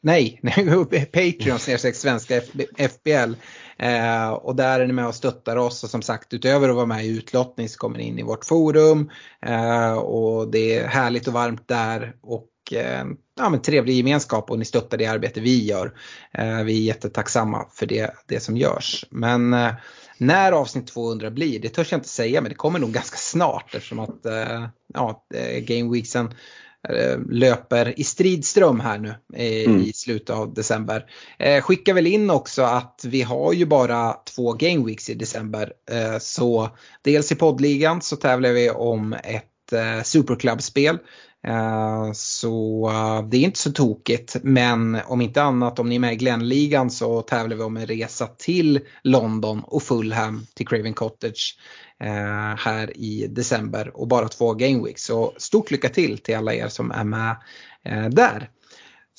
nej, 0.07 0.39
Patreon 1.13 1.59
svenska 1.93 2.41
FBL. 2.77 3.33
Eh, 3.79 4.29
och 4.29 4.55
där 4.55 4.79
är 4.79 4.87
ni 4.87 4.93
med 4.93 5.07
och 5.07 5.15
stöttar 5.15 5.55
oss 5.55 5.83
och 5.83 5.89
som 5.89 6.01
sagt 6.01 6.33
utöver 6.33 6.69
att 6.69 6.75
vara 6.75 6.85
med 6.85 7.05
i 7.05 7.17
utlottning 7.17 7.69
så 7.69 7.77
kommer 7.77 7.97
ni 7.97 8.03
in 8.03 8.19
i 8.19 8.23
vårt 8.23 8.45
forum. 8.45 9.09
Eh, 9.45 9.93
och 9.93 10.51
det 10.51 10.75
är 10.75 10.87
härligt 10.87 11.27
och 11.27 11.33
varmt 11.33 11.67
där 11.67 12.15
och 12.21 12.49
eh, 12.71 13.05
ja, 13.37 13.49
men 13.49 13.61
trevlig 13.61 13.93
gemenskap 13.93 14.51
och 14.51 14.59
ni 14.59 14.65
stöttar 14.65 14.97
det 14.97 15.05
arbete 15.05 15.39
vi 15.39 15.65
gör. 15.65 15.93
Eh, 16.33 16.63
vi 16.63 16.77
är 16.77 16.85
jättetacksamma 16.85 17.65
för 17.73 17.85
det, 17.85 18.13
det 18.27 18.39
som 18.39 18.57
görs. 18.57 19.05
Men 19.09 19.53
eh, 19.53 19.71
när 20.17 20.51
avsnitt 20.51 20.87
200 20.87 21.31
blir, 21.31 21.59
det 21.59 21.69
törs 21.69 21.91
jag 21.91 21.97
inte 21.97 22.09
säga 22.09 22.41
men 22.41 22.49
det 22.49 22.55
kommer 22.55 22.79
nog 22.79 22.91
ganska 22.91 23.17
snart 23.17 23.75
eftersom 23.75 23.99
att 23.99 24.25
eh, 24.25 24.67
ja, 24.93 25.25
Game 25.61 25.91
Weeksen 25.91 26.25
Eh, 26.27 26.33
löper 27.29 27.99
i 27.99 28.03
stridström 28.03 28.79
här 28.79 28.97
nu 28.97 29.15
mm. 29.33 29.81
i 29.81 29.93
slutet 29.93 30.29
av 30.29 30.53
december. 30.53 31.05
Eh, 31.39 31.61
skicka 31.61 31.93
väl 31.93 32.07
in 32.07 32.29
också 32.29 32.61
att 32.61 33.05
vi 33.07 33.21
har 33.21 33.53
ju 33.53 33.65
bara 33.65 34.13
två 34.35 34.53
game 34.53 34.85
weeks 34.85 35.09
i 35.09 35.13
december. 35.13 35.73
Eh, 35.91 36.17
så 36.19 36.69
dels 37.01 37.31
i 37.31 37.35
poddligan 37.35 38.01
så 38.01 38.15
tävlar 38.15 38.51
vi 38.51 38.69
om 38.69 39.13
ett 39.13 39.73
eh, 39.73 40.03
superclub-spel. 40.03 40.97
Eh, 41.47 42.11
så 42.13 42.89
eh, 42.89 43.29
det 43.29 43.37
är 43.37 43.41
inte 43.41 43.59
så 43.59 43.71
tokigt 43.71 44.35
men 44.43 44.97
om 45.05 45.21
inte 45.21 45.41
annat 45.41 45.79
om 45.79 45.89
ni 45.89 45.95
är 45.95 45.99
med 45.99 46.13
i 46.13 46.15
Glenligan 46.15 46.89
så 46.89 47.21
tävlar 47.21 47.57
vi 47.57 47.63
om 47.63 47.77
en 47.77 47.85
resa 47.85 48.27
till 48.27 48.79
London 49.03 49.61
och 49.63 49.83
Fulham 49.83 50.45
till 50.55 50.67
Craven 50.67 50.93
Cottage 50.93 51.57
eh, 52.03 52.55
här 52.57 52.97
i 52.97 53.27
december 53.27 53.91
och 53.97 54.07
bara 54.07 54.27
två 54.27 54.53
game 54.53 54.83
weeks. 54.85 55.03
Så 55.03 55.33
stort 55.37 55.71
lycka 55.71 55.89
till 55.89 56.17
till 56.17 56.35
alla 56.35 56.53
er 56.53 56.67
som 56.67 56.91
är 56.91 57.03
med 57.03 57.35
där. 58.11 58.49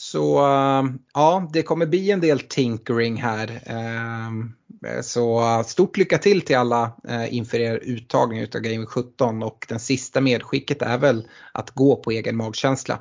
Så 0.01 0.39
eh, 0.39 0.85
ja, 1.15 1.49
det 1.53 1.63
kommer 1.63 1.87
bli 1.87 2.11
en 2.11 2.21
del 2.21 2.41
tinkering 2.41 3.17
här. 3.23 3.61
Eh, 3.67 5.01
så 5.03 5.63
stort 5.67 5.97
lycka 5.97 6.19
till 6.19 6.43
till 6.43 6.57
alla 6.57 6.93
eh, 7.09 7.35
inför 7.35 7.59
er 7.59 7.81
uttagning 7.83 8.43
av 8.43 8.61
Game 8.61 8.87
17 8.87 9.43
och 9.43 9.67
den 9.69 9.81
sista 9.81 10.21
medskicket 10.21 10.83
är 10.83 10.99
väl 10.99 11.29
att 11.53 11.71
gå 11.71 11.97
på 11.97 12.11
egen 12.11 12.37
magkänsla. 12.37 12.99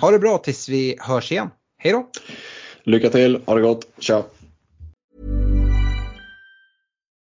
Ha 0.00 0.10
det 0.10 0.18
bra 0.18 0.38
tills 0.38 0.68
vi 0.68 0.96
hörs 1.00 1.32
igen. 1.32 1.50
Hej 1.78 1.92
då! 1.92 2.10
Lycka 2.82 3.10
till, 3.10 3.42
ha 3.46 3.54
det 3.54 3.62
gott, 3.62 3.86
ciao! 3.98 4.22